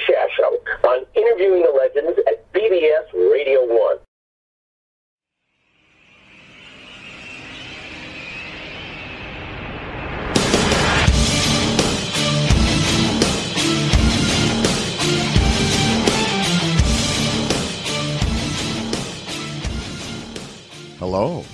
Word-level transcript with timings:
Show 0.00 0.58
on 0.88 1.06
Interviewing 1.14 1.62
the 1.62 1.70
Legends 1.70 2.18
at 2.26 2.52
BBS 2.52 3.12
Radio 3.12 3.64
1. 3.64 3.98
Hello, 20.98 21.44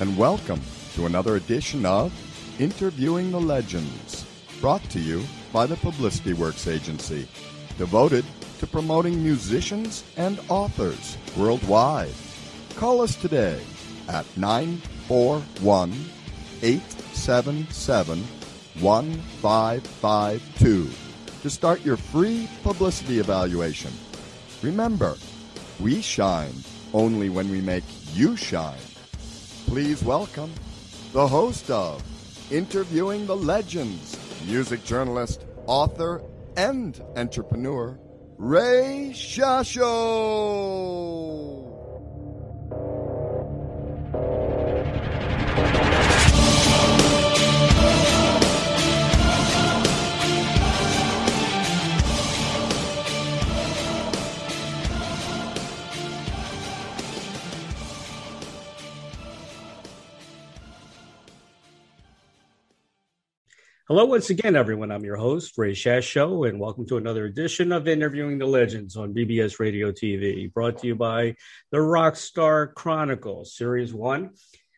and 0.00 0.16
welcome 0.16 0.60
to 0.94 1.04
another 1.04 1.36
edition 1.36 1.84
of 1.84 2.12
Interviewing 2.58 3.30
the 3.30 3.40
Legends, 3.40 4.24
brought 4.60 4.82
to 4.84 4.98
you 4.98 5.22
by 5.52 5.66
the 5.66 5.76
Publicity 5.76 6.32
Works 6.32 6.66
Agency, 6.66 7.28
devoted 7.80 8.24
to 8.58 8.66
promoting 8.66 9.24
musicians 9.24 10.04
and 10.18 10.38
authors 10.50 11.16
worldwide. 11.34 12.12
Call 12.76 13.00
us 13.00 13.16
today 13.16 13.58
at 14.06 14.26
941 14.36 15.90
877 16.62 18.22
1552 18.80 20.90
to 21.40 21.48
start 21.48 21.82
your 21.82 21.96
free 21.96 22.46
publicity 22.62 23.18
evaluation. 23.18 23.90
Remember, 24.60 25.16
we 25.80 26.02
shine 26.02 26.52
only 26.92 27.30
when 27.30 27.50
we 27.50 27.62
make 27.62 27.84
you 28.12 28.36
shine. 28.36 28.76
Please 29.66 30.04
welcome 30.04 30.52
the 31.14 31.26
host 31.26 31.70
of 31.70 32.02
Interviewing 32.50 33.26
the 33.26 33.36
Legends, 33.36 34.18
music 34.46 34.84
journalist, 34.84 35.46
author, 35.66 36.20
and 36.60 37.02
entrepreneur, 37.16 37.98
Ray 38.36 39.12
Shasho. 39.14 39.80
Hello, 63.90 64.04
once 64.04 64.30
again, 64.30 64.54
everyone. 64.54 64.92
I'm 64.92 65.02
your 65.02 65.16
host, 65.16 65.58
Ray 65.58 65.72
Shasho, 65.72 66.48
and 66.48 66.60
welcome 66.60 66.86
to 66.86 66.96
another 66.96 67.24
edition 67.24 67.72
of 67.72 67.88
Interviewing 67.88 68.38
the 68.38 68.46
Legends 68.46 68.96
on 68.96 69.12
BBS 69.12 69.58
Radio 69.58 69.90
TV, 69.90 70.52
brought 70.52 70.78
to 70.78 70.86
you 70.86 70.94
by 70.94 71.34
the 71.72 71.78
Rockstar 71.78 72.72
Chronicles, 72.72 73.56
Series 73.56 73.92
1. 73.92 74.30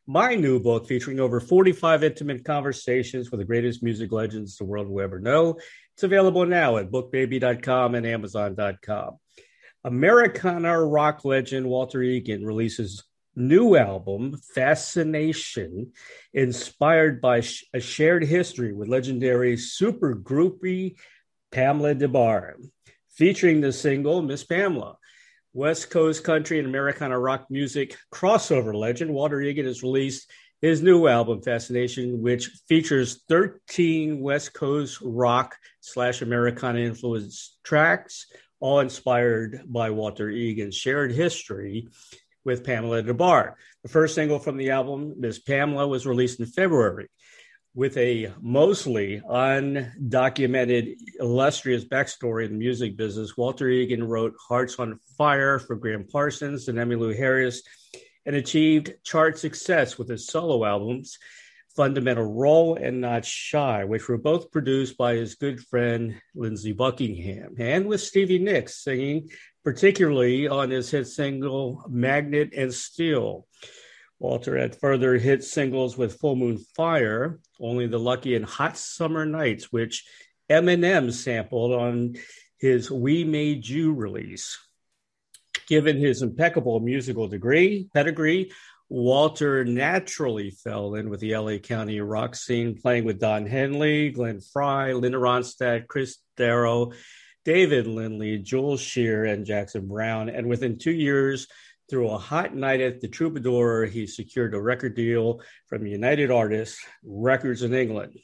My 0.07 0.35
new 0.35 0.59
book 0.61 0.89
featuring 0.89 1.21
over 1.21 1.41
45 1.41 2.05
intimate 2.05 2.43
conversations 2.43 3.31
with 3.31 3.41
the 3.41 3.45
greatest 3.45 3.83
music 3.83 4.11
legends 4.13 4.57
the 4.57 4.65
world 4.65 4.89
will 4.89 5.03
ever 5.03 5.21
know. 5.21 5.59
It's 5.93 6.05
available 6.05 6.47
now 6.47 6.79
at 6.79 6.91
bookbaby.com 6.91 7.95
and 7.95 8.07
amazon.com. 8.07 9.19
Americana 9.85 10.83
rock 10.83 11.27
legend 11.27 11.67
Walter 11.67 12.01
Egan 12.01 12.47
releases 12.47 13.05
new 13.35 13.77
album, 13.77 14.39
Fascination, 14.55 15.93
inspired 16.33 17.21
by 17.21 17.41
sh- 17.41 17.65
a 17.73 17.81
shared 17.81 18.25
history 18.25 18.73
with 18.73 18.89
legendary 18.89 19.57
super 19.57 20.15
groupie 20.15 20.97
Pamela 21.51 21.95
Des 21.95 22.09
Barres, 22.09 22.61
featuring 23.11 23.61
the 23.61 23.73
single 23.73 24.23
Miss 24.23 24.45
Pamela. 24.45 24.97
West 25.55 25.91
Coast 25.91 26.25
country 26.25 26.59
and 26.59 26.67
Americana 26.67 27.19
rock 27.19 27.47
music 27.51 27.99
crossover 28.11 28.75
legend 28.75 29.13
Walter 29.13 29.41
Egan 29.41 29.67
has 29.67 29.83
released 29.83 30.31
his 30.63 30.81
new 30.81 31.09
album, 31.09 31.43
Fascination, 31.43 32.23
which 32.23 32.47
features 32.69 33.25
13 33.29 34.21
West 34.21 34.55
Coast 34.55 34.99
rock 35.03 35.57
slash 35.81 36.23
Americana 36.23 36.79
influenced 36.79 37.59
tracks, 37.65 38.29
all 38.61 38.81
inspired 38.81 39.63
by 39.67 39.91
Walter 39.91 40.31
Egan's 40.31 40.77
shared 40.77 41.13
history 41.13 41.89
with 42.45 42.65
Pamela 42.65 43.03
Des 43.03 43.13
Barres. 43.13 43.55
The 43.83 43.89
first 43.89 44.15
single 44.15 44.39
from 44.39 44.57
the 44.57 44.71
album, 44.71 45.15
Miss 45.19 45.39
Pamela, 45.39 45.87
was 45.87 46.07
released 46.07 46.41
in 46.41 46.47
February. 46.47 47.09
With 47.75 47.97
a 47.97 48.33
mostly 48.41 49.23
undocumented, 49.27 50.95
illustrious 51.19 51.85
backstory 51.85 52.45
in 52.45 52.53
the 52.53 52.59
music 52.59 52.97
business, 52.99 53.37
Walter 53.37 53.69
Egan 53.69 54.05
wrote 54.05 54.35
Hearts 54.49 54.79
on 54.79 54.99
Fire 55.17 55.59
for 55.59 55.77
Gram 55.77 56.05
Parsons 56.05 56.69
and 56.69 56.79
Emmylou 56.79 57.17
Harris 57.17 57.63
and 58.27 58.37
achieved 58.37 58.93
chart 59.05 59.39
success 59.39 59.97
with 59.97 60.09
his 60.09 60.27
solo 60.27 60.65
albums, 60.65 61.19
Fundamental 61.77 62.25
Roll 62.25 62.77
and 62.77 63.01
Not 63.01 63.25
Shy, 63.25 63.85
which 63.85 64.09
were 64.09 64.19
both 64.19 64.51
produced 64.51 64.97
by 64.99 65.15
his 65.15 65.35
good 65.35 65.61
friend 65.61 66.21
Lindsey 66.35 66.73
Buckingham, 66.73 67.55
and 67.59 67.87
with 67.87 68.01
Stevie 68.01 68.39
Nicks 68.39 68.83
singing 68.83 69.31
particularly 69.65 70.49
on 70.49 70.71
his 70.71 70.91
hit 70.91 71.07
single 71.07 71.85
Magnet 71.89 72.53
and 72.57 72.73
Steel. 72.73 73.47
Walter 74.19 74.57
had 74.57 74.77
further 74.77 75.17
hit 75.17 75.43
singles 75.43 75.97
with 75.97 76.19
Full 76.21 76.37
Moon 76.37 76.59
Fire, 76.77 77.41
Only 77.61 77.87
the 77.87 77.99
Lucky, 77.99 78.35
and 78.35 78.45
Hot 78.45 78.77
Summer 78.77 79.25
Nights, 79.25 79.73
which 79.73 80.05
Eminem 80.51 81.13
sampled 81.13 81.73
on 81.73 82.15
his 82.59 82.91
We 82.91 83.25
Made 83.25 83.67
You 83.67 83.95
release. 83.95 84.59
Given 85.69 85.97
his 85.97 86.23
impeccable 86.23 86.81
musical 86.81 87.29
degree, 87.29 87.89
pedigree, 87.95 88.53
Walter 88.93 89.65
naturally 89.65 90.51
fell 90.51 90.97
in 90.97 91.09
with 91.09 91.21
the 91.21 91.35
LA 91.35 91.57
County 91.57 91.99
rock 92.03 92.35
scene, 92.35 92.79
playing 92.79 93.05
with 93.05 93.19
Don 93.19 93.47
Henley, 93.47 94.11
Glenn 94.11 94.43
Frey, 94.43 94.93
Linda 94.93 95.17
Ronstadt, 95.17 95.89
Chris 95.89 96.19
Darrow, 96.37 96.93
David 97.47 97.87
Lindley, 97.87 98.37
Joel 98.37 98.77
Shear, 98.77 99.25
and 99.25 99.47
Jackson 99.47 99.89
Browne. 99.89 100.29
And 100.29 100.47
within 100.47 100.77
two 100.77 100.93
years, 100.93 101.47
through 101.89 102.11
a 102.11 102.19
hot 102.19 102.55
night 102.55 102.83
at 102.83 103.01
the 103.01 103.09
Troubadour, 103.09 103.87
he 103.87 104.07
secured 104.07 104.53
a 104.53 104.61
record 104.61 104.95
deal 104.95 105.41
from 105.69 105.87
United 105.87 106.31
Artists 106.31 106.79
Records 107.03 107.63
in 107.63 107.73
England. 107.73 108.19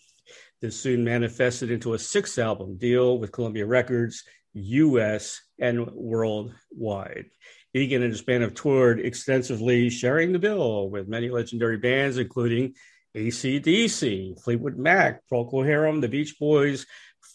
This 0.61 0.79
soon 0.79 1.03
manifested 1.03 1.71
into 1.71 1.95
a 1.95 1.99
six 1.99 2.39
album 2.39 2.77
deal 2.77 3.19
with 3.19 3.33
Columbia 3.33 3.65
Records, 3.65 4.23
US, 4.53 5.41
and 5.59 5.87
worldwide. 5.93 7.31
Egan 7.75 8.03
and 8.03 8.13
his 8.13 8.23
band 8.23 8.43
have 8.43 8.55
toured 8.55 9.01
extensively, 9.01 9.91
sharing 9.91 10.33
the 10.33 10.39
bill 10.39 10.89
with 10.89 11.09
many 11.09 11.29
legendary 11.29 11.77
bands, 11.77 12.17
including 12.17 12.75
ACDC, 13.17 14.43
Fleetwood 14.43 14.79
Mac, 14.79 15.23
Procol 15.31 15.67
Harum, 15.67 16.01
the 16.01 16.09
Beach 16.09 16.39
Boys, 16.39 16.87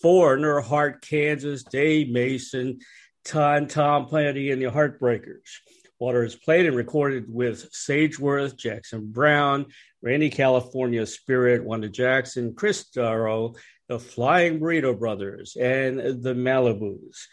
Foreigner, 0.02 0.60
Heart, 0.60 1.02
Kansas, 1.02 1.64
Dave 1.64 2.10
Mason, 2.10 2.80
Tom, 3.24 3.68
Tom 3.68 4.08
Petty, 4.08 4.52
and 4.52 4.62
the 4.62 4.72
Heartbreakers. 4.72 5.60
Waters 6.00 6.36
played 6.36 6.66
and 6.66 6.76
recorded 6.76 7.26
with 7.28 7.72
Sageworth, 7.72 8.58
Jackson 8.58 9.12
Browne, 9.12 9.68
Randy 10.02 10.30
California 10.30 11.06
Spirit, 11.06 11.64
Wanda 11.64 11.88
Jackson, 11.88 12.54
Chris 12.56 12.90
Darrow, 12.90 13.54
the 13.88 14.00
Flying 14.00 14.60
Burrito 14.60 14.98
Brothers, 14.98 15.56
and 15.56 16.00
the 16.00 16.34
Malibus. 16.34 17.28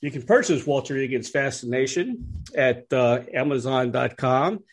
You 0.00 0.10
can 0.10 0.22
purchase 0.22 0.66
Walter 0.66 0.96
Egan's 0.96 1.30
Fascination 1.30 2.42
at 2.54 2.92
uh, 2.92 3.20
Amazon.com 3.32 4.64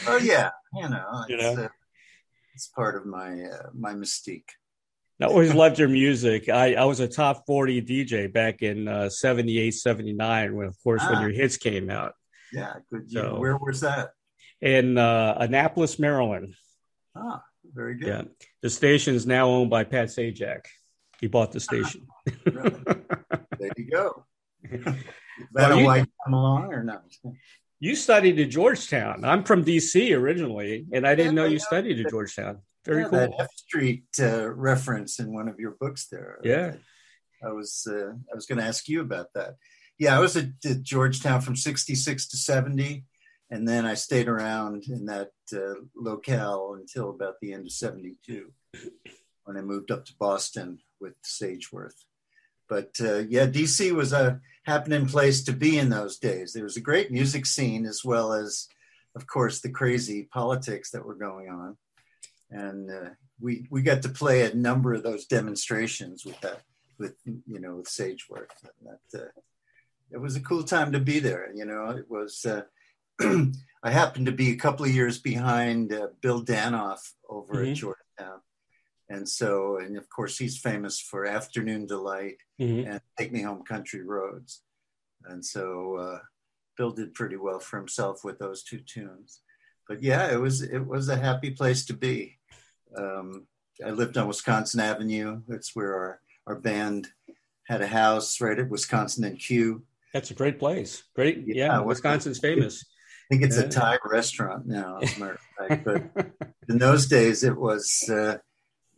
Oh 0.07 0.17
yeah, 0.19 0.51
you 0.75 0.89
know, 0.89 1.25
you 1.29 1.37
know? 1.37 1.65
Uh, 1.65 1.69
it's 2.55 2.69
part 2.69 2.97
of 2.97 3.07
my 3.07 3.43
uh, 3.43 3.69
my 3.75 3.95
mystique. 3.95 4.51
I 5.21 5.25
always 5.27 5.53
loved 5.53 5.79
your 5.79 5.89
music. 5.89 6.49
I, 6.49 6.75
I 6.75 6.85
was 6.85 7.01
a 7.01 7.09
top 7.09 7.45
40 7.47 7.83
DJ 7.83 8.33
back 8.33 8.63
in 8.63 8.87
uh, 8.87 9.09
78, 9.09 9.73
79, 9.73 10.55
when, 10.55 10.67
of 10.69 10.77
course, 10.85 11.03
ah. 11.05 11.11
when 11.11 11.23
your 11.23 11.31
hits 11.31 11.57
came 11.57 11.91
out. 11.91 12.15
Yeah, 12.53 12.75
good. 12.89 13.11
So, 13.11 13.37
Where 13.39 13.57
was 13.57 13.81
that? 13.81 14.11
In 14.61 14.97
uh, 14.97 15.37
Annapolis, 15.41 15.99
Maryland. 15.99 16.55
Ah, 17.17 17.43
very 17.75 17.97
good. 17.97 18.09
Yeah. 18.09 18.23
The 18.63 18.71
station 18.71 19.17
is 19.17 19.27
now 19.27 19.49
owned 19.49 19.71
by 19.71 19.85
Pat 19.85 20.09
Sajak. 20.09 20.67
He 21.21 21.27
bought 21.27 21.51
the 21.51 21.61
station. 21.61 22.07
there 22.45 23.73
you 23.77 23.91
go. 23.91 24.25
Is 24.71 24.85
that 25.53 25.71
well, 25.71 25.79
a 25.79 25.85
white 25.85 26.07
come 26.25 26.35
along 26.35 26.73
or 26.73 26.83
not? 26.83 27.03
You 27.81 27.95
studied 27.95 28.41
at 28.41 28.51
Georgetown. 28.51 29.25
I'm 29.25 29.45
from 29.45 29.65
DC 29.65 30.17
originally, 30.17 30.87
and 30.93 31.07
I 31.07 31.15
didn't 31.15 31.37
know 31.37 31.45
you 31.45 31.61
studied 31.61 32.05
at 32.05 32.11
Georgetown. 32.11 32.59
Very 32.85 33.03
yeah, 33.03 33.09
cool. 33.09 33.19
That 33.19 33.35
F 33.39 33.51
Street 33.57 34.05
uh, 34.19 34.51
reference 34.51 35.21
in 35.21 35.33
one 35.33 35.49
of 35.49 35.61
your 35.61 35.77
books 35.79 36.09
there. 36.11 36.39
Yeah. 36.43 36.75
I 37.45 37.53
was 37.53 37.87
uh, 37.89 38.13
I 38.33 38.35
was 38.35 38.47
going 38.47 38.59
to 38.59 38.65
ask 38.65 38.89
you 38.89 39.01
about 39.01 39.33
that. 39.35 39.57
Yeah, 39.99 40.17
I 40.17 40.21
was 40.21 40.37
at, 40.37 40.47
at, 40.65 40.83
Georgetown 40.83 41.41
from 41.41 41.55
'66 41.55 42.29
to 42.29 42.37
'70, 42.37 43.05
and 43.51 43.69
then 43.69 43.87
I 43.87 43.95
stayed 43.95 44.29
around 44.29 44.85
in 44.89 45.07
that 45.07 45.31
uh, 45.53 45.81
locale 45.95 46.75
until 46.79 47.11
about 47.11 47.35
the 47.41 47.53
end 47.53 47.67
of 47.67 47.73
'72, 47.73 48.53
when 49.45 49.57
I 49.57 49.61
moved 49.61 49.91
up 49.91 50.05
to 50.07 50.15
Boston 50.19 50.79
with 51.01 51.15
Sageworth. 51.23 52.05
But 52.69 52.91
uh, 53.01 53.19
yeah, 53.29 53.47
DC 53.47 53.93
was 53.93 54.13
a 54.13 54.41
happening 54.65 55.07
place 55.07 55.43
to 55.45 55.53
be 55.53 55.79
in 55.79 55.89
those 55.89 56.19
days. 56.19 56.53
There 56.53 56.65
was 56.65 56.77
a 56.77 56.83
great 56.83 57.11
music 57.11 57.47
scene 57.47 57.87
as 57.87 58.05
well 58.05 58.33
as, 58.33 58.69
of 59.17 59.27
course, 59.27 59.61
the 59.61 59.71
crazy 59.71 60.25
politics 60.25 60.91
that 60.91 61.05
were 61.05 61.15
going 61.15 61.49
on 61.49 61.77
and 62.51 62.91
uh, 62.91 63.11
we 63.41 63.67
we 63.71 63.83
got 63.83 64.03
to 64.03 64.09
play 64.09 64.43
a 64.43 64.55
number 64.55 64.95
of 64.95 65.03
those 65.03 65.27
demonstrations 65.27 66.25
with 66.25 66.41
that 66.41 66.63
with 66.99 67.15
you 67.25 67.61
know 67.61 67.77
with 67.77 67.87
Sageworth. 67.87 68.49
That 68.83 69.21
uh, 69.21 69.29
it 70.11 70.19
was 70.19 70.37
a 70.37 70.41
cool 70.41 70.63
time 70.63 70.93
to 70.93 71.01
be 71.01 71.19
there. 71.19 71.51
You 71.55 71.65
know, 71.65 71.91
it 71.91 72.11
was. 72.11 72.45
Uh, 72.45 72.63
I 73.83 73.91
happened 73.91 74.27
to 74.27 74.33
be 74.33 74.51
a 74.51 74.57
couple 74.57 74.85
of 74.85 74.95
years 74.95 75.19
behind 75.19 75.93
uh, 75.93 76.09
Bill 76.21 76.45
Danoff 76.45 77.13
over 77.29 77.55
mm-hmm. 77.55 77.71
at 77.71 77.77
Georgetown, 77.77 78.41
and 79.09 79.29
so 79.29 79.79
and 79.79 79.97
of 79.97 80.09
course 80.09 80.39
he's 80.39 80.59
famous 80.59 81.01
for 81.01 81.27
Afternoon 81.27 81.87
Delight 81.87 82.37
mm-hmm. 82.61 82.91
and 82.91 83.01
Take 83.19 83.33
Me 83.33 83.43
Home 83.43 83.63
Country 83.63 84.03
Roads, 84.03 84.63
and 85.25 85.45
so 85.45 85.97
uh, 85.97 86.19
Bill 86.77 86.93
did 86.93 87.15
pretty 87.15 87.37
well 87.37 87.59
for 87.61 87.77
himself 87.77 88.25
with 88.25 88.39
those 88.39 88.63
two 88.63 88.81
tunes. 88.81 89.41
But 89.89 90.03
yeah, 90.03 90.33
it 90.33 90.41
was 90.41 90.63
it 90.63 90.87
was 90.87 91.09
a 91.09 91.17
happy 91.17 91.51
place 91.51 91.87
to 91.87 91.95
be. 91.95 92.39
Um, 92.97 93.47
I 93.85 93.91
lived 93.91 94.17
on 94.17 94.29
Wisconsin 94.29 94.81
Avenue. 94.81 95.43
That's 95.47 95.75
where 95.75 95.95
our, 95.95 96.21
our 96.47 96.55
band 96.57 97.09
had 97.65 97.81
a 97.81 97.87
house 97.87 98.41
right 98.41 98.59
at 98.59 98.69
Wisconsin 98.69 99.25
and 99.25 99.39
Q. 99.39 99.85
That's 100.13 100.31
a 100.31 100.35
great 100.35 100.59
place. 100.59 101.05
Great. 101.15 101.45
Yeah, 101.47 101.55
yeah 101.55 101.81
Wisconsin's 101.81 102.39
famous. 102.39 102.85
I 103.31 103.35
think 103.35 103.45
it's 103.45 103.59
yeah. 103.59 103.65
a 103.65 103.69
Thai 103.69 103.99
restaurant 104.11 104.67
now, 104.67 104.99
as 105.03 105.17
a 105.17 105.21
matter 105.21 105.39
of 105.59 105.69
fact. 105.69 105.85
But 105.85 106.31
in 106.69 106.79
those 106.79 107.07
days, 107.07 107.45
it 107.45 107.57
was 107.57 108.09
uh, 108.11 108.39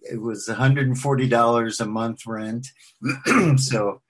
it 0.02 0.20
was 0.20 0.48
$140 0.48 1.80
a 1.80 1.86
month 1.86 2.26
rent. 2.26 2.68
so, 3.56 4.02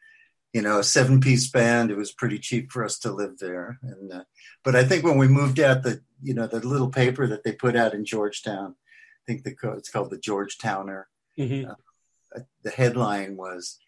you 0.53 0.63
know, 0.63 0.79
a 0.79 0.85
seven 0.85 1.21
piece 1.21 1.51
band. 1.51 1.91
It 1.91 1.97
was 1.97 2.13
pretty 2.13 2.39
cheap 2.39 2.71
for 2.73 2.85
us 2.85 2.99
to 3.01 3.13
live 3.13 3.39
there. 3.39 3.79
And 3.83 4.13
uh, 4.13 4.25
but 4.65 4.75
I 4.77 4.85
think 4.85 5.05
when 5.05 5.19
we 5.19 5.29
moved 5.29 5.61
out, 5.61 5.83
the 5.83 6.01
you 6.23 6.35
know 6.35 6.47
the 6.47 6.61
little 6.61 6.91
paper 6.91 7.27
that 7.29 7.45
they 7.45 7.53
put 7.53 7.77
out 7.77 7.95
in 7.95 8.05
Georgetown 8.05 8.75
I 9.21 9.33
think 9.33 9.45
the 9.45 9.73
it's 9.77 9.91
called 9.91 10.11
the 10.11 10.19
Georgetowner. 10.19 11.05
Mm-hmm. 11.39 11.71
Uh, 11.71 12.41
the 12.63 12.71
headline 12.71 13.37
was 13.37 13.79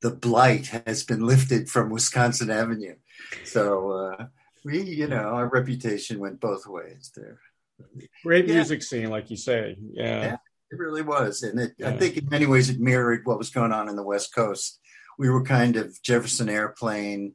"The 0.00 0.10
blight 0.10 0.68
has 0.86 1.04
been 1.04 1.26
lifted 1.26 1.68
from 1.68 1.90
Wisconsin 1.90 2.50
Avenue." 2.50 2.96
So 3.44 3.90
uh, 3.90 4.26
we, 4.64 4.82
you 4.82 5.08
know, 5.08 5.16
our 5.16 5.48
reputation 5.48 6.18
went 6.18 6.40
both 6.40 6.66
ways 6.66 7.10
there. 7.16 7.40
Great 8.22 8.46
yeah. 8.46 8.54
music 8.54 8.82
scene, 8.82 9.10
like 9.10 9.30
you 9.30 9.36
say. 9.36 9.76
Yeah. 9.92 10.36
It 10.70 10.78
really 10.78 11.02
was, 11.02 11.42
and 11.42 11.58
it, 11.58 11.72
yeah. 11.78 11.88
I 11.88 11.96
think 11.96 12.16
in 12.16 12.28
many 12.28 12.46
ways 12.46 12.68
it 12.68 12.78
mirrored 12.78 13.24
what 13.24 13.38
was 13.38 13.50
going 13.50 13.72
on 13.72 13.88
in 13.88 13.96
the 13.96 14.02
West 14.02 14.34
Coast. 14.34 14.80
We 15.18 15.30
were 15.30 15.42
kind 15.42 15.76
of 15.76 16.00
Jefferson 16.02 16.48
Airplane, 16.48 17.34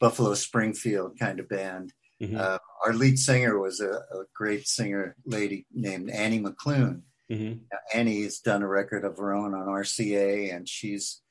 Buffalo 0.00 0.34
Springfield 0.34 1.18
kind 1.18 1.40
of 1.40 1.48
band. 1.48 1.92
Mm-hmm. 2.20 2.36
Uh, 2.38 2.58
our 2.84 2.92
lead 2.92 3.18
singer 3.18 3.58
was 3.58 3.80
a, 3.80 3.90
a, 3.90 4.24
great 4.34 4.66
singer 4.66 5.16
lady 5.24 5.66
named 5.72 6.10
Annie 6.10 6.40
McLoone. 6.40 7.02
Mm-hmm. 7.30 7.60
Annie 7.94 8.22
has 8.24 8.40
done 8.40 8.62
a 8.62 8.68
record 8.68 9.04
of 9.04 9.16
her 9.16 9.32
own 9.32 9.54
on 9.54 9.66
RCA, 9.66 10.54
and 10.54 10.68
she's 10.68 11.22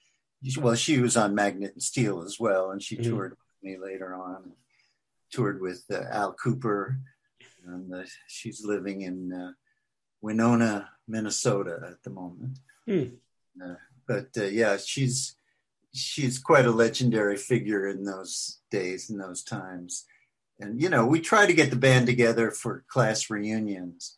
well, 0.57 0.75
she 0.75 1.00
was 1.00 1.18
on 1.18 1.36
Magnet 1.36 1.74
and 1.74 1.84
Steel 1.84 2.24
as 2.24 2.40
well, 2.40 2.72
and 2.72 2.81
she 2.81 2.96
mm-hmm. 2.96 3.10
toured 3.10 3.31
with 3.31 3.63
me 3.63 3.78
later 3.78 4.13
on. 4.13 4.54
Toured 5.31 5.62
with 5.62 5.84
uh, 5.92 6.04
Al 6.12 6.36
Kooper, 6.36 6.98
and 7.66 7.94
uh, 7.94 8.04
she's 8.28 8.66
living 8.66 9.01
in 9.01 9.34
uh, 9.34 9.51
Winona, 10.22 10.90
Minnesota 11.10 11.80
at 11.90 12.04
the 12.04 12.10
moment. 12.10 12.60
Mm. 12.88 13.18
but 14.08 14.30
uh, 14.38 14.46
yeah, 14.46 14.78
she's 14.78 15.36
she's 15.94 16.40
quite 16.40 16.66
a 16.66 16.72
legendary 16.72 17.38
figure 17.38 17.88
in 17.88 18.04
those 18.04 18.60
days, 18.72 19.10
in 19.10 19.18
those 19.18 19.44
times 19.44 20.06
and 20.60 20.82
you 20.82 20.90
know 20.90 21.06
we 21.06 21.20
try 21.20 21.46
to 21.46 21.54
get 21.54 21.70
the 21.70 21.76
band 21.76 22.06
together 22.06 22.52
for 22.52 22.84
class 22.88 23.30
reunions 23.30 24.18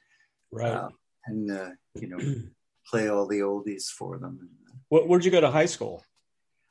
right 0.51 0.73
uh, 0.73 0.89
and 1.25 1.51
uh, 1.51 1.69
you 1.95 2.07
know 2.07 2.19
play 2.87 3.09
all 3.09 3.27
the 3.27 3.39
oldies 3.39 3.85
for 3.85 4.17
them 4.17 4.49
what, 4.89 5.07
where'd 5.07 5.23
you 5.23 5.31
go 5.31 5.41
to 5.41 5.51
high 5.51 5.65
school 5.65 6.03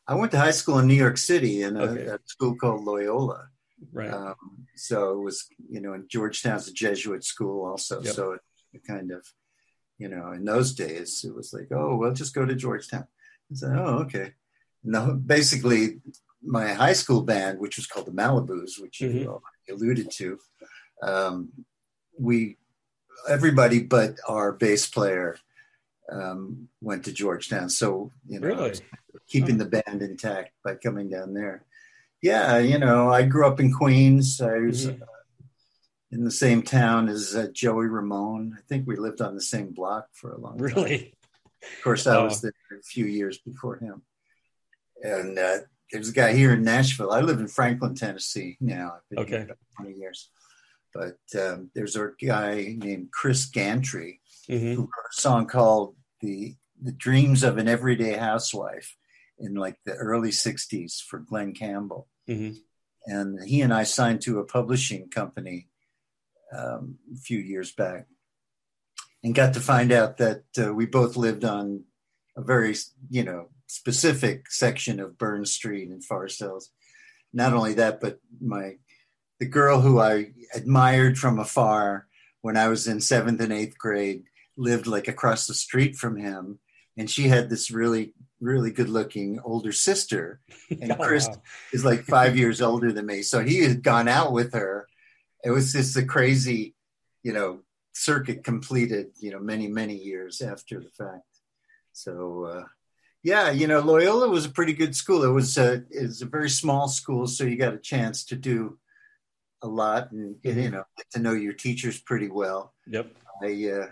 i 0.07 0.15
went 0.15 0.33
to 0.33 0.39
high 0.39 0.51
school 0.51 0.79
in 0.79 0.87
new 0.87 0.95
york 0.95 1.17
city 1.17 1.63
in 1.63 1.77
a, 1.77 1.83
okay. 1.83 2.05
a 2.07 2.19
school 2.25 2.55
called 2.55 2.85
loyola 2.85 3.49
right 3.93 4.13
um, 4.13 4.67
so 4.77 5.13
it 5.13 5.23
was 5.23 5.47
you 5.71 5.81
know 5.81 5.95
and 5.95 6.09
georgetown's 6.09 6.69
a 6.69 6.73
jesuit 6.73 7.25
school 7.25 7.65
also 7.65 8.03
yep. 8.03 8.15
so 8.15 8.33
it, 8.33 8.41
it, 8.73 8.85
kind 8.85 9.11
of 9.11 9.25
you 10.01 10.09
know 10.09 10.33
in 10.33 10.45
those 10.45 10.75
days 10.75 11.25
it 11.29 11.35
was 11.35 11.53
like 11.53 11.69
oh 11.71 11.95
well 11.95 12.13
just 12.13 12.35
go 12.35 12.45
to 12.45 12.57
georgetown 12.57 13.07
i 13.53 13.55
said 13.55 13.77
oh 13.77 13.99
okay 14.05 14.33
no 14.83 15.13
basically 15.15 16.01
my 16.43 16.73
high 16.73 16.93
school 16.93 17.23
band, 17.23 17.59
which 17.59 17.77
was 17.77 17.87
called 17.87 18.07
the 18.07 18.13
Malibus, 18.13 18.81
which 18.81 19.01
mm-hmm. 19.01 19.19
you 19.19 19.43
alluded 19.71 20.11
to, 20.11 20.39
um, 21.03 21.51
we 22.19 22.57
everybody 23.29 23.83
but 23.83 24.17
our 24.29 24.53
bass 24.53 24.89
player 24.89 25.37
um, 26.11 26.69
went 26.81 27.05
to 27.05 27.13
Georgetown. 27.13 27.69
So 27.69 28.13
you 28.27 28.41
know, 28.41 28.49
really? 28.49 28.75
keeping 29.29 29.59
the 29.59 29.67
band 29.67 30.03
intact 30.03 30.53
by 30.65 30.75
coming 30.75 31.11
down 31.11 31.35
there. 31.35 31.65
Yeah, 32.23 32.59
you 32.59 32.79
know, 32.79 33.11
I 33.11 33.23
grew 33.23 33.47
up 33.47 33.61
in 33.61 33.73
Queens. 33.73 34.41
I 34.41 34.59
was 34.59 34.87
mm-hmm. 34.87 35.03
In 36.13 36.25
the 36.25 36.31
same 36.31 36.63
town 36.63 37.09
as 37.09 37.35
uh, 37.37 37.49
Joey 37.53 37.87
Ramone. 37.87 38.57
I 38.59 38.63
think 38.69 38.87
we 38.87 38.97
lived 38.97 39.21
on 39.21 39.35
the 39.35 39.43
same 39.43 39.73
block 39.73 40.07
for 40.13 40.33
a 40.33 40.39
long 40.39 40.59
time. 40.59 40.65
Really? 40.65 41.15
Of 41.63 41.85
course, 41.85 42.07
I 42.07 42.23
was 42.23 42.41
there 42.41 42.53
a 42.73 42.83
few 42.83 43.05
years 43.05 43.39
before 43.39 43.77
him. 43.77 44.03
And 45.03 45.39
uh, 45.39 45.59
there's 45.93 46.09
a 46.09 46.13
guy 46.13 46.33
here 46.33 46.55
in 46.55 46.63
Nashville. 46.63 47.13
I 47.13 47.21
live 47.21 47.39
in 47.39 47.49
Franklin, 47.49 47.95
Tennessee 47.95 48.57
now. 48.61 48.95
I've 48.97 49.09
been 49.11 49.19
okay. 49.21 49.47
here 49.47 49.57
20 49.77 49.99
years. 49.99 50.31
But 50.93 51.19
um, 51.39 51.71
there's 51.75 51.97
a 51.97 52.13
guy 52.25 52.77
named 52.79 53.11
Chris 53.13 53.47
Gantry 53.47 54.21
mm-hmm. 54.49 54.73
who 54.73 54.81
wrote 54.81 55.11
a 55.11 55.21
song 55.21 55.47
called 55.47 55.95
the 56.21 56.57
the 56.83 56.93
Dreams 56.93 57.43
of 57.43 57.59
an 57.59 57.69
Everyday 57.69 58.15
Housewife 58.15 58.97
in 59.39 59.55
like 59.55 59.77
the 59.85 59.93
early 59.93 60.31
60s 60.31 61.03
for 61.03 61.19
Glen 61.19 61.53
Campbell. 61.53 62.09
Mm-hmm. 62.29 62.57
And 63.07 63.45
he 63.47 63.61
and 63.61 63.73
I 63.73 63.85
signed 63.85 64.23
to 64.23 64.39
a 64.39 64.45
publishing 64.45 65.11
company 65.11 65.69
um, 66.57 66.97
a 67.13 67.17
few 67.17 67.39
years 67.39 67.73
back 67.73 68.07
and 69.23 69.35
got 69.35 69.55
to 69.55 69.61
find 69.61 69.93
out 69.93 70.17
that 70.19 70.45
uh, 70.59 70.73
we 70.73 70.87
both 70.87 71.17
lived 71.17 71.45
on 71.45 71.85
a 72.37 72.43
very, 72.43 72.75
you 73.11 73.23
know, 73.23 73.49
specific 73.67 74.51
section 74.51 74.99
of 74.99 75.19
Burn 75.19 75.45
Street 75.45 75.91
in 75.91 76.01
Forest 76.01 76.41
Hills. 76.41 76.71
Not 77.33 77.53
only 77.53 77.75
that, 77.75 78.01
but 78.01 78.19
my 78.41 78.77
the 79.39 79.47
girl 79.47 79.81
who 79.81 80.01
I 80.01 80.33
admired 80.55 81.17
from 81.17 81.39
afar 81.39 82.07
when 82.43 82.57
I 82.57 82.69
was 82.69 82.87
in 82.87 83.01
seventh 83.01 83.41
and 83.41 83.53
eighth 83.53 83.79
grade 83.79 84.25
lived 84.57 84.87
like 84.87 85.09
across 85.09 85.47
the 85.47 85.55
street 85.55 85.97
from 85.97 86.17
him, 86.17 86.59
and 86.97 87.09
she 87.09 87.29
had 87.29 87.49
this 87.49 87.71
really 87.71 88.15
really 88.41 88.71
good 88.71 88.89
looking 88.89 89.39
older 89.45 89.73
sister, 89.73 90.41
and 90.71 90.99
Chris 90.99 91.27
oh, 91.29 91.35
wow. 91.35 91.43
is 91.73 91.85
like 91.85 92.03
five 92.03 92.37
years 92.37 92.61
older 92.61 92.93
than 92.93 93.07
me, 93.07 93.23
so 93.23 93.45
he 93.45 93.63
had 93.63 93.83
gone 93.83 94.09
out 94.09 94.33
with 94.33 94.53
her. 94.55 94.89
It 95.45 95.51
was 95.51 95.73
just 95.73 95.97
a 95.97 96.05
crazy, 96.05 96.75
you 97.23 97.33
know, 97.33 97.61
circuit 97.93 98.45
completed, 98.45 99.09
you 99.21 99.31
know, 99.31 99.41
many 99.41 99.69
many 99.69 99.97
years 99.97 100.41
after 100.41 100.81
the 100.81 100.91
fact. 100.91 101.25
So 101.93 102.45
uh, 102.45 102.65
yeah, 103.23 103.51
you 103.51 103.67
know, 103.67 103.81
Loyola 103.81 104.29
was 104.29 104.47
a 104.47 104.51
pretty 104.51 104.73
good 104.73 104.97
school. 104.97 105.25
It 105.25 105.29
was 105.33 105.59
a 105.59 105.85
it 105.91 106.03
was 106.03 106.23
a 106.23 106.27
very 106.27 106.51
small 106.51 106.89
school, 106.89 107.27
so 107.27 107.45
you 107.45 107.57
got 107.57 107.75
a 107.75 107.79
chance 107.79 108.25
to 108.27 108.37
do 108.37 108.79
a 109.63 109.69
lot 109.69 110.11
and 110.13 110.37
mm-hmm. 110.37 110.59
you 110.59 110.71
know 110.71 110.85
get 110.97 111.11
to 111.13 111.21
know 111.21 111.33
your 111.33 111.53
teachers 111.53 112.01
pretty 112.01 112.29
well. 112.29 112.75
Yep. 112.87 113.15
I 113.43 113.71
uh, 113.71 113.87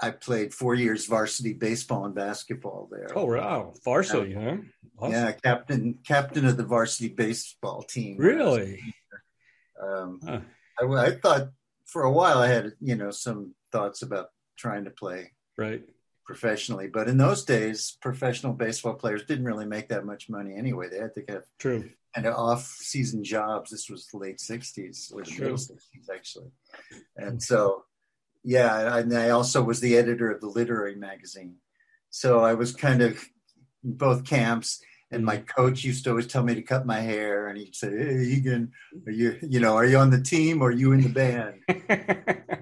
I 0.00 0.10
played 0.10 0.52
four 0.52 0.74
years 0.74 1.06
varsity 1.06 1.52
baseball 1.52 2.04
and 2.04 2.14
basketball 2.14 2.88
there. 2.90 3.08
Oh 3.14 3.26
wow, 3.26 3.74
varsity, 3.84 4.34
huh? 4.34 4.56
Awesome. 4.98 5.12
Yeah, 5.12 5.32
captain 5.32 5.98
captain 6.04 6.46
of 6.46 6.56
the 6.56 6.64
varsity 6.64 7.08
baseball 7.08 7.82
team. 7.82 8.16
Really? 8.18 8.80
Um, 9.82 10.20
huh. 10.24 10.40
I, 10.80 11.06
I 11.06 11.10
thought 11.12 11.48
for 11.84 12.02
a 12.02 12.12
while 12.12 12.38
I 12.38 12.48
had 12.48 12.72
you 12.80 12.96
know 12.96 13.10
some 13.10 13.54
thoughts 13.72 14.02
about 14.02 14.28
trying 14.56 14.84
to 14.84 14.90
play 14.90 15.32
right 15.56 15.82
professionally, 16.26 16.88
but 16.88 17.08
in 17.08 17.18
those 17.18 17.44
days, 17.44 17.96
professional 18.02 18.52
baseball 18.52 18.94
players 18.94 19.24
didn't 19.24 19.44
really 19.44 19.66
make 19.66 19.88
that 19.88 20.04
much 20.04 20.28
money 20.28 20.54
anyway. 20.56 20.88
They 20.88 20.98
had 20.98 21.14
to 21.14 21.24
have 21.28 21.44
true 21.58 21.90
kind 22.14 22.26
of 22.26 22.34
off-season 22.34 23.22
jobs. 23.22 23.70
This 23.70 23.88
was 23.88 24.06
the 24.08 24.18
late 24.18 24.38
'60s 24.38 25.12
or 25.14 25.22
the 25.22 25.32
middle 25.32 25.56
'60s, 25.56 26.10
actually, 26.12 26.50
and 27.16 27.42
so 27.42 27.84
yeah, 28.42 28.96
and 28.96 29.12
I 29.12 29.30
also 29.30 29.62
was 29.62 29.80
the 29.80 29.96
editor 29.96 30.30
of 30.30 30.40
the 30.40 30.46
literary 30.46 30.94
magazine. 30.94 31.56
So 32.10 32.40
I 32.40 32.54
was 32.54 32.72
kind 32.72 33.02
of 33.02 33.22
in 33.84 33.94
both 33.94 34.24
camps. 34.24 34.80
And 35.12 35.24
my 35.24 35.36
coach 35.38 35.84
used 35.84 36.04
to 36.04 36.10
always 36.10 36.26
tell 36.26 36.42
me 36.42 36.54
to 36.56 36.62
cut 36.62 36.84
my 36.84 36.98
hair, 36.98 37.46
and 37.46 37.56
he'd 37.58 37.76
say, 37.76 37.90
"Hey, 37.90 38.22
Egan, 38.24 38.72
are 39.06 39.12
you, 39.12 39.38
you 39.40 39.60
know, 39.60 39.76
are 39.76 39.84
you 39.84 39.98
on 39.98 40.10
the 40.10 40.20
team 40.20 40.62
or 40.62 40.68
are 40.68 40.72
you 40.72 40.92
in 40.92 41.02
the 41.02 41.08
band?" 41.08 41.62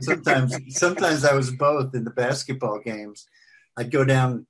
sometimes, 0.01 0.55
sometimes 0.69 1.25
I 1.25 1.35
was 1.35 1.51
both 1.51 1.95
in 1.95 2.05
the 2.05 2.11
basketball 2.11 2.81
games. 2.81 3.27
I'd 3.77 3.91
go 3.91 4.05
down 4.05 4.47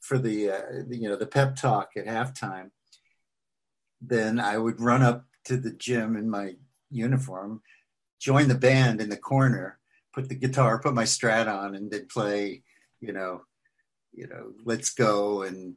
for 0.00 0.18
the, 0.18 0.50
uh, 0.50 0.62
the, 0.88 0.96
you 0.96 1.08
know, 1.08 1.16
the 1.16 1.26
pep 1.26 1.56
talk 1.56 1.90
at 1.96 2.06
halftime. 2.06 2.70
Then 4.00 4.40
I 4.40 4.56
would 4.56 4.80
run 4.80 5.02
up 5.02 5.26
to 5.44 5.56
the 5.56 5.72
gym 5.72 6.16
in 6.16 6.30
my 6.30 6.54
uniform, 6.90 7.62
join 8.18 8.48
the 8.48 8.54
band 8.54 9.00
in 9.00 9.10
the 9.10 9.16
corner, 9.16 9.78
put 10.14 10.28
the 10.28 10.34
guitar, 10.34 10.78
put 10.78 10.94
my 10.94 11.04
strat 11.04 11.46
on, 11.46 11.74
and 11.74 11.90
then 11.90 12.06
play, 12.06 12.62
you 13.00 13.12
know, 13.12 13.42
you 14.12 14.28
know, 14.28 14.52
let's 14.64 14.90
go 14.90 15.42
and 15.42 15.74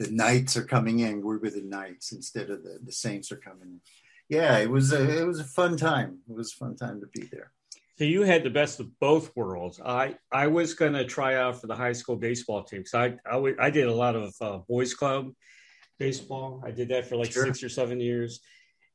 the 0.00 0.10
Knights 0.10 0.56
are 0.56 0.64
coming 0.64 1.00
in. 1.00 1.22
We're 1.22 1.38
with 1.38 1.54
the 1.54 1.62
Knights 1.62 2.12
instead 2.12 2.50
of 2.50 2.64
the 2.64 2.78
the 2.82 2.92
Saints 2.92 3.30
are 3.30 3.36
coming 3.36 3.68
in. 3.68 3.80
Yeah, 4.28 4.58
it 4.58 4.70
was 4.70 4.92
a 4.92 5.20
it 5.20 5.26
was 5.26 5.40
a 5.40 5.44
fun 5.44 5.76
time. 5.76 6.18
It 6.28 6.34
was 6.34 6.52
a 6.52 6.56
fun 6.56 6.74
time 6.74 7.00
to 7.00 7.06
be 7.06 7.28
there. 7.30 7.52
So 7.98 8.04
you 8.04 8.22
had 8.22 8.42
the 8.42 8.50
best 8.50 8.80
of 8.80 8.98
both 8.98 9.30
worlds. 9.36 9.78
I 9.84 10.16
I 10.32 10.46
was 10.46 10.72
going 10.72 10.94
to 10.94 11.04
try 11.04 11.36
out 11.36 11.60
for 11.60 11.66
the 11.66 11.76
high 11.76 11.92
school 11.92 12.16
baseball 12.16 12.64
team. 12.64 12.86
So 12.86 12.98
I 12.98 13.06
I, 13.26 13.32
w- 13.32 13.56
I 13.60 13.68
did 13.68 13.88
a 13.88 13.94
lot 13.94 14.16
of 14.16 14.34
uh, 14.40 14.58
boys 14.66 14.94
club 14.94 15.32
baseball. 15.98 16.62
I 16.64 16.70
did 16.70 16.88
that 16.88 17.06
for 17.06 17.16
like 17.16 17.32
sure. 17.32 17.44
six 17.44 17.62
or 17.62 17.68
seven 17.68 18.00
years, 18.00 18.40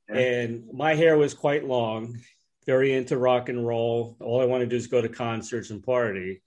yeah. 0.09 0.17
and 0.17 0.63
my 0.73 0.95
hair 0.95 1.17
was 1.17 1.35
quite 1.35 1.65
long 1.67 2.17
very 2.65 2.93
into 2.93 3.15
rock 3.15 3.49
and 3.49 3.65
roll. 3.65 4.17
All 4.19 4.41
I 4.41 4.45
want 4.45 4.61
to 4.61 4.67
do 4.67 4.75
is 4.75 4.87
go 4.87 5.01
to 5.01 5.09
concerts 5.09 5.69
and 5.69 5.83
party. 5.83 6.41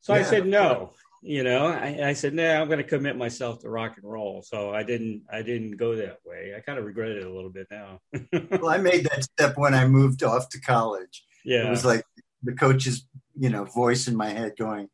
So 0.00 0.12
yeah, 0.12 0.20
I 0.20 0.22
said 0.24 0.46
no. 0.46 0.92
You 1.24 1.44
know, 1.44 1.66
I, 1.66 2.08
I 2.08 2.12
said, 2.14 2.34
"No, 2.34 2.42
nah, 2.42 2.60
I'm 2.60 2.66
going 2.66 2.78
to 2.78 2.84
commit 2.84 3.16
myself 3.16 3.60
to 3.60 3.68
rock 3.68 3.96
and 3.96 4.10
roll." 4.10 4.42
So 4.42 4.74
I 4.74 4.82
didn't. 4.82 5.22
I 5.32 5.42
didn't 5.42 5.76
go 5.76 5.94
that 5.94 6.18
way. 6.26 6.52
I 6.56 6.60
kind 6.60 6.78
of 6.78 6.84
regret 6.84 7.10
it 7.10 7.24
a 7.24 7.32
little 7.32 7.50
bit 7.50 7.68
now. 7.70 8.00
well, 8.60 8.68
I 8.68 8.78
made 8.78 9.04
that 9.04 9.22
step 9.22 9.56
when 9.56 9.72
I 9.72 9.86
moved 9.86 10.24
off 10.24 10.48
to 10.50 10.60
college. 10.60 11.24
Yeah, 11.44 11.66
it 11.68 11.70
was 11.70 11.84
like 11.84 12.04
the 12.42 12.52
coach's, 12.52 13.06
you 13.38 13.50
know, 13.50 13.64
voice 13.64 14.08
in 14.08 14.16
my 14.16 14.30
head 14.30 14.54
going, 14.58 14.88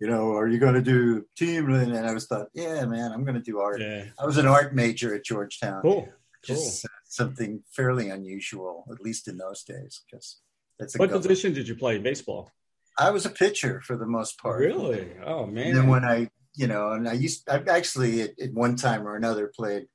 you 0.00 0.06
know, 0.06 0.32
are 0.32 0.48
you 0.48 0.58
going 0.58 0.74
to 0.74 0.82
do 0.82 1.24
team? 1.36 1.70
And 1.70 2.06
I 2.06 2.12
was 2.12 2.26
thought, 2.26 2.48
yeah, 2.54 2.84
man, 2.84 3.12
I'm 3.12 3.24
going 3.24 3.34
to 3.34 3.40
do 3.40 3.60
art. 3.60 3.80
Yeah. 3.80 4.04
I 4.18 4.26
was 4.26 4.38
an 4.38 4.46
art 4.46 4.74
major 4.74 5.14
at 5.14 5.24
Georgetown. 5.24 5.82
Cool. 5.82 6.08
Just 6.44 6.82
cool. 6.82 6.90
something 7.04 7.62
fairly 7.72 8.10
unusual, 8.10 8.86
at 8.90 9.00
least 9.00 9.28
in 9.28 9.36
those 9.36 9.62
days, 9.62 10.02
because 10.08 10.38
that's 10.78 10.98
what 10.98 11.10
position 11.10 11.52
did 11.54 11.66
you 11.66 11.74
play 11.74 11.96
in 11.96 12.02
baseball? 12.02 12.50
I 12.98 13.10
was 13.10 13.26
a 13.26 13.30
pitcher 13.30 13.80
for 13.82 13.96
the 13.96 14.06
most 14.06 14.38
part. 14.38 14.60
Really? 14.60 15.12
Oh 15.24 15.46
man! 15.46 15.68
And 15.68 15.76
then 15.76 15.88
when 15.88 16.04
I, 16.04 16.30
you 16.54 16.66
know, 16.66 16.92
and 16.92 17.08
I 17.08 17.12
used, 17.12 17.48
I 17.48 17.62
actually 17.68 18.22
at, 18.22 18.40
at 18.40 18.52
one 18.52 18.76
time 18.76 19.06
or 19.06 19.16
another 19.16 19.52
played 19.54 19.86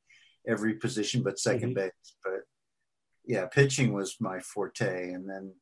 every 0.47 0.75
position 0.75 1.23
but 1.23 1.35
2nd 1.35 1.61
mm-hmm. 1.61 1.73
base. 1.73 1.91
But 2.23 2.41
yeah, 3.25 3.45
pitching 3.45 3.93
was 3.93 4.17
my 4.19 4.39
forte, 4.39 5.11
and 5.11 5.29
then 5.29 5.53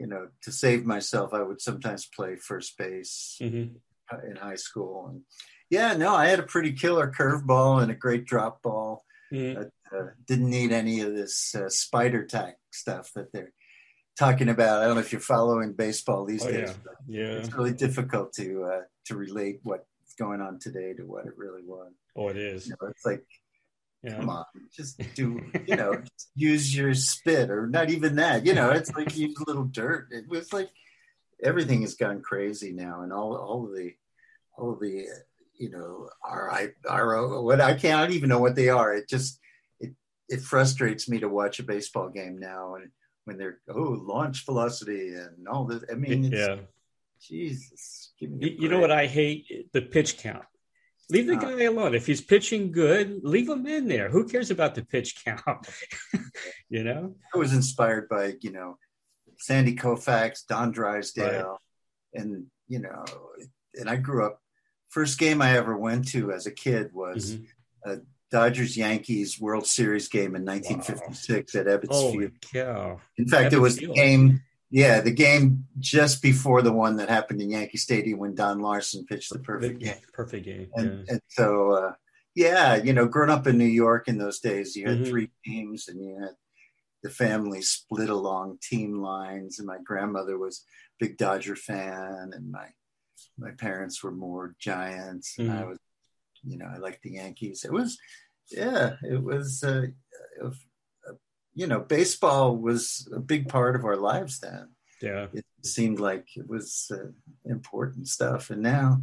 you 0.00 0.06
know, 0.06 0.28
to 0.42 0.50
save 0.50 0.86
myself, 0.86 1.34
I 1.34 1.42
would 1.42 1.60
sometimes 1.60 2.06
play 2.06 2.36
first 2.36 2.78
base 2.78 3.36
mm-hmm. 3.40 3.76
in 4.30 4.36
high 4.36 4.54
school. 4.54 5.08
And 5.10 5.22
yeah, 5.68 5.94
no, 5.94 6.14
I 6.14 6.28
had 6.28 6.38
a 6.38 6.44
pretty 6.44 6.72
killer 6.72 7.12
curveball 7.14 7.82
and 7.82 7.90
a 7.90 7.94
great 7.94 8.24
drop 8.24 8.62
ball. 8.62 9.04
Mm-hmm. 9.30 9.62
Uh, 9.94 10.06
didn't 10.26 10.48
need 10.48 10.72
any 10.72 11.00
of 11.00 11.14
this 11.14 11.54
uh, 11.54 11.68
spider 11.68 12.24
tack 12.24 12.56
stuff 12.70 13.10
that 13.14 13.30
they're 13.32 13.52
talking 14.20 14.50
about. 14.50 14.82
I 14.82 14.86
don't 14.86 14.94
know 14.94 15.00
if 15.00 15.12
you're 15.12 15.20
following 15.20 15.72
baseball 15.72 16.26
these 16.26 16.44
oh, 16.44 16.52
days. 16.52 16.74
Yeah. 17.08 17.22
yeah, 17.22 17.32
it's 17.38 17.52
really 17.52 17.72
difficult 17.72 18.34
to 18.34 18.64
uh, 18.64 18.80
to 19.06 19.16
relate 19.16 19.60
what's 19.62 20.14
going 20.18 20.42
on 20.42 20.58
today 20.58 20.92
to 20.92 21.02
what 21.02 21.26
it 21.26 21.32
really 21.36 21.62
was. 21.64 21.92
Oh, 22.14 22.28
it 22.28 22.36
is. 22.36 22.66
You 22.66 22.74
know, 22.80 22.88
it's 22.88 23.06
like, 23.06 23.24
yeah. 24.02 24.16
come 24.16 24.28
on, 24.28 24.44
just 24.76 25.00
do 25.14 25.40
you 25.66 25.74
know, 25.74 26.02
use 26.34 26.76
your 26.76 26.92
spit 26.94 27.50
or 27.50 27.66
not 27.66 27.90
even 27.90 28.16
that. 28.16 28.44
You 28.44 28.52
know, 28.52 28.70
it's 28.70 28.94
like 28.94 29.16
use 29.16 29.36
a 29.40 29.44
little 29.48 29.64
dirt. 29.64 30.08
It 30.10 30.28
was 30.28 30.52
like 30.52 30.68
everything 31.42 31.80
has 31.80 31.94
gone 31.94 32.20
crazy 32.20 32.72
now, 32.72 33.00
and 33.00 33.12
all 33.12 33.34
all 33.34 33.64
of 33.64 33.74
the 33.74 33.94
all 34.56 34.74
of 34.74 34.80
the 34.80 35.06
you 35.58 35.70
know, 35.70 36.10
R 36.22 36.50
I 36.50 36.68
what 37.40 37.60
I 37.60 37.74
can't 37.74 38.12
even 38.12 38.28
know 38.28 38.38
what 38.38 38.54
they 38.54 38.68
are. 38.68 38.94
It 38.94 39.08
just 39.08 39.40
it 39.80 39.94
it 40.28 40.42
frustrates 40.42 41.08
me 41.08 41.20
to 41.20 41.28
watch 41.28 41.58
a 41.58 41.62
baseball 41.62 42.10
game 42.10 42.38
now 42.38 42.74
and 42.74 42.90
when 43.30 43.38
they're 43.38 43.60
oh 43.68 43.96
launch 44.02 44.44
velocity 44.44 45.14
and 45.14 45.46
all 45.46 45.64
this. 45.64 45.84
I 45.90 45.94
mean, 45.94 46.24
yeah, 46.24 46.56
Jesus. 47.22 48.12
You, 48.18 48.68
know 48.68 48.80
what 48.80 48.90
I 48.90 49.06
hate? 49.06 49.72
The 49.72 49.82
pitch 49.82 50.18
count. 50.18 50.44
Leave 51.08 51.28
the 51.28 51.36
guy 51.36 51.62
alone. 51.62 51.94
If 51.94 52.06
he's 52.06 52.20
pitching 52.20 52.72
good, 52.72 53.20
leave 53.22 53.48
him 53.48 53.66
in 53.66 53.86
there. 53.86 54.08
Who 54.10 54.26
cares 54.26 54.50
about 54.50 54.74
the 54.74 54.84
pitch 54.84 55.24
count? 55.24 55.68
you 56.68 56.82
know. 56.82 57.14
I 57.32 57.38
was 57.38 57.52
inspired 57.52 58.08
by 58.08 58.34
you 58.40 58.50
know 58.50 58.78
Sandy 59.38 59.76
Koufax, 59.76 60.46
Don 60.48 60.72
Drysdale, 60.72 61.60
right. 62.12 62.22
and 62.22 62.46
you 62.66 62.80
know, 62.80 63.04
and 63.74 63.88
I 63.88 63.94
grew 63.94 64.26
up 64.26 64.40
first 64.88 65.20
game 65.20 65.40
I 65.40 65.56
ever 65.56 65.76
went 65.76 66.08
to 66.08 66.32
as 66.32 66.46
a 66.46 66.50
kid 66.50 66.90
was 66.92 67.36
mm-hmm. 67.36 67.90
a 67.92 67.96
Dodgers 68.30 68.76
Yankees 68.76 69.40
World 69.40 69.66
Series 69.66 70.08
game 70.08 70.36
in 70.36 70.44
1956 70.44 71.54
wow. 71.54 71.60
at 71.60 71.66
Ebbets 71.66 71.92
Holy 71.92 72.18
Field. 72.18 72.32
Cow. 72.52 73.00
In 73.16 73.26
fact, 73.26 73.50
Ebbets 73.50 73.56
it 73.56 73.60
was 73.60 73.78
Field. 73.78 73.96
the 73.96 74.00
game. 74.00 74.42
Yeah, 74.70 75.00
the 75.00 75.10
game 75.10 75.66
just 75.80 76.22
before 76.22 76.62
the 76.62 76.72
one 76.72 76.96
that 76.98 77.08
happened 77.08 77.42
in 77.42 77.50
Yankee 77.50 77.78
Stadium 77.78 78.20
when 78.20 78.36
Don 78.36 78.60
Larsen 78.60 79.04
pitched 79.04 79.32
the 79.32 79.40
perfect 79.40 79.80
game. 79.80 79.94
Perfect 80.12 80.44
game. 80.44 80.68
And, 80.76 81.04
yeah. 81.06 81.14
and 81.14 81.20
so, 81.26 81.72
uh, 81.72 81.92
yeah, 82.36 82.76
you 82.76 82.92
know, 82.92 83.06
growing 83.06 83.30
up 83.30 83.48
in 83.48 83.58
New 83.58 83.64
York 83.64 84.06
in 84.06 84.18
those 84.18 84.38
days, 84.38 84.76
you 84.76 84.86
had 84.86 84.98
mm-hmm. 84.98 85.10
three 85.10 85.30
teams 85.44 85.88
and 85.88 86.00
you 86.00 86.20
had 86.20 86.34
the 87.02 87.10
family 87.10 87.62
split 87.62 88.10
along 88.10 88.58
team 88.62 89.02
lines. 89.02 89.58
And 89.58 89.66
my 89.66 89.78
grandmother 89.84 90.38
was 90.38 90.64
a 91.00 91.04
big 91.04 91.16
Dodger 91.16 91.56
fan, 91.56 92.30
and 92.32 92.52
my 92.52 92.68
my 93.38 93.50
parents 93.50 94.02
were 94.02 94.12
more 94.12 94.54
Giants, 94.58 95.34
and 95.38 95.48
mm-hmm. 95.48 95.58
I 95.58 95.64
was, 95.64 95.78
you 96.44 96.58
know, 96.58 96.70
I 96.72 96.78
liked 96.78 97.02
the 97.02 97.12
Yankees. 97.12 97.64
It 97.64 97.72
was, 97.72 97.98
yeah, 98.50 98.96
it 99.02 99.22
was, 99.22 99.62
uh, 99.64 99.86
uh, 100.42 100.50
you 101.54 101.66
know, 101.66 101.80
baseball 101.80 102.56
was 102.56 103.08
a 103.14 103.20
big 103.20 103.48
part 103.48 103.76
of 103.76 103.84
our 103.84 103.96
lives 103.96 104.40
then. 104.40 104.68
Yeah, 105.02 105.26
it 105.32 105.44
seemed 105.62 105.98
like 105.98 106.26
it 106.36 106.48
was 106.48 106.90
uh, 106.92 107.10
important 107.44 108.08
stuff, 108.08 108.50
and 108.50 108.62
now 108.62 109.02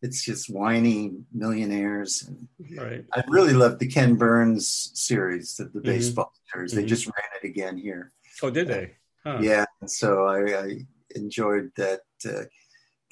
it's 0.00 0.24
just 0.24 0.48
whiny 0.48 1.12
millionaires. 1.32 2.24
And 2.26 2.48
right. 2.78 3.04
I 3.12 3.22
really 3.28 3.52
loved 3.52 3.78
the 3.80 3.88
Ken 3.88 4.14
Burns 4.14 4.90
series, 4.94 5.56
the, 5.56 5.64
the 5.64 5.70
mm-hmm. 5.70 5.88
baseball 5.88 6.32
series. 6.52 6.72
They 6.72 6.82
mm-hmm. 6.82 6.88
just 6.88 7.06
ran 7.06 7.42
it 7.42 7.46
again 7.46 7.76
here. 7.76 8.12
Oh, 8.42 8.50
did 8.50 8.68
they? 8.68 8.92
Huh. 9.24 9.38
Yeah, 9.42 9.66
so 9.86 10.24
I, 10.26 10.58
I 10.58 10.78
enjoyed 11.14 11.70
that. 11.76 12.00
Uh, 12.24 12.44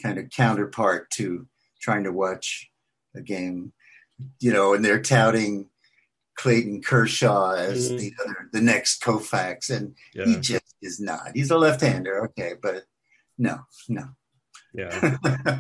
kind 0.03 0.19
of 0.19 0.31
counterpart 0.31 1.11
to 1.11 1.47
trying 1.81 2.05
to 2.05 2.13
watch 2.13 2.69
a 3.15 3.21
game, 3.21 3.73
you 4.41 4.53
know, 4.53 4.75
and 4.75 4.85
they're 4.85 5.03
touting 5.03 5.69
Clayton 6.37 6.83
Kershaw 6.83 7.53
as 7.53 7.89
mm-hmm. 7.89 7.99
the 7.99 8.13
other, 8.23 8.49
the 8.53 8.61
next 8.61 9.03
Koufax, 9.03 9.71
and 9.71 9.95
yeah. 10.15 10.27
he 10.27 10.37
just 10.37 10.75
is 10.83 11.01
not. 11.01 11.31
He's 11.35 11.51
a 11.51 11.59
left-hander, 11.59 12.27
okay, 12.27 12.55
but 12.61 12.85
no, 13.39 13.61
no. 13.89 14.05
Yeah. 14.75 15.17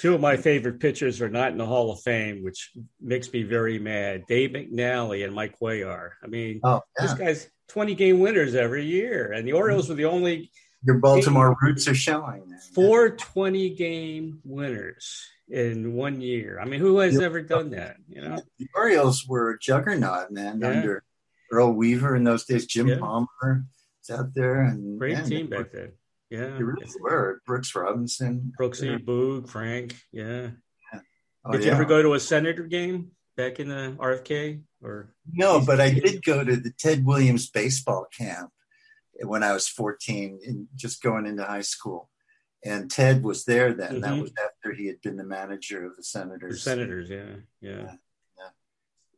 Two 0.00 0.14
of 0.14 0.20
my 0.20 0.36
favorite 0.36 0.80
pitchers 0.80 1.20
are 1.20 1.28
not 1.28 1.52
in 1.52 1.58
the 1.58 1.66
Hall 1.66 1.92
of 1.92 2.00
Fame, 2.00 2.42
which 2.42 2.72
makes 3.00 3.32
me 3.32 3.42
very 3.42 3.78
mad. 3.78 4.24
Dave 4.26 4.50
McNally 4.50 5.24
and 5.24 5.34
Mike 5.34 5.56
Cuellar. 5.60 6.10
I 6.22 6.26
mean, 6.26 6.60
oh, 6.64 6.80
yeah. 6.98 7.06
this 7.06 7.14
guy's 7.14 7.50
20 7.68 7.94
game 7.94 8.18
winners 8.18 8.54
every 8.54 8.86
year, 8.86 9.32
and 9.32 9.46
the 9.46 9.52
Orioles 9.52 9.88
were 9.88 9.94
the 9.94 10.06
only 10.06 10.50
your 10.84 10.98
Baltimore 10.98 11.56
roots 11.62 11.88
are 11.88 11.94
showing. 11.94 12.44
Four 12.74 13.10
20 13.10 13.70
game 13.70 14.40
winners 14.44 15.26
in 15.48 15.94
one 15.94 16.20
year. 16.20 16.58
I 16.60 16.64
mean, 16.64 16.80
who 16.80 16.98
has 16.98 17.20
ever 17.20 17.42
done 17.42 17.70
that? 17.70 17.96
You 18.08 18.22
know, 18.22 18.42
the 18.58 18.68
Orioles 18.74 19.26
were 19.26 19.50
a 19.50 19.58
juggernaut, 19.58 20.30
man, 20.30 20.60
yeah. 20.60 20.68
under 20.68 21.04
Earl 21.50 21.72
Weaver 21.72 22.16
in 22.16 22.24
those 22.24 22.44
days. 22.44 22.66
Jim 22.66 22.88
yeah. 22.88 22.98
Palmer 22.98 23.28
was 23.42 24.10
out 24.10 24.34
there, 24.34 24.62
and 24.62 24.98
great 24.98 25.14
man, 25.14 25.28
team 25.28 25.48
back 25.48 25.72
then. 25.72 25.92
Yeah, 26.30 26.56
They 26.56 26.64
really 26.64 26.86
were. 27.00 27.40
Brooks 27.46 27.74
Robinson. 27.74 28.52
Brooksy, 28.58 28.98
Boog, 28.98 29.48
Frank. 29.48 29.94
Yeah. 30.10 30.50
Oh, 31.44 31.52
Did 31.52 31.64
you 31.64 31.70
ever 31.70 31.84
go 31.84 32.02
to 32.02 32.14
a 32.14 32.20
Senator 32.20 32.64
game 32.64 33.10
back 33.36 33.60
in 33.60 33.68
the 33.68 33.94
RFK? 33.98 34.62
Or 34.82 35.14
No, 35.30 35.60
but 35.64 35.80
I 35.80 35.90
did 35.90 36.24
go 36.24 36.42
to 36.42 36.56
the 36.56 36.72
Ted 36.78 37.04
Williams 37.04 37.50
baseball 37.50 38.06
camp 38.16 38.50
when 39.20 39.42
I 39.42 39.52
was 39.52 39.68
14 39.68 40.40
and 40.46 40.66
just 40.74 41.02
going 41.02 41.26
into 41.26 41.44
high 41.44 41.60
school. 41.60 42.08
And 42.64 42.90
Ted 42.90 43.22
was 43.22 43.44
there 43.44 43.74
then. 43.74 44.00
That 44.00 44.14
Mhm. 44.14 44.22
was 44.22 44.32
after 44.42 44.72
he 44.72 44.86
had 44.86 45.00
been 45.02 45.16
the 45.16 45.24
manager 45.24 45.84
of 45.84 45.92
the 45.92 45.96
the 45.98 46.04
Senators. 46.04 46.62
Senators? 46.62 47.10
Yeah, 47.10 47.36
yeah. 47.60 47.96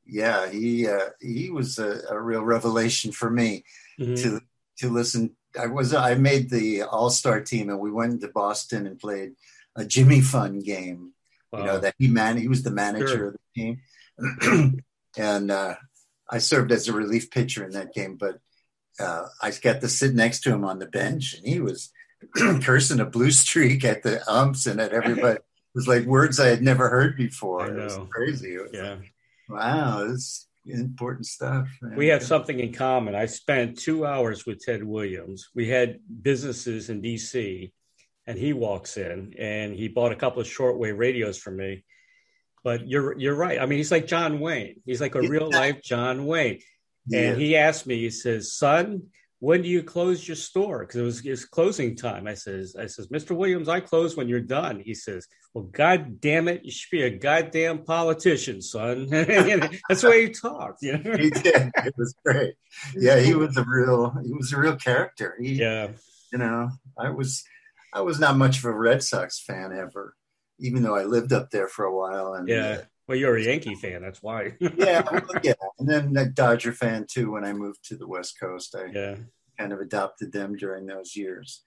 Yeah, 0.09 0.49
he 0.51 0.87
uh, 0.87 1.11
he 1.21 1.51
was 1.51 1.79
a, 1.79 2.01
a 2.09 2.21
real 2.21 2.43
revelation 2.45 3.11
for 3.13 3.29
me 3.31 3.65
Mhm. 3.99 4.17
to 4.23 4.41
to 4.79 4.89
listen. 4.91 5.37
I 5.59 5.67
was 5.67 5.93
I 5.95 6.15
made 6.15 6.51
the 6.51 6.83
All 6.83 7.11
Star 7.11 7.41
team 7.41 7.71
and 7.71 7.81
we 7.81 7.91
went 7.91 8.21
to 8.21 8.29
Boston 8.29 8.87
and 8.87 8.99
played 8.99 9.35
a 9.75 9.85
Jimmy 9.85 10.21
Fund 10.21 10.65
game. 10.65 11.13
Wow. 11.53 11.61
you 11.61 11.67
know 11.67 11.79
that 11.79 11.95
he 11.99 12.09
man 12.09 12.37
he 12.37 12.49
was 12.49 12.65
the 12.65 12.73
manager 12.73 13.07
Sure. 13.07 13.27
of 13.29 13.37
the 13.37 13.55
team 13.55 13.81
and 15.17 15.51
uh, 15.53 15.77
i 16.29 16.39
served 16.39 16.73
as 16.73 16.89
a 16.89 16.93
relief 16.93 17.31
pitcher 17.31 17.65
in 17.65 17.71
that 17.71 17.95
game 17.95 18.17
but 18.17 18.41
uh, 18.99 19.27
i 19.41 19.53
got 19.63 19.81
to 19.81 19.89
sit 19.89 20.13
next 20.13 20.41
to 20.41 20.51
him 20.53 20.65
on 20.65 20.81
the 20.81 20.87
bench 20.87 21.35
and 21.35 21.47
he 21.47 21.61
was 21.61 21.93
cursing 22.63 23.01
a 23.01 23.05
blue 23.07 23.31
streak 23.31 23.85
at 23.85 24.03
the 24.03 24.29
umps 24.31 24.67
and 24.67 24.81
at 24.81 24.93
everybody 24.93 25.37
it 25.37 25.45
was 25.75 25.89
like 25.89 26.05
words 26.05 26.41
i 26.41 26.47
had 26.47 26.63
never 26.63 26.89
heard 26.89 27.17
before 27.17 27.67
it 27.67 27.83
was 27.83 27.99
crazy 28.11 28.55
It 28.55 28.63
was 28.63 28.71
yeah. 28.73 28.95
like, 28.95 29.13
wow 29.49 30.05
this 30.05 30.47
important 30.67 31.27
stuff 31.27 31.69
man. 31.81 31.97
We 31.97 32.09
have 32.09 32.23
something 32.23 32.59
in 32.59 32.73
common. 32.73 33.15
I 33.15 33.27
spent 33.27 33.79
two 33.79 34.05
hours 34.05 34.47
with 34.47 34.61
Ted 34.65 34.83
Williams. 34.83 35.49
We 35.55 35.69
had 35.69 36.01
businesses 36.23 36.91
in 36.91 37.03
DC, 37.03 37.71
and 38.27 38.39
he 38.39 38.53
walks 38.53 38.97
in 38.97 39.35
and 39.39 39.75
he 39.75 39.89
bought 39.89 40.13
a 40.13 40.17
couple 40.17 40.41
of 40.41 40.49
shortwave 40.49 40.99
radios 40.99 41.39
for 41.39 41.53
me. 41.53 41.85
But 42.65 42.89
you're 42.89 43.17
you're 43.17 43.37
right. 43.37 43.61
I 43.61 43.67
mean, 43.67 43.79
he's 43.79 43.93
like 43.93 44.09
John 44.09 44.41
Wayne. 44.41 44.81
He's 44.85 45.01
like 45.01 45.15
a 45.15 45.21
real 45.21 45.49
life 45.51 45.81
John 45.83 46.27
Wayne. 46.27 46.59
yeah. 47.07 47.21
And 47.21 47.41
he 47.41 47.57
asked 47.57 47.87
me, 47.87 47.99
he 47.99 48.11
says, 48.11 48.53
"Son, 48.53 49.03
when 49.41 49.63
do 49.63 49.69
you 49.69 49.83
close 49.83 50.27
your 50.27 50.37
store?" 50.37 50.81
Because 50.81 50.97
it 50.97 51.03
was 51.03 51.27
it's 51.27 51.45
closing 51.45 51.97
time. 51.97 52.27
I 52.27 52.35
says, 52.35 52.75
"I 52.79 52.87
says, 52.87 53.09
Mr. 53.09 53.37
Williams, 53.37 53.69
I 53.69 53.81
close 53.81 54.17
when 54.17 54.29
you're 54.29 54.41
done." 54.41 54.81
He 54.81 54.95
says, 54.95 55.27
"Well, 55.55 55.65
God 55.65 56.21
damn 56.21 56.49
it, 56.49 56.65
you 56.65 56.71
should 56.71 56.91
be 56.91 57.03
a 57.03 57.11
goddamn 57.11 57.85
politician, 57.85 58.63
son." 58.63 59.07
That's 59.11 60.03
the 60.03 60.09
way 60.09 60.27
he 60.27 60.33
talked. 60.33 60.83
You 60.83 60.99
know? 60.99 61.17
he 61.17 61.31
did 61.31 61.71
it 61.85 61.95
was 61.97 62.15
great 62.25 62.55
yeah 62.95 63.19
he 63.19 63.35
was 63.35 63.57
a 63.57 63.65
real 63.65 64.15
he 64.25 64.33
was 64.33 64.53
a 64.53 64.59
real 64.59 64.77
character 64.77 65.35
he, 65.41 65.55
Yeah. 65.55 65.89
you 66.33 66.39
know 66.39 66.69
i 66.99 67.09
was 67.09 67.43
i 67.95 68.01
was 68.03 68.21
not 68.21 68.37
much 68.37 68.59
of 68.59 68.65
a 68.67 68.73
red 68.73 69.03
sox 69.03 69.41
fan 69.41 69.73
ever 69.73 70.15
even 70.61 70.83
though 70.83 70.95
i 70.95 71.05
lived 71.05 71.33
up 71.33 71.51
there 71.51 71.69
for 71.69 71.85
a 71.87 71.97
while 71.97 72.35
and 72.35 72.49
Yeah. 72.49 72.83
Well, 73.09 73.17
you're 73.17 73.37
a 73.37 73.43
Yankee 73.43 73.77
fan. 73.77 74.03
That's 74.03 74.23
why. 74.23 74.55
yeah 74.61 75.03
well, 75.11 75.23
yeah 75.43 75.53
and 75.79 75.89
then 75.89 76.17
a 76.17 76.27
dodger 76.29 76.73
fan 76.73 77.07
too 77.09 77.31
when 77.33 77.45
i 77.45 77.53
moved 77.53 77.85
to 77.89 77.97
the 77.97 78.07
west 78.09 78.39
coast 78.41 78.75
i 78.75 78.87
yeah. 78.93 79.17
kind 79.59 79.73
of 79.73 79.81
adopted 79.81 80.33
them 80.33 80.57
during 80.57 80.87
those 80.87 81.15
years 81.15 81.63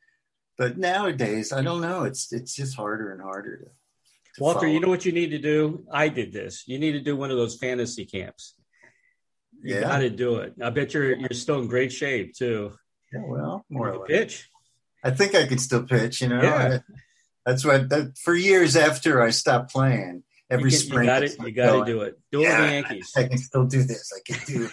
but 0.57 0.77
nowadays 0.77 1.53
i 1.53 1.61
don't 1.61 1.81
know 1.81 2.03
it's 2.03 2.33
it's 2.33 2.53
just 2.55 2.75
harder 2.75 3.11
and 3.13 3.21
harder 3.21 3.57
to, 3.57 3.65
to 4.35 4.43
Walter, 4.43 4.67
you 4.67 4.79
know 4.79 4.89
what 4.89 5.05
you 5.05 5.11
need 5.11 5.31
to 5.31 5.39
do? 5.39 5.85
I 5.91 6.07
did 6.09 6.31
this. 6.31 6.67
You 6.67 6.77
need 6.79 6.91
to 6.93 7.01
do 7.01 7.15
one 7.17 7.31
of 7.31 7.37
those 7.37 7.57
fantasy 7.57 8.05
camps. 8.05 8.53
You 9.63 9.75
Yeah. 9.75 9.81
got 9.81 9.97
to 9.99 10.09
do 10.09 10.35
it. 10.37 10.53
I 10.61 10.69
bet 10.69 10.93
you're 10.93 11.15
you're 11.15 11.29
still 11.31 11.59
in 11.61 11.67
great 11.67 11.91
shape 11.91 12.35
too. 12.35 12.73
yeah 13.11 13.21
well 13.25 13.65
more 13.69 13.93
You 13.93 14.03
pitch. 14.07 14.47
i 15.03 15.11
think 15.11 15.33
i 15.35 15.45
could 15.47 15.59
still 15.61 15.83
pitch 15.83 16.21
you 16.21 16.27
know 16.29 16.41
Yeah. 16.41 16.79
I- 16.79 16.93
that's 17.45 17.65
what 17.65 17.89
that, 17.89 18.17
for 18.23 18.35
years 18.35 18.75
after 18.75 19.21
i 19.21 19.31
stopped 19.31 19.71
playing 19.71 20.23
every 20.49 20.71
you, 20.71 20.77
can- 20.77 20.85
you 20.85 20.91
spring 20.91 21.05
got 21.07 21.23
it. 21.23 21.35
You 21.39 21.51
got 21.51 21.85
to 21.85 21.91
do 21.91 22.01
it. 22.01 22.19
Do 22.31 22.41
it 22.43 22.47
with 22.47 22.57
the 22.57 22.71
Yankees. 22.73 23.13
I 23.15 23.23
can 23.27 23.37
still 23.37 23.65
do 23.65 23.83
this. 23.83 24.11
I 24.15 24.19
can 24.33 24.45
do 24.45 24.69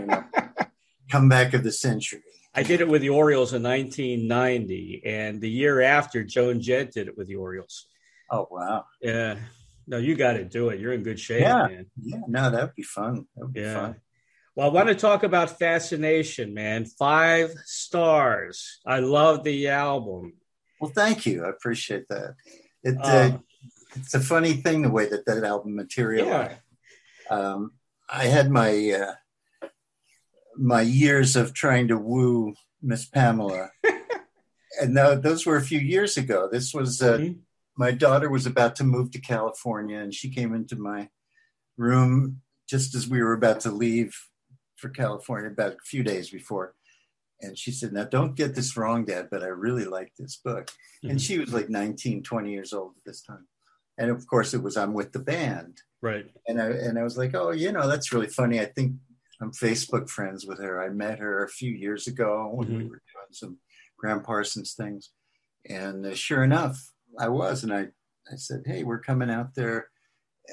you 0.00 0.06
know, 0.06 0.24
comeback 1.10 1.54
of 1.54 1.62
the 1.64 1.72
century. 1.72 2.22
I 2.54 2.62
did 2.62 2.80
it 2.80 2.88
with 2.88 3.02
the 3.02 3.10
Orioles 3.10 3.52
in 3.52 3.62
1990, 3.64 5.02
and 5.04 5.40
the 5.40 5.50
year 5.50 5.80
after, 5.82 6.22
Joan 6.22 6.60
Jett 6.60 6.92
did 6.92 7.08
it 7.08 7.18
with 7.18 7.26
the 7.26 7.36
Orioles. 7.36 7.86
Oh 8.30 8.46
wow. 8.50 8.84
Yeah. 9.00 9.36
No, 9.86 9.98
you 9.98 10.14
got 10.14 10.32
to 10.34 10.44
do 10.44 10.70
it. 10.70 10.80
You're 10.80 10.92
in 10.94 11.02
good 11.02 11.20
shape, 11.20 11.42
Yeah. 11.42 11.66
man. 11.66 11.86
Yeah, 12.02 12.18
no, 12.26 12.50
that 12.50 12.62
would 12.62 12.74
be 12.74 12.82
fun. 12.82 13.26
That 13.36 13.44
would 13.44 13.52
be 13.52 13.60
Yeah. 13.60 13.74
fun. 13.74 13.96
Well, 14.56 14.70
I 14.70 14.72
want 14.72 14.88
to 14.88 14.94
talk 14.94 15.24
about 15.24 15.58
Fascination, 15.58 16.54
man. 16.54 16.86
Five 16.86 17.50
stars. 17.64 18.78
I 18.86 19.00
love 19.00 19.42
the 19.44 19.68
album. 19.68 20.34
Well, 20.80 20.92
thank 20.94 21.26
you. 21.26 21.44
I 21.44 21.50
appreciate 21.50 22.06
that. 22.08 22.34
It, 22.82 22.96
uh, 22.98 23.02
Uh, 23.02 23.38
it's 23.96 24.14
a 24.14 24.20
funny 24.20 24.54
thing 24.54 24.82
the 24.82 24.90
way 24.90 25.08
that 25.08 25.26
that 25.26 25.44
album 25.44 25.74
materialized. 25.76 26.60
Um, 27.30 27.72
I 28.08 28.24
had 28.26 28.50
my 28.50 28.90
uh, 28.90 29.68
my 30.56 30.82
years 30.82 31.36
of 31.36 31.52
trying 31.54 31.88
to 31.88 31.96
woo 31.98 32.54
Miss 32.82 33.06
Pamela, 33.06 33.70
and 34.80 34.96
tho- 34.96 35.18
those 35.18 35.46
were 35.46 35.56
a 35.56 35.62
few 35.62 35.80
years 35.80 36.16
ago. 36.16 36.48
This 36.50 36.72
was 36.74 37.00
uh, 37.02 37.18
Mhm. 37.18 37.38
my 37.76 37.90
daughter 37.90 38.28
was 38.30 38.46
about 38.46 38.76
to 38.76 38.84
move 38.84 39.10
to 39.12 39.20
California, 39.20 39.98
and 39.98 40.14
she 40.14 40.30
came 40.30 40.54
into 40.54 40.76
my 40.76 41.08
room 41.76 42.42
just 42.68 42.94
as 42.94 43.08
we 43.08 43.22
were 43.22 43.32
about 43.34 43.60
to 43.60 43.70
leave 43.70 44.14
for 44.76 44.88
California, 44.88 45.50
about 45.50 45.72
a 45.74 45.78
few 45.84 46.02
days 46.02 46.30
before. 46.30 46.74
And 47.40 47.58
she 47.58 47.72
said, 47.72 47.92
Now, 47.92 48.04
don't 48.04 48.36
get 48.36 48.54
this 48.54 48.76
wrong, 48.76 49.04
Dad, 49.04 49.28
but 49.30 49.42
I 49.42 49.48
really 49.48 49.84
like 49.84 50.12
this 50.18 50.36
book. 50.36 50.70
And 51.02 51.18
Mhm. 51.18 51.20
she 51.26 51.38
was 51.38 51.52
like 51.52 51.68
19, 51.68 52.22
20 52.22 52.52
years 52.52 52.72
old 52.72 52.94
at 52.96 53.04
this 53.04 53.22
time. 53.22 53.46
And 53.98 54.10
of 54.10 54.26
course, 54.26 54.54
it 54.54 54.62
was 54.62 54.76
I'm 54.76 54.92
with 54.94 55.12
the 55.12 55.18
band. 55.20 55.78
Right. 56.02 56.26
And 56.48 56.60
I, 56.60 56.66
and 56.66 56.98
I 56.98 57.02
was 57.02 57.16
like, 57.16 57.34
Oh, 57.34 57.50
you 57.50 57.72
know, 57.72 57.88
that's 57.88 58.12
really 58.12 58.26
funny. 58.28 58.60
I 58.60 58.66
think 58.66 58.94
I'm 59.40 59.52
Facebook 59.52 60.08
friends 60.08 60.46
with 60.46 60.58
her. 60.58 60.82
I 60.82 60.88
met 60.90 61.18
her 61.18 61.44
a 61.44 61.48
few 61.48 61.70
years 61.72 62.06
ago 62.06 62.50
when 62.52 62.68
we 62.68 62.74
Mhm. 62.84 62.88
were 62.90 63.02
doing 63.12 63.32
some 63.32 63.58
Gram 63.98 64.22
Parsons 64.22 64.74
things. 64.74 65.10
And 65.68 66.04
uh, 66.06 66.14
sure 66.14 66.42
enough, 66.44 66.76
I 67.18 67.28
was. 67.28 67.62
And 67.64 67.72
I, 67.72 67.88
I 68.30 68.36
said, 68.36 68.62
Hey, 68.66 68.82
we're 68.84 69.00
coming 69.00 69.30
out 69.30 69.54
there. 69.54 69.88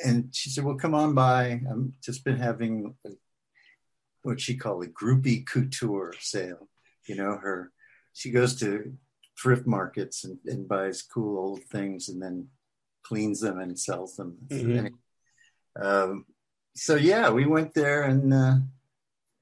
And 0.05 0.33
she 0.33 0.49
said, 0.49 0.63
Well, 0.63 0.75
come 0.77 0.95
on 0.95 1.13
by. 1.13 1.61
I've 1.69 1.91
just 2.01 2.23
been 2.23 2.37
having 2.37 2.95
a, 3.05 3.09
what 4.23 4.39
she 4.39 4.55
called 4.55 4.83
a 4.83 4.87
groupie 4.87 5.45
couture 5.45 6.13
sale. 6.19 6.69
You 7.07 7.15
know, 7.15 7.37
her, 7.37 7.71
she 8.13 8.29
goes 8.31 8.55
to 8.59 8.93
thrift 9.41 9.65
markets 9.65 10.23
and, 10.23 10.37
and 10.45 10.67
buys 10.67 11.01
cool 11.01 11.37
old 11.39 11.63
things 11.71 12.07
and 12.09 12.21
then 12.21 12.47
cleans 13.11 13.41
them 13.41 13.59
and 13.59 13.77
sells 13.77 14.15
them. 14.15 14.37
Mhm. 14.47 14.93
Um, 15.75 16.25
so 16.75 16.95
yeah, 16.95 17.29
we 17.29 17.45
went 17.45 17.73
there 17.73 18.03
and 18.03 18.33
uh, 18.33 18.57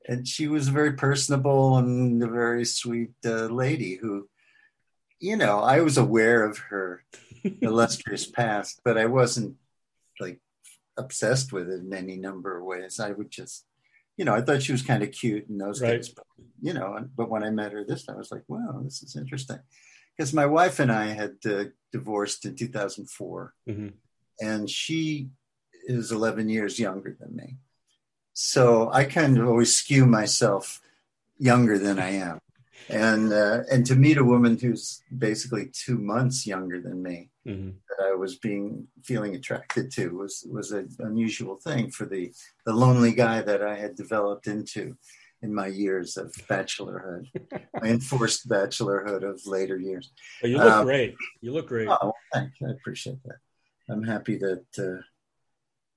and 0.08 0.28
she 0.28 0.48
was 0.48 0.68
a 0.68 0.72
very 0.72 0.94
personable 0.94 1.78
and 1.78 2.24
a 2.24 2.28
very 2.28 2.66
sweet 2.66 3.14
uh, 3.24 3.46
lady 3.46 3.94
who, 4.02 4.28
you 5.20 5.36
know, 5.38 5.60
I 5.60 5.82
was 5.82 5.98
aware 6.00 6.44
of 6.50 6.58
her 6.72 7.04
illustrious 7.62 8.26
past, 8.26 8.82
but 8.84 8.98
I 8.98 9.06
wasn't 9.06 9.58
like 10.20 10.40
obsessed 10.98 11.54
with 11.54 11.70
it 11.70 11.82
in 11.86 11.94
any 11.94 12.18
number 12.18 12.58
of 12.58 12.66
ways. 12.66 13.00
I 13.00 13.12
would 13.12 13.30
just, 13.30 13.66
you 14.18 14.26
know, 14.26 14.34
I 14.34 14.42
thought 14.42 14.64
she 14.64 14.72
was 14.72 14.82
kind 14.92 15.04
of 15.04 15.12
cute 15.12 15.48
in 15.48 15.60
those 15.60 15.80
Right. 15.80 15.98
days, 15.98 16.10
but, 16.10 16.26
you 16.60 16.74
know, 16.74 16.90
but 17.16 17.30
when 17.30 17.44
I 17.44 17.52
met 17.52 17.74
her 17.74 17.84
this 17.86 18.04
time, 18.06 18.16
I 18.16 18.24
was 18.24 18.32
like, 18.32 18.46
wow, 18.48 18.82
this 18.84 19.04
is 19.04 19.16
interesting. 19.16 19.60
Because 20.20 20.34
my 20.34 20.46
wife 20.46 20.80
and 20.80 20.92
I 20.92 21.06
had 21.22 21.36
uh, 21.46 21.64
divorced 21.94 22.44
in 22.44 22.54
2004 22.58 23.54
Mhm. 23.70 23.94
and 24.42 24.70
she 24.70 25.30
is 25.88 26.12
11 26.12 26.50
years 26.50 26.78
younger 26.78 27.16
than 27.18 27.38
me. 27.38 27.56
So 28.34 28.92
I 28.92 29.06
kind 29.06 29.38
of 29.38 29.48
always 29.48 29.74
skew 29.74 30.06
myself 30.06 30.82
younger 31.38 31.80
than 31.80 32.00
I 32.00 32.10
am. 32.30 32.40
And 32.90 33.32
uh, 33.32 33.64
and 33.72 33.86
to 33.86 33.96
meet 33.96 34.18
a 34.18 34.26
woman 34.34 34.58
who's 34.60 35.02
basically 35.18 35.68
two 35.86 35.98
months 35.98 36.46
younger 36.46 36.82
than 36.82 37.02
me 37.02 37.30
Mhm. 37.48 37.76
that 37.88 38.00
I 38.12 38.14
was 38.16 38.36
being 38.36 38.90
feeling 39.10 39.36
attracted 39.36 39.90
to 39.98 40.04
was 40.22 40.46
was 40.58 40.74
an 40.74 40.88
unusual 41.00 41.56
thing 41.68 41.92
for 41.92 42.06
the 42.06 42.34
the 42.66 42.74
lonely 42.84 43.14
guy 43.14 43.38
that 43.50 43.62
I 43.74 43.76
had 43.84 43.96
developed 43.96 44.48
into 44.48 44.98
in 45.42 45.54
my 45.54 45.68
years 45.68 46.18
of 46.18 46.34
bachelorhood, 46.50 47.28
my 47.82 47.88
enforced 47.88 48.48
bachelorhood 48.48 49.24
of 49.24 49.46
later 49.46 49.78
years. 49.78 50.12
But 50.42 50.50
you 50.50 50.58
look 50.58 50.72
Um, 50.72 50.86
great. 50.86 51.16
You 51.42 51.54
look 51.54 51.68
great. 51.68 51.88
Oh, 51.90 52.14
thank 52.34 52.52
you. 52.60 52.68
I 52.68 52.72
appreciate 52.72 53.24
that. 53.24 53.38
I'm 53.90 54.04
happy 54.04 54.38
that 54.38 54.66
uh, 54.78 55.02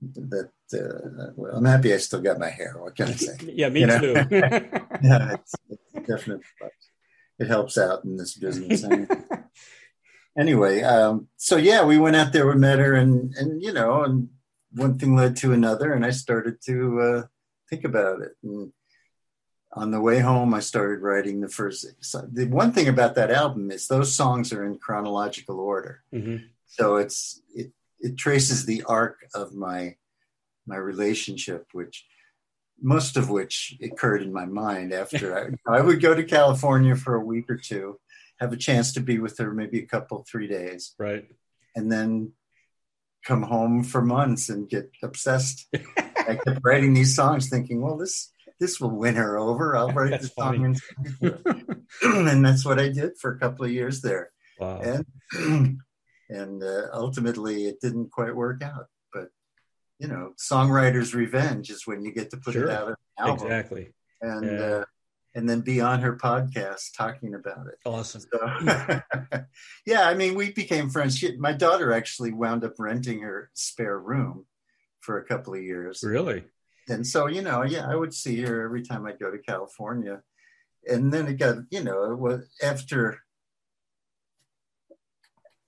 that 0.00 0.50
uh, 0.72 1.32
well, 1.36 1.56
I'm 1.56 1.64
happy 1.64 1.92
I 1.92 1.98
still 1.98 2.20
got 2.22 2.38
my 2.38 2.48
hair. 2.48 2.76
What 2.78 2.96
can 2.96 3.08
I 3.08 3.12
say? 3.12 3.36
yeah, 3.54 3.68
me 3.68 3.80
you 3.80 3.86
know. 3.86 3.98
too. 3.98 4.12
yeah, 4.30 5.34
it's, 5.34 5.54
it's 5.70 6.06
definitely 6.08 6.44
it 7.38 7.48
helps 7.48 7.76
out 7.76 8.04
in 8.04 8.16
this 8.16 8.34
business. 8.36 8.84
anyway, 10.38 10.82
um, 10.82 11.28
so 11.36 11.56
yeah, 11.56 11.84
we 11.84 11.98
went 11.98 12.16
out 12.16 12.32
there, 12.32 12.46
we 12.46 12.54
met 12.54 12.78
her, 12.78 12.94
and 12.94 13.34
and 13.34 13.62
you 13.62 13.72
know, 13.72 14.04
and 14.04 14.28
one 14.72 14.98
thing 14.98 15.14
led 15.14 15.36
to 15.36 15.52
another, 15.52 15.92
and 15.92 16.04
I 16.06 16.10
started 16.10 16.62
to 16.66 17.00
uh, 17.00 17.22
think 17.68 17.84
about 17.84 18.22
it, 18.22 18.32
and 18.42 18.72
on 19.74 19.90
the 19.90 20.00
way 20.00 20.18
home, 20.18 20.52
I 20.54 20.60
started 20.60 21.00
writing 21.00 21.40
the 21.40 21.48
first. 21.48 21.86
So 22.00 22.28
the 22.30 22.46
one 22.46 22.72
thing 22.72 22.88
about 22.88 23.14
that 23.14 23.30
album 23.30 23.70
is 23.70 23.86
those 23.88 24.14
songs 24.14 24.52
are 24.52 24.64
in 24.64 24.78
chronological 24.78 25.58
order, 25.60 26.02
Mhm. 26.12 26.48
so 26.66 26.96
it's 26.96 27.40
it 27.54 27.72
it 28.00 28.16
traces 28.16 28.66
the 28.66 28.82
arc 28.84 29.26
of 29.34 29.54
my 29.54 29.96
my 30.66 30.76
relationship, 30.76 31.66
which 31.72 32.06
most 32.80 33.16
of 33.16 33.30
which 33.30 33.76
occurred 33.82 34.22
in 34.22 34.32
my 34.32 34.44
mind 34.44 34.92
after 34.92 35.36
I, 35.38 35.50
I 35.78 35.80
would 35.80 36.00
go 36.02 36.14
to 36.14 36.24
California 36.24 36.96
for 36.96 37.14
a 37.14 37.24
week 37.24 37.48
or 37.48 37.56
two, 37.56 37.98
have 38.40 38.52
a 38.52 38.56
chance 38.56 38.92
to 38.94 39.00
be 39.00 39.18
with 39.20 39.38
her 39.38 39.52
maybe 39.52 39.78
a 39.80 39.86
couple 39.86 40.24
three 40.30 40.48
days, 40.48 40.94
Right. 40.98 41.28
and 41.76 41.90
then 41.92 42.32
come 43.24 43.42
home 43.42 43.84
for 43.84 44.02
months 44.02 44.48
and 44.48 44.68
get 44.68 44.90
obsessed. 45.02 45.68
I 46.16 46.38
kept 46.44 46.60
writing 46.64 46.92
these 46.94 47.14
songs, 47.14 47.48
thinking, 47.48 47.80
"Well, 47.80 47.96
this 47.96 48.31
this 48.60 48.80
will 48.80 48.90
win 48.96 49.14
her 49.16 49.38
over. 49.38 49.76
I'll 49.76 49.92
write 49.92 50.20
the 50.20 50.28
song." 50.28 50.64
And, 50.64 52.26
and 52.28 52.44
that's 52.44 52.64
what 52.64 52.78
I 52.78 52.88
did 52.88 53.18
for 53.18 53.32
a 53.32 53.38
couple 53.38 53.64
of 53.64 53.70
years 53.72 54.00
there, 54.00 54.30
Wow. 54.58 54.80
and 54.80 55.06
and 56.28 56.62
uh, 56.62 56.86
ultimately 56.92 57.66
it 57.66 57.80
didn't 57.80 58.10
quite 58.10 58.34
work 58.34 58.62
out. 58.62 58.86
But 59.12 59.28
you 59.98 60.08
know, 60.08 60.32
songwriter's 60.38 61.14
revenge 61.14 61.70
is 61.70 61.86
when 61.86 62.04
you 62.04 62.12
get 62.12 62.30
to 62.30 62.36
put 62.36 62.54
Sure. 62.54 62.64
it 62.64 62.70
out 62.70 62.88
as 62.90 62.96
an 63.18 63.28
album, 63.28 63.46
exactly. 63.46 63.92
and 64.20 64.44
Yeah. 64.46 64.60
uh, 64.60 64.84
and 65.34 65.48
then 65.48 65.62
be 65.62 65.80
on 65.80 66.00
her 66.00 66.14
podcast 66.16 66.94
talking 66.94 67.34
about 67.34 67.66
it. 67.66 67.78
Awesome. 67.86 68.20
So, 68.20 68.60
yeah, 69.86 70.06
I 70.06 70.12
mean, 70.12 70.34
we 70.34 70.52
became 70.52 70.90
friends. 70.90 71.16
She, 71.16 71.34
my 71.38 71.54
daughter 71.54 71.90
actually 71.90 72.32
wound 72.32 72.64
up 72.64 72.74
renting 72.78 73.20
her 73.22 73.50
spare 73.54 73.98
room 73.98 74.44
for 75.00 75.16
a 75.18 75.24
couple 75.24 75.54
of 75.54 75.62
years. 75.62 76.02
Really? 76.04 76.44
And 76.88 77.06
so, 77.06 77.26
you 77.26 77.42
know, 77.42 77.62
yeah, 77.62 77.86
I 77.88 77.94
would 77.94 78.14
see 78.14 78.40
her 78.42 78.64
every 78.64 78.82
time 78.82 79.06
I'd 79.06 79.20
go 79.20 79.30
to 79.30 79.38
California. 79.38 80.22
And 80.88 81.12
then 81.12 81.28
it 81.28 81.34
got, 81.34 81.58
you 81.70 81.84
know, 81.84 82.12
it 82.12 82.18
was 82.18 82.48
after 82.62 83.20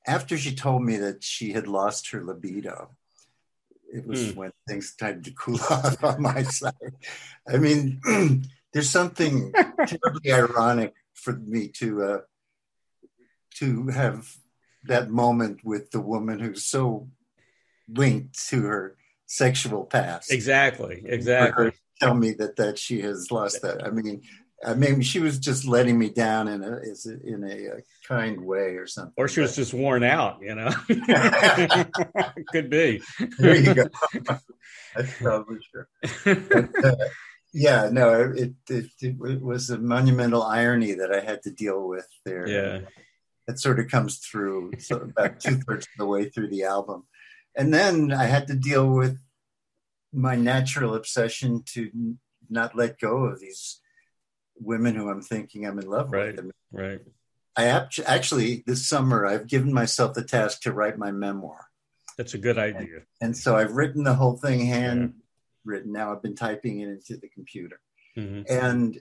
after 0.07 0.37
she 0.37 0.55
told 0.55 0.83
me 0.83 0.97
that 0.99 1.23
she 1.25 1.53
had 1.53 1.67
lost 1.67 2.11
her 2.11 2.23
libido, 2.23 2.91
it 3.93 4.07
was 4.07 4.33
Hmm. 4.33 4.39
when 4.39 4.53
things 4.69 4.89
started 4.89 5.25
to 5.25 5.31
cool 5.33 5.59
off 5.71 6.03
on 6.03 6.21
my 6.21 6.43
side. 6.43 6.95
I 7.49 7.57
mean, 7.57 8.01
there's 8.73 8.91
something 8.91 9.53
terribly 9.87 10.33
ironic 10.33 10.95
for 11.15 11.35
me 11.35 11.69
to 11.69 12.03
uh, 12.03 12.19
to 13.57 13.87
have 13.89 14.37
that 14.83 15.11
moment 15.11 15.61
with 15.65 15.91
the 15.93 16.01
woman 16.01 16.41
who's 16.41 16.65
so 16.65 17.09
linked 17.89 18.49
to 18.49 18.63
her 18.63 18.97
sexual 19.27 19.85
past. 19.85 20.33
Exactly. 20.33 21.03
Exactly. 21.07 21.73
tell 22.01 22.15
me 22.15 22.33
that 22.33 22.57
that 22.57 22.79
she 22.79 23.01
has 23.03 23.31
lost 23.31 23.63
that. 23.63 23.85
I 23.87 23.91
mean, 23.91 24.23
I 24.65 24.75
mean, 24.75 25.03
she 25.03 25.21
was 25.21 25.39
just 25.39 25.67
letting 25.67 25.99
me 25.99 26.09
down 26.11 26.49
in 26.49 26.63
a 26.63 26.77
is 26.79 27.07
it 27.07 27.23
in 27.23 27.45
a, 27.45 27.77
uh 27.77 27.81
kind 28.07 28.41
way 28.45 28.77
or 28.77 28.87
something. 28.87 29.15
Or 29.17 29.29
she 29.29 29.41
was 29.41 29.53
But 29.53 29.57
just 29.57 29.75
worn 29.75 30.03
out, 30.05 30.41
you 30.43 30.55
know? 30.55 30.71
Could 32.53 32.69
be. 32.71 33.01
there 33.39 33.57
you 33.57 33.75
go. 33.75 33.85
That's 34.95 35.13
probably 35.19 35.59
true. 35.73 35.87
But, 36.25 36.85
uh, 36.85 36.95
yeah, 37.53 37.89
no, 37.91 38.33
it, 38.37 38.53
it 38.69 38.87
it 39.01 39.17
was 39.43 39.71
a 39.71 39.79
monumental 39.79 40.43
irony 40.43 40.93
that 40.95 41.13
I 41.13 41.21
had 41.21 41.43
to 41.43 41.51
deal 41.51 41.87
with 41.89 42.07
there. 42.25 42.49
Yeah. 42.49 42.81
it 43.49 43.59
sort 43.59 43.79
of 43.81 43.89
comes 43.89 44.19
through 44.19 44.73
so 44.79 44.97
about 44.97 45.41
two 45.41 45.57
thirds 45.59 45.87
of 45.87 45.99
the 45.99 46.07
way 46.07 46.29
through 46.29 46.49
the 46.49 46.65
album. 46.65 47.05
And 47.57 47.73
then 47.73 48.13
I 48.13 48.25
had 48.25 48.47
to 48.49 48.55
deal 48.55 48.89
with 48.89 49.19
my 50.13 50.37
natural 50.37 50.95
obsession 50.95 51.63
to 51.75 51.91
n- 51.95 52.19
not 52.49 52.77
let 52.77 52.99
go 53.01 53.25
of 53.25 53.41
these 53.41 53.81
women 54.57 54.95
who 54.95 55.09
I'm 55.09 55.23
thinking 55.23 55.67
I'm 55.67 55.79
in 55.79 55.89
love 55.89 56.11
Right. 56.11 56.27
with. 56.33 56.39
And 56.41 56.53
Right. 56.73 57.01
I 57.57 57.65
act- 57.67 58.01
actually, 58.01 58.63
this 58.67 58.87
summer, 58.87 59.27
I've 59.27 59.47
given 59.47 59.73
myself 59.73 60.15
the 60.15 60.25
task 60.25 60.63
to 60.63 60.73
write 60.73 60.99
my 60.99 61.13
memoir. 61.13 61.69
That's 62.17 62.35
a 62.35 62.39
good 62.39 62.59
idea. 62.59 63.03
And 63.21 63.37
so 63.37 63.57
I've 63.57 63.73
written 63.73 64.05
the 64.05 64.15
whole 64.15 64.37
thing 64.37 64.61
handwritten. 64.67 65.93
Now 65.93 66.13
I've 66.13 66.23
been 66.23 66.35
typing 66.37 66.81
it 66.81 66.89
into 66.89 67.17
the 67.17 67.29
computer. 67.29 67.81
hmm 68.15 68.43
and 68.49 69.01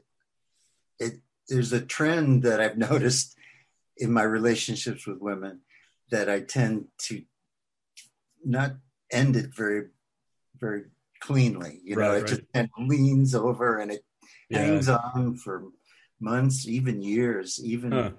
it 1.00 1.22
there's 1.48 1.72
a 1.74 1.82
trend 1.86 2.42
that 2.44 2.60
I've 2.62 2.78
noticed 2.90 3.36
in 3.98 4.12
my 4.12 4.24
relationships 4.24 5.06
with 5.06 5.20
women 5.20 5.62
that 6.10 6.30
I 6.30 6.40
tend 6.42 6.88
to 7.00 7.24
not 8.46 8.72
end 9.12 9.36
it 9.36 9.56
very 9.56 9.88
very 10.60 10.84
cleanly. 11.20 11.80
You 11.84 11.96
know, 11.96 12.02
Right, 12.10 12.18
it 12.18 12.22
right. 12.22 12.28
just 12.30 12.42
kind 12.54 12.70
of 12.78 12.88
leans 12.88 13.36
over 13.36 13.80
and 13.80 13.92
it 13.92 14.04
Yeah. 14.50 14.60
hangs 14.60 14.90
on 14.90 15.36
for 15.38 15.70
months, 16.20 16.68
even 16.68 17.02
years, 17.02 17.60
even 17.64 17.92
Huh. 17.92 18.12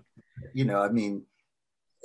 you 0.53 0.65
know, 0.65 0.81
I 0.81 0.89
mean 0.91 1.27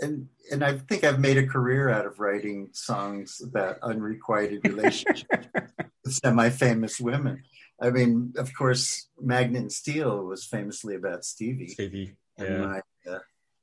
and 0.01 0.29
and 0.51 0.63
I 0.63 0.77
think 0.77 1.03
I've 1.03 1.19
made 1.19 1.38
a 1.38 1.45
career 1.45 1.89
out 1.89 2.05
of 2.05 2.19
writing 2.19 2.69
songs 2.73 3.41
about 3.43 3.79
unrequited 3.82 4.63
relationships 4.63 5.47
with 6.05 6.13
semi-famous 6.23 6.99
women. 7.01 7.43
I 7.82 7.89
mean, 7.91 8.34
of 8.38 8.53
course, 8.53 9.10
Magnet 9.19 9.62
and 9.62 9.71
Steel 9.71 10.23
was 10.25 10.45
famously 10.45 10.95
about 10.95 11.25
Stevie. 11.25 11.69
Stevie. 11.69 12.15
And 12.38 12.49
Yeah. 12.49 12.58
my, 12.65 12.82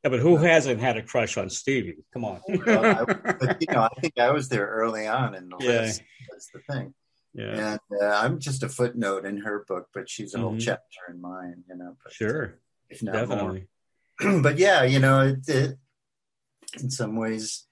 yeah. 0.07 0.11
But 0.11 0.21
who 0.21 0.37
hasn't 0.37 0.81
had 0.81 0.97
a 0.97 1.03
crush 1.03 1.37
on 1.37 1.51
Stevie? 1.51 1.99
Come 2.13 2.25
on. 2.25 2.41
well, 2.67 2.85
I, 2.85 3.05
but 3.05 3.57
you 3.61 3.67
know, 3.73 3.83
I 3.83 4.01
think 4.01 4.19
I 4.19 4.31
was 4.31 4.49
there 4.49 4.67
early 4.67 5.07
on 5.07 5.35
in 5.35 5.49
the 5.49 5.57
Yeah. 5.61 5.71
list. 5.83 6.03
That's 6.31 6.51
the 6.53 6.61
thing. 6.73 6.95
yeah. 7.35 7.73
And 7.73 7.81
uh, 8.03 8.07
I'm 8.23 8.39
just 8.39 8.63
a 8.63 8.69
footnote 8.69 9.25
in 9.27 9.39
her 9.39 9.65
book, 9.69 9.89
but 9.93 10.09
she's 10.09 10.35
a 10.35 10.39
whole 10.39 10.55
Mhm. 10.55 10.61
chapter 10.61 11.01
in 11.11 11.21
mine. 11.21 11.65
You 11.69 11.77
know, 11.77 11.97
but, 12.03 12.13
Sure. 12.13 12.59
if 12.89 13.03
not 13.03 13.15
more. 13.15 13.21
Definitely. 13.27 13.69
but 14.43 14.59
yeah, 14.59 14.85
you 14.85 14.99
know, 15.01 15.21
it, 15.21 15.49
it, 15.49 15.79
in 16.81 16.91
some 16.91 17.17
ways, 17.17 17.67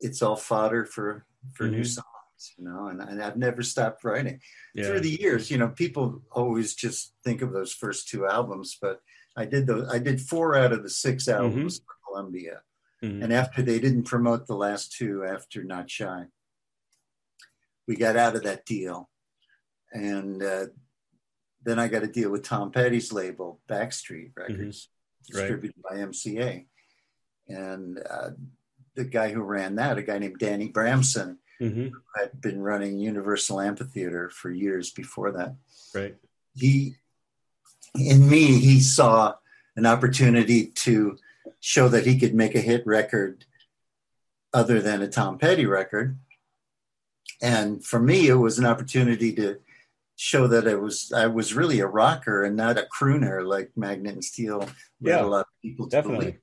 it's 0.00 0.22
all 0.22 0.36
fodder 0.36 0.84
for 0.84 1.24
for 1.54 1.66
new 1.68 1.80
Mhm. 1.82 1.86
songs. 1.94 2.54
You 2.58 2.64
know, 2.66 2.88
and, 2.88 3.00
and 3.00 3.22
I've 3.22 3.36
never 3.38 3.62
stopped 3.62 4.04
writing. 4.04 4.40
Yeah. 4.74 4.86
through 4.88 5.00
the 5.00 5.18
years, 5.20 5.50
you 5.50 5.56
know, 5.56 5.68
people 5.68 6.22
always 6.32 6.74
just 6.74 7.14
think 7.24 7.40
of 7.42 7.52
those 7.52 7.72
first 7.72 8.08
two 8.08 8.26
albums, 8.26 8.76
but 8.82 9.00
I 9.36 9.44
did 9.46 9.66
those. 9.66 9.88
I 9.88 9.98
did 9.98 10.20
four 10.20 10.54
out 10.56 10.72
of 10.72 10.82
the 10.82 10.90
six 10.90 11.28
albums 11.28 11.78
for 11.78 11.94
Columbia, 12.06 12.62
Mhm. 13.02 13.22
and 13.24 13.32
after 13.32 13.62
they 13.62 13.78
didn't 13.80 14.04
promote 14.04 14.46
the 14.46 14.56
last 14.56 14.92
two, 14.92 15.24
after 15.24 15.62
Not 15.64 15.90
Shy, 15.90 16.26
we 17.86 17.96
got 17.96 18.16
out 18.16 18.36
of 18.36 18.42
that 18.44 18.64
deal, 18.64 19.10
and 19.92 20.42
uh, 20.42 20.66
then 21.62 21.78
I 21.78 21.88
got 21.88 22.02
a 22.02 22.06
deal 22.08 22.30
with 22.30 22.44
Tom 22.44 22.70
Petty's 22.70 23.12
label, 23.12 23.60
Backstreet 23.68 24.32
Records, 24.36 24.88
Right. 25.32 25.40
distributed 25.40 25.82
by 25.82 25.96
MCA, 25.98 26.66
and 27.48 27.98
uh, 28.08 28.30
the 28.94 29.04
guy 29.04 29.32
who 29.32 29.42
ran 29.42 29.74
that, 29.76 29.98
a 29.98 30.02
guy 30.02 30.18
named 30.18 30.38
Danny 30.38 30.70
Bramson, 30.72 31.38
Mhm. 31.60 31.92
had 32.16 32.40
been 32.40 32.60
running 32.60 32.98
Universal 32.98 33.60
Amphitheater 33.60 34.28
for 34.30 34.50
years 34.50 34.90
before 34.90 35.32
that. 35.32 35.56
Right. 35.94 36.16
He, 36.54 36.96
in 37.98 38.28
me, 38.28 38.58
he 38.60 38.80
saw 38.80 39.34
an 39.76 39.86
opportunity 39.86 40.66
to 40.66 41.16
show 41.60 41.88
that 41.88 42.06
he 42.06 42.18
could 42.18 42.34
make 42.34 42.54
a 42.54 42.60
hit 42.60 42.86
record 42.86 43.44
other 44.52 44.80
than 44.80 45.02
a 45.02 45.08
Tom 45.08 45.38
Petty 45.38 45.66
record. 45.66 46.18
And 47.42 47.84
for 47.84 47.98
me, 48.00 48.28
it 48.28 48.34
was 48.34 48.58
an 48.58 48.66
opportunity 48.66 49.32
to 49.34 49.58
show 50.16 50.46
that 50.46 50.68
I 50.68 50.74
was 50.76 51.12
I 51.12 51.26
was 51.26 51.54
really 51.54 51.80
a 51.80 51.86
rocker 51.86 52.44
and 52.44 52.56
not 52.56 52.78
a 52.78 52.86
crooner 52.96 53.44
like 53.44 53.72
Magnet 53.76 54.14
and 54.14 54.24
Steel 54.24 54.60
led 54.60 54.70
Yeah, 55.00 55.24
a 55.24 55.26
lot 55.26 55.40
of 55.40 55.46
people 55.62 55.88
to 55.88 55.96
Definitely. 55.96 56.24
believe. 56.26 56.40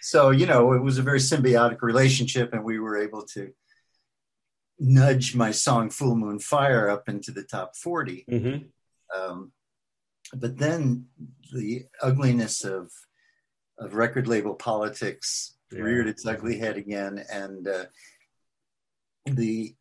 So, 0.00 0.30
you 0.30 0.46
know, 0.46 0.72
it 0.72 0.82
was 0.82 0.98
a 0.98 1.02
very 1.02 1.20
symbiotic 1.20 1.80
relationship, 1.82 2.52
and 2.52 2.64
we 2.64 2.80
were 2.80 3.00
able 3.00 3.22
to 3.34 3.52
nudge 4.80 5.36
my 5.36 5.52
song 5.52 5.90
Full 5.90 6.16
Moon 6.16 6.40
Fire 6.40 6.90
up 6.90 7.08
into 7.08 7.30
the 7.30 7.44
top 7.44 7.76
40. 7.76 8.24
hmm 8.28 8.56
Um, 9.16 9.52
but 10.34 10.58
then 10.58 11.06
the 11.52 11.84
ugliness 12.02 12.64
of, 12.64 12.90
of 13.78 13.94
record 13.94 14.26
label 14.26 14.54
politics 14.54 15.56
Yeah. 15.70 15.80
reared 15.82 16.06
its 16.08 16.24
ugly 16.26 16.58
head 16.58 16.76
again, 16.76 17.24
and 17.32 17.66
uh, 17.68 17.84
the 19.26 19.74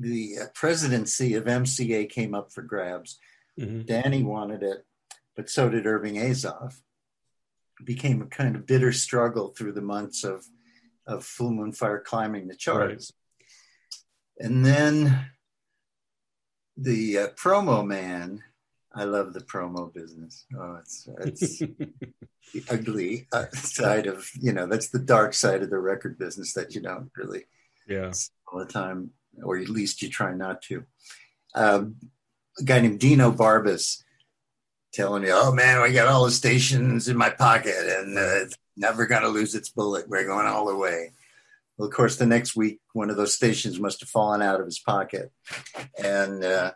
the 0.00 0.38
uh, 0.42 0.46
presidency 0.54 1.34
of 1.34 1.44
MCA 1.46 2.08
came 2.08 2.32
up 2.34 2.52
for 2.52 2.62
grabs. 2.62 3.18
hmm 3.58 3.82
Danny 3.82 4.22
wanted 4.22 4.62
it, 4.62 4.86
but 5.36 5.50
so 5.50 5.68
did 5.68 5.86
Irving 5.86 6.14
Azoff. 6.16 6.74
It 7.80 7.86
became 7.86 8.22
a 8.22 8.26
kind 8.26 8.54
of 8.56 8.66
bitter 8.66 8.92
struggle 8.92 9.48
through 9.48 9.72
the 9.72 9.80
months 9.82 10.22
of 10.24 10.46
of 11.06 11.24
Full 11.24 11.50
Moon 11.52 11.72
Fire 11.72 12.00
climbing 12.00 12.46
the 12.48 12.54
charts. 12.56 13.12
And 14.38 14.64
then 14.64 15.30
the 16.76 17.18
uh, 17.18 17.28
promo 17.28 17.84
man, 17.84 18.44
I 18.94 19.04
love 19.04 19.32
the 19.32 19.40
promo 19.40 19.92
business. 19.92 20.46
Oh, 20.58 20.78
it's 20.80 21.08
it's 21.18 21.58
the 21.58 22.64
ugly 22.70 23.28
uh, 23.32 23.46
side 23.52 24.06
of 24.06 24.30
you 24.40 24.52
know 24.52 24.66
that's 24.66 24.88
the 24.88 24.98
dark 24.98 25.34
side 25.34 25.62
of 25.62 25.70
the 25.70 25.78
record 25.78 26.18
business 26.18 26.54
that 26.54 26.74
you 26.74 26.80
don't 26.80 27.10
really 27.16 27.44
yeah. 27.86 28.10
see 28.12 28.30
all 28.50 28.58
the 28.58 28.66
time, 28.66 29.10
or 29.42 29.58
at 29.58 29.68
least 29.68 30.02
you 30.02 30.08
try 30.08 30.32
not 30.32 30.62
to. 30.62 30.84
Um, 31.54 31.96
a 32.58 32.64
guy 32.64 32.80
named 32.80 33.00
Dino 33.00 33.30
Barbas 33.30 34.02
telling 34.92 35.22
me, 35.22 35.28
"Oh 35.30 35.52
man, 35.52 35.78
I 35.78 35.92
got 35.92 36.08
all 36.08 36.24
the 36.24 36.30
stations 36.30 37.08
in 37.08 37.16
my 37.16 37.30
pocket, 37.30 37.76
and 37.76 38.16
uh, 38.16 38.44
it's 38.44 38.56
never 38.76 39.06
going 39.06 39.22
to 39.22 39.28
lose 39.28 39.54
its 39.54 39.68
bullet. 39.68 40.08
We're 40.08 40.26
going 40.26 40.46
all 40.46 40.66
the 40.66 40.76
way." 40.76 41.12
Well, 41.76 41.88
of 41.88 41.94
course, 41.94 42.16
the 42.16 42.26
next 42.26 42.56
week, 42.56 42.80
one 42.92 43.10
of 43.10 43.16
those 43.16 43.34
stations 43.34 43.78
must 43.78 44.00
have 44.00 44.08
fallen 44.08 44.42
out 44.42 44.60
of 44.60 44.66
his 44.66 44.80
pocket, 44.80 45.30
and 46.02 46.42
uh, 46.42 46.72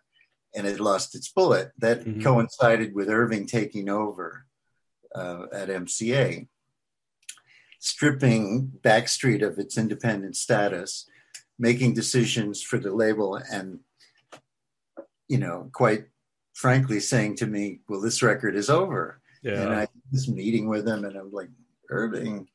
and 0.55 0.67
it 0.67 0.81
lost 0.81 1.15
its 1.15 1.31
bullet. 1.31 1.73
That 1.79 2.01
Mhm. 2.05 2.23
coincided 2.23 2.95
with 2.95 3.09
Irving 3.09 3.47
taking 3.47 3.88
over 3.88 4.47
uh, 5.15 5.47
at 5.53 5.69
MCA, 5.69 6.49
stripping 7.79 8.73
Backstreet 8.83 9.47
of 9.47 9.59
its 9.59 9.77
independent 9.77 10.37
status, 10.37 11.07
making 11.59 11.95
decisions 11.95 12.62
for 12.62 12.79
the 12.79 12.93
label, 12.93 13.37
and 13.37 13.81
you 15.29 15.38
know, 15.38 15.71
quite 15.73 16.07
frankly, 16.55 17.01
saying 17.01 17.37
to 17.37 17.47
me, 17.47 17.81
"Well, 17.88 18.01
this 18.01 18.23
record 18.23 18.55
is 18.57 18.69
over." 18.69 19.21
Yeah. 19.43 19.62
And 19.62 19.75
I 19.75 19.88
was 20.11 20.29
meeting 20.29 20.69
with 20.69 20.87
him, 20.87 21.05
and 21.05 21.17
I'm 21.17 21.33
like, 21.33 21.51
Irving, 21.91 22.49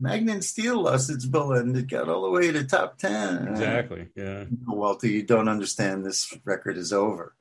Magnet 0.00 0.42
Steel 0.44 0.82
lost 0.82 1.10
its 1.10 1.26
bullet, 1.26 1.64
and 1.66 1.76
it 1.76 1.88
got 1.88 2.08
all 2.08 2.22
the 2.22 2.30
way 2.30 2.50
to 2.50 2.64
top 2.64 2.98
ten. 2.98 3.48
Exactly. 3.48 4.08
Yeah. 4.16 4.44
No, 4.66 4.74
Walter, 4.74 5.06
you 5.06 5.22
don't 5.22 5.48
understand. 5.48 6.04
This 6.06 6.36
record 6.44 6.76
is 6.78 6.92
over. 6.92 7.34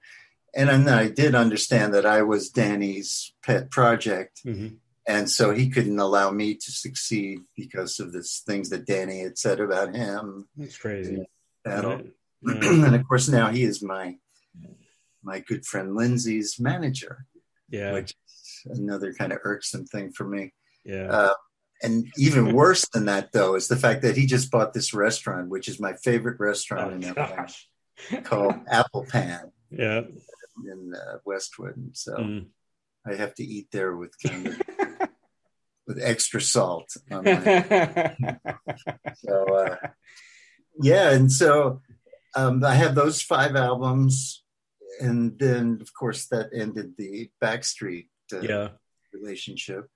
And 0.53 0.67
then 0.67 0.89
I 0.89 1.07
did 1.07 1.35
understand 1.35 1.93
that 1.93 2.05
I 2.05 2.23
was 2.23 2.49
Danny's 2.49 3.31
pet 3.43 3.69
project, 3.71 4.41
hmm 4.43 4.67
and 5.07 5.27
so 5.27 5.51
he 5.55 5.71
couldn't 5.71 5.97
allow 5.97 6.29
me 6.29 6.53
to 6.53 6.71
succeed 6.71 7.39
because 7.57 7.99
of 7.99 8.11
this 8.13 8.43
things 8.45 8.69
that 8.69 8.85
Danny 8.85 9.21
had 9.21 9.39
said 9.39 9.59
about 9.59 9.95
him. 9.95 10.47
That's 10.55 10.77
crazy. 10.77 11.25
Battle. 11.63 12.01
Yeah. 12.43 12.85
and 12.85 12.95
of 12.95 13.07
course, 13.07 13.27
now 13.27 13.49
he 13.49 13.63
is 13.63 13.81
my 13.81 14.17
my 15.23 15.39
good 15.39 15.65
friend 15.65 15.95
Lindsey's 15.95 16.59
manager, 16.59 17.25
Yeah. 17.69 17.93
which 17.93 18.13
is 18.65 18.79
another 18.79 19.13
kind 19.13 19.33
of 19.33 19.39
irksome 19.43 19.85
thing 19.85 20.11
for 20.11 20.25
me. 20.27 20.53
Yeah. 20.85 21.07
Uh, 21.11 21.33
and 21.81 22.07
even 22.17 22.53
worse 22.61 22.87
than 22.89 23.05
that, 23.05 23.31
though, 23.31 23.55
is 23.55 23.67
the 23.67 23.75
fact 23.75 24.01
that 24.01 24.17
he 24.17 24.25
just 24.25 24.51
bought 24.51 24.73
this 24.73 24.93
restaurant, 24.93 25.49
which 25.49 25.67
is 25.67 25.79
my 25.79 25.93
favorite 25.93 26.39
restaurant 26.39 27.03
in 27.03 27.11
Oh, 27.11 27.13
LA, 27.21 27.35
gosh. 27.35 27.67
called 28.23 28.55
Apple 28.71 29.05
Pan 29.09 29.51
Yeah. 29.71 30.01
in 30.65 30.93
uh, 30.95 31.17
Westwood. 31.25 31.77
And 31.77 31.95
so 31.95 32.15
Mm. 32.15 32.45
I 33.07 33.15
have 33.15 33.33
to 33.35 33.43
eat 33.43 33.69
there 33.71 33.95
with 33.95 34.13
kind 34.25 34.47
of 34.47 34.61
with 35.87 35.99
extra 36.03 36.41
salt. 36.41 36.89
On 37.11 37.23
my, 37.23 38.15
so 39.15 39.55
uh, 39.55 39.75
yeah, 40.81 41.11
and 41.11 41.31
so 41.31 41.81
um, 42.35 42.63
I 42.63 42.75
have 42.75 42.93
those 42.95 43.21
five 43.21 43.55
albums, 43.55 44.43
and 45.01 45.39
then 45.39 45.79
of 45.81 45.93
course 45.93 46.27
that 46.27 46.49
ended 46.53 46.93
the 46.97 47.31
Backstreet 47.41 48.07
uh, 48.33 48.41
yeah. 48.41 48.67
relationship. 49.13 49.87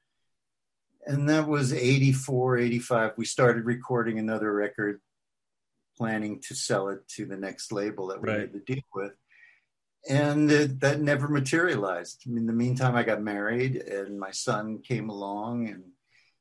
And 1.05 1.27
that 1.29 1.47
was 1.47 1.73
84, 1.73 2.57
85. 2.57 3.13
We 3.17 3.25
started 3.25 3.65
recording 3.65 4.19
another 4.19 4.53
record, 4.53 5.01
planning 5.97 6.39
to 6.47 6.55
sell 6.55 6.89
it 6.89 7.07
to 7.09 7.25
the 7.25 7.37
next 7.37 7.71
label 7.71 8.07
that 8.07 8.21
we 8.21 8.29
Right. 8.29 8.39
had 8.41 8.53
to 8.53 8.59
deal 8.59 8.83
with. 8.93 9.13
And 10.09 10.51
it, 10.51 10.79
that 10.81 11.01
never 11.01 11.27
materialized. 11.27 12.25
In 12.25 12.45
the 12.45 12.53
meantime, 12.53 12.95
I 12.95 13.03
got 13.03 13.21
married 13.21 13.77
and 13.77 14.19
my 14.19 14.31
son 14.31 14.81
came 14.81 15.09
along 15.09 15.67
and 15.69 15.91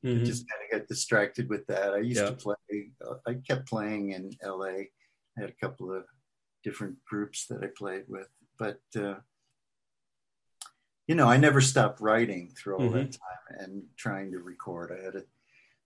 Mhm. 0.03 0.25
just 0.25 0.45
kind 0.49 0.61
of 0.65 0.79
got 0.79 0.87
distracted 0.87 1.49
with 1.49 1.65
that. 1.67 1.93
I 1.93 1.99
used 1.99 2.21
Yeah. 2.21 2.29
to 2.31 2.35
play, 2.35 2.91
uh, 3.05 3.15
I 3.25 3.35
kept 3.35 3.67
playing 3.69 4.11
in 4.11 4.31
LA. 4.41 4.91
I 5.37 5.41
had 5.41 5.49
a 5.49 5.53
couple 5.53 5.93
of 5.93 6.05
different 6.63 7.03
groups 7.05 7.47
that 7.47 7.63
I 7.63 7.67
played 7.67 8.05
with, 8.09 8.29
but, 8.57 8.81
uh, 8.95 9.21
you 11.07 11.15
know, 11.15 11.27
I 11.27 11.37
never 11.37 11.61
stopped 11.61 11.99
writing 12.01 12.53
through 12.57 12.77
all 12.77 12.89
that 12.91 13.11
time 13.11 13.57
and 13.59 13.83
trying 13.97 14.31
to 14.31 14.39
record. 14.39 14.91
I 14.97 15.03
had 15.03 15.15
a, 15.15 15.23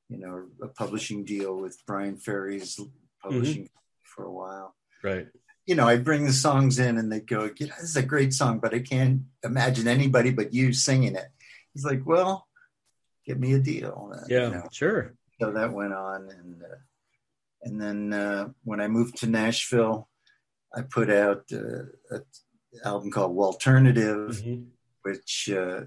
you 0.09 0.17
know, 0.19 0.45
a 0.61 0.67
publishing 0.67 1.25
deal 1.25 1.55
with 1.57 1.83
Bryan 1.85 2.17
Ferry's 2.17 2.79
publishing 3.21 3.69
for 4.03 4.25
a 4.25 4.31
while. 4.31 4.75
Right. 5.03 5.27
You 5.65 5.75
know, 5.75 5.87
I 5.87 5.97
bring 5.97 6.25
the 6.25 6.33
songs 6.33 6.79
in 6.79 6.97
and 6.97 7.11
they 7.11 7.19
go, 7.19 7.49
yeah, 7.57 7.67
this 7.79 7.89
is 7.89 7.95
a 7.97 8.03
great 8.03 8.33
song, 8.33 8.59
but 8.59 8.73
I 8.73 8.79
can't 8.79 9.23
imagine 9.43 9.87
anybody 9.87 10.31
but 10.31 10.53
you 10.53 10.71
singing 10.73 11.15
it. 11.15 11.27
He's 11.73 11.83
like, 11.83 12.05
well, 12.05 12.47
get 13.25 13.39
me 13.39 13.53
a 13.53 13.59
deal. 13.59 14.13
Yeah. 14.29 14.45
You 14.45 14.53
know, 14.53 14.67
Sure. 14.71 15.13
so 15.41 15.51
that 15.51 15.73
went 15.73 15.93
on 15.93 16.29
and 16.29 16.61
uh, 16.63 16.75
and 17.63 17.81
then 17.81 18.13
uh, 18.13 18.49
when 18.63 18.79
i 18.79 18.87
moved 18.87 19.17
to 19.17 19.27
nashville 19.27 20.07
i 20.75 20.81
put 20.81 21.09
out 21.09 21.43
uh, 21.51 21.83
an 22.11 22.23
album 22.85 23.09
called 23.11 23.35
alternative 23.37 24.41
Mhm. 24.45 24.67
Which 25.07 25.49
uh, 25.63 25.81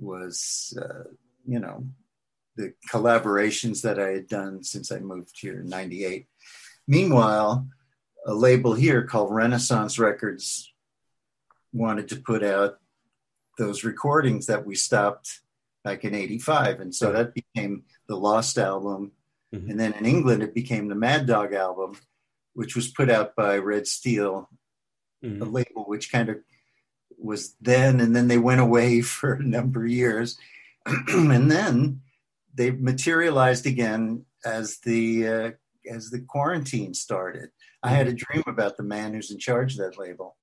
was 0.00 0.72
uh, 0.80 1.04
you 1.46 1.58
know 1.64 1.84
the 2.56 2.72
collaborations 2.92 3.82
that 3.82 3.98
i 4.06 4.08
had 4.16 4.26
done 4.26 4.62
since 4.62 4.90
i 4.90 4.98
moved 4.98 5.34
here 5.40 5.60
in 5.60 5.66
98 5.68 6.26
meanwhile 6.86 7.66
a 8.26 8.34
label 8.34 8.72
here 8.74 9.02
called 9.10 9.34
renaissance 9.42 9.98
records 9.98 10.72
wanted 11.72 12.08
to 12.08 12.16
put 12.30 12.42
out 12.42 12.72
those 13.58 13.84
recordings 13.84 14.46
that 14.46 14.64
we 14.66 14.74
stopped 14.74 15.40
back 15.84 16.04
in 16.04 16.14
85 16.14 16.80
and 16.80 16.94
so 16.94 17.12
that 17.12 17.34
became 17.34 17.84
the 18.08 18.16
lost 18.16 18.56
album 18.58 19.12
Mhm. 19.54 19.68
and 19.70 19.78
then 19.80 19.92
in 20.00 20.06
england 20.06 20.42
it 20.42 20.54
became 20.54 20.88
the 20.88 20.94
mad 21.08 21.26
dog 21.26 21.52
album 21.52 21.90
which 22.54 22.74
was 22.76 22.88
put 22.98 23.08
out 23.10 23.28
by 23.36 23.52
red 23.58 23.86
steel 23.86 24.48
a 25.22 25.26
Mhm. 25.26 25.52
label 25.58 25.82
which 25.92 26.10
kind 26.10 26.28
of 26.30 26.36
was 27.24 27.54
then 27.60 28.00
and 28.00 28.14
then 28.14 28.28
they 28.28 28.38
went 28.38 28.60
away 28.60 29.00
for 29.16 29.34
a 29.34 29.42
number 29.42 29.84
of 29.84 29.90
years 29.90 30.38
and 31.08 31.50
then 31.50 32.00
they 32.54 32.70
materialized 32.70 33.66
again 33.66 34.24
as 34.44 34.78
the 34.78 35.28
uh, 35.28 35.50
as 35.90 36.10
the 36.10 36.20
quarantine 36.20 36.94
started 36.94 37.50
i 37.82 37.90
had 37.90 38.08
a 38.08 38.12
dream 38.12 38.42
about 38.46 38.76
the 38.76 38.82
man 38.82 39.12
who's 39.14 39.30
in 39.30 39.38
charge 39.38 39.72
of 39.72 39.78
that 39.78 39.98
label 39.98 40.36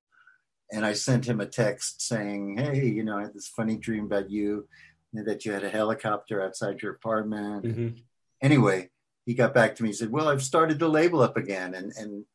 and 0.71 0.85
i 0.85 0.93
sent 0.93 1.27
him 1.27 1.39
a 1.41 1.45
text 1.45 2.01
saying 2.01 2.57
hey 2.57 2.85
you 2.85 3.03
know 3.03 3.17
i 3.17 3.23
had 3.23 3.33
this 3.33 3.47
funny 3.47 3.77
dream 3.77 4.05
about 4.05 4.29
you 4.29 4.67
that 5.13 5.43
you 5.45 5.51
had 5.51 5.63
a 5.63 5.69
helicopter 5.69 6.41
outside 6.41 6.81
your 6.81 6.93
apartment 6.93 7.65
Mhm. 7.65 8.03
anyway, 8.41 8.89
he 9.25 9.33
got 9.33 9.53
back 9.53 9.75
to 9.75 9.83
me. 9.83 9.89
He 9.89 9.93
said, 9.93 10.11
"Well, 10.11 10.27
I've 10.29 10.41
started 10.43 10.77
the 10.79 10.87
label 10.87 11.21
up 11.21 11.35
again." 11.37 11.73
And 11.75 11.91
and 12.01 12.25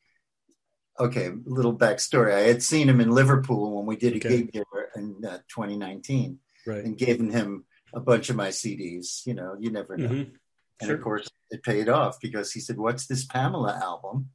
okay, 0.98 1.30
little 1.44 1.76
backstory. 1.76 2.34
I 2.34 2.40
had 2.40 2.62
seen 2.62 2.88
him 2.88 3.00
in 3.00 3.10
Liverpool 3.10 3.76
when 3.76 3.86
we 3.86 3.96
did 3.96 4.14
a 4.14 4.16
Okay. 4.16 4.28
gig 4.42 4.52
there 4.52 4.90
in 4.96 5.24
uh, 5.24 5.38
2019, 5.48 6.38
Right. 6.66 6.84
and 6.84 6.96
given 6.96 7.30
him 7.30 7.64
a 7.92 8.00
bunch 8.00 8.30
of 8.30 8.36
my 8.36 8.48
CDs. 8.48 9.24
You 9.26 9.34
know, 9.34 9.56
you 9.58 9.70
never 9.70 9.96
know. 9.96 10.08
Mhm. 10.08 10.32
And 10.80 10.86
Sure. 10.88 10.96
of 10.96 11.02
course, 11.02 11.30
it 11.50 11.62
paid 11.62 11.88
off 11.88 12.20
because 12.20 12.52
he 12.52 12.60
said, 12.60 12.76
"What's 12.78 13.06
this 13.06 13.24
Pamela 13.24 13.78
album?" 13.82 14.30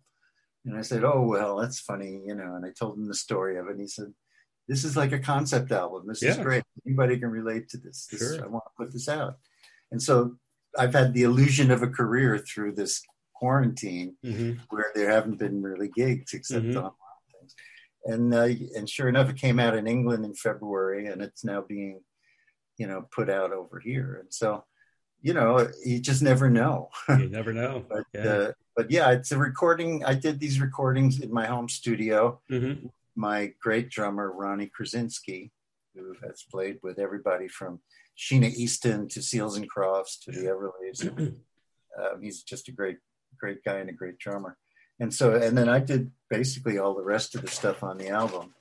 And 0.65 0.77
I 0.77 0.81
said, 0.81 1.03
"Oh 1.03 1.21
well, 1.21 1.57
that's 1.57 1.79
funny, 1.79 2.21
you 2.25 2.35
know." 2.35 2.55
And 2.55 2.65
I 2.65 2.71
told 2.71 2.97
him 2.97 3.05
the 3.07 3.13
story 3.13 3.57
of 3.57 3.67
it. 3.67 3.71
And 3.71 3.81
he 3.81 3.87
said, 3.87 4.13
"This 4.67 4.83
is 4.85 4.95
like 4.95 5.11
a 5.11 5.19
concept 5.19 5.71
album. 5.71 6.07
This 6.07 6.23
is 6.23 6.37
great. 6.37 6.63
Anybody 6.85 7.17
can 7.19 7.29
relate 7.29 7.69
to 7.69 7.77
this. 7.77 8.07
this 8.07 8.19
Sure. 8.19 8.43
I 8.43 8.47
want 8.47 8.63
to 8.65 8.71
put 8.77 8.93
this 8.93 9.09
out." 9.09 9.39
And 9.91 10.01
so 10.01 10.37
I've 10.77 10.93
had 10.93 11.13
the 11.13 11.23
illusion 11.23 11.71
of 11.71 11.81
a 11.81 11.87
career 11.89 12.37
through 12.37 12.73
this 12.73 13.01
quarantine 13.39 14.17
Mhm. 14.25 14.59
where 14.69 14.91
there 14.93 15.09
haven't 15.09 15.37
been 15.39 15.61
really 15.61 15.89
gigs 15.89 16.33
except 16.33 16.65
Mhm. 16.65 16.75
online 16.75 17.23
things. 17.31 17.55
And 18.05 18.33
uh, 18.33 18.49
and 18.75 18.89
sure 18.89 19.07
enough, 19.07 19.29
it 19.29 19.37
came 19.37 19.59
out 19.59 19.75
in 19.77 19.87
England 19.87 20.25
in 20.25 20.33
February, 20.33 21.07
and 21.07 21.21
it's 21.21 21.43
now 21.43 21.61
being, 21.61 22.01
you 22.77 22.87
know, 22.87 23.01
put 23.17 23.29
out 23.29 23.51
over 23.53 23.79
here. 23.79 24.09
And 24.21 24.33
so, 24.33 24.65
you 25.21 25.33
know, 25.33 25.67
you 25.85 25.99
just 25.99 26.21
never 26.21 26.49
know. 26.49 26.89
You 27.09 27.29
never 27.29 27.53
know. 27.53 27.73
but 27.93 28.05
Yeah. 28.13 28.27
uh, 28.27 28.51
but 28.75 28.91
yeah, 28.91 29.11
it's 29.11 29.31
a 29.31 29.37
recording. 29.37 30.03
I 30.05 30.13
did 30.15 30.39
these 30.39 30.59
recordings 30.61 31.19
in 31.21 31.31
my 31.31 31.45
home 31.47 31.69
studio. 31.69 32.41
Mhm. 32.49 32.91
My 33.15 33.39
great 33.65 33.89
drummer 33.89 34.31
Ronnie 34.31 34.71
Krasinski, 34.75 35.51
who 35.95 36.13
has 36.23 36.43
played 36.43 36.77
with 36.83 36.99
everybody 36.99 37.47
from 37.47 37.81
Sheena 38.17 38.49
Easton 38.63 39.07
to 39.09 39.21
Seals 39.21 39.55
and 39.57 39.69
Crofts 39.69 40.17
to 40.23 40.31
the 40.31 40.45
Everlys. 40.51 40.99
um, 41.99 42.21
he's 42.21 42.43
just 42.43 42.69
a 42.69 42.71
great 42.71 42.99
great 43.39 43.63
guy 43.63 43.77
and 43.77 43.89
a 43.89 43.93
great 43.93 44.17
drummer. 44.19 44.57
And 44.99 45.13
so 45.13 45.33
and 45.35 45.57
then 45.57 45.69
I 45.69 45.79
did 45.79 46.11
basically 46.29 46.77
all 46.77 46.93
the 46.93 47.03
rest 47.03 47.35
of 47.35 47.41
the 47.41 47.47
stuff 47.47 47.83
on 47.83 47.97
the 47.97 48.09
album. 48.09 48.53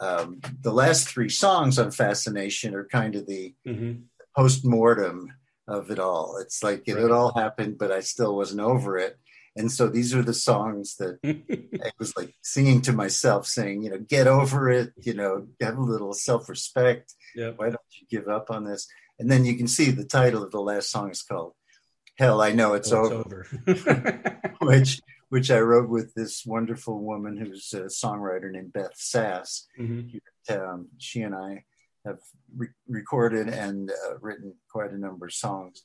Um, 0.00 0.40
the 0.62 0.72
last 0.72 1.08
three 1.08 1.28
songs 1.28 1.78
on 1.78 1.90
Fascination 1.90 2.74
are 2.74 2.84
kind 2.86 3.14
of 3.14 3.26
the 3.26 3.54
Mhm. 3.66 4.04
post 4.36 4.64
mortem 4.64 5.32
of 5.68 5.90
it 5.90 5.98
all. 5.98 6.38
It's 6.38 6.62
like 6.62 6.82
it, 6.88 6.94
Right. 6.94 7.04
it 7.04 7.10
all 7.12 7.32
happened, 7.34 7.78
but 7.78 7.92
I 7.92 8.00
still 8.00 8.34
wasn't 8.34 8.60
over 8.60 8.96
it. 8.98 9.18
And 9.56 9.70
so 9.70 9.88
these 9.88 10.14
are 10.14 10.22
the 10.22 10.34
songs 10.34 10.96
that 10.96 11.18
I 11.84 11.90
was 11.98 12.16
like 12.16 12.34
singing 12.42 12.80
to 12.82 12.92
myself, 12.92 13.46
saying, 13.46 13.82
you 13.82 13.90
know, 13.90 13.98
get 13.98 14.26
over 14.26 14.70
it, 14.70 14.92
you 14.96 15.14
know, 15.14 15.46
have 15.60 15.76
a 15.78 15.82
little 15.82 16.12
self 16.14 16.48
respect. 16.48 17.14
Yep. 17.34 17.58
Why 17.58 17.66
don't 17.66 17.80
you 18.00 18.06
give 18.08 18.28
up 18.28 18.50
on 18.50 18.64
this? 18.64 18.88
And 19.18 19.30
then 19.30 19.44
you 19.44 19.56
can 19.56 19.66
see 19.68 19.90
the 19.90 20.04
title 20.04 20.42
of 20.44 20.52
the 20.52 20.60
last 20.60 20.90
song 20.90 21.10
is 21.10 21.22
called 21.22 21.54
Hell, 22.18 22.40
I 22.40 22.52
Know 22.52 22.74
It's 22.74 22.92
Oh, 22.92 23.04
Over, 23.24 23.46
over. 23.66 24.52
which 24.60 25.00
which 25.30 25.50
I 25.50 25.60
wrote 25.60 25.90
with 25.90 26.14
this 26.14 26.44
wonderful 26.46 26.98
woman 27.00 27.36
who's 27.36 27.72
a 27.74 27.82
songwriter 27.82 28.50
named 28.50 28.72
Beth 28.72 28.96
Sass. 28.96 29.66
Mhm. 29.78 30.20
Um, 30.50 30.88
she 30.96 31.20
and 31.20 31.34
I 31.34 31.64
have 32.06 32.18
re- 32.56 32.68
recorded 32.88 33.48
and 33.48 33.90
uh, 33.90 34.18
written 34.20 34.54
quite 34.72 34.90
a 34.90 34.98
number 34.98 35.26
of 35.26 35.34
songs. 35.34 35.82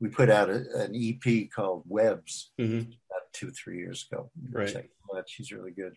We 0.00 0.08
put 0.08 0.30
out 0.30 0.48
a, 0.48 0.64
an 0.76 0.94
EP 0.94 1.50
called 1.50 1.84
Webs 1.86 2.52
hmm 2.58 2.78
about 2.78 3.32
two, 3.32 3.50
three 3.50 3.78
years 3.78 4.06
ago. 4.10 4.30
Right. 4.50 4.68
Check 4.72 4.84
it 4.84 5.16
out. 5.16 5.24
She's 5.28 5.52
really 5.52 5.72
good. 5.72 5.94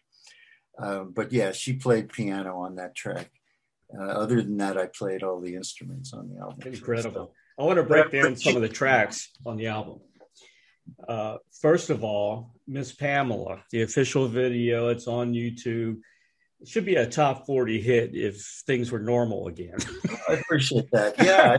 Um, 0.80 1.12
but 1.16 1.32
yeah, 1.32 1.52
she 1.52 1.74
played 1.74 2.10
piano 2.12 2.58
on 2.60 2.76
that 2.76 2.96
track. 2.96 3.30
Uh, 3.98 4.04
other 4.04 4.42
than 4.42 4.58
that, 4.58 4.78
I 4.78 4.88
played 4.88 5.24
all 5.24 5.40
the 5.40 5.56
instruments 5.56 6.14
on 6.14 6.30
the 6.30 6.42
album. 6.42 6.74
Incredible. 6.74 7.34
I 7.60 7.64
want 7.64 7.78
to 7.78 7.84
break 7.84 8.12
down 8.12 8.36
some 8.36 8.56
of 8.56 8.62
the 8.62 8.70
tracks 8.70 9.30
on 9.46 9.58
the 9.58 9.68
album. 9.68 10.00
Uh, 11.08 11.38
first 11.62 11.90
of 11.90 12.04
all, 12.04 12.54
Miss 12.68 12.94
Pamela, 12.94 13.64
the 13.72 13.82
official 13.82 14.28
video, 14.28 14.90
it's 14.90 15.08
on 15.08 15.34
YouTube. 15.34 15.98
It 16.62 16.68
should 16.68 16.86
be 16.86 16.96
a 16.96 17.08
top 17.08 17.46
40 17.46 17.82
hit 17.82 18.16
if 18.16 18.42
things 18.66 18.92
were 18.92 19.00
normal 19.00 19.48
again. 19.48 19.78
I 20.30 20.34
appreciate 20.34 20.90
that. 20.92 21.16
Yeah, 21.24 21.58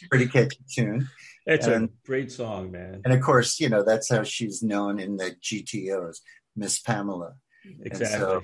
pretty 0.10 0.26
catchy 0.26 0.58
tune. 0.72 1.08
it's 1.46 1.66
And- 1.66 1.88
a 1.88 2.06
great 2.06 2.32
song, 2.32 2.70
man. 2.70 3.02
And 3.04 3.12
of 3.14 3.20
course, 3.20 3.60
you 3.60 3.68
know, 3.68 3.82
that's 3.84 4.10
how 4.10 4.22
she's 4.22 4.62
known 4.62 4.98
in 4.98 5.16
the 5.16 5.36
GTOs, 5.42 6.18
Miss 6.56 6.80
Pamela. 6.80 7.34
Exactly. 7.82 8.18
so- 8.18 8.42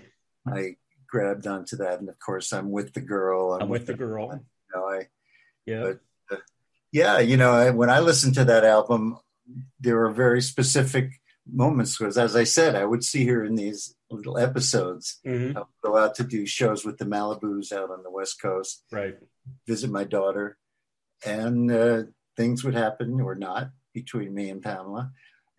I 0.49 0.77
grabbed 1.09 1.47
onto 1.49 1.77
that. 1.79 1.99
And 2.01 2.09
of 2.09 2.19
course, 2.21 2.53
I'm 2.53 2.71
with 2.71 2.93
the 2.93 3.01
girl. 3.01 3.55
I'm 3.61 3.69
with 3.69 3.87
the 3.87 3.95
girl. 3.95 4.31
You 4.33 4.81
know, 4.81 4.85
I, 4.89 5.03
Yeah. 5.67 5.81
But- 5.83 6.01
yeah, 7.01 7.19
you 7.31 7.37
know, 7.37 7.73
when 7.81 7.91
I 7.91 8.01
listened 8.01 8.35
to 8.37 8.45
that 8.47 8.65
album, 8.65 9.03
there 9.85 9.97
were 10.03 10.13
very 10.27 10.41
specific 10.43 11.07
moments 11.65 11.97
because, 11.97 12.17
as 12.27 12.35
I 12.43 12.45
said, 12.45 12.75
I 12.75 12.85
would 12.91 13.05
see 13.05 13.25
her 13.31 13.45
in 13.49 13.55
these 13.55 13.95
little 14.11 14.39
episodes. 14.49 15.21
hmm 15.25 15.51
I 15.57 15.61
would 15.61 15.81
go 15.89 15.93
out 16.03 16.15
to 16.17 16.25
do 16.25 16.41
shows 16.47 16.81
with 16.87 16.97
the 16.99 17.05
Malibus 17.15 17.73
out 17.79 17.91
on 17.91 18.03
the 18.03 18.11
West 18.19 18.41
Coast, 18.47 18.75
Right. 18.91 19.17
visit 19.73 19.91
my 19.91 20.05
daughter, 20.05 20.47
and 21.25 21.71
uh, 21.71 22.03
things 22.39 22.65
would 22.65 22.75
happen 22.75 23.21
or 23.21 23.35
not 23.35 23.65
between 23.95 24.31
me 24.39 24.51
and 24.53 24.63
Pamela. 24.63 25.05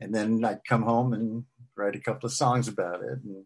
And 0.02 0.14
then 0.16 0.30
I'd 0.50 0.64
come 0.72 0.84
home 0.94 1.10
and 1.18 1.28
write 1.76 1.96
a 1.96 2.06
couple 2.08 2.28
of 2.28 2.34
songs 2.34 2.68
about 2.68 3.00
it. 3.10 3.20
And 3.26 3.46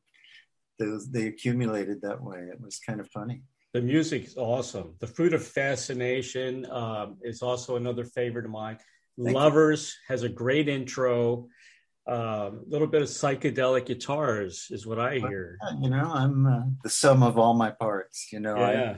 those, 0.79 1.03
they 1.15 1.25
accumulated 1.27 2.01
that 2.01 2.21
way. 2.21 2.39
It 2.53 2.59
was 2.59 2.79
kind 2.87 2.99
of 2.99 3.07
funny. 3.09 3.37
The 3.73 3.81
music 3.81 4.25
is 4.25 4.37
awesome. 4.37 4.95
The 4.99 5.07
Fruit 5.07 5.33
of 5.33 5.45
Fascination 5.45 6.69
um, 6.69 7.17
is 7.21 7.41
also 7.41 7.77
another 7.77 8.03
favorite 8.03 8.45
of 8.45 8.51
mine. 8.51 8.77
Thank 9.17 9.29
you. 9.29 9.33
Lovers 9.33 9.97
has 10.07 10.23
a 10.23 10.29
great 10.29 10.67
intro. 10.67 11.47
A 12.07 12.51
little 12.67 12.87
bit 12.87 13.01
of 13.01 13.07
psychedelic 13.07 13.85
guitars 13.85 14.67
is 14.71 14.85
what 14.85 14.99
I 14.99 15.19
hear. 15.19 15.57
You 15.79 15.89
know, 15.89 16.11
I'm 16.13 16.45
uh, 16.45 16.63
the 16.83 16.89
sum 16.89 17.23
of 17.23 17.37
all 17.37 17.53
my 17.53 17.71
parts. 17.71 18.33
You 18.33 18.41
know, 18.41 18.57
Yeah, 18.57 18.97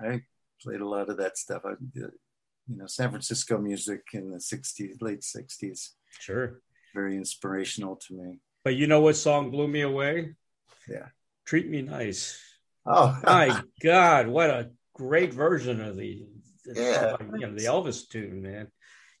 I, 0.00 0.06
I 0.06 0.20
played 0.62 0.80
a 0.80 0.88
lot 0.88 1.08
of 1.08 1.16
that 1.16 1.36
stuff. 1.36 1.62
I 1.64 1.72
you 1.94 2.10
know, 2.68 2.86
San 2.86 3.10
Francisco 3.10 3.58
music 3.58 4.02
in 4.12 4.30
the 4.30 4.38
60s, 4.38 5.02
late 5.02 5.20
60s. 5.20 5.90
sure. 6.20 6.60
Very 6.94 7.16
inspirational 7.16 7.96
to 7.96 8.14
me. 8.14 8.38
But 8.62 8.76
you 8.76 8.86
know 8.86 9.00
what 9.00 9.16
song 9.16 9.50
blew 9.50 9.68
me 9.68 9.80
away? 9.80 10.34
Yeah. 10.88 11.08
Treat 11.44 11.68
Me 11.68 11.82
Nice. 11.82 12.40
Oh, 12.86 13.18
My 13.24 13.62
God, 13.82 14.28
what 14.28 14.50
a 14.50 14.70
great 14.94 15.32
version 15.32 15.80
of 15.80 15.96
the, 15.96 16.26
Yeah. 16.66 17.16
you 17.32 17.46
know, 17.46 17.54
the 17.54 17.64
Elvis 17.64 18.08
tune, 18.08 18.42
man. 18.42 18.68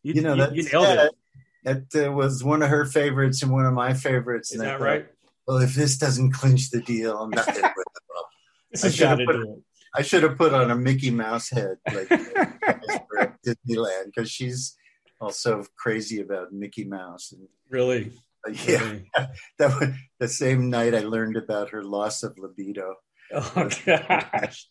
You, 0.02 0.14
you 0.14 0.22
know, 0.22 0.34
you, 0.34 0.62
you 0.62 0.68
nailed 0.70 0.86
yeah, 0.86 1.06
it. 1.06 1.88
That 1.92 2.08
uh, 2.08 2.12
was 2.12 2.44
one 2.44 2.62
of 2.62 2.68
her 2.68 2.84
favorites 2.84 3.42
and 3.42 3.50
one 3.50 3.64
of 3.64 3.72
my 3.72 3.94
favorites. 3.94 4.52
Is 4.52 4.60
and 4.60 4.68
that 4.68 4.78
thought, 4.78 4.84
right? 4.84 5.06
Well, 5.46 5.58
if 5.58 5.74
this 5.74 5.96
doesn't 5.96 6.32
clinch 6.32 6.70
the 6.70 6.80
deal, 6.80 7.16
I'm 7.16 7.30
not 7.30 7.46
going 7.46 7.62
to 7.62 7.62
put. 7.62 7.84
This 8.72 8.84
I 8.86 8.90
should 8.90 9.06
have 9.06 9.20
put- 9.24 9.62
I 9.96 10.02
should 10.02 10.24
have 10.24 10.36
put 10.36 10.52
on 10.52 10.72
a 10.72 10.74
Mickey 10.74 11.10
Mouse 11.12 11.50
head 11.50 11.76
like 11.86 12.08
Disneyland 13.46 14.06
because 14.06 14.28
she's 14.28 14.76
also 15.20 15.64
crazy 15.78 16.20
about 16.20 16.52
Mickey 16.52 16.84
Mouse. 16.84 17.30
And 17.30 17.46
really? 17.70 18.12
uh, 18.44 18.50
yeah, 18.66 18.80
really. 18.80 19.10
that 19.58 19.78
was 19.78 19.90
the 20.18 20.26
same 20.28 20.68
night 20.68 20.94
I 20.94 21.00
learned 21.00 21.36
about 21.36 21.70
her 21.70 21.84
loss 21.84 22.24
of 22.24 22.36
libido. 22.36 22.96
Oh, 23.32 23.68
gosh. 23.86 24.66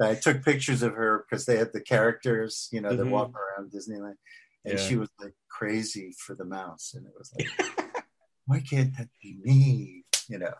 I 0.00 0.14
took 0.14 0.44
pictures 0.44 0.82
of 0.82 0.92
her 0.92 1.24
because 1.28 1.46
they 1.46 1.56
had 1.56 1.72
the 1.72 1.80
characters, 1.80 2.68
you 2.72 2.80
know, 2.80 2.94
that 2.94 3.06
Mhm. 3.06 3.10
walk 3.10 3.32
around 3.34 3.72
Disneyland, 3.72 4.16
and 4.64 4.78
Yeah. 4.78 4.84
she 4.86 4.96
was 4.96 5.08
like 5.20 5.34
crazy 5.48 6.14
for 6.18 6.34
the 6.34 6.44
mouse, 6.44 6.94
and 6.94 7.06
it 7.06 7.12
was 7.18 7.32
like, 7.36 7.48
why 8.46 8.60
can't 8.60 8.96
that 8.98 9.08
be 9.22 9.38
me? 9.42 10.04
You 10.28 10.38
know, 10.38 10.54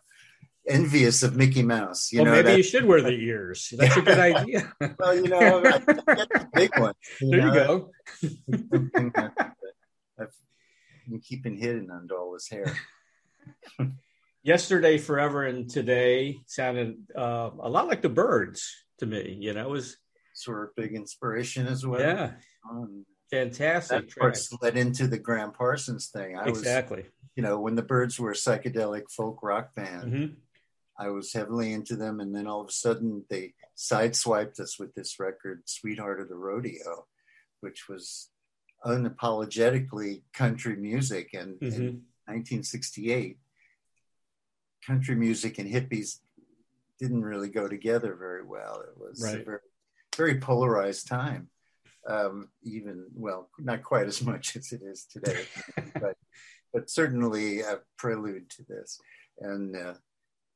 envious 0.69 1.23
of 1.23 1.37
Mickey 1.37 1.63
Mouse. 1.63 2.11
You 2.13 2.19
well, 2.23 2.27
know, 2.27 2.33
maybe 2.33 2.49
that- 2.51 2.57
you 2.57 2.63
should 2.65 2.85
wear 2.85 3.03
the 3.03 3.11
ears. 3.13 3.73
That's 3.77 3.97
a 3.97 4.03
good 4.03 4.19
idea. 4.37 4.73
well, 4.99 5.15
you 5.15 5.29
know, 5.29 5.39
I, 5.65 5.75
I 5.75 5.79
get 5.79 5.97
the 5.97 6.49
big 6.55 6.79
one. 6.79 6.95
there 7.21 7.47
you 7.47 7.55
go. 7.55 7.93
I've 10.19 10.33
been 11.09 11.21
keeping 11.21 11.57
hidden 11.57 11.91
under 11.91 12.17
all 12.17 12.33
this 12.33 12.49
hair. 12.49 12.75
Yesterday, 14.47 14.97
forever, 14.97 15.43
and 15.43 15.69
today 15.69 16.39
sounded 16.47 16.99
uh, 17.19 17.51
a 17.59 17.69
lot 17.69 17.89
like 17.89 18.01
the 18.01 18.09
Byrds 18.09 18.73
to 19.01 19.07
me. 19.07 19.37
You 19.41 19.53
know, 19.55 19.63
it 19.67 19.71
was 19.71 19.97
Sort 20.35 20.63
of 20.69 20.77
big 20.77 20.95
inspiration 20.95 21.67
as 21.67 21.85
well. 21.85 22.01
yeah, 22.01 22.35
Um, 22.71 23.07
fantastic. 23.31 23.91
that 23.91 24.05
of 24.05 24.09
track. 24.09 24.21
course 24.23 24.53
led 24.63 24.77
into 24.77 25.09
the 25.09 25.19
Gram 25.19 25.51
Parsons 25.51 26.09
thing. 26.09 26.37
I 26.39 26.45
was, 26.49 26.59
Exactly. 26.61 27.07
you 27.35 27.43
know, 27.43 27.59
when 27.59 27.75
the 27.75 27.83
Byrds 27.83 28.21
were 28.21 28.31
a 28.31 28.35
psychedelic 28.35 29.11
folk 29.11 29.43
rock 29.43 29.75
band, 29.75 30.13
hmm 30.13 30.35
I 30.99 31.09
was 31.11 31.33
heavily 31.33 31.73
into 31.75 31.95
them, 31.97 32.21
and 32.21 32.35
then 32.35 32.47
all 32.47 32.61
of 32.63 32.69
a 32.69 32.73
sudden 32.73 33.25
they 33.29 33.53
sideswiped 33.77 34.61
us 34.61 34.79
with 34.79 34.95
this 34.95 35.19
record, 35.21 35.63
"Sweetheart 35.67 36.21
of 36.21 36.29
the 36.31 36.37
Rodeo," 36.37 37.07
which 37.61 37.87
was 37.89 38.31
unapologetically 38.85 40.23
country 40.33 40.77
music. 40.77 41.35
And 41.35 41.59
in 41.63 41.73
hmm 41.73 41.99
1968, 42.33 43.39
country 44.87 45.15
music 45.15 45.59
and 45.59 45.73
hippies 45.73 46.21
didn't 46.99 47.23
really 47.23 47.49
go 47.49 47.69
together 47.69 48.15
very 48.15 48.45
well. 48.45 48.81
It 48.81 48.99
was 48.99 49.23
a 49.25 49.45
very, 49.45 49.59
very 50.17 50.41
polarized 50.41 51.09
time. 51.09 51.49
Um, 52.09 52.51
even 52.63 53.07
well, 53.15 53.51
not 53.59 53.83
quite 53.83 54.07
as 54.07 54.23
much 54.31 54.57
as 54.57 54.73
it 54.73 54.83
is 54.83 55.05
today, 55.05 55.45
but 56.01 56.17
but 56.73 56.89
certainly 56.91 57.61
a 57.61 57.81
prelude 57.99 58.49
to 58.51 58.65
this. 58.65 59.01
And 59.41 59.77
uh, 59.77 59.95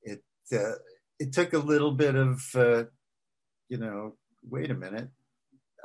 it 0.03 0.23
uh, 0.53 0.75
it 1.19 1.33
took 1.33 1.53
a 1.53 1.59
little 1.59 1.93
bit 1.93 2.15
of 2.15 2.43
uh, 2.55 2.85
you 3.69 3.79
know, 3.79 4.15
wait 4.49 4.71
a 4.71 4.75
minute, 4.75 5.09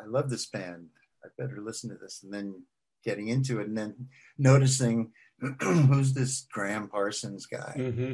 I 0.02 0.06
love 0.06 0.30
this 0.30 0.46
band. 0.46 0.88
I 1.24 1.30
better 1.38 1.62
listen 1.62 1.90
to 1.90 1.98
this, 1.98 2.22
and 2.24 2.32
then 2.32 2.64
getting 3.04 3.28
into 3.28 3.60
it, 3.60 3.68
and 3.68 3.78
then 3.78 4.08
noticing 4.38 5.12
who's 5.62 6.14
this 6.14 6.46
Gram 6.52 6.88
Parsons 6.88 7.46
guy 7.46 7.74
hmm 7.76 8.14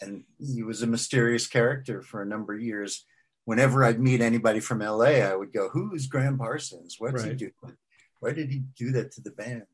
and 0.00 0.24
he 0.38 0.62
was 0.62 0.82
a 0.82 0.86
mysterious 0.86 1.46
character 1.46 2.02
for 2.02 2.22
a 2.22 2.26
number 2.26 2.54
of 2.54 2.60
years. 2.62 3.04
Whenever 3.44 3.84
I'd 3.84 4.00
meet 4.00 4.20
anybody 4.20 4.60
from 4.60 4.80
LA, 4.82 5.22
I 5.22 5.34
would 5.34 5.52
go, 5.52 5.68
"Who's 5.70 6.06
Gram 6.06 6.38
Parsons? 6.38 6.96
What's 6.98 7.22
he 7.22 7.30
Right. 7.30 7.38
doing? 7.38 7.76
Why 8.20 8.32
did 8.32 8.50
he 8.50 8.60
do 8.76 8.92
that 8.92 9.12
to 9.12 9.20
the 9.20 9.30
band?" 9.30 9.66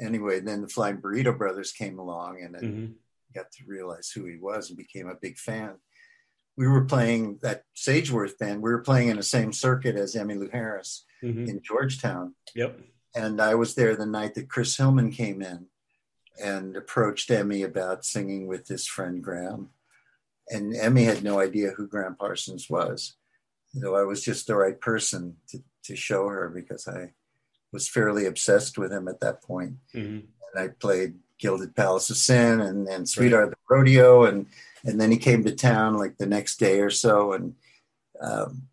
Anyway, 0.00 0.40
then 0.40 0.62
the 0.62 0.68
Flying 0.68 0.98
Burrito 1.00 1.36
Brothers 1.36 1.72
came 1.72 1.98
along, 1.98 2.42
and 2.42 2.56
I 2.56 2.60
hmm 2.60 2.86
got 3.34 3.52
to 3.52 3.64
realize 3.66 4.10
who 4.10 4.24
he 4.24 4.36
was 4.38 4.70
and 4.70 4.76
became 4.78 5.06
a 5.06 5.14
big 5.14 5.36
fan. 5.36 5.76
We 6.56 6.66
were 6.66 6.84
playing 6.86 7.38
that 7.42 7.64
Sageworth 7.76 8.38
band. 8.38 8.62
We 8.62 8.70
were 8.70 8.80
playing 8.80 9.08
in 9.10 9.16
the 9.18 9.22
same 9.22 9.52
circuit 9.52 9.96
as 9.96 10.14
Emmylou 10.14 10.50
Harris 10.50 11.04
hmm 11.20 11.46
in 11.46 11.60
Georgetown, 11.62 12.34
Yep. 12.54 12.80
and 13.14 13.40
I 13.40 13.54
was 13.54 13.74
there 13.74 13.94
the 13.96 14.06
night 14.06 14.34
that 14.34 14.48
Chris 14.48 14.76
Hillman 14.76 15.10
came 15.12 15.42
in 15.42 15.68
and 16.42 16.76
approached 16.76 17.30
Emmy 17.30 17.62
about 17.62 18.04
singing 18.04 18.46
with 18.46 18.68
his 18.68 18.86
friend 18.86 19.22
Gram. 19.22 19.70
And 20.48 20.74
Emmy 20.74 21.04
had 21.04 21.22
no 21.22 21.40
idea 21.40 21.70
who 21.70 21.86
Gram 21.86 22.16
Parsons 22.16 22.70
was. 22.70 23.16
So 23.74 23.96
I 23.96 24.02
was 24.02 24.22
just 24.22 24.46
the 24.46 24.56
right 24.56 24.80
person 24.80 25.36
to, 25.48 25.62
to 25.84 25.96
show 25.96 26.28
her 26.28 26.48
because 26.48 26.88
I 26.88 27.12
was 27.72 27.88
fairly 27.88 28.24
obsessed 28.24 28.78
with 28.78 28.92
him 28.92 29.08
at 29.08 29.20
that 29.20 29.42
point. 29.42 29.74
hmm 29.92 30.20
And 30.54 30.56
I 30.56 30.68
played 30.68 31.14
Gilded 31.38 31.76
Palace 31.76 32.10
of 32.10 32.16
Sin 32.16 32.60
and, 32.60 32.88
and 32.88 33.08
Sweetheart 33.08 33.44
of 33.44 33.50
the 33.50 33.56
Rodeo. 33.68 34.24
And, 34.24 34.46
and 34.84 35.00
then 35.00 35.10
he 35.10 35.18
came 35.18 35.44
to 35.44 35.54
town 35.54 35.98
like 35.98 36.16
the 36.16 36.26
next 36.26 36.56
day 36.58 36.80
or 36.80 36.90
so. 36.90 37.32
And 37.34 37.54
um, 38.20 38.68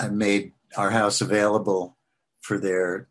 I 0.00 0.08
made 0.08 0.52
our 0.76 0.90
house 0.90 1.20
available 1.20 1.96
for 2.40 2.58
their 2.58 3.08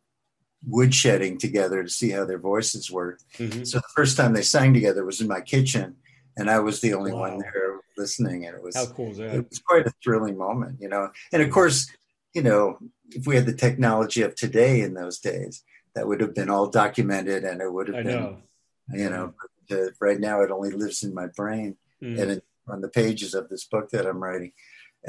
woodshedding 0.67 1.39
together 1.39 1.83
to 1.83 1.89
see 1.89 2.09
how 2.11 2.25
their 2.25 2.39
voices 2.39 2.89
worked. 2.91 3.23
hmm 3.37 3.63
So 3.63 3.79
the 3.79 3.93
first 3.95 4.17
time 4.17 4.33
they 4.33 4.41
sang 4.41 4.73
together 4.73 5.05
was 5.05 5.21
in 5.21 5.27
my 5.27 5.41
kitchen, 5.41 5.97
and 6.37 6.49
I 6.49 6.59
was 6.59 6.81
the 6.81 6.93
only 6.93 7.13
Wow. 7.13 7.21
one 7.29 7.39
there 7.39 7.79
listening, 7.97 8.45
and 8.45 8.55
it 8.55 8.61
was 8.63 8.75
How 8.75 8.85
cool 8.87 9.11
is 9.11 9.19
it 9.19 9.45
was 9.49 9.59
quite 9.59 9.87
a 9.87 9.93
thrilling 10.03 10.37
moment, 10.37 10.79
you 10.79 10.89
know. 10.89 11.11
And 11.33 11.41
of 11.41 11.49
course, 11.49 11.89
you 12.33 12.43
know, 12.43 12.77
if 13.11 13.25
we 13.25 13.35
had 13.35 13.45
the 13.45 13.53
technology 13.53 14.21
of 14.21 14.35
today 14.35 14.81
in 14.81 14.93
those 14.93 15.19
days, 15.19 15.63
that 15.95 16.07
would 16.07 16.21
have 16.21 16.35
been 16.35 16.49
all 16.49 16.67
documented, 16.69 17.43
and 17.43 17.61
it 17.61 17.71
would 17.73 17.87
have 17.87 17.97
I 17.97 18.03
been, 18.03 18.21
know. 18.21 18.37
you 18.93 19.09
know. 19.09 19.33
Uh, 19.69 19.89
right 19.99 20.19
now, 20.19 20.41
it 20.41 20.51
only 20.51 20.71
lives 20.71 21.03
in 21.03 21.13
my 21.13 21.27
brain 21.27 21.75
Mhm. 22.01 22.21
and 22.21 22.31
it, 22.31 22.43
on 22.69 22.81
the 22.81 22.89
pages 22.89 23.33
of 23.33 23.49
this 23.49 23.65
book 23.65 23.89
that 23.89 24.05
I'm 24.05 24.21
writing. 24.23 24.51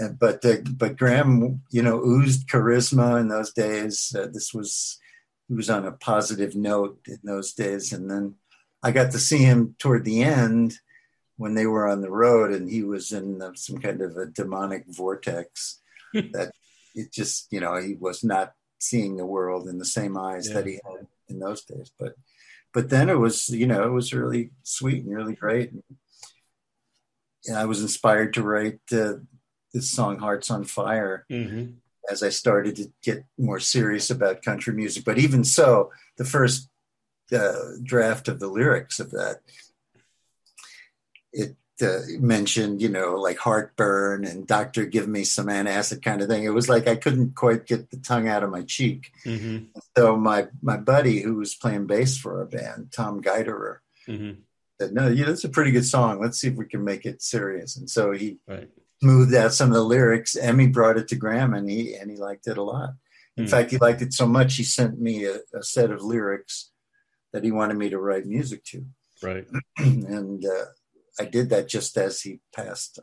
Uh, 0.01 0.09
but 0.09 0.45
uh, 0.45 0.57
but 0.77 0.97
Gram, 0.97 1.61
you 1.71 1.83
know, 1.83 2.01
oozed 2.01 2.49
charisma 2.49 3.21
in 3.21 3.29
those 3.29 3.53
days. 3.53 4.15
Uh, 4.17 4.27
this 4.33 4.53
was 4.55 4.99
he 5.49 5.55
was 5.55 5.71
on 5.71 5.87
a 5.87 5.93
positive 5.93 6.55
note 6.55 7.01
in 7.07 7.19
those 7.25 7.53
days, 7.55 7.93
and 7.93 8.11
then 8.11 8.35
I 8.83 8.91
got 8.93 9.11
to 9.13 9.19
see 9.19 9.39
him 9.39 9.75
toward 9.79 10.05
the 10.05 10.23
end 10.23 10.75
when 11.37 11.55
they 11.55 11.67
were 11.67 11.89
on 11.89 12.01
the 12.03 12.11
road, 12.11 12.53
and 12.53 12.71
he 12.71 12.83
was 12.83 13.13
in 13.13 13.41
some 13.55 13.79
kind 13.79 14.01
of 14.03 14.17
a 14.17 14.27
demonic 14.27 14.85
vortex 14.89 15.81
that 16.13 16.53
it 16.95 17.13
just 17.13 17.47
you 17.51 17.61
know 17.61 17.77
he 17.77 17.95
was 17.95 18.23
not 18.25 18.53
seeing 18.81 19.17
the 19.17 19.27
world 19.27 19.67
in 19.69 19.79
the 19.79 19.85
same 19.85 20.17
eyes 20.17 20.49
Yeah. 20.49 20.55
that 20.55 20.67
he 20.67 20.75
had 20.75 21.07
in 21.29 21.39
those 21.39 21.65
days, 21.65 21.91
but 21.99 22.15
but 22.75 22.91
then 22.91 23.09
it 23.09 23.19
was 23.19 23.49
you 23.49 23.67
know 23.67 23.83
it 23.85 23.91
was 23.93 24.13
really 24.13 24.51
sweet 24.63 25.05
and 25.05 25.15
really 25.15 25.35
great. 25.35 25.73
And 27.47 27.57
I 27.57 27.65
was 27.65 27.81
inspired 27.81 28.35
to 28.35 28.43
write 28.43 28.81
uh, 28.93 29.15
this 29.73 29.91
song 29.91 30.19
"Hearts 30.19 30.51
on 30.51 30.65
Fire" 30.65 31.25
Mhm. 31.31 31.77
As 32.11 32.23
I 32.23 32.29
started 32.31 32.77
to 32.77 32.93
get 33.03 33.25
more 33.39 33.61
serious 33.61 34.11
about 34.11 34.43
country 34.43 34.73
music. 34.75 35.05
But 35.05 35.19
even 35.19 35.45
so, 35.45 35.91
the 36.17 36.25
first 36.25 36.69
uh, 37.33 37.55
draft 37.83 38.29
of 38.29 38.41
the 38.41 38.49
lyrics 38.49 38.99
of 39.01 39.11
that 39.11 39.41
it 41.33 41.57
uh, 41.83 42.01
mentioned, 42.19 42.81
you 42.83 42.89
know, 42.89 43.15
like 43.17 43.39
heartburn 43.39 44.25
and 44.25 44.47
doctor 44.47 44.85
give 44.87 45.07
me 45.07 45.23
some 45.25 45.47
antacid 45.47 46.03
kind 46.03 46.21
of 46.23 46.29
thing. 46.29 46.43
It 46.43 46.49
was 46.55 46.69
like 46.69 46.89
I 46.89 46.97
couldn't 46.97 47.37
quite 47.37 47.67
get 47.67 47.91
the 47.91 47.99
tongue 47.99 48.27
out 48.29 48.43
of 48.43 48.51
my 48.51 48.63
cheek. 48.63 49.13
Mhm. 49.25 49.69
So 49.97 50.17
my 50.17 50.49
my 50.63 50.77
buddy 50.77 51.21
who 51.21 51.37
was 51.37 51.55
playing 51.55 51.87
bass 51.87 52.17
for 52.17 52.39
our 52.39 52.47
band, 52.47 52.91
Tom 52.93 53.23
Geiderer, 53.23 53.79
Mhm. 54.09 54.39
said, 54.81 54.93
"No, 54.95 55.09
yeah, 55.09 55.27
that's 55.27 55.45
a 55.45 55.49
pretty 55.51 55.71
good 55.71 55.87
song. 55.87 56.19
Let's 56.21 56.41
see 56.41 56.49
if 56.49 56.55
we 56.57 56.65
can 56.67 56.83
make 56.83 57.05
it 57.07 57.23
serious." 57.23 57.77
And 57.77 57.89
so 57.89 58.13
he 58.13 58.39
Right. 58.49 58.71
Smoothed 59.03 59.35
out 59.35 59.53
some 59.55 59.69
of 59.69 59.75
the 59.75 59.83
lyrics. 59.85 60.37
Emmy 60.37 60.67
brought 60.67 60.97
it 60.99 61.07
to 61.09 61.17
Gram, 61.17 61.55
and 61.55 61.71
he 61.71 61.95
and 61.95 62.11
he 62.11 62.17
liked 62.17 62.47
it 62.49 62.59
a 62.59 62.63
lot. 62.63 62.91
In 63.37 63.45
Hmm. 63.45 63.51
fact, 63.51 63.71
he 63.71 63.79
liked 63.79 64.03
it 64.03 64.13
so 64.13 64.27
much 64.27 64.57
he 64.57 64.65
sent 64.65 65.01
me 65.01 65.25
a, 65.25 65.37
a 65.55 65.63
set 65.63 65.91
of 65.93 66.03
lyrics 66.03 66.73
that 67.33 67.45
he 67.45 67.53
wanted 67.53 67.77
me 67.77 67.89
to 67.91 67.99
write 68.01 68.27
music 68.27 68.65
to, 68.65 68.85
Right. 69.23 69.47
and 69.79 70.45
uh, 70.45 70.65
I 71.21 71.27
did 71.27 71.51
that 71.51 71.69
just 71.69 71.97
as 71.97 72.21
he 72.23 72.41
passed. 72.53 72.99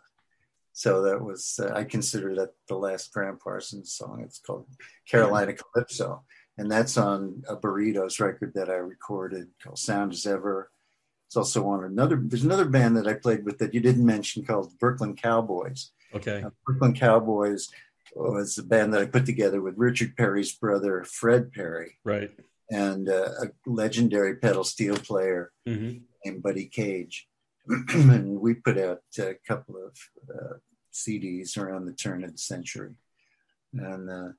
So 0.73 1.01
that 1.03 1.21
was 1.23 1.57
uh, 1.63 1.71
I 1.73 1.85
consider 1.85 2.35
that 2.35 2.49
the 2.67 2.75
last 2.75 3.13
Gram 3.13 3.37
Parsons 3.41 3.93
song. 3.93 4.21
It's 4.25 4.39
called 4.39 4.67
Carolina 5.09 5.53
Calypso, 5.53 6.25
and 6.57 6.69
that's 6.69 6.97
on 6.97 7.43
a 7.47 7.55
Burritos 7.55 8.19
record 8.19 8.51
that 8.55 8.69
I 8.69 8.75
recorded 8.75 9.47
called 9.63 9.79
Sound 9.79 10.11
as 10.11 10.25
Ever. 10.25 10.69
It's 11.27 11.35
also 11.35 11.67
on 11.67 11.83
another. 11.83 12.17
There's 12.21 12.43
another 12.43 12.65
band 12.65 12.97
that 12.97 13.07
I 13.07 13.13
played 13.13 13.45
with 13.45 13.57
that 13.59 13.73
you 13.73 13.79
didn't 13.79 14.05
mention 14.05 14.45
called 14.45 14.77
Brooklyn 14.79 15.15
Cowboys. 15.15 15.91
Okay. 16.13 16.43
Uh, 16.43 16.51
Brooklyn 16.65 16.93
Cowboys 16.93 17.69
was 18.15 18.57
a 18.57 18.63
band 18.63 18.93
that 18.93 19.01
I 19.01 19.05
put 19.05 19.25
together 19.25 19.61
with 19.61 19.73
Richard 19.77 20.15
Perry's 20.15 20.53
brother 20.53 21.03
Fred 21.03 21.51
Perry 21.51 21.97
Right. 22.03 22.31
and 22.69 23.09
uh, 23.09 23.29
a 23.43 23.47
legendary 23.65 24.35
pedal 24.37 24.63
steel 24.63 24.95
player 24.97 25.51
Mhm. 25.67 26.03
named 26.23 26.43
Buddy 26.43 26.67
Cage. 26.67 27.27
and 27.89 28.39
we 28.39 28.53
put 28.53 28.77
out 28.77 29.01
a 29.17 29.33
couple 29.47 29.75
of 29.83 29.97
uh, 30.33 30.53
CDs 30.93 31.57
around 31.57 31.85
the 31.85 31.93
turn 31.93 32.23
of 32.23 32.31
the 32.31 32.37
century, 32.37 32.93
and 33.73 34.07
uh, 34.09 34.29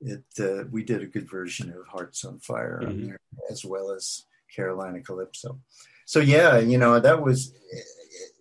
it 0.00 0.22
uh, 0.38 0.62
we 0.70 0.84
did 0.84 1.02
a 1.02 1.06
good 1.06 1.28
version 1.28 1.70
of 1.70 1.88
Hearts 1.88 2.24
on 2.24 2.38
Fire 2.38 2.80
on 2.86 2.94
Mhm. 2.94 3.06
there 3.08 3.20
as 3.50 3.64
well 3.64 3.90
as 3.90 4.24
Carolina 4.54 5.02
Calypso. 5.02 5.60
So 6.08 6.20
yeah, 6.20 6.56
you 6.58 6.78
know 6.78 6.98
that 6.98 7.20
was 7.22 7.52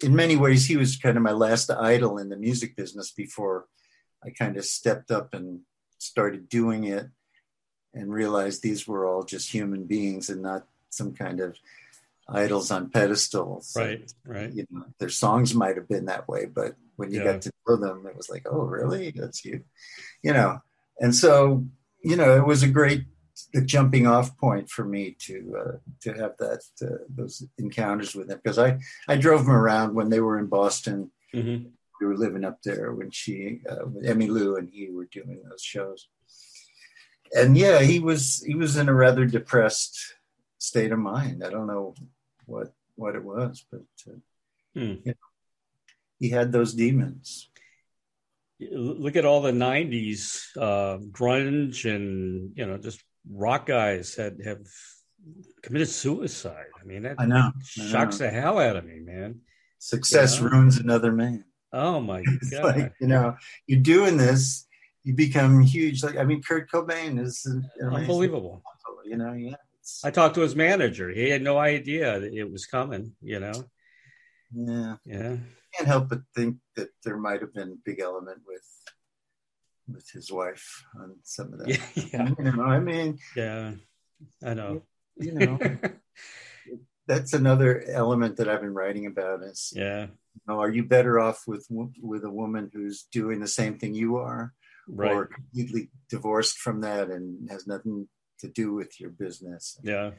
in 0.01 0.15
many 0.15 0.37
ways 0.37 0.65
he 0.65 0.77
was 0.77 0.95
kind 0.95 1.17
of 1.17 1.23
my 1.23 1.33
last 1.33 1.69
idol 1.69 2.17
in 2.17 2.29
the 2.29 2.37
music 2.37 2.77
business 2.77 3.11
before 3.11 3.65
I 4.23 4.29
kind 4.29 4.55
of 4.55 4.63
stepped 4.63 5.11
up 5.11 5.33
and 5.33 5.59
started 5.97 6.47
doing 6.47 6.85
it 6.85 7.07
and 7.93 8.09
realized 8.09 8.61
these 8.63 8.87
were 8.87 9.05
all 9.05 9.23
just 9.23 9.51
human 9.51 9.83
beings 9.83 10.29
and 10.29 10.41
not 10.41 10.65
some 10.91 11.13
kind 11.13 11.41
of 11.41 11.57
idols 12.29 12.71
on 12.71 12.89
pedestals. 12.89 13.73
Right. 13.75 14.09
Right. 14.25 14.53
You 14.53 14.65
know, 14.71 14.85
their 14.99 15.09
songs 15.09 15.53
might 15.53 15.75
have 15.75 15.89
been 15.89 16.05
that 16.05 16.25
way, 16.29 16.45
but 16.45 16.77
when 16.95 17.11
you 17.11 17.19
Yeah. 17.19 17.33
got 17.33 17.41
to 17.41 17.51
know 17.67 17.75
them, 17.75 18.07
it 18.07 18.15
was 18.15 18.29
like, 18.29 18.45
oh, 18.49 18.61
really? 18.63 19.11
That's 19.11 19.43
you. 19.43 19.65
You 20.23 20.31
know, 20.31 20.61
and 21.01 21.13
so 21.13 21.65
you 22.01 22.15
know, 22.15 22.37
it 22.37 22.45
was 22.47 22.63
a 22.63 22.69
great 22.69 23.03
a 23.55 23.61
jumping 23.61 24.07
off 24.07 24.37
point 24.37 24.69
for 24.69 24.83
me 24.85 25.15
to 25.19 25.35
uh, 25.63 25.77
to 26.01 26.13
have 26.13 26.33
that 26.37 26.61
uh, 26.81 27.03
those 27.09 27.43
encounters 27.57 28.15
with 28.15 28.27
them 28.27 28.39
because 28.43 28.59
I 28.59 28.79
I 29.07 29.17
drove 29.17 29.45
them 29.45 29.55
around 29.55 29.93
when 29.95 30.09
they 30.09 30.19
were 30.21 30.39
in 30.39 30.47
Boston. 30.47 31.11
Mhm. 31.33 31.71
We 31.99 32.05
were 32.07 32.17
living 32.17 32.45
up 32.45 32.59
there 32.63 32.91
when 32.93 33.09
she 33.11 33.61
uh, 33.69 33.85
with 33.87 34.05
Emmy 34.05 34.27
Lou 34.27 34.55
and 34.57 34.69
he 34.69 34.89
were 34.89 35.05
doing 35.11 35.41
those 35.49 35.63
shows. 35.63 36.07
And 37.35 37.57
yeah, 37.57 37.79
he 37.81 37.99
was 37.99 38.43
he 38.45 38.55
was 38.55 38.77
in 38.77 38.87
a 38.89 38.93
rather 38.93 39.25
depressed 39.25 40.15
state 40.59 40.91
of 40.91 40.99
mind. 40.99 41.43
I 41.43 41.49
don't 41.49 41.67
know 41.67 41.95
what 42.45 42.73
what 42.95 43.15
it 43.15 43.23
was, 43.23 43.65
but 43.71 43.85
uh, 44.07 44.19
Hmm. 44.75 44.95
he 46.19 46.29
had 46.29 46.51
those 46.51 46.73
demons. 46.75 47.49
Look 48.59 49.15
at 49.15 49.25
all 49.25 49.41
the 49.41 49.51
'90s 49.51 50.55
uh, 50.55 50.97
grunge 51.11 51.85
and 51.85 52.51
you 52.55 52.65
know 52.65 52.77
just 52.77 53.03
rock 53.31 53.65
guys 53.65 54.15
that 54.15 54.35
have 54.43 54.65
committed 55.61 55.89
suicide. 55.89 56.65
I 56.81 56.85
mean, 56.85 57.03
that 57.03 57.15
I 57.19 57.25
know. 57.25 57.51
I 57.55 57.85
shocks 57.87 58.19
know. 58.19 58.25
the 58.27 58.31
hell 58.31 58.59
out 58.59 58.75
of 58.75 58.85
me, 58.85 58.99
man. 58.99 59.41
Success 59.79 60.39
Yeah. 60.39 60.47
ruins 60.47 60.77
another 60.77 61.11
man. 61.11 61.43
Oh 61.73 61.99
my 61.99 62.23
god! 62.51 62.63
like 62.63 62.93
you 63.01 63.07
know, 63.07 63.35
you're 63.67 63.81
doing 63.81 64.17
this, 64.17 64.65
you 65.03 65.13
become 65.13 65.61
huge. 65.61 66.03
Like 66.03 66.17
I 66.17 66.23
mean, 66.23 66.41
Kurt 66.41 66.69
Cobain 66.71 67.19
is 67.19 67.45
amazing 67.45 67.69
Unbelievable. 67.81 68.63
You 69.05 69.17
know, 69.17 69.33
yeah, 69.33 69.55
it's, 69.79 70.03
I 70.03 70.11
talked 70.11 70.35
to 70.35 70.41
his 70.41 70.55
manager. 70.55 71.09
He 71.09 71.29
had 71.29 71.41
no 71.41 71.57
idea 71.57 72.19
that 72.19 72.33
it 72.33 72.49
was 72.51 72.65
coming. 72.65 73.13
You 73.21 73.39
know. 73.39 73.53
yeah. 74.53 74.95
Yeah. 75.05 75.35
Can't 75.75 75.87
help 75.87 76.09
but 76.09 76.21
think 76.35 76.57
that 76.75 76.89
there 77.03 77.17
might 77.17 77.41
have 77.41 77.53
been 77.53 77.71
a 77.73 77.81
big 77.85 77.99
element 77.99 78.39
with 78.47 78.63
with 79.91 80.09
his 80.11 80.31
wife 80.31 80.83
on 80.99 81.15
some 81.23 81.53
of 81.53 81.59
that. 81.59 81.69
Yeah. 81.69 81.85
Yeah. 82.13 82.29
You 82.37 82.51
know, 82.51 82.63
I 82.63 82.79
mean, 82.79 83.19
Yeah. 83.35 83.73
I 84.43 84.53
know. 84.53 84.83
you 85.17 85.31
know, 85.33 85.59
that's 87.07 87.33
another 87.33 87.83
element 87.87 88.37
that 88.37 88.49
I've 88.49 88.61
been 88.61 88.73
writing 88.73 89.05
about 89.05 89.43
is 89.43 89.71
yeah. 89.75 90.01
you 90.35 90.41
know, 90.47 90.59
are 90.59 90.69
you 90.69 90.83
better 90.83 91.19
off 91.19 91.43
with 91.47 91.67
with 92.01 92.23
a 92.23 92.29
woman 92.31 92.69
who's 92.73 93.03
doing 93.11 93.39
the 93.39 93.47
same 93.47 93.77
thing 93.79 93.93
you 93.93 94.17
are, 94.17 94.53
Right. 94.89 95.11
or 95.11 95.25
completely 95.27 95.89
divorced 96.09 96.57
from 96.57 96.81
that 96.81 97.09
and 97.09 97.49
has 97.51 97.67
nothing 97.67 98.07
to 98.39 98.47
do 98.47 98.73
with 98.73 98.99
your 98.99 99.09
business? 99.09 99.79
yeah. 99.83 100.11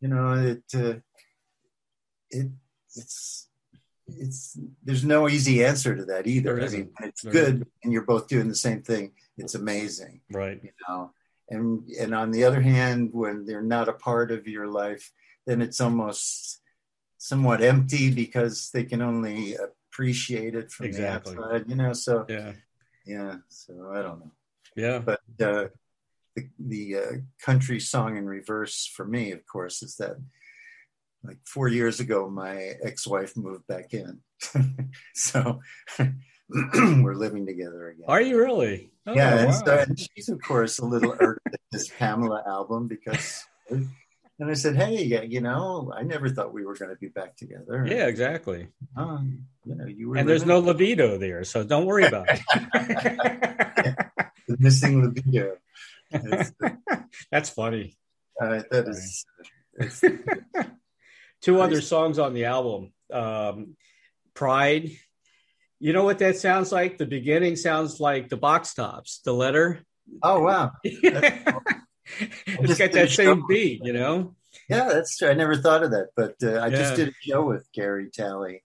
You 0.00 0.08
know, 0.08 0.32
it 0.34 0.64
uh, 0.74 1.00
it 2.30 2.48
it's 2.94 3.48
it's 4.08 4.58
there's 4.84 5.04
no 5.04 5.28
easy 5.28 5.64
answer 5.64 5.94
to 5.96 6.04
that 6.06 6.26
either. 6.26 6.60
I 6.60 6.68
mean, 6.68 6.90
it's 7.02 7.22
There 7.22 7.32
good 7.32 7.66
and 7.82 7.92
you're 7.92 8.02
both 8.04 8.28
doing 8.28 8.48
the 8.48 8.54
same 8.54 8.82
thing. 8.82 9.12
It's 9.36 9.54
amazing, 9.54 10.20
Right. 10.30 10.60
you 10.62 10.70
know. 10.88 11.12
And 11.48 11.88
and 12.00 12.14
on 12.14 12.30
the 12.30 12.44
other 12.44 12.60
hand, 12.60 13.10
when 13.12 13.44
they're 13.46 13.62
not 13.62 13.88
a 13.88 13.92
part 13.92 14.30
of 14.30 14.46
your 14.46 14.66
life, 14.68 15.12
then 15.46 15.60
it's 15.62 15.80
almost 15.80 16.60
somewhat 17.18 17.62
empty 17.62 18.12
because 18.12 18.70
they 18.70 18.84
can 18.84 19.02
only 19.02 19.54
appreciate 19.56 20.54
it 20.54 20.70
from 20.70 20.86
Exactly. 20.86 21.34
the 21.34 21.42
outside, 21.42 21.68
you 21.68 21.76
know. 21.76 21.92
So 21.92 22.26
Yeah. 22.28 22.52
yeah, 23.06 23.36
so 23.48 23.90
I 23.92 24.02
don't 24.02 24.20
know, 24.20 24.32
Yeah. 24.76 24.98
but 24.98 25.20
uh, 25.40 25.68
the 26.34 26.48
the 26.58 26.96
uh, 26.96 27.12
country 27.40 27.80
song 27.80 28.16
in 28.16 28.26
reverse 28.26 28.86
for 28.86 29.04
me, 29.06 29.32
of 29.32 29.46
course, 29.46 29.82
is 29.82 29.96
that 29.96 30.16
like 31.26 31.38
four 31.44 31.68
years 31.68 32.00
ago, 32.00 32.28
my 32.28 32.72
ex-wife 32.82 33.36
moved 33.36 33.66
back 33.66 33.94
in, 33.94 34.20
so 35.14 35.60
we're 36.48 37.14
living 37.14 37.46
together 37.46 37.88
again. 37.88 38.04
Are 38.08 38.20
you 38.20 38.38
really? 38.38 38.90
Oh, 39.06 39.14
yeah, 39.14 39.38
and, 39.38 39.54
so, 39.54 39.78
and 39.88 39.98
she's 39.98 40.28
of 40.28 40.40
course 40.40 40.78
a 40.78 40.84
little 40.84 41.14
irked 41.18 41.46
at 41.52 41.60
this 41.72 41.90
Pamela 41.98 42.42
album 42.46 42.88
because. 42.88 43.44
And 44.38 44.50
I 44.50 44.54
said, 44.54 44.76
"Hey, 44.76 45.02
yeah, 45.02 45.22
you 45.22 45.40
know, 45.40 45.90
I 45.96 46.02
never 46.02 46.28
thought 46.28 46.52
we 46.52 46.66
were 46.66 46.74
going 46.74 46.90
to 46.90 46.96
be 46.96 47.08
back 47.08 47.36
together. 47.36 47.86
yeah, 47.88 48.06
exactly. 48.06 48.68
Um, 48.94 49.46
you 49.64 49.74
know, 49.74 49.86
you 49.86 50.10
were 50.10 50.16
And 50.16 50.28
there's 50.28 50.44
no 50.44 50.58
libido 50.58 51.16
there, 51.16 51.42
so 51.44 51.64
don't 51.64 51.86
worry 51.86 52.04
about 52.04 52.28
it. 52.28 52.40
the 54.46 54.56
missing 54.58 55.02
libido. 55.02 55.56
That's 57.30 57.50
funny. 57.50 57.96
uh, 58.40 58.62
that 58.70 58.88
is, 58.88 59.24
it's, 59.74 60.02
Two 61.46 61.60
other 61.60 61.80
songs 61.80 62.18
on 62.18 62.34
the 62.34 62.46
album. 62.46 62.92
Um, 63.12 63.76
Pride. 64.34 64.90
You 65.78 65.92
know 65.92 66.04
what 66.04 66.18
that 66.18 66.36
sounds 66.38 66.72
like? 66.72 66.98
The 66.98 67.06
beginning 67.06 67.54
sounds 67.56 68.00
like 68.00 68.28
the 68.28 68.36
box 68.36 68.74
tops, 68.74 69.20
the 69.24 69.32
letter. 69.32 69.84
oh 70.22 70.40
wow, 70.40 70.72
it's 70.84 72.78
got 72.78 72.92
that 72.92 73.10
same 73.10 73.44
beat, 73.48 73.84
you 73.84 73.92
know? 73.92 74.34
yeah, 74.68 74.88
that's 74.88 75.16
true. 75.18 75.28
I 75.28 75.34
never 75.34 75.54
thought 75.56 75.82
of 75.84 75.90
that, 75.92 76.08
but 76.16 76.34
uh, 76.42 76.58
I 76.60 76.66
Yeah. 76.68 76.76
just 76.76 76.96
did 76.96 77.08
a 77.08 77.12
show 77.20 77.44
with 77.44 77.68
Gary 77.72 78.10
Talley 78.12 78.62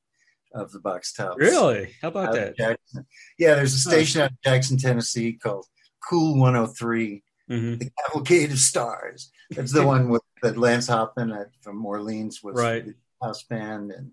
of 0.55 0.71
the 0.71 0.79
box 0.79 1.13
tops. 1.13 1.35
Really? 1.37 1.93
How 2.01 2.07
about 2.09 2.33
that? 2.33 2.57
Jackson. 2.57 3.05
Yeah, 3.37 3.55
there's 3.55 3.73
a 3.73 3.79
station 3.79 4.21
out 4.21 4.31
of 4.31 4.41
Jackson, 4.43 4.77
Tennessee 4.77 5.33
called 5.33 5.65
Cool 6.09 6.39
103, 6.39 7.23
Mhm. 7.51 7.79
the 7.79 7.91
Cavalcade 8.05 8.51
of 8.51 8.59
Stars. 8.59 9.31
That's 9.49 9.73
the 9.73 9.85
one 9.85 10.09
with 10.09 10.21
that 10.41 10.57
Lance 10.57 10.87
Hoppen 10.87 11.29
at, 11.39 11.49
from 11.61 11.85
Orleans 11.85 12.41
was 12.41 12.55
Right. 12.55 12.85
the 12.85 12.95
house 13.21 13.43
band, 13.43 13.91
and 13.91 14.11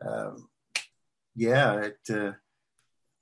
um, 0.00 0.48
yeah, 1.34 1.80
it, 1.88 1.98
uh, 2.10 2.32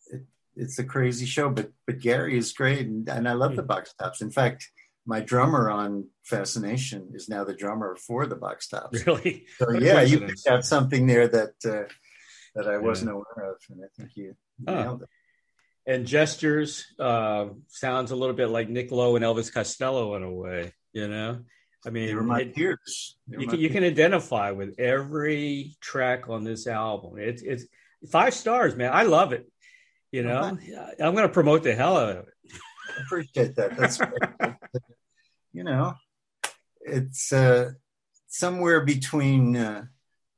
it 0.07 0.23
it's 0.57 0.79
a 0.79 0.85
crazy 0.85 1.27
show. 1.27 1.51
But 1.51 1.73
but 1.87 1.99
Gary 2.01 2.39
is 2.39 2.53
great, 2.53 2.87
and, 2.87 3.09
and 3.09 3.29
I 3.29 3.33
love 3.33 3.57
the 3.57 3.63
Hmm. 3.63 3.69
box 3.75 3.93
tops. 3.99 4.21
In 4.23 4.31
fact, 4.31 4.71
my 5.05 5.21
drummer 5.21 5.69
on 5.71 6.09
Fascination 6.23 7.11
is 7.15 7.29
now 7.29 7.43
the 7.45 7.55
drummer 7.63 7.97
for 7.97 8.27
the 8.27 8.37
box 8.37 8.69
tops. 8.69 8.97
Really? 9.07 9.47
So 9.59 9.67
What 9.67 9.83
yeah, 9.83 10.03
you 10.03 10.21
picked 10.21 10.47
out 10.47 10.65
something 10.65 11.07
there 11.07 11.27
that 11.29 11.55
uh, 11.65 11.89
that 12.55 12.67
I 12.69 12.79
wasn't 12.79 13.11
aware 13.11 13.51
of, 13.53 13.57
and 13.71 13.81
I 13.85 13.89
think 13.97 14.11
you 14.17 14.37
Oh. 14.69 14.75
nailed 14.75 15.03
it. 15.03 15.09
And 15.87 16.07
gestures 16.07 16.87
uh, 16.99 17.47
sounds 17.69 18.11
a 18.11 18.17
little 18.17 18.35
bit 18.37 18.49
like 18.49 18.69
Nick 18.69 18.91
Lowe 18.91 19.17
and 19.17 19.25
Elvis 19.25 19.53
Costello 19.53 20.15
in 20.17 20.23
a 20.23 20.31
way. 20.31 20.73
You 20.93 21.09
know, 21.09 21.41
I 21.87 21.91
mean, 21.91 22.07
They 22.09 22.15
were 22.15 22.23
my 22.23 22.41
it- 22.43 22.55
peers. 22.55 23.17
You 23.27 23.47
can, 23.47 23.61
you 23.61 23.69
peers. 23.69 23.73
can 23.73 23.85
identify 23.85 24.51
with 24.51 24.79
every 24.79 25.77
track 25.81 26.29
on 26.29 26.45
this 26.45 26.67
album. 26.67 27.19
It's 27.19 27.43
it's 27.43 27.65
five 28.11 28.35
stars, 28.35 28.77
man. 28.77 28.93
I 28.93 29.05
love 29.05 29.33
it. 29.33 29.51
You 30.13 30.25
know, 30.25 30.41
I'm 31.01 31.15
going 31.15 31.27
to 31.27 31.29
promote 31.29 31.63
the 31.63 31.75
hell 31.75 31.97
out 31.97 32.09
of 32.17 32.27
it. 32.27 32.35
appreciate 33.07 33.55
that. 33.57 33.77
That's 33.77 34.01
you 35.53 35.63
know, 35.65 35.95
it's 36.81 37.33
uh, 37.33 37.71
somewhere 38.27 38.81
between 38.85 39.57
uh, 39.57 39.85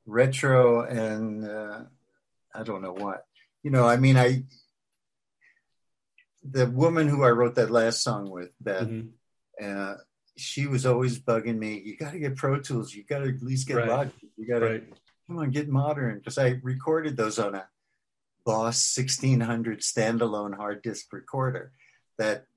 retro 0.05 0.83
and 0.83 1.43
uh, 1.45 1.79
I 2.53 2.63
don't 2.63 2.81
know 2.83 2.93
what. 2.93 3.25
You 3.63 3.71
know, 3.71 3.87
I 3.87 3.97
mean, 3.97 4.17
I 4.17 4.43
the 6.43 6.69
woman 6.69 7.07
who 7.07 7.23
I 7.23 7.29
wrote 7.31 7.55
that 7.55 7.71
last 7.71 8.01
song 8.01 8.29
with, 8.29 8.51
Beth, 8.59 8.87
Mhm. 8.87 9.11
uh, 9.61 9.95
she 10.35 10.67
was 10.67 10.85
always 10.85 11.19
bugging 11.19 11.57
me. 11.57 11.79
You 11.79 11.95
got 11.95 12.11
to 12.11 12.19
get 12.19 12.35
Pro 12.35 12.59
Tools. 12.59 12.93
You 12.93 13.03
got 13.03 13.19
to 13.19 13.29
at 13.29 13.41
least 13.41 13.67
get 13.67 13.77
Right. 13.77 13.87
Logic. 13.87 14.29
You 14.35 14.47
got 14.47 14.59
to 14.59 14.65
Right. 14.65 14.93
come 15.27 15.37
on, 15.39 15.51
get 15.51 15.69
modern. 15.69 16.17
Because 16.19 16.37
I 16.37 16.59
recorded 16.63 17.15
those 17.17 17.39
on 17.39 17.55
a 17.55 17.69
Boss 18.45 18.81
1600 18.83 19.79
standalone 19.79 20.55
hard 20.57 20.81
disk 20.81 21.13
recorder 21.13 21.71
that, 22.17 22.47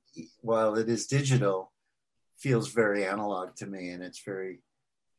while 0.40 0.74
it 0.76 0.88
is 0.88 1.06
digital, 1.06 1.72
feels 2.38 2.72
very 2.72 3.04
analog 3.04 3.54
to 3.56 3.66
me 3.66 3.90
and 3.90 4.02
it's 4.02 4.22
very, 4.24 4.62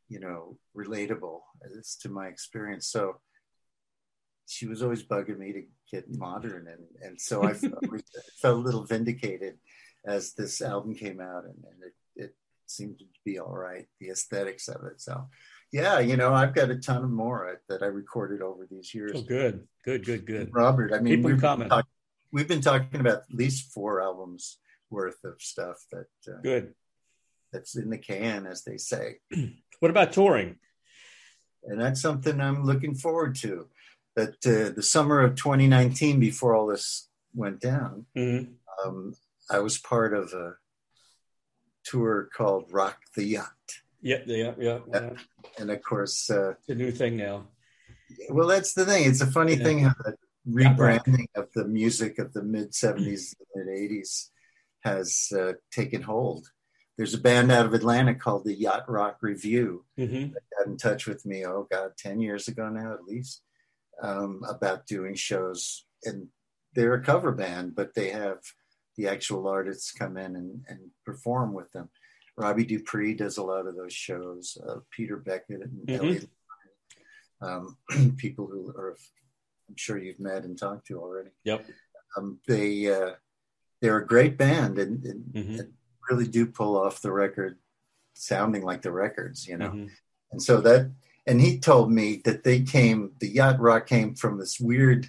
you 0.09 0.19
know, 0.19 0.59
relatable 0.75 1.41
as 1.77 1.95
to 1.95 2.09
my 2.09 2.27
experience. 2.27 2.85
So 2.87 3.21
she 4.45 4.67
was 4.67 4.81
always 4.83 5.03
bugging 5.03 5.37
me 5.37 5.53
to 5.53 5.63
get 5.91 6.05
modern. 6.09 6.67
And, 6.67 6.85
and 7.01 7.21
so 7.21 7.43
I 7.43 7.53
felt, 7.53 7.83
felt 8.41 8.57
a 8.57 8.61
little 8.61 8.83
vindicated 8.83 9.57
as 10.05 10.33
this 10.33 10.61
album 10.61 10.95
came 10.95 11.19
out 11.19 11.45
and, 11.45 11.55
and 11.55 11.83
it, 11.83 12.23
it 12.23 12.35
seemed 12.65 12.99
to 12.99 13.05
be 13.25 13.39
all 13.39 13.55
right, 13.55 13.87
the 13.99 14.09
aesthetics 14.09 14.67
of 14.67 14.85
it. 14.85 15.01
So, 15.01 15.27
yeah, 15.71 15.99
you 15.99 16.15
know, 16.15 16.33
I've 16.33 16.55
got 16.55 16.69
a 16.69 16.77
ton 16.77 17.03
of 17.03 17.09
more 17.09 17.61
that 17.67 17.83
I 17.83 17.87
recorded 17.87 18.41
over 18.41 18.67
these 18.69 18.93
years. 18.93 19.11
Oh, 19.15 19.21
good, 19.21 19.67
good, 19.83 20.05
good, 20.05 20.25
good. 20.25 20.49
Robert, 20.53 20.93
I 20.93 20.99
mean, 20.99 21.23
we've, 21.23 21.41
coming. 21.41 21.67
been 21.67 21.69
talk- 21.69 21.87
we've 22.31 22.47
been 22.47 22.61
talking 22.61 23.01
about 23.01 23.23
at 23.29 23.33
least 23.33 23.73
four 23.73 24.01
albums 24.01 24.59
worth 24.89 25.21
of 25.25 25.41
stuff 25.41 25.77
that 25.91 26.07
uh, 26.31 26.39
Good. 26.41 26.73
that's 27.51 27.75
in 27.75 27.89
the 27.89 27.97
can, 27.97 28.45
as 28.45 28.63
they 28.63 28.77
say, 28.77 29.17
What 29.79 29.91
about 29.91 30.13
touring? 30.13 30.57
and 31.67 31.79
that's 31.79 32.01
something 32.01 32.39
I'm 32.39 32.63
looking 32.63 32.95
forward 32.95 33.35
to. 33.37 33.67
That 34.17 34.43
uh, 34.47 34.73
the 34.75 34.81
summer 34.81 35.21
of 35.21 35.35
2019, 35.35 36.19
before 36.19 36.55
all 36.55 36.65
this 36.65 37.07
went 37.35 37.59
down, 37.61 38.07
Mhm. 38.17 38.55
um, 38.83 39.13
I 39.47 39.59
was 39.59 39.77
part 39.77 40.11
of 40.11 40.33
a 40.33 40.55
tour 41.83 42.27
called 42.35 42.73
Rock 42.73 42.97
the 43.15 43.23
Yacht, 43.25 43.83
Yeah, 44.01 44.23
yeah, 44.25 44.55
yeah. 44.57 44.79
yeah. 44.91 45.13
and 45.59 45.69
of 45.69 45.83
course, 45.83 46.31
uh, 46.31 46.55
It's 46.61 46.69
a 46.69 46.73
new 46.73 46.91
thing 46.91 47.15
now. 47.17 47.47
well, 48.31 48.47
that's 48.47 48.73
the 48.73 48.87
thing. 48.87 49.05
It's 49.07 49.21
a 49.21 49.27
funny 49.31 49.53
Yeah. 49.53 49.63
thing 49.63 49.79
how 49.81 49.93
the 50.03 50.17
rebranding 50.47 51.27
of 51.35 51.53
the 51.53 51.65
music 51.65 52.17
of 52.17 52.33
the 52.33 52.41
mid 52.41 52.71
70s, 52.73 53.35
mid 53.55 53.67
80s 53.67 54.31
has 54.79 55.31
uh, 55.31 55.53
taken 55.69 56.01
hold. 56.01 56.47
There's 56.97 57.13
a 57.13 57.19
band 57.21 57.51
out 57.51 57.67
of 57.67 57.75
Atlanta 57.75 58.15
called 58.15 58.45
the 58.45 58.55
Yacht 58.55 58.89
Rock 58.89 59.19
Review 59.21 59.85
hmm 59.95 60.29
got 60.57 60.65
in 60.65 60.77
touch 60.77 61.05
with 61.05 61.23
me, 61.23 61.45
oh 61.45 61.67
God, 61.69 61.91
10 61.99 62.19
years 62.19 62.47
ago 62.47 62.67
now 62.69 62.93
at 62.95 63.03
least, 63.05 63.43
um, 64.01 64.41
about 64.47 64.85
doing 64.87 65.15
shows. 65.15 65.85
And 66.03 66.27
they're 66.73 66.93
a 66.93 67.03
cover 67.03 67.31
band, 67.31 67.75
but 67.75 67.93
they 67.95 68.09
have 68.09 68.39
the 68.95 69.07
actual 69.07 69.47
artists 69.47 69.91
come 69.91 70.17
in 70.17 70.35
and, 70.35 70.63
and 70.67 70.79
perform 71.05 71.53
with 71.53 71.71
them. 71.71 71.89
Robbie 72.35 72.65
Dupree 72.65 73.15
does 73.15 73.37
a 73.37 73.43
lot 73.43 73.65
of 73.67 73.75
those 73.75 73.93
shows, 73.93 74.57
uh, 74.67 74.79
Peter 74.91 75.17
Beckett 75.17 75.61
and 75.61 75.87
Mhm. 75.87 75.97
Elliot, 75.97 76.29
um, 77.41 77.77
people 78.17 78.47
who 78.47 78.69
are, 78.69 78.95
I'm 79.69 79.75
sure 79.75 79.97
you've 79.97 80.19
met 80.19 80.43
and 80.43 80.57
talked 80.57 80.87
to 80.87 80.99
already. 80.99 81.31
Yep. 81.43 81.65
Um, 82.15 82.39
they, 82.47 82.91
uh, 82.93 83.15
they're 83.81 83.97
a 83.97 84.07
great 84.07 84.37
band 84.37 84.77
and, 84.79 85.03
and, 85.05 85.23
Mhm. 85.33 85.59
and 85.59 85.73
really 86.09 86.27
do 86.27 86.45
pull 86.47 86.77
off 86.77 87.01
the 87.01 87.11
record 87.11 87.59
sounding 88.13 88.63
like 88.63 88.81
the 88.81 88.91
records, 88.91 89.47
you 89.47 89.57
know? 89.57 89.69
Mhm. 89.71 89.89
And 90.31 90.41
so 90.41 90.61
that, 90.61 90.91
and 91.27 91.41
he 91.41 91.59
told 91.59 91.91
me 91.91 92.21
that 92.23 92.43
they 92.43 92.61
came, 92.61 93.11
the 93.19 93.27
yacht 93.27 93.59
rock 93.59 93.85
came 93.85 94.15
from 94.15 94.39
this 94.39 94.59
weird, 94.59 95.07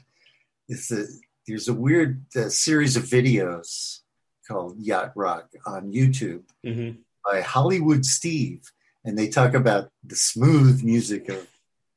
this, 0.69 0.91
uh, 0.91 1.07
there's 1.47 1.69
a 1.69 1.73
weird 1.75 2.25
uh, 2.37 2.49
series 2.49 2.97
of 2.97 3.05
videos 3.05 4.01
called 4.47 4.79
Yacht 4.81 5.13
Rock 5.15 5.49
on 5.65 5.93
YouTube 5.93 6.43
Mhm. 6.67 6.99
by 7.25 7.41
Hollywood 7.41 8.05
Steve. 8.05 8.73
And 9.05 9.17
they 9.17 9.29
talk 9.29 9.55
about 9.55 9.91
the 10.03 10.17
smooth 10.17 10.83
music 10.83 11.29
of, 11.29 11.47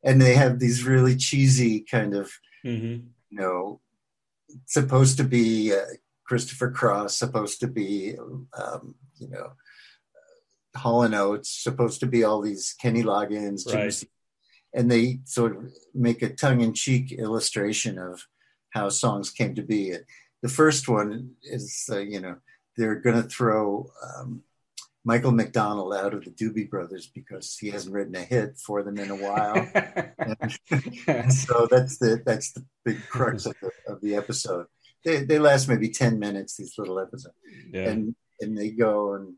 and 0.03 0.21
they 0.21 0.35
have 0.35 0.59
these 0.59 0.83
really 0.85 1.15
cheesy 1.17 1.81
kind 1.81 2.13
of, 2.13 2.31
Mhm. 2.63 3.07
you 3.29 3.37
know, 3.39 3.81
supposed 4.67 5.17
to 5.17 5.23
be 5.23 5.73
uh, 5.73 5.85
Christopher 6.25 6.69
Cross, 6.71 7.17
supposed 7.17 7.59
to 7.61 7.67
be, 7.67 8.15
um, 8.53 8.95
you 9.17 9.27
know, 9.29 9.53
Hall 10.75 11.03
and 11.03 11.15
Oates, 11.15 11.49
supposed 11.49 11.99
to 11.99 12.05
be 12.05 12.23
all 12.23 12.41
these 12.41 12.75
Kenny 12.79 13.03
Loggins, 13.03 13.71
Right. 13.73 14.03
And 14.73 14.89
they 14.89 15.19
sort 15.25 15.57
of 15.57 15.69
make 15.93 16.21
a 16.21 16.29
tongue-in-cheek 16.29 17.11
illustration 17.11 17.97
of 17.97 18.25
how 18.69 18.87
songs 18.87 19.29
came 19.29 19.53
to 19.55 19.61
be. 19.61 19.93
The 20.41 20.49
first 20.49 20.87
one 20.87 21.31
is, 21.43 21.89
uh, 21.91 21.99
you 21.99 22.21
know, 22.21 22.37
they're 22.77 22.95
going 22.95 23.21
to 23.21 23.27
throw 23.27 23.91
um, 24.01 24.43
Michael 25.03 25.31
McDonald 25.31 25.93
out 25.93 26.13
of 26.13 26.23
the 26.23 26.31
Doobie 26.31 26.69
Brothers 26.69 27.07
because 27.07 27.57
he 27.57 27.69
hasn't 27.69 27.93
written 27.93 28.15
a 28.15 28.21
hit 28.21 28.57
for 28.59 28.83
them 28.83 28.97
in 28.97 29.09
a 29.09 29.15
while. 29.15 29.67
And 31.07 31.33
so 31.33 31.67
that's 31.69 31.97
the 31.97 32.21
that's 32.25 32.53
the 32.53 32.63
big 32.85 33.01
crux 33.09 33.45
of 33.45 33.55
the, 33.61 33.71
of 33.91 34.01
the 34.01 34.15
episode. 34.15 34.67
They 35.03 35.23
they 35.23 35.39
last 35.39 35.67
maybe 35.67 35.89
ten 35.89 36.19
minutes. 36.19 36.55
These 36.55 36.77
little 36.77 36.99
episodes, 36.99 37.35
yeah. 37.71 37.89
and 37.89 38.15
and 38.39 38.57
they 38.57 38.69
go 38.69 39.15
and 39.15 39.35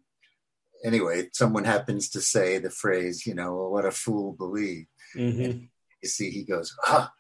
anyway, 0.84 1.30
someone 1.34 1.64
happens 1.66 2.10
to 2.10 2.22
say 2.22 2.58
the 2.58 2.70
phrase, 2.70 3.26
you 3.26 3.34
know, 3.34 3.56
well, 3.56 3.72
what 3.72 3.86
a 3.86 3.92
fool 3.92 4.34
believe. 4.34 4.86
Mhm. 5.16 5.70
You 6.02 6.10
see, 6.10 6.30
he 6.30 6.44
goes, 6.44 6.76
ah, 6.86 7.12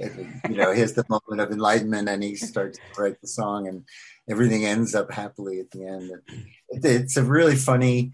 and, 0.00 0.40
you 0.48 0.56
know, 0.56 0.72
here's 0.72 0.94
the 0.94 1.04
moment 1.08 1.40
of 1.40 1.50
enlightenment, 1.52 2.08
and 2.08 2.22
he 2.22 2.36
starts 2.36 2.78
to 2.78 3.02
write 3.02 3.20
the 3.20 3.28
song, 3.28 3.68
and 3.68 3.84
everything 4.28 4.64
ends 4.64 4.94
up 4.94 5.10
happily 5.12 5.60
at 5.60 5.70
the 5.70 5.84
end. 5.86 6.10
It, 6.68 6.84
it's 6.84 7.16
a 7.16 7.24
really 7.24 7.56
funny, 7.56 8.12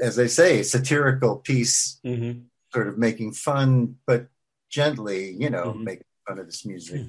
as 0.00 0.18
I 0.18 0.26
say, 0.26 0.62
satirical 0.62 1.36
piece 1.36 2.00
Mhm. 2.04 2.46
sort 2.72 2.88
of 2.88 2.98
making 2.98 3.32
fun, 3.32 3.98
but 4.06 4.28
gently, 4.70 5.32
you 5.32 5.50
know, 5.50 5.72
Mhm. 5.72 5.82
making 5.84 6.06
fun 6.26 6.38
of 6.38 6.46
this 6.46 6.64
music. 6.64 7.02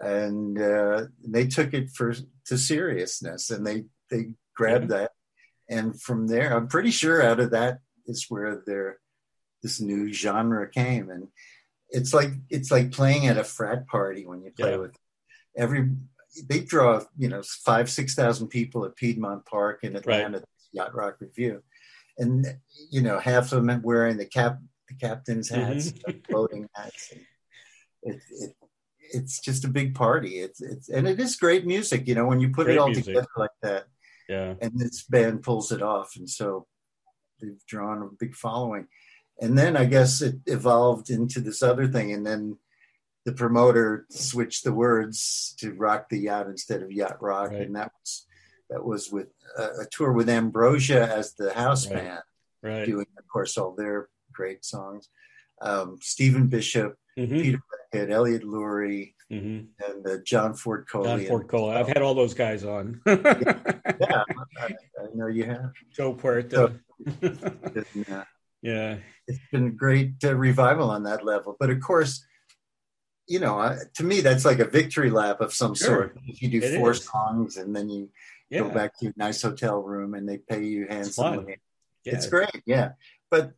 And 0.00 0.60
uh, 0.60 1.06
they 1.26 1.46
took 1.48 1.74
it 1.74 1.90
for 1.90 2.14
to 2.46 2.56
seriousness, 2.58 3.50
and 3.50 3.66
they 3.66 3.86
they 4.10 4.32
grabbed 4.54 4.88
that, 4.88 5.12
and 5.68 6.00
from 6.00 6.26
there, 6.26 6.56
I'm 6.56 6.68
pretty 6.68 6.90
sure 6.90 7.22
out 7.22 7.40
of 7.40 7.50
that 7.50 7.80
is 8.06 8.26
where 8.28 8.62
their 8.66 8.98
this 9.62 9.80
new 9.80 10.12
genre 10.12 10.68
came, 10.68 11.10
and 11.10 11.28
it's 11.90 12.14
like 12.14 12.30
it's 12.48 12.70
like 12.70 12.92
playing 12.92 13.26
at 13.26 13.38
a 13.38 13.44
frat 13.44 13.86
party 13.86 14.26
when 14.26 14.42
you 14.42 14.50
play 14.52 14.70
Yeah. 14.70 14.76
with 14.76 14.96
every. 15.56 15.90
They 16.48 16.60
draw, 16.60 17.02
you 17.16 17.28
know, 17.28 17.42
five 17.42 17.90
six 17.90 18.14
thousand 18.14 18.48
people 18.48 18.84
at 18.84 18.96
Piedmont 18.96 19.46
Park 19.46 19.80
in 19.82 19.96
Atlanta, 19.96 20.44
Yacht 20.72 20.94
Rock 20.94 21.16
Review, 21.20 21.62
and 22.18 22.46
you 22.90 23.00
know, 23.00 23.18
half 23.18 23.52
of 23.52 23.64
them 23.64 23.82
wearing 23.82 24.18
the 24.18 24.26
cap, 24.26 24.58
the 24.88 24.94
captain's 24.94 25.50
mm-hmm. 25.50 25.72
hats, 25.72 25.92
floating 26.28 26.68
hats. 26.74 27.12
It, 28.02 28.20
it, 28.30 28.54
it's 29.12 29.40
just 29.40 29.64
a 29.64 29.68
big 29.68 29.94
party. 29.94 30.40
It's 30.40 30.60
it's 30.60 30.88
and 30.88 31.08
it 31.08 31.18
is 31.18 31.36
great 31.36 31.66
music. 31.66 32.06
You 32.06 32.14
know, 32.14 32.26
when 32.26 32.40
you 32.40 32.50
put 32.50 32.66
Great 32.66 32.76
it 32.76 32.78
all 32.78 32.88
music. 32.88 33.06
together 33.06 33.28
like 33.36 33.50
that, 33.62 33.86
Yeah. 34.28 34.54
and 34.60 34.78
this 34.78 35.02
band 35.04 35.42
pulls 35.42 35.72
it 35.72 35.82
off, 35.82 36.16
and 36.16 36.28
so 36.28 36.66
they've 37.40 37.64
drawn 37.66 38.02
a 38.02 38.08
big 38.18 38.34
following. 38.34 38.86
And 39.40 39.56
then 39.56 39.76
I 39.76 39.84
guess 39.84 40.20
it 40.20 40.36
evolved 40.46 41.10
into 41.10 41.40
this 41.40 41.62
other 41.62 41.86
thing, 41.88 42.12
and 42.12 42.26
then 42.26 42.58
the 43.24 43.32
promoter 43.32 44.06
switched 44.10 44.64
the 44.64 44.72
words 44.72 45.54
to 45.58 45.72
rock 45.74 46.08
the 46.08 46.18
yacht 46.18 46.46
instead 46.46 46.82
of 46.82 46.90
yacht 46.92 47.20
rock 47.22 47.50
Right. 47.50 47.62
and 47.62 47.76
that 47.76 47.92
was 48.00 48.26
that 48.70 48.84
was 48.84 49.10
with 49.10 49.28
a, 49.58 49.62
a 49.82 49.86
tour 49.90 50.12
with 50.12 50.28
ambrosia 50.30 51.06
as 51.14 51.34
the 51.34 51.52
house 51.52 51.86
Right. 51.90 51.96
band 52.04 52.22
Right. 52.62 52.86
doing 52.86 53.06
of 53.18 53.28
course 53.28 53.58
all 53.58 53.74
their 53.74 54.08
great 54.32 54.64
songs 54.64 55.10
um, 55.60 55.98
stephen 56.00 56.46
bishop 56.46 56.96
Mhm. 57.18 57.42
peter 57.42 57.58
Beckett, 57.92 58.10
elliot 58.10 58.44
lurie 58.44 59.12
Mhm. 59.30 59.66
and 59.86 60.06
uh, 60.06 60.16
john 60.24 60.54
ford 60.54 60.86
coley 60.90 61.04
John 61.06 61.26
Ford 61.26 61.48
Cole. 61.48 61.70
I've 61.70 61.88
had 61.88 62.00
all 62.00 62.14
those 62.14 62.32
guys 62.34 62.64
on. 62.64 63.00
yeah 63.06 64.24
I, 64.58 64.64
I 64.64 65.06
know 65.14 65.26
you 65.26 65.44
have 65.44 65.72
Joe 65.92 66.14
Puerta. 66.14 66.72
And, 67.20 68.06
uh, 68.10 68.24
yeah. 68.62 68.96
it's 69.26 69.38
been 69.52 69.66
a 69.66 69.70
great 69.70 70.14
uh, 70.24 70.34
revival 70.34 70.90
on 70.90 71.02
that 71.04 71.24
level. 71.24 71.56
But 71.60 71.68
of 71.70 71.80
course, 71.80 72.24
you 73.26 73.38
know, 73.38 73.76
to 73.96 74.02
me, 74.04 74.20
that's 74.22 74.44
like 74.46 74.58
a 74.60 74.64
victory 74.64 75.10
lap 75.10 75.40
of 75.42 75.52
some 75.52 75.74
Sure. 75.74 75.86
sort. 75.86 76.18
If 76.26 76.40
you 76.42 76.48
do 76.48 76.66
It 76.66 76.78
four 76.78 76.92
is. 76.92 77.04
songs 77.04 77.56
and 77.58 77.76
then 77.76 77.88
you 77.90 78.08
Yeah. 78.50 78.60
go 78.60 78.70
back 78.70 78.98
to 78.98 79.04
your 79.06 79.14
nice 79.18 79.42
hotel 79.42 79.82
room 79.82 80.14
and 80.14 80.26
they 80.28 80.38
pay 80.38 80.64
you 80.64 80.86
handsomely, 80.88 81.58
Yeah. 82.04 82.14
it's 82.14 82.26
great. 82.26 82.62
Yeah. 82.64 82.92
But 83.30 83.52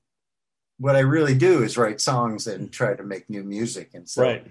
what 0.78 0.96
I 0.96 1.00
really 1.00 1.36
do 1.36 1.62
is 1.62 1.78
write 1.78 2.00
songs 2.00 2.46
and 2.48 2.72
try 2.72 2.96
to 2.96 3.04
make 3.04 3.30
new 3.30 3.44
music. 3.44 3.90
And 3.94 4.08
so 4.08 4.22
Right. 4.22 4.46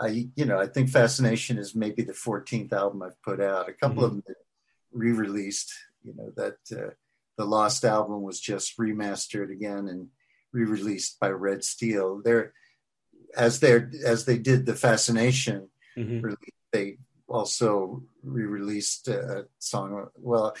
I, 0.00 0.28
you 0.36 0.44
know, 0.44 0.58
I 0.58 0.66
think 0.66 0.88
Fascination 0.88 1.58
is 1.58 1.74
maybe 1.74 2.02
the 2.02 2.12
14th 2.14 2.72
album 2.72 3.02
I've 3.02 3.20
put 3.22 3.40
out. 3.40 3.68
A 3.68 3.72
couple 3.72 4.04
of 4.04 4.12
them 4.12 4.22
re-released. 4.92 5.72
You 6.02 6.14
know 6.16 6.32
that 6.36 6.56
uh, 6.76 6.90
the 7.38 7.44
Lost 7.44 7.84
album 7.84 8.22
was 8.22 8.40
just 8.40 8.76
remastered 8.78 9.52
again 9.52 9.86
and 9.88 10.08
re-released 10.52 11.20
by 11.20 11.28
Red 11.30 11.62
Steel. 11.62 12.20
They're 12.24 12.52
as 13.36 13.60
they 13.60 13.84
as 14.04 14.24
they 14.24 14.38
did 14.38 14.66
the 14.66 14.74
Fascination 14.74 15.68
Mhm. 15.96 16.22
release, 16.22 16.38
they 16.72 16.98
also 17.28 18.02
re-released 18.22 19.08
a 19.08 19.46
song. 19.58 20.08
Well, 20.16 20.56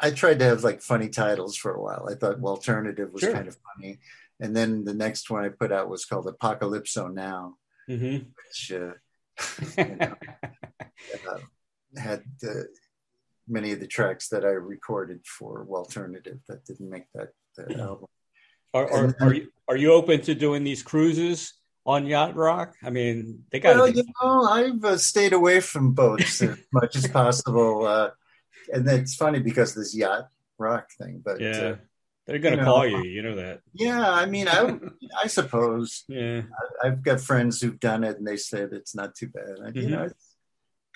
I 0.00 0.10
tried 0.12 0.38
to 0.38 0.44
have 0.46 0.64
like 0.64 0.80
funny 0.80 1.08
titles 1.08 1.56
for 1.56 1.74
a 1.74 1.82
while. 1.82 2.08
I 2.10 2.14
thought 2.14 2.40
Walternative 2.40 3.12
was 3.12 3.20
Sure. 3.22 3.32
kind 3.32 3.48
of 3.48 3.56
funny, 3.76 3.98
and 4.40 4.56
then 4.56 4.84
the 4.84 4.94
next 4.94 5.28
one 5.30 5.44
I 5.44 5.48
put 5.50 5.72
out 5.72 5.88
was 5.90 6.04
called 6.06 6.26
Apocalypso 6.26 7.12
Now 7.12 7.58
Mhm. 7.90 8.26
which 8.36 8.72
uh, 8.72 8.92
you 9.88 9.96
know, 9.96 10.14
uh, 11.28 11.40
had 12.00 12.22
uh, 12.46 12.62
many 13.48 13.72
of 13.72 13.80
the 13.80 13.86
tracks 13.86 14.28
that 14.28 14.44
I 14.44 14.50
recorded 14.50 15.26
for 15.26 15.66
Walternative 15.66 16.38
that 16.48 16.64
didn't 16.64 16.88
make 16.88 17.06
that, 17.14 17.30
that 17.56 17.78
album. 17.80 18.06
Are, 18.72 18.88
are, 18.88 19.16
are 19.20 19.34
you 19.34 19.48
are 19.68 19.76
you 19.76 19.92
open 19.92 20.20
to 20.22 20.34
doing 20.36 20.62
these 20.62 20.84
cruises 20.84 21.54
on 21.84 22.06
Yacht 22.06 22.36
Rock? 22.36 22.76
I 22.84 22.90
mean, 22.90 23.44
they 23.50 23.58
got 23.58 23.74
Well, 23.74 23.88
you 23.88 24.04
know, 24.22 24.42
I've 24.44 24.84
uh, 24.84 24.96
stayed 24.96 25.32
away 25.32 25.58
from 25.58 25.92
boats 25.92 26.40
as 26.40 26.56
much 26.72 26.94
as 26.94 27.08
possible, 27.08 27.84
uh, 27.84 28.10
and 28.72 28.88
it's 28.88 29.16
funny 29.16 29.40
because 29.40 29.74
this 29.74 29.96
yacht 29.96 30.28
rock 30.58 30.88
thing. 30.96 31.20
But 31.24 31.40
Yeah. 31.40 31.62
uh, 31.62 31.76
They're 32.30 32.38
going 32.38 32.54
to 32.56 32.60
you 32.60 32.64
know, 32.66 32.72
call 32.72 32.86
you. 32.86 33.02
You 33.02 33.22
know 33.22 33.34
that. 33.36 33.60
yeah, 33.74 34.08
I 34.10 34.26
mean, 34.26 34.46
I 34.48 34.78
I 35.22 35.26
suppose 35.26 36.04
Yeah. 36.08 36.42
I've 36.82 37.02
got 37.02 37.20
friends 37.20 37.60
who've 37.60 37.78
done 37.80 38.04
it, 38.04 38.16
and 38.18 38.26
they 38.26 38.36
said 38.36 38.72
it's 38.72 38.94
not 38.94 39.14
too 39.14 39.28
bad. 39.28 39.56
I, 39.64 39.68
You 39.68 39.86
Mhm. 39.86 39.90
know, 39.90 40.02
it's 40.04 40.36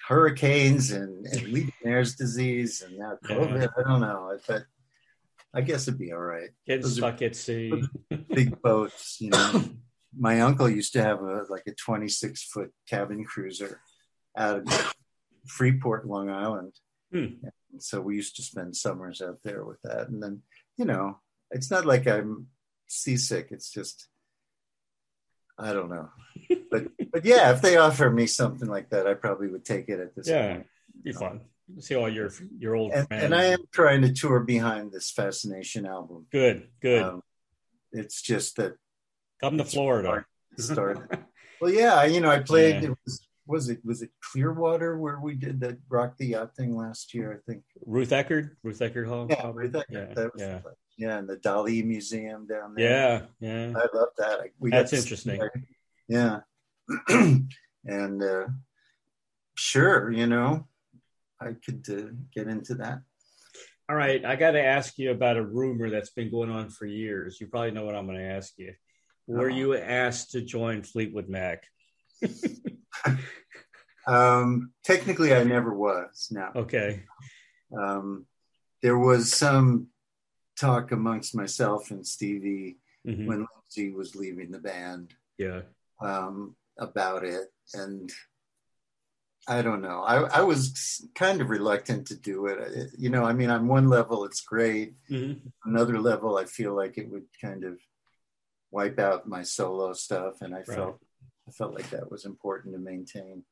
hurricanes 0.07 0.91
and, 0.93 1.27
and 1.27 1.49
Legionnaire's 1.49 2.15
disease 2.15 2.83
and 2.83 2.99
now 2.99 3.19
COVID. 3.25 3.69
I 3.77 3.83
don't 3.83 4.01
know, 4.01 4.39
but 4.47 4.65
I 5.55 5.61
guess 5.63 5.89
it'd 5.89 5.99
be 5.99 6.13
all 6.13 6.19
right. 6.21 6.51
Getting 6.67 6.83
Those 6.83 6.97
stuck 6.97 7.23
at 7.23 7.35
sea. 7.37 7.83
Big 8.33 8.61
boats, 8.61 9.19
you 9.21 9.31
know. 9.31 9.65
My 10.17 10.41
uncle 10.43 10.69
used 10.69 10.93
to 10.93 11.03
have 11.03 11.21
a 11.23 11.43
like 11.49 11.65
a 11.67 11.73
26 11.75 12.45
foot 12.45 12.71
cabin 12.89 13.25
cruiser 13.25 13.81
out 14.37 14.59
of 14.59 14.95
Freeport, 15.47 16.07
Long 16.07 16.31
Island. 16.31 16.75
Hmm. 17.13 17.27
And 17.73 17.83
so 17.83 18.01
we 18.01 18.15
used 18.17 18.37
to 18.37 18.43
spend 18.43 18.77
summers 18.77 19.21
out 19.21 19.39
there 19.43 19.65
with 19.65 19.81
that. 19.83 20.09
And 20.09 20.23
then, 20.23 20.43
you 20.77 20.85
know, 20.85 21.19
it's 21.55 21.71
not 21.71 21.87
like 21.87 22.07
I'm 22.07 22.49
seasick. 22.87 23.49
It's 23.51 23.71
just, 23.71 24.09
I 25.59 25.73
don't 25.73 25.89
know. 25.89 26.09
But, 26.71 26.89
but 27.13 27.25
yeah, 27.25 27.53
if 27.53 27.63
they 27.63 27.77
offer 27.77 28.11
me 28.11 28.27
something 28.27 28.69
like 28.69 28.91
that, 28.91 29.07
I 29.07 29.15
probably 29.15 29.49
would 29.49 29.65
take 29.65 29.89
it 29.89 30.01
at 30.01 30.15
this 30.15 30.29
Yeah. 30.29 30.55
point. 30.55 30.67
Be 31.03 31.13
fun. 31.13 31.41
See 31.79 31.95
all 31.97 32.09
your 32.11 32.31
your 32.59 32.77
old 32.77 32.93
And, 32.93 33.09
friends. 33.09 33.25
and 33.25 33.35
I 33.35 33.45
am 33.45 33.61
trying 33.73 34.03
to 34.03 34.13
tour 34.13 34.41
behind 34.41 34.93
this 34.93 35.11
Fascination 35.11 35.87
album. 35.87 36.27
good. 36.31 36.69
Good. 36.83 37.03
Um, 37.03 37.23
it's 37.93 38.21
just 38.21 38.57
that 38.57 38.75
Come 39.41 39.57
to 39.59 39.65
Florida. 39.65 40.27
start. 40.59 40.99
well, 41.61 41.71
yeah, 41.73 41.95
I- 41.95 42.07
you 42.07 42.21
know, 42.21 42.31
I 42.31 42.41
played. 42.41 42.83
Yeah. 42.83 42.91
It 42.91 42.99
was, 43.07 43.27
was 43.47 43.69
it 43.71 43.81
was 43.85 44.03
it 44.03 44.11
Clearwater 44.21 44.99
where 44.99 45.19
we 45.21 45.35
did 45.35 45.61
that 45.61 45.79
Rock 45.89 46.17
the 46.19 46.27
Yacht 46.29 46.55
thing 46.57 46.77
last 46.77 47.15
year? 47.15 47.33
I 47.33 47.39
think. 47.51 47.63
Ruth 47.87 48.11
Eckerd. 48.11 48.51
Ruth 48.63 48.79
Eckerd 48.81 49.07
Hall. 49.09 49.27
Yeah? 49.31 49.51
Ruth 49.55 49.73
Eckerd, 49.73 49.85
Yeah. 49.91 50.15
that 50.15 50.33
was 50.35 50.43
yeah. 50.43 50.61
Yeah, 50.97 51.19
and 51.19 51.29
the 51.29 51.37
Dali 51.37 51.85
Museum 51.85 52.47
down 52.47 52.75
there. 52.75 53.29
Yeah. 53.41 53.69
Yeah. 53.71 53.73
I 53.77 53.97
love 53.97 54.09
that. 54.19 54.41
We 54.59 54.71
That's 54.71 54.93
interesting. 54.93 55.41
Yeah, 56.09 56.41
and 57.09 58.23
uh, 58.23 58.47
sure, 59.57 60.11
you 60.11 60.27
know, 60.27 60.67
I 61.41 61.55
could 61.65 61.85
uh, 61.91 62.13
get 62.35 62.47
into 62.49 62.75
that. 62.77 63.01
All 63.89 63.97
right. 63.97 64.25
I 64.25 64.37
got 64.37 64.53
to 64.53 64.63
ask 64.65 64.99
you 64.99 65.11
about 65.11 65.37
a 65.37 65.43
rumor 65.45 65.91
that's 65.91 66.11
been 66.11 66.31
going 66.31 66.51
on 66.51 66.71
for 66.71 66.87
years. 66.87 67.39
You 67.41 67.47
probably 67.49 67.71
know 67.71 67.85
what 67.85 67.95
I'm 67.95 68.07
going 68.07 68.19
to 68.19 68.25
ask 68.25 68.53
you. 68.59 68.75
Were 69.27 69.49
Uh-huh. 69.49 69.57
you 69.59 69.75
asked 69.77 70.33
to 70.33 70.41
join 70.43 70.83
Fleetwood 70.83 71.29
Mac? 71.29 71.65
Um, 74.07 74.73
technically, 74.85 75.35
I 75.35 75.45
never 75.45 75.73
was. 75.75 76.29
Now, 76.31 76.51
Okay. 76.55 77.05
um, 77.77 78.27
there 78.83 78.99
was 78.99 79.33
some 79.33 79.89
talk 80.59 80.93
amongst 80.93 81.35
myself 81.35 81.91
and 81.91 82.07
Stevie 82.07 82.77
Mhm. 83.07 83.27
when 83.27 83.47
Lindsey 83.55 83.91
was 83.93 84.15
leaving 84.17 84.51
the 84.51 84.59
band 84.59 85.15
Yeah. 85.37 85.63
um, 86.01 86.57
about 86.79 87.23
it, 87.25 87.53
and 87.75 88.11
I 89.47 89.61
don't 89.61 89.83
know. 89.83 90.01
I, 90.03 90.23
I 90.39 90.43
was 90.43 91.07
kind 91.15 91.41
of 91.43 91.51
reluctant 91.51 92.07
to 92.09 92.17
do 92.17 92.47
it. 92.47 92.91
You 92.97 93.11
know, 93.11 93.25
I 93.25 93.35
mean, 93.35 93.51
on 93.51 93.69
one 93.69 93.89
level, 93.89 94.25
it's 94.25 94.41
great. 94.41 94.95
Mhm. 95.11 95.53
Another 95.65 96.01
level, 96.01 96.39
I 96.39 96.47
feel 96.47 96.75
like 96.75 96.97
it 96.97 97.11
would 97.11 97.27
kind 97.41 97.65
of 97.65 97.79
wipe 98.71 98.99
out 98.99 99.29
my 99.29 99.43
solo 99.43 99.93
stuff, 99.93 100.41
and 100.41 100.55
I 100.55 100.63
felt 100.63 101.01
I 101.47 101.51
felt 101.51 101.75
like 101.75 101.91
that 101.91 102.11
was 102.11 102.25
important 102.25 102.75
to 102.75 102.81
maintain. 102.81 103.45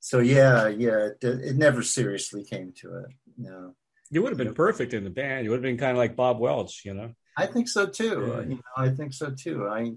So 0.00 0.18
yeah, 0.18 0.66
yeah, 0.66 1.10
it, 1.10 1.22
it 1.22 1.56
never 1.56 1.80
seriously 1.82 2.42
came 2.44 2.72
to 2.80 2.96
it. 2.96 3.06
No. 3.38 3.76
You 4.10 4.22
would 4.22 4.30
have 4.30 4.38
been 4.38 4.54
perfect 4.54 4.94
in 4.94 5.04
the 5.04 5.10
band. 5.10 5.44
You 5.44 5.50
would 5.50 5.56
have 5.56 5.62
been 5.62 5.78
kind 5.78 5.92
of 5.92 5.98
like 5.98 6.14
Bob 6.16 6.38
Welch, 6.38 6.82
you 6.84 6.94
know? 6.94 7.12
I 7.36 7.46
think 7.46 7.68
so 7.68 7.86
too. 7.86 8.26
Yeah. 8.34 8.40
You 8.42 8.54
know, 8.56 8.60
I 8.76 8.88
think 8.90 9.12
so 9.12 9.30
too. 9.30 9.66
I, 9.68 9.92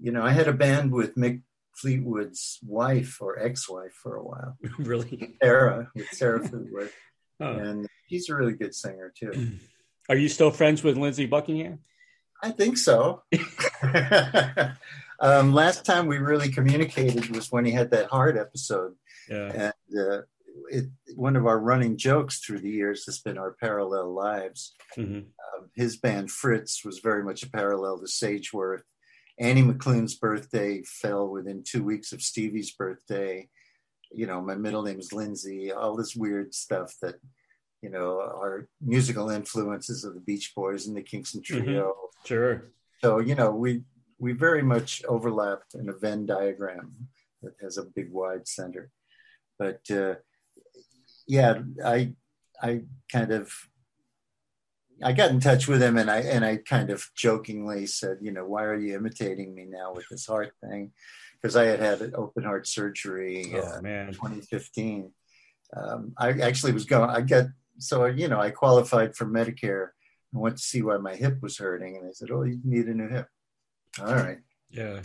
you 0.00 0.12
know, 0.12 0.22
I 0.22 0.30
had 0.30 0.48
a 0.48 0.52
band 0.52 0.92
with 0.92 1.16
Mick 1.16 1.42
Fleetwood's 1.74 2.58
wife 2.66 3.18
or 3.20 3.38
ex-wife 3.38 3.92
for 4.02 4.16
a 4.16 4.22
while, 4.24 4.56
really? 4.78 5.36
Sarah, 5.42 5.88
with 5.94 6.08
Sarah 6.10 6.46
Fleetwood, 6.46 6.90
Oh. 7.40 7.52
and 7.56 7.86
he's 8.08 8.28
a 8.28 8.34
really 8.34 8.52
good 8.54 8.74
singer 8.74 9.12
too. 9.16 9.52
Are 10.08 10.16
you 10.16 10.28
still 10.28 10.50
friends 10.50 10.82
with 10.82 10.96
Lindsey 10.96 11.26
Buckingham? 11.26 11.78
I 12.42 12.50
think 12.50 12.78
so. 12.78 13.22
um, 15.20 15.52
last 15.52 15.84
time 15.84 16.06
we 16.06 16.18
really 16.18 16.50
communicated 16.50 17.30
was 17.34 17.50
when 17.50 17.64
he 17.64 17.72
had 17.72 17.90
that 17.90 18.06
heart 18.06 18.36
episode, 18.36 18.94
Yeah. 19.28 19.72
and 19.90 19.98
uh, 20.00 20.20
it, 20.70 20.86
one 21.14 21.36
of 21.36 21.46
our 21.46 21.58
running 21.58 21.96
jokes 21.96 22.40
through 22.40 22.60
the 22.60 22.70
years 22.70 23.04
has 23.06 23.20
been 23.20 23.38
our 23.38 23.56
parallel 23.60 24.12
lives. 24.14 24.74
hmm 24.94 25.20
um, 25.58 25.70
his 25.74 25.96
band 25.96 26.30
Fritz 26.30 26.84
was 26.84 26.98
very 26.98 27.22
much 27.22 27.42
a 27.42 27.50
parallel 27.50 27.98
to 27.98 28.06
Sageworth. 28.06 28.82
Annie 29.38 29.62
McLoone's 29.62 30.14
birthday 30.14 30.82
fell 30.82 31.28
within 31.28 31.62
two 31.62 31.84
weeks 31.84 32.12
of 32.12 32.22
Stevie's 32.22 32.72
birthday. 32.72 33.48
You 34.10 34.26
know, 34.26 34.40
my 34.40 34.54
middle 34.54 34.82
name 34.82 34.98
is 34.98 35.12
Lindsay. 35.12 35.70
All 35.72 35.96
this 35.96 36.16
weird 36.16 36.54
stuff 36.54 36.94
that, 37.02 37.16
you 37.82 37.90
know, 37.90 38.20
our 38.20 38.68
musical 38.80 39.30
influences 39.30 40.04
of 40.04 40.14
the 40.14 40.20
Beach 40.20 40.52
Boys 40.56 40.86
and 40.86 40.96
the 40.96 41.02
Kingston 41.02 41.42
Trio. 41.42 41.94
Sure. 42.24 42.72
So, 43.00 43.20
you 43.20 43.34
know, 43.34 43.50
we 43.52 43.82
we 44.18 44.32
very 44.32 44.62
much 44.62 45.04
overlapped 45.04 45.74
in 45.74 45.88
a 45.88 45.92
Venn 45.92 46.26
diagram 46.26 46.92
that 47.42 47.54
has 47.60 47.78
a 47.78 47.84
big 47.84 48.10
wide 48.10 48.48
center. 48.48 48.90
But 49.58 49.80
uh, 49.90 50.16
yeah, 51.26 51.60
I 51.84 52.14
I 52.62 52.82
kind 53.10 53.32
of 53.32 53.52
I 55.02 55.12
got 55.12 55.30
in 55.30 55.40
touch 55.40 55.68
with 55.68 55.82
him 55.82 55.96
and 55.96 56.10
I 56.10 56.20
and 56.20 56.44
I 56.44 56.56
kind 56.56 56.90
of 56.90 57.04
jokingly 57.14 57.86
said, 57.86 58.18
you 58.20 58.32
know, 58.32 58.44
why 58.44 58.64
are 58.64 58.78
you 58.78 58.96
imitating 58.96 59.54
me 59.54 59.64
now 59.68 59.92
with 59.94 60.06
this 60.10 60.26
heart 60.26 60.52
thing? 60.62 60.92
Because 61.40 61.54
I 61.54 61.64
had 61.66 61.80
had 61.80 62.00
an 62.00 62.14
open 62.16 62.42
heart 62.42 62.66
surgery 62.66 63.54
uh, 63.54 63.76
Oh, 63.78 63.82
man. 63.82 64.12
2015. 64.12 65.12
Um, 65.76 66.12
I 66.18 66.30
actually 66.40 66.72
was 66.72 66.84
going. 66.84 67.10
I 67.10 67.20
got 67.20 67.46
so 67.78 68.06
you 68.06 68.28
know 68.28 68.40
I 68.40 68.50
qualified 68.50 69.14
for 69.14 69.26
Medicare. 69.26 69.88
I 70.34 70.38
went 70.38 70.56
to 70.56 70.62
see 70.62 70.82
why 70.82 70.96
my 70.96 71.14
hip 71.14 71.38
was 71.42 71.58
hurting, 71.58 71.96
and 71.96 72.06
they 72.06 72.12
said, 72.12 72.30
"Oh, 72.30 72.42
you 72.42 72.58
need 72.64 72.86
a 72.86 72.94
new 72.94 73.08
hip." 73.08 73.28
All 74.00 74.14
right. 74.14 74.38
Yeah. 74.70 75.00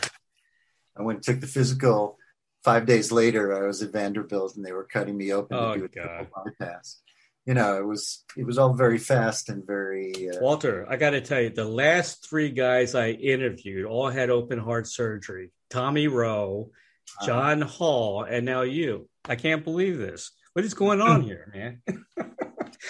I 0.97 1.01
went 1.01 1.17
and 1.17 1.23
took 1.23 1.41
the 1.41 1.47
physical. 1.47 2.17
Five 2.63 2.85
days 2.85 3.11
later, 3.11 3.61
I 3.61 3.67
was 3.67 3.81
at 3.81 3.91
Vanderbilt, 3.91 4.55
and 4.55 4.65
they 4.65 4.71
were 4.71 4.85
cutting 4.85 5.17
me 5.17 5.33
open 5.33 5.57
Oh, 5.57 5.73
to 5.73 5.79
do 5.79 5.85
a 5.85 5.87
God. 5.89 6.27
bypass. 6.59 7.01
You 7.45 7.53
know, 7.53 7.77
it 7.77 7.85
was 7.85 8.23
it 8.37 8.45
was 8.45 8.57
all 8.57 8.73
very 8.73 8.97
fast 8.97 9.49
and 9.49 9.67
very. 9.67 10.29
Uh, 10.29 10.39
Walter, 10.39 10.85
I 10.89 10.95
got 10.95 11.09
to 11.09 11.19
tell 11.19 11.41
you, 11.41 11.49
the 11.49 11.65
last 11.65 12.25
three 12.29 12.49
guys 12.49 12.95
I 12.95 13.09
interviewed 13.09 13.85
all 13.85 14.09
had 14.09 14.29
open 14.29 14.59
heart 14.59 14.87
surgery. 14.87 15.51
Tommy 15.69 16.07
Roe, 16.07 16.71
Uh, 17.19 17.25
John 17.25 17.59
Hall, 17.61 18.23
and 18.23 18.45
now 18.45 18.61
you. 18.61 19.09
I 19.25 19.35
can't 19.35 19.63
believe 19.65 19.97
this. 19.97 20.31
What 20.53 20.63
is 20.63 20.73
going 20.73 21.01
on 21.01 21.21
here, 21.29 21.51
man? 21.53 21.81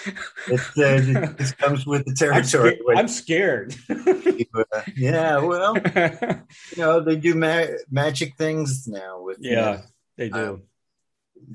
it, 0.06 1.16
uh, 1.16 1.32
this 1.36 1.52
comes 1.58 1.86
with 1.86 2.04
the 2.04 2.10
I'm, 2.32 2.42
territory. 2.42 2.78
I'm 2.96 3.08
scared. 3.08 3.74
Uh, 4.54 4.82
yeah, 4.96 5.38
well, 5.38 5.76
you 5.96 6.76
know, 6.76 7.00
they 7.00 7.16
do 7.16 7.34
ma- 7.34 7.66
magic 7.90 8.36
things 8.36 8.86
now 8.86 9.20
with 9.20 9.38
you 9.40 9.50
yeah, 9.50 9.60
know, 9.60 9.80
they 10.16 10.28
do. 10.28 10.38
Um, 10.38 10.62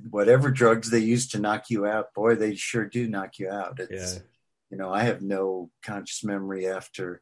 whatever 0.09 0.51
drugs 0.51 0.89
they 0.89 0.99
use 0.99 1.29
to 1.29 1.39
knock 1.39 1.69
you 1.69 1.85
out. 1.85 2.13
Boy, 2.13 2.35
they 2.35 2.55
sure 2.55 2.85
do 2.85 3.07
knock 3.07 3.39
you 3.39 3.49
out. 3.49 3.79
It's, 3.79 4.15
yeah. 4.15 4.21
you 4.69 4.77
know, 4.77 4.93
I 4.93 5.03
have 5.03 5.21
no 5.21 5.69
conscious 5.81 6.25
memory 6.25 6.67
after 6.67 7.21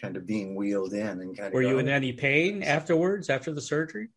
kind 0.00 0.16
of 0.16 0.24
being 0.24 0.54
wheeled 0.54 0.92
in 0.92 1.20
and 1.20 1.36
kind 1.36 1.48
of. 1.48 1.52
Were 1.54 1.62
you 1.62 1.78
in 1.78 1.88
any 1.88 2.12
pain 2.12 2.62
afterwards, 2.62 3.28
after 3.28 3.52
the 3.52 3.60
surgery? 3.60 4.08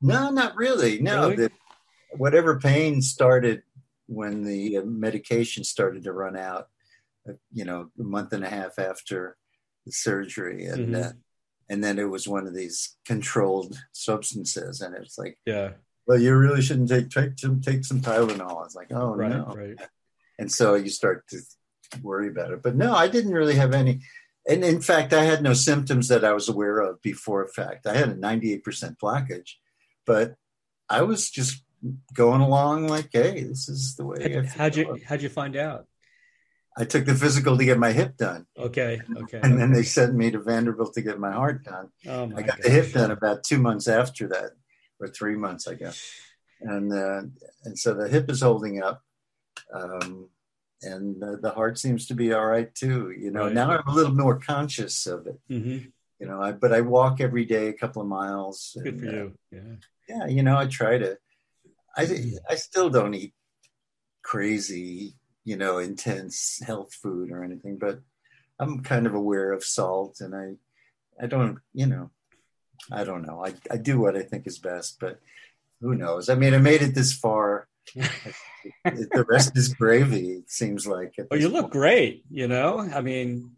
No, 0.00 0.30
not 0.30 0.56
really. 0.56 1.00
No, 1.00 1.30
Really? 1.30 1.36
the, 1.36 1.50
whatever 2.16 2.58
pain 2.58 3.00
started 3.02 3.62
when 4.06 4.44
the 4.44 4.78
uh, 4.78 4.82
medication 4.84 5.64
started 5.64 6.04
to 6.04 6.12
run 6.12 6.36
out. 6.36 6.68
uh, 7.28 7.32
You 7.52 7.64
know, 7.64 7.90
a 7.98 8.02
month 8.02 8.32
and 8.32 8.44
a 8.44 8.48
half 8.48 8.78
after 8.78 9.36
the 9.86 9.92
surgery, 9.92 10.66
and 10.66 10.94
Mhm. 10.94 11.04
uh, 11.04 11.12
and 11.70 11.82
then 11.82 11.98
it 11.98 12.04
was 12.10 12.28
one 12.28 12.46
of 12.46 12.54
these 12.54 12.96
controlled 13.06 13.78
substances, 13.92 14.80
and 14.82 14.94
it's 14.94 15.16
like, 15.18 15.38
Yeah, 15.46 15.72
well, 16.06 16.20
you 16.20 16.36
really 16.36 16.60
shouldn't 16.62 16.90
take 16.90 17.08
take 17.10 17.38
some 17.38 17.60
take 17.62 17.84
some 17.84 18.00
Tylenol. 18.00 18.64
It's 18.66 18.74
like, 18.74 18.92
oh 18.92 19.14
right, 19.14 19.30
no, 19.30 19.44
right. 19.56 19.78
and 20.38 20.52
so 20.52 20.74
you 20.74 20.90
start 20.90 21.26
to 21.28 21.38
worry 22.02 22.28
about 22.28 22.50
it. 22.52 22.62
But 22.62 22.76
no, 22.76 22.94
I 22.94 23.08
didn't 23.08 23.32
really 23.32 23.54
have 23.54 23.72
any. 23.72 24.02
And 24.46 24.62
in 24.62 24.82
fact, 24.82 25.14
I 25.14 25.24
had 25.24 25.42
no 25.42 25.54
symptoms 25.54 26.08
that 26.08 26.24
I 26.24 26.32
was 26.34 26.50
aware 26.50 26.78
of 26.80 27.00
before 27.00 27.42
a 27.44 27.48
fact. 27.48 27.86
I 27.86 27.94
had 27.96 28.10
a 28.10 28.14
98% 28.14 28.98
blockage, 28.98 29.52
but 30.04 30.34
I 30.90 31.00
was 31.00 31.30
just 31.30 31.63
going 32.14 32.40
along 32.40 32.88
like, 32.88 33.10
hey, 33.12 33.42
this 33.44 33.68
is 33.68 33.94
the 33.96 34.04
way. 34.06 34.44
How'd, 34.56 34.76
you 34.76 34.98
how'd 35.06 35.22
you 35.22 35.28
find 35.28 35.56
out? 35.56 35.86
I 36.76 36.84
took 36.84 37.04
the 37.04 37.14
physical 37.14 37.56
to 37.56 37.64
get 37.64 37.78
my 37.78 37.92
hip 37.92 38.16
done, 38.16 38.46
Okay, 38.58 39.00
okay. 39.16 39.40
and 39.42 39.60
then 39.60 39.72
they 39.72 39.84
sent 39.84 40.12
me 40.14 40.30
to 40.32 40.40
Vanderbilt 40.40 40.94
to 40.94 41.02
get 41.02 41.20
my 41.20 41.30
heart 41.30 41.62
done. 41.64 41.90
oh 42.08 42.26
my 42.26 42.38
I 42.38 42.42
got 42.42 42.56
gosh. 42.56 42.64
the 42.64 42.70
hip 42.70 42.92
done 42.92 43.10
about 43.12 43.44
two 43.44 43.58
months 43.58 43.86
after 43.86 44.26
that, 44.28 44.50
or 44.98 45.06
three 45.08 45.36
months, 45.36 45.68
I 45.68 45.74
guess. 45.74 46.02
And 46.60 46.92
uh, 46.92 47.22
and 47.64 47.78
so 47.78 47.94
the 47.94 48.08
hip 48.08 48.28
is 48.28 48.40
holding 48.40 48.82
up, 48.82 49.02
um, 49.72 50.28
and 50.82 51.20
the, 51.22 51.38
the 51.40 51.50
heart 51.50 51.78
seems 51.78 52.06
to 52.08 52.14
be 52.14 52.32
all 52.32 52.44
right 52.46 52.74
too. 52.74 53.12
You 53.16 53.30
know, 53.30 53.44
Right. 53.44 53.54
now 53.54 53.70
I'm 53.70 53.86
a 53.86 53.94
little 53.94 54.14
more 54.14 54.38
conscious 54.40 55.06
of 55.06 55.26
it. 55.28 55.38
Mhm. 55.48 55.92
You 56.18 56.26
know, 56.26 56.40
I, 56.40 56.52
but 56.52 56.72
I 56.72 56.80
walk 56.80 57.20
every 57.20 57.44
day 57.44 57.68
a 57.68 57.72
couple 57.72 58.00
of 58.02 58.08
miles. 58.08 58.76
Good 58.82 58.94
and, 58.94 59.00
for 59.00 59.08
uh, 59.08 59.12
you. 59.12 59.32
Yeah. 59.52 59.60
yeah, 60.08 60.26
you 60.26 60.42
know, 60.42 60.56
I 60.56 60.66
try 60.66 60.98
to. 60.98 61.18
I 61.96 62.32
I 62.48 62.54
still 62.56 62.90
don't 62.90 63.14
eat 63.14 63.32
crazy, 64.22 65.14
you 65.44 65.56
know, 65.56 65.78
intense 65.78 66.60
health 66.66 66.94
food 66.94 67.30
or 67.30 67.44
anything, 67.44 67.78
but 67.78 68.00
I'm 68.58 68.82
kind 68.82 69.06
of 69.06 69.14
aware 69.14 69.52
of 69.52 69.64
salt, 69.64 70.20
and 70.20 70.34
I 70.34 70.54
I 71.22 71.26
don't, 71.26 71.58
you 71.72 71.86
know, 71.86 72.10
I 72.90 73.04
don't 73.04 73.26
know. 73.26 73.44
I 73.44 73.54
I 73.70 73.76
do 73.76 74.00
what 74.00 74.16
I 74.16 74.22
think 74.22 74.46
is 74.46 74.58
best, 74.58 74.98
but 75.00 75.20
who 75.80 75.94
knows? 75.94 76.28
I 76.28 76.34
mean, 76.34 76.54
I 76.54 76.58
made 76.58 76.82
it 76.82 76.94
this 76.94 77.12
far. 77.12 77.68
the 78.84 79.26
rest 79.28 79.56
is 79.56 79.74
gravy. 79.74 80.32
It 80.38 80.50
seems 80.50 80.86
like. 80.86 81.14
Well, 81.30 81.38
you 81.38 81.48
look 81.48 81.70
great. 81.70 82.24
You 82.30 82.48
know, 82.48 82.80
I 82.80 83.02
mean, 83.02 83.52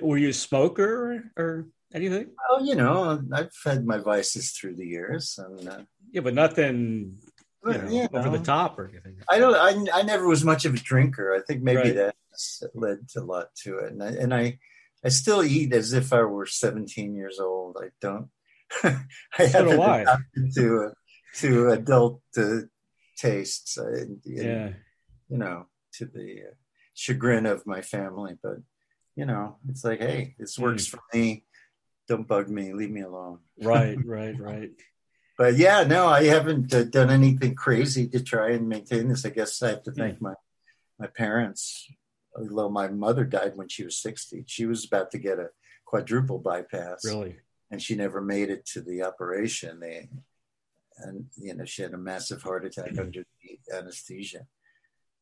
were 0.00 0.18
you 0.18 0.28
a 0.28 0.32
smoker 0.32 1.24
or 1.36 1.66
anything? 1.92 2.28
Well, 2.48 2.64
you 2.64 2.76
know, 2.76 3.20
I've 3.32 3.52
had 3.64 3.84
my 3.84 3.98
vices 3.98 4.52
through 4.52 4.76
the 4.76 4.86
years, 4.86 5.38
and 5.38 5.68
uh, 5.68 5.80
Yeah, 6.12 6.20
but 6.20 6.34
nothing 6.34 7.18
you 7.66 7.78
know, 7.78 7.88
you 7.90 8.08
over 8.12 8.30
the 8.30 8.44
top 8.44 8.78
or 8.78 8.88
anything. 8.88 9.16
I 9.28 9.38
don't. 9.38 9.54
I, 9.54 10.00
I 10.00 10.02
never 10.02 10.26
was 10.26 10.44
much 10.44 10.64
of 10.64 10.74
a 10.74 10.78
drinker. 10.78 11.34
I 11.34 11.40
think 11.46 11.62
maybe 11.62 11.78
Right. 11.92 11.94
that 11.94 12.16
led 12.74 12.98
a 13.16 13.20
lot 13.20 13.54
to 13.64 13.78
it. 13.78 13.92
And 13.92 14.02
I, 14.02 14.08
and 14.08 14.34
I, 14.34 14.58
I 15.04 15.08
still 15.08 15.42
eat 15.42 15.72
as 15.72 15.92
if 15.92 16.12
I 16.12 16.22
were 16.22 16.46
17 16.46 17.14
years 17.14 17.38
old. 17.40 17.76
I 17.80 17.88
don't. 18.00 18.28
I 18.82 19.46
So 19.46 19.46
haven't 19.46 19.78
adapted 19.80 20.54
to 20.54 20.84
uh, 20.84 20.90
to 21.40 21.68
adult 21.70 22.22
uh, 22.36 22.60
tastes. 23.16 23.78
I, 23.78 23.82
and, 24.00 24.20
Yeah. 24.24 24.70
You 25.28 25.38
know, 25.38 25.66
to 25.94 26.06
the 26.06 26.42
uh, 26.50 26.54
chagrin 26.94 27.46
of 27.46 27.66
my 27.66 27.80
family, 27.80 28.36
but 28.42 28.56
you 29.16 29.24
know, 29.26 29.56
it's 29.68 29.84
like, 29.84 30.00
hey, 30.00 30.34
this 30.38 30.58
works 30.58 30.86
for 30.86 31.00
me. 31.12 31.44
Don't 32.08 32.26
bug 32.28 32.48
me. 32.50 32.72
Leave 32.72 32.90
me 32.90 33.00
alone. 33.02 33.38
Right, 33.62 33.96
right, 34.04 34.38
right. 34.38 34.70
But 35.36 35.56
yeah, 35.56 35.82
no, 35.82 36.06
I 36.06 36.24
haven't 36.24 36.72
uh, 36.72 36.84
done 36.84 37.10
anything 37.10 37.54
crazy 37.56 38.08
to 38.08 38.22
try 38.22 38.50
and 38.50 38.68
maintain 38.68 39.08
this. 39.08 39.24
I 39.24 39.30
guess 39.30 39.62
I 39.62 39.70
have 39.70 39.82
to 39.84 39.92
thank 39.92 40.20
my 40.20 40.34
my 40.98 41.08
parents. 41.08 41.88
Although 42.36 42.70
my 42.70 42.88
mother 42.88 43.24
died 43.24 43.52
when 43.56 43.68
she 43.68 43.84
was 43.84 43.96
sixty, 43.96 44.44
she 44.46 44.66
was 44.66 44.84
about 44.84 45.10
to 45.12 45.18
get 45.18 45.38
a 45.38 45.48
quadruple 45.84 46.38
bypass, 46.38 47.04
Really. 47.04 47.36
and 47.70 47.82
she 47.82 47.94
never 47.96 48.20
made 48.20 48.48
it 48.50 48.64
to 48.66 48.80
the 48.80 49.02
operation. 49.02 49.80
They 49.80 50.08
and 50.98 51.26
you 51.36 51.54
know 51.54 51.64
she 51.64 51.82
had 51.82 51.94
a 51.94 51.98
massive 51.98 52.42
heart 52.42 52.64
attack 52.64 52.96
under 52.98 53.24
the 53.42 53.76
anesthesia. 53.76 54.46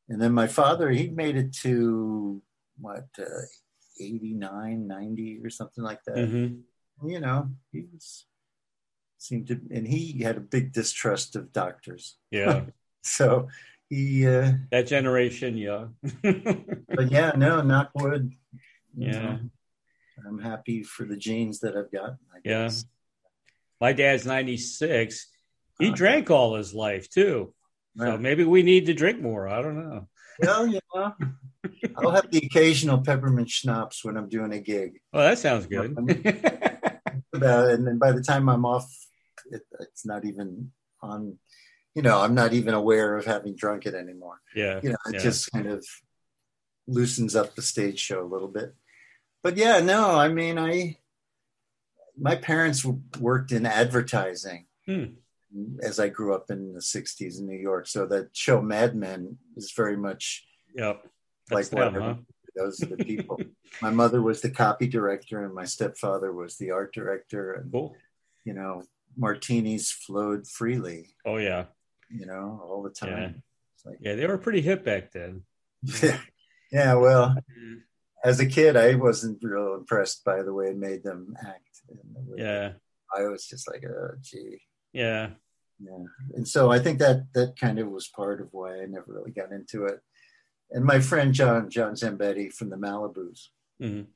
And 0.09 0.21
then 0.21 0.33
my 0.33 0.47
father, 0.47 0.91
he 0.91 1.09
made 1.09 1.37
it 1.37 1.55
to 1.63 2.43
what 2.79 3.07
uh, 3.19 3.25
89, 4.01 4.87
90 4.87 5.41
or 5.45 5.49
something 5.49 5.85
like 5.85 6.03
that 6.05 6.29
hmm 6.29 6.47
you 7.05 7.19
know, 7.19 7.49
he 7.73 7.85
was 7.93 8.27
seemed 9.23 9.47
to, 9.49 9.61
and 9.71 9.87
he 9.87 10.23
had 10.23 10.37
a 10.37 10.41
big 10.41 10.73
distrust 10.73 11.37
of 11.37 11.53
doctors. 11.53 12.17
Yeah. 12.31 12.65
So 13.05 13.49
he, 13.91 14.29
uh, 14.29 14.53
that 14.71 14.87
generation, 14.87 15.57
yeah. 15.57 15.87
but 16.23 17.11
yeah, 17.11 17.33
no, 17.37 17.61
knock 17.63 17.91
wood. 17.97 18.33
Yeah. 18.97 19.11
know, 19.23 19.39
I'm 20.25 20.39
happy 20.39 20.85
for 20.85 21.05
the 21.05 21.17
genes 21.17 21.59
that 21.61 21.77
I've 21.77 21.91
got. 21.91 22.11
I 22.33 22.39
Yeah. 22.45 22.63
guess. 22.69 22.85
My 23.81 23.93
dad's 23.93 24.25
96. 24.25 25.27
He 25.81 25.87
Okay. 25.89 25.95
drank 25.97 26.31
all 26.31 26.55
his 26.55 26.73
life 26.73 27.11
too. 27.11 27.53
So 27.99 28.17
maybe 28.19 28.45
we 28.45 28.63
need 28.63 28.87
to 28.87 28.95
drink 28.95 29.21
more. 29.21 29.49
I 29.49 29.61
don't 29.63 29.77
know. 29.77 30.07
Well, 30.39 30.67
you 30.69 30.79
know, 30.95 31.15
I'll 31.97 32.11
have 32.13 32.31
the 32.31 32.39
occasional 32.47 32.99
peppermint 33.03 33.51
schnapps 33.51 34.05
when 34.05 34.17
I'm 34.17 34.29
doing 34.29 34.53
a 34.53 34.61
gig. 34.61 35.01
Oh, 35.13 35.19
that 35.23 35.39
sounds 35.39 35.67
good. 35.67 35.97
About, 37.35 37.71
and 37.71 37.85
then 37.85 37.99
by 37.99 38.13
the 38.13 38.23
time 38.23 38.49
I'm 38.49 38.65
off, 38.65 38.89
it, 39.51 39.63
it's 39.81 40.05
not 40.07 40.25
even 40.25 40.73
on. 41.03 41.39
You 41.95 42.01
know, 42.01 42.21
I'm 42.23 42.35
not 42.35 42.55
even 42.55 42.73
aware 42.73 43.17
of 43.19 43.27
having 43.27 43.55
drunk 43.55 43.85
it 43.85 43.95
anymore. 43.95 44.41
yeah. 44.57 44.81
you 44.83 44.91
know, 44.91 44.97
it 45.09 45.15
yeah. 45.17 45.21
just 45.21 45.53
kind 45.53 45.67
of 45.67 45.85
loosens 46.87 47.37
up 47.37 47.55
the 47.55 47.61
stage 47.63 47.99
show 48.01 48.23
a 48.25 48.33
little 48.33 48.49
bit. 48.49 48.75
But 49.43 49.57
yeah, 49.59 49.81
no, 49.81 50.11
I 50.19 50.29
mean, 50.29 50.59
I 50.59 50.97
my 52.19 52.35
parents 52.37 52.85
worked 53.21 53.53
in 53.53 53.67
advertising 53.67 54.67
Hmm. 54.87 55.05
as 55.83 56.01
I 56.01 56.09
grew 56.09 56.35
up 56.35 56.51
in 56.51 56.73
the 56.75 56.81
'60s 56.81 57.39
in 57.39 57.47
New 57.47 57.59
York. 57.59 57.87
So 57.87 58.07
that 58.07 58.35
show 58.37 58.61
Mad 58.63 58.97
Men 58.97 59.39
is 59.57 59.73
very 59.73 59.97
much 59.97 60.47
Yep. 60.75 61.07
like 61.51 61.69
them, 61.69 61.95
huh? 61.95 62.15
those 62.57 62.83
are 62.83 62.87
the 62.97 63.05
people. 63.13 63.39
my 63.83 63.91
mother 63.91 64.23
was 64.23 64.41
the 64.41 64.51
copy 64.51 64.87
director, 64.89 65.45
and 65.45 65.55
my 65.55 65.65
stepfather 65.67 66.33
was 66.33 66.57
the 66.57 66.71
art 66.71 66.93
director, 66.95 67.53
and 67.53 67.71
Cool. 67.71 67.95
you 68.45 68.55
know, 68.55 68.83
martinis 69.17 69.91
flowed 69.91 70.47
freely, 70.47 71.15
Oh 71.27 71.37
yeah. 71.37 71.67
you 72.11 72.27
know, 72.27 72.61
all 72.65 72.83
the 72.83 72.91
time. 72.91 73.43
It's 73.77 73.85
like, 73.87 73.99
Yeah, 74.01 74.15
they 74.15 74.27
were 74.27 74.39
pretty 74.39 74.61
hip 74.61 74.85
back 74.85 75.13
then. 75.13 75.43
yeah, 75.83 76.19
yeah. 76.73 76.95
well, 76.95 77.37
as 78.25 78.41
a 78.41 78.47
kid, 78.47 78.77
I 78.77 78.95
wasn't 78.95 79.39
real 79.43 79.75
impressed 79.75 80.25
by 80.25 80.43
the 80.43 80.55
way 80.55 80.67
it 80.69 80.77
made 80.77 81.03
them 81.03 81.35
act. 81.45 81.81
And 81.89 81.99
the 82.15 82.21
way 82.33 82.43
Yeah. 82.43 82.73
I 83.17 83.25
was 83.29 83.47
just 83.47 83.69
like, 83.71 83.85
oh, 83.85 84.13
gee, 84.23 84.63
Yeah. 84.93 85.31
yeah. 85.81 86.05
And 86.35 86.47
so 86.49 86.71
I 86.71 86.79
think 86.79 86.99
that 87.01 87.33
that 87.35 87.59
kind 87.59 87.79
of 87.79 87.89
was 87.89 88.09
part 88.09 88.41
of 88.41 88.49
why 88.53 88.81
I 88.81 88.87
never 88.87 89.07
really 89.13 89.33
got 89.33 89.53
into 89.53 89.85
it. 89.87 90.01
And 90.71 90.85
my 90.85 91.01
friend 91.01 91.35
John 91.35 91.69
John 91.69 91.93
Zambetti 91.95 92.51
from 92.53 92.71
the 92.71 92.77
Malibus, 92.77 93.49
Mhm. 93.83 94.07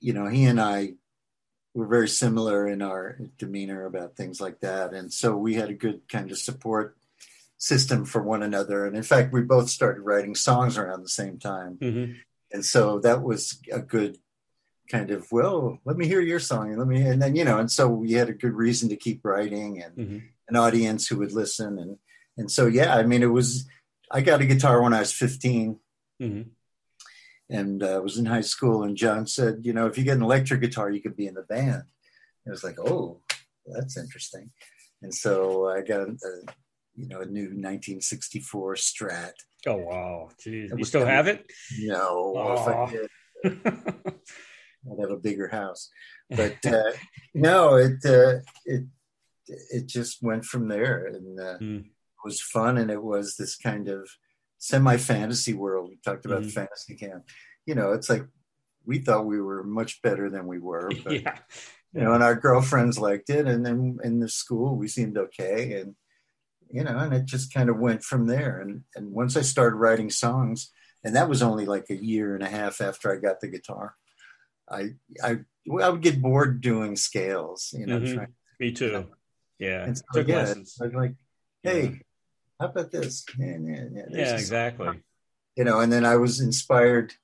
you 0.00 0.12
know, 0.12 0.26
he 0.26 0.44
and 0.44 0.60
I 0.60 0.94
were 1.76 1.86
very 1.86 2.08
similar 2.08 2.66
in 2.66 2.80
our 2.80 3.18
demeanor 3.38 3.84
about 3.84 4.16
things 4.16 4.40
like 4.40 4.60
that, 4.60 4.94
and 4.94 5.12
so 5.12 5.36
we 5.36 5.54
had 5.54 5.68
a 5.68 5.74
good 5.74 6.08
kind 6.08 6.30
of 6.30 6.38
support 6.38 6.96
system 7.58 8.04
for 8.04 8.22
one 8.22 8.42
another. 8.42 8.84
And 8.86 8.96
in 8.96 9.02
fact, 9.02 9.32
we 9.32 9.42
both 9.42 9.68
started 9.70 10.00
writing 10.02 10.34
songs 10.34 10.76
around 10.78 11.02
the 11.02 11.08
same 11.08 11.38
time. 11.38 11.78
Mhm. 11.80 12.16
and 12.52 12.64
so 12.64 13.00
that 13.00 13.22
was 13.24 13.58
a 13.72 13.80
good 13.80 14.18
kind 14.88 15.10
of 15.10 15.26
well 15.32 15.80
let 15.84 15.96
me 15.96 16.06
hear 16.06 16.20
your 16.20 16.38
song 16.38 16.68
and 16.70 16.78
let 16.78 16.86
me 16.86 17.02
and 17.02 17.20
then 17.20 17.34
you 17.34 17.44
know 17.44 17.58
and 17.58 17.72
so 17.72 17.88
we 17.88 18.12
had 18.12 18.28
a 18.28 18.32
good 18.32 18.52
reason 18.54 18.88
to 18.88 18.94
keep 18.96 19.24
writing 19.24 19.82
and 19.82 19.96
Mhm. 19.96 20.22
an 20.48 20.54
audience 20.54 21.08
who 21.08 21.16
would 21.18 21.32
listen 21.32 21.76
and 21.76 21.98
and 22.36 22.48
so 22.48 22.66
yeah 22.68 22.94
i 22.94 23.02
mean 23.02 23.20
it 23.24 23.32
was 23.40 23.66
i 24.12 24.20
got 24.20 24.40
a 24.40 24.46
guitar 24.46 24.80
when 24.80 24.94
i 24.94 25.00
was 25.00 25.10
15 25.12 25.80
Mhm. 26.22 26.50
And 27.50 27.82
uh, 27.82 28.00
was 28.02 28.18
in 28.18 28.26
high 28.26 28.40
school 28.40 28.82
and 28.82 28.96
john 28.96 29.26
said 29.26 29.58
you 29.62 29.72
know 29.72 29.86
if 29.86 29.96
you 29.96 30.04
get 30.04 30.16
an 30.16 30.22
electric 30.22 30.60
guitar 30.60 30.90
you 30.90 31.00
could 31.00 31.16
be 31.16 31.26
in 31.26 31.34
the 31.34 31.42
band. 31.42 31.84
It 32.46 32.50
was 32.50 32.64
like 32.64 32.78
oh 32.78 33.20
that's 33.66 33.96
interesting. 33.96 34.50
And 35.02 35.12
so 35.14 35.68
i 35.68 35.80
got 35.82 36.00
a, 36.08 36.16
you 36.94 37.08
know 37.08 37.20
a 37.20 37.26
new 37.26 37.48
1964 37.50 38.74
strat. 38.76 39.32
Oh 39.66 39.76
wow, 39.76 40.28
Jeez. 40.44 40.70
You 40.76 40.84
still 40.84 41.04
have 41.06 41.26
it? 41.28 41.44
no. 41.80 42.54
If 42.56 42.68
i 42.68 42.90
did 42.92 43.10
i'd 44.90 45.00
have 45.00 45.10
a 45.10 45.16
bigger 45.16 45.48
house. 45.48 45.90
But 46.30 46.58
uh, 46.66 46.92
no 47.34 47.74
it 47.76 47.98
uh, 48.04 48.40
it 48.64 48.84
it 49.46 49.86
just 49.86 50.22
went 50.22 50.44
from 50.44 50.68
there 50.68 51.06
and 51.06 51.38
uh, 51.40 51.58
Mm. 51.58 51.80
it 51.84 52.24
was 52.24 52.40
fun 52.40 52.78
and 52.78 52.90
it 52.90 53.02
was 53.02 53.36
this 53.36 53.56
kind 53.56 53.88
of 53.88 54.08
semi 54.68 54.96
fantasy 54.96 55.54
world 55.62 55.84
we 55.90 55.96
talked 56.04 56.24
about 56.26 56.42
Mhm. 56.42 56.52
fantasy 56.58 56.94
camp 57.02 57.22
you 57.68 57.74
know 57.74 57.88
it's 57.96 58.08
like 58.12 58.24
we 58.84 58.98
thought 58.98 59.26
we 59.32 59.40
were 59.40 59.62
much 59.80 59.92
better 60.02 60.26
than 60.30 60.44
we 60.46 60.58
were 60.58 60.88
but 61.04 61.12
yeah. 61.22 61.38
you 61.92 62.00
know 62.02 62.12
and 62.14 62.22
our 62.22 62.34
girlfriends 62.46 62.98
liked 62.98 63.30
it 63.30 63.46
and 63.46 63.64
then 63.66 63.98
in 64.08 64.20
the 64.20 64.28
school 64.28 64.76
we 64.76 64.88
seemed 64.88 65.16
okay 65.18 65.80
and 65.80 65.94
you 66.76 66.82
know 66.84 66.96
and 66.98 67.12
it 67.14 67.24
just 67.24 67.54
kind 67.54 67.68
of 67.70 67.78
went 67.78 68.02
from 68.10 68.26
there 68.26 68.54
and 68.62 68.72
and 68.96 69.12
once 69.12 69.36
i 69.36 69.42
started 69.42 69.76
writing 69.76 70.10
songs 70.10 70.58
and 71.04 71.14
that 71.14 71.28
was 71.28 71.42
only 71.42 71.66
like 71.74 71.88
a 71.90 72.02
year 72.12 72.34
and 72.34 72.42
a 72.42 72.48
half 72.58 72.80
after 72.80 73.12
i 73.12 73.16
got 73.26 73.38
the 73.40 73.48
guitar 73.48 73.94
i 74.68 74.82
i 75.22 75.38
I 75.82 75.88
would 75.90 76.00
get 76.08 76.22
bored 76.22 76.60
doing 76.60 76.94
scales, 76.94 77.74
you 77.76 77.86
know, 77.86 77.98
Mhm. 77.98 78.14
trying 78.14 78.34
Me 78.60 78.70
too. 78.70 79.10
Yeah. 79.58 79.82
and 79.86 79.98
so, 79.98 80.04
Took 80.14 80.28
yeah, 80.28 80.36
lessons. 80.36 80.78
I 80.80 80.84
was 80.86 80.94
like, 80.94 81.14
hey, 81.64 81.82
Yeah. 81.88 81.98
How 82.60 82.66
about 82.68 82.90
this? 82.90 83.24
Yeah, 83.38 83.56
yeah, 83.60 83.72
yeah. 83.92 84.02
there's 84.10 84.12
Yeah, 84.12 84.32
this- 84.32 84.40
exactly. 84.42 85.02
You 85.56 85.64
know, 85.64 85.80
and 85.80 85.90
then 85.90 86.04
I 86.04 86.16
was 86.16 86.40
inspired. 86.40 87.14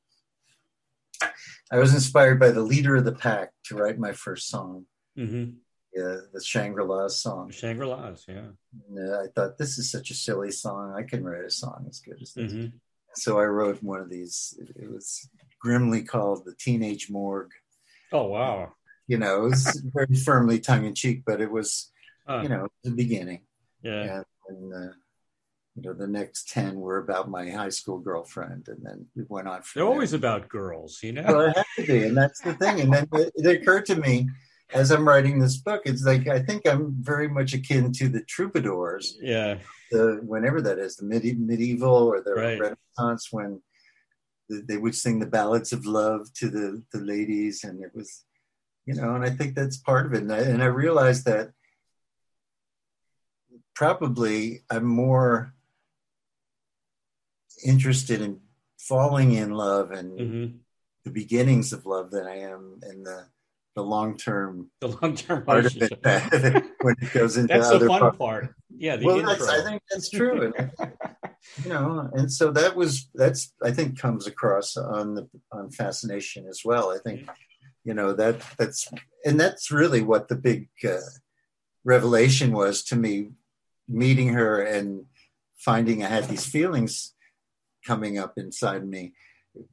I 1.71 1.79
was 1.79 1.95
inspired 1.95 2.41
by 2.41 2.51
the 2.51 2.63
leader 2.63 2.97
of 2.97 3.05
the 3.05 3.13
pack 3.13 3.53
to 3.65 3.77
write 3.77 3.99
my 3.99 4.13
first 4.13 4.49
song, 4.49 4.87
hmm 5.17 5.51
yeah, 5.95 6.17
the 6.33 6.43
Shangri 6.43 6.83
La 6.85 7.07
song. 7.09 7.51
Shangri 7.51 7.85
La's, 7.87 8.25
yeah. 8.27 8.47
And, 8.89 9.11
uh, 9.13 9.19
I 9.21 9.27
thought 9.35 9.59
this 9.59 9.77
is 9.77 9.91
such 9.91 10.11
a 10.11 10.15
silly 10.15 10.51
song. 10.51 10.95
I 10.97 11.03
can 11.03 11.23
write 11.23 11.45
a 11.45 11.51
song 11.51 11.85
as 11.87 12.01
good 12.01 12.17
as 12.23 12.33
this. 12.33 12.51
hmm 12.53 12.67
So 13.15 13.39
I 13.39 13.45
wrote 13.45 13.83
one 13.83 14.01
of 14.01 14.09
these. 14.09 14.59
It 14.77 14.91
was 14.91 15.29
grimly 15.61 16.03
called 16.03 16.47
the 16.47 16.55
Teenage 16.59 17.11
Morgue. 17.11 17.53
Oh 18.11 18.29
wow. 18.29 18.73
You 19.07 19.19
know, 19.19 19.45
it 19.45 19.51
was 19.51 19.83
very 19.95 20.15
firmly 20.17 20.61
tongue 20.61 20.87
in 20.87 20.95
cheek, 20.95 21.25
but 21.27 21.43
it 21.43 21.51
was, 21.51 21.93
Huh. 22.27 22.41
you 22.43 22.49
know, 22.49 22.69
the 22.85 22.93
beginning. 22.93 23.43
yeah. 23.83 24.23
and, 24.49 24.73
and 24.73 24.73
uh, 24.75 24.93
you 25.75 25.83
know 25.83 25.95
the 25.95 26.07
next 26.07 26.49
10 26.51 26.79
were 26.79 26.99
about 26.99 27.31
my 27.31 27.49
high 27.49 27.69
school 27.71 27.99
girlfriend 27.99 28.69
and 28.69 28.79
then 28.85 29.07
we 29.17 29.25
went 29.29 29.49
on 29.49 29.63
They're 29.75 29.83
there. 29.85 29.93
always 29.93 30.13
about 30.13 30.49
girls, 30.49 31.01
you 31.03 31.13
know. 31.13 31.25
well 31.27 31.41
it 31.49 31.57
had 31.57 31.65
to 31.77 31.87
be 31.87 32.05
and 32.05 32.17
that's 32.17 32.41
the 32.41 32.55
thing 32.55 32.81
and 32.81 32.93
then 32.93 33.09
it, 33.13 33.33
it 33.37 33.47
occurred 33.63 33.87
to 33.87 33.97
me 33.97 34.29
as 34.75 34.91
i'm 34.91 35.07
writing 35.07 35.39
this 35.39 35.57
book 35.57 35.83
it's 35.85 36.05
like 36.05 36.27
i 36.29 36.41
think 36.43 36.67
i'm 36.69 36.95
very 37.01 37.29
much 37.29 37.53
akin 37.55 37.93
to 37.93 38.09
the 38.09 38.23
troubadours 38.25 39.17
yeah. 39.23 39.59
the 39.91 40.21
whenever 40.25 40.61
that 40.63 40.79
is 40.79 40.97
the 40.97 41.05
medi- 41.07 41.35
medieval 41.35 41.95
or 42.13 42.23
the 42.23 42.33
Right. 42.35 42.61
renaissance 42.61 43.29
when 43.31 43.61
the, 44.49 44.63
they 44.69 44.77
would 44.77 44.95
sing 44.95 45.19
the 45.21 45.27
ballads 45.27 45.73
of 45.73 45.87
love 45.87 46.33
to 46.35 46.49
the 46.51 46.83
the 46.93 47.01
ladies 47.01 47.65
and 47.65 47.83
it 47.83 47.93
was 47.95 48.25
you 48.87 48.95
know 48.95 49.15
and 49.15 49.25
i 49.25 49.31
think 49.31 49.55
that's 49.55 49.79
part 49.79 50.05
of 50.07 50.13
it 50.15 50.23
and 50.23 50.33
i, 50.33 50.39
and 50.41 50.63
I 50.63 50.67
realized 50.67 51.25
that 51.27 51.51
probably 53.75 54.63
i'm 54.71 54.85
more 54.85 55.55
interested 57.65 58.21
in 58.21 58.41
falling 58.79 59.33
in 59.33 59.51
love 59.53 59.91
and 59.91 60.19
hmm 60.19 60.47
the 61.05 61.11
beginnings 61.11 61.73
of 61.73 61.85
love 61.85 62.13
than 62.13 62.27
i 62.29 62.39
am 62.39 62.79
in 62.89 63.03
the 63.03 63.27
the 63.75 63.83
long 63.83 64.17
term 64.17 64.71
The 64.81 64.89
long 65.03 65.17
term 65.17 65.45
part 65.45 65.67
of 65.67 65.77
it 65.77 66.65
when 66.81 66.95
it 67.03 67.13
goes 67.13 67.37
into 67.37 67.53
That's 67.55 67.71
the 67.71 67.87
fun 67.89 68.01
parts. 68.01 68.19
part. 68.19 68.55
Yeah, 68.77 68.97
the 68.97 69.07
well 69.07 69.19
intro. 69.19 69.35
that's, 69.35 69.49
i 69.49 69.63
think 69.65 69.83
that's 69.91 70.11
true 70.11 70.53
and 70.57 70.71
you 71.65 71.71
know 71.71 72.09
and 72.15 72.31
so 72.33 72.53
that 72.53 72.77
was 72.77 73.09
that's 73.15 73.53
i 73.65 73.71
think 73.73 73.99
comes 73.99 74.27
across 74.29 74.77
on 74.77 75.15
the 75.17 75.29
on 75.51 75.71
fascination 75.73 76.47
as 76.47 76.63
well 76.65 76.93
i 76.93 76.99
think 76.99 77.29
you 77.85 77.95
know 77.95 78.13
that 78.13 78.37
that's 78.59 78.89
and 79.25 79.41
that's 79.41 79.71
really 79.73 80.03
what 80.03 80.29
the 80.29 80.37
big 80.37 80.69
uh, 80.89 80.99
revelation 81.85 82.53
was 82.53 82.85
to 82.85 82.97
me 82.97 83.31
meeting 83.89 84.29
her 84.29 84.63
and 84.63 85.05
finding 85.57 86.05
i 86.05 86.07
had 86.09 86.29
these 86.29 86.47
feelings 86.47 87.15
coming 87.87 88.19
up 88.19 88.35
inside 88.37 88.87
me 88.87 89.13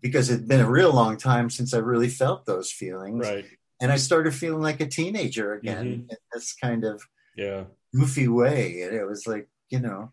because 0.01 0.29
it'd 0.29 0.47
been 0.47 0.59
a 0.59 0.69
real 0.69 0.91
long 0.93 1.15
time 1.17 1.49
since 1.49 1.73
i 1.73 1.77
really 1.77 2.09
felt 2.09 2.45
those 2.45 2.71
feelings 2.71 3.27
right. 3.27 3.45
and 3.81 3.91
i 3.91 3.95
started 3.97 4.33
feeling 4.33 4.61
like 4.61 4.81
a 4.81 4.87
teenager 4.87 5.53
again 5.53 5.85
Mhm. 5.85 6.11
in 6.11 6.17
this 6.33 6.53
kind 6.61 6.83
of 6.83 7.01
Yeah. 7.35 7.65
goofy 7.95 8.27
way 8.27 8.81
and 8.81 8.93
it 8.95 9.05
was 9.05 9.25
like 9.25 9.47
you 9.69 9.79
know 9.79 10.11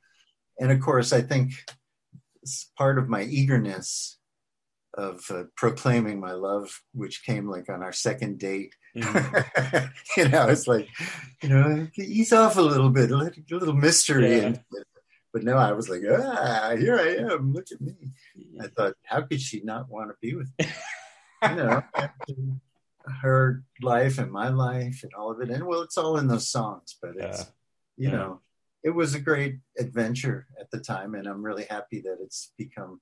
and 0.60 0.70
of 0.70 0.80
course 0.80 1.12
i 1.12 1.20
think 1.20 1.52
it's 2.42 2.70
part 2.78 2.98
of 2.98 3.08
my 3.08 3.22
eagerness 3.22 4.18
of 4.96 5.24
uh, 5.30 5.42
proclaiming 5.56 6.20
my 6.20 6.32
love 6.32 6.80
which 6.94 7.24
came 7.24 7.48
like 7.50 7.68
on 7.68 7.82
our 7.82 7.92
second 7.92 8.38
date 8.38 8.74
Mhm. 8.96 9.90
you 10.16 10.28
know 10.28 10.46
it's 10.48 10.66
like 10.66 10.88
you 11.42 11.48
know 11.50 11.86
ease 11.98 12.32
off 12.32 12.56
a 12.56 12.62
little 12.62 12.88
bit 12.88 13.10
a 13.10 13.16
little, 13.16 13.42
a 13.50 13.54
little 13.58 13.74
mystery 13.74 14.36
Yeah. 14.38 14.42
and, 14.46 14.60
but 15.36 15.44
no 15.44 15.58
i 15.58 15.70
was 15.70 15.90
like 15.90 16.00
ah 16.10 16.74
here 16.78 16.98
i 16.98 17.08
am 17.30 17.52
look 17.52 17.66
at 17.70 17.78
me 17.82 17.94
i 18.58 18.66
thought 18.68 18.94
how 19.04 19.20
could 19.20 19.38
she 19.38 19.60
not 19.60 19.86
want 19.90 20.08
to 20.08 20.14
be 20.22 20.34
with 20.34 20.50
me 20.58 20.66
you 21.50 21.56
know 21.56 21.82
after 21.94 22.32
her 23.22 23.62
life 23.82 24.16
and 24.16 24.32
my 24.32 24.48
life 24.48 25.00
and 25.02 25.12
all 25.12 25.30
of 25.30 25.42
it 25.42 25.50
and 25.50 25.66
well 25.66 25.82
it's 25.82 25.98
all 25.98 26.16
in 26.16 26.26
those 26.26 26.48
songs 26.48 26.96
but 27.02 27.12
it's 27.18 27.52
you 27.98 28.08
Yeah. 28.08 28.16
know 28.16 28.40
it 28.82 28.94
was 29.00 29.14
a 29.14 29.20
great 29.20 29.56
adventure 29.78 30.46
at 30.58 30.70
the 30.70 30.80
time 30.80 31.14
and 31.14 31.26
i'm 31.26 31.44
really 31.44 31.66
happy 31.68 32.00
that 32.00 32.16
it's 32.22 32.54
become 32.56 32.98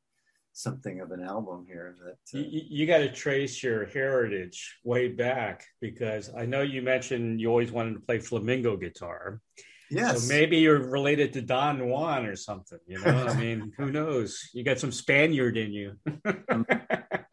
something 0.53 1.01
of 1.01 1.12
an 1.12 1.22
album 1.22 1.66
here 1.68 1.95
that 2.05 2.39
uh, 2.39 2.43
You, 2.43 2.62
you 2.78 2.87
got 2.87 2.99
to 2.99 3.12
trace 3.12 3.62
your 3.62 3.87
heritage 3.87 4.78
way 4.85 5.07
back 5.09 5.64
because 5.80 6.30
I 6.37 6.47
know 6.47 6.62
you 6.62 6.80
mentioned 6.80 7.41
you 7.41 7.49
always 7.49 7.72
wanted 7.72 7.95
to 7.95 8.01
play 8.01 8.18
flamenco 8.20 8.76
guitar. 8.76 9.41
Yes 9.91 10.22
So 10.22 10.28
maybe 10.35 10.59
you're 10.59 10.91
related 10.91 11.32
to 11.35 11.43
Don 11.43 11.89
Juan 11.89 12.26
or 12.26 12.37
something. 12.37 12.78
You 12.87 13.01
know, 13.01 13.26
I 13.26 13.35
mean, 13.35 13.72
who 13.78 13.91
knows? 13.91 14.51
You 14.53 14.64
got 14.64 14.78
some 14.78 14.93
Spaniard 14.93 15.57
in 15.57 15.72
you. 15.72 15.95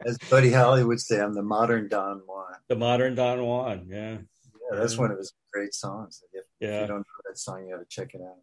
as 0.05 0.17
buddy 0.31 0.51
holly 0.51 0.83
would 0.83 0.99
say 0.99 1.21
i'm 1.21 1.33
the 1.35 1.43
modern 1.43 1.87
don 1.87 2.21
juan 2.25 2.55
the 2.69 2.75
modern 2.75 3.13
Don 3.13 3.45
Juan. 3.45 3.85
Yeah. 3.87 4.13
yeah 4.13 4.79
that's 4.79 4.97
one 4.97 5.11
of 5.11 5.17
his 5.19 5.31
great 5.53 5.75
songs 5.75 6.23
if, 6.33 6.43
if 6.59 6.81
you 6.81 6.87
don't 6.87 6.99
know 6.99 7.03
that 7.29 7.37
song 7.37 7.65
you 7.67 7.75
got 7.75 7.81
to 7.81 7.85
check 7.87 8.15
it 8.15 8.21
out 8.21 8.37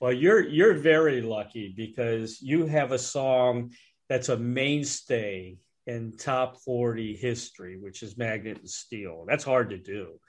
Well, 0.00 0.12
you're 0.12 0.46
you're 0.46 0.74
very 0.74 1.22
lucky 1.22 1.72
because 1.76 2.42
you 2.42 2.66
have 2.66 2.92
a 2.92 2.98
song 2.98 3.72
that's 4.08 4.28
a 4.28 4.36
mainstay 4.36 5.56
in 5.86 6.16
top 6.16 6.60
40 6.60 7.16
history, 7.16 7.78
which 7.78 8.02
is 8.02 8.18
Magnet 8.18 8.58
and 8.58 8.68
Steel. 8.68 9.24
That's 9.26 9.44
hard 9.44 9.70
to 9.70 9.78
do. 9.78 10.20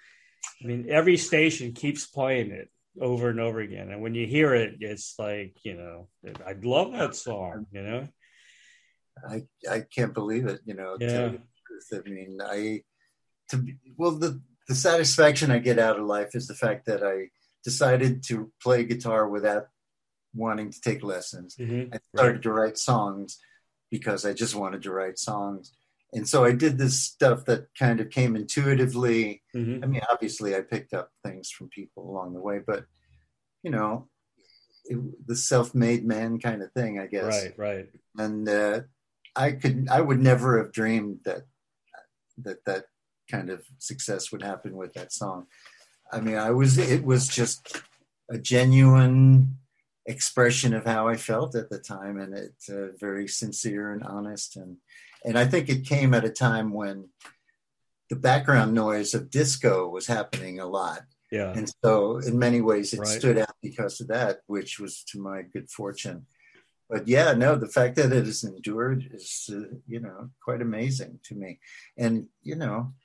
I 0.64 0.68
mean, 0.68 0.88
every 0.90 1.18
station 1.18 1.74
keeps 1.74 2.06
playing 2.08 2.52
it 2.52 2.70
over 3.00 3.30
and 3.30 3.40
over 3.40 3.60
again. 3.60 3.92
And 3.92 4.02
when 4.02 4.16
you 4.16 4.26
hear 4.28 4.54
it, 4.54 4.76
it's 4.82 5.16
like, 5.20 5.56
you 5.64 5.76
know, 5.76 6.08
I 6.46 6.54
love 6.62 6.92
that 6.94 7.16
song, 7.16 7.66
you 7.72 7.84
know? 7.84 8.08
i 9.30 9.42
i 9.70 9.82
can't 9.82 10.14
believe 10.14 10.46
it 10.46 10.62
you 10.64 10.74
know 10.74 10.96
Yeah. 10.98 11.08
tell 11.10 11.32
you 11.34 11.40
the 11.40 11.44
truth. 11.68 12.06
i 12.06 12.10
mean 12.10 12.38
i 12.42 12.82
to 13.50 13.66
well 13.98 14.12
the 14.12 14.42
the 14.70 14.76
satisfaction 14.76 15.52
i 15.52 15.60
get 15.60 15.78
out 15.78 16.00
of 16.00 16.06
life 16.06 16.36
is 16.36 16.48
the 16.48 16.56
fact 16.56 16.86
that 16.86 17.04
i 17.04 17.28
decided 17.66 18.24
to 18.24 18.50
play 18.64 18.86
guitar 18.86 19.28
without 19.28 19.68
wanting 20.34 20.72
to 20.72 20.80
take 20.80 21.04
lessons 21.04 21.58
Mhm. 21.60 21.94
I 21.94 22.00
started 22.16 22.44
to 22.44 22.52
write 22.54 22.78
songs 22.78 23.38
because 23.92 24.26
I 24.26 24.32
just 24.32 24.56
wanted 24.56 24.84
to 24.84 24.92
write 24.94 25.18
songs. 25.20 25.74
And 26.14 26.28
so 26.28 26.44
I 26.44 26.54
did 26.54 26.78
this 26.78 27.02
stuff 27.02 27.46
that 27.46 27.68
kind 27.78 28.00
of 28.00 28.10
came 28.10 28.36
intuitively. 28.36 29.44
Mhm. 29.56 29.84
I 29.84 29.88
mean, 29.88 30.02
obviously, 30.12 30.56
I 30.56 30.62
picked 30.62 30.94
up 30.94 31.12
things 31.24 31.52
from 31.52 31.70
people 31.70 32.10
along 32.10 32.34
the 32.34 32.42
way, 32.42 32.60
but 32.66 32.86
you 33.62 33.72
know, 33.72 34.08
it, 34.86 35.28
the 35.28 35.36
self-made 35.36 36.06
man 36.06 36.40
kind 36.40 36.64
of 36.64 36.72
thing, 36.72 37.00
I 37.00 37.08
guess. 37.08 37.44
Right, 37.44 37.54
right. 37.58 37.90
And 38.18 38.50
uh, 38.50 38.82
I 39.36 39.52
could, 39.52 39.88
I 39.90 40.02
would 40.02 40.20
never 40.20 40.58
have 40.58 40.72
dreamed 40.72 41.20
that 41.26 41.44
that 42.40 42.66
that 42.66 42.86
kind 43.30 43.50
of 43.50 43.66
success 43.78 44.32
would 44.32 44.42
happen 44.42 44.76
with 44.76 44.94
that 44.94 45.14
song. 45.14 45.46
I 46.12 46.22
mean, 46.22 46.38
I 46.38 46.52
was, 46.52 46.78
it 46.78 47.04
was 47.04 47.28
just 47.28 47.84
a 48.32 48.38
genuine 48.38 49.58
expression 50.06 50.74
of 50.74 50.86
how 50.86 51.08
I 51.08 51.18
felt 51.18 51.54
at 51.54 51.70
the 51.70 51.78
time, 51.80 52.20
and 52.20 52.34
it's 52.34 52.70
uh, 52.70 52.88
very 53.00 53.28
sincere 53.28 53.92
and 53.92 54.04
honest, 54.04 54.56
and 54.56 54.78
and 55.26 55.38
I 55.38 55.46
think 55.46 55.70
it 55.70 55.86
came 55.86 56.14
at 56.14 56.26
a 56.26 56.30
time 56.30 56.72
when 56.74 57.10
the 58.10 58.16
background 58.16 58.74
noise 58.74 59.14
of 59.14 59.30
disco 59.30 59.88
was 59.88 60.08
happening 60.08 60.60
a 60.60 60.66
lot. 60.66 61.02
Yeah. 61.32 61.54
And 61.56 61.72
so, 61.84 62.18
in 62.18 62.40
many 62.40 62.60
ways, 62.62 62.94
it 62.94 63.00
Right. 63.00 63.08
stood 63.08 63.38
out 63.38 63.56
because 63.62 64.02
of 64.02 64.08
that, 64.08 64.42
which 64.48 64.80
was 64.80 65.04
to 65.12 65.20
my 65.20 65.44
good 65.44 65.70
fortune. 65.70 66.26
But 66.90 67.08
yeah, 67.08 67.34
no, 67.34 67.56
the 67.56 67.68
fact 67.68 67.98
that 67.98 68.12
it 68.12 68.26
has 68.26 68.44
endured 68.44 69.12
is, 69.14 69.48
uh, 69.54 69.76
you 69.88 70.00
know, 70.00 70.32
quite 70.44 70.60
amazing 70.62 71.20
to 71.26 71.36
me. 71.36 71.60
And, 71.98 72.30
you 72.42 72.56
know, 72.56 72.96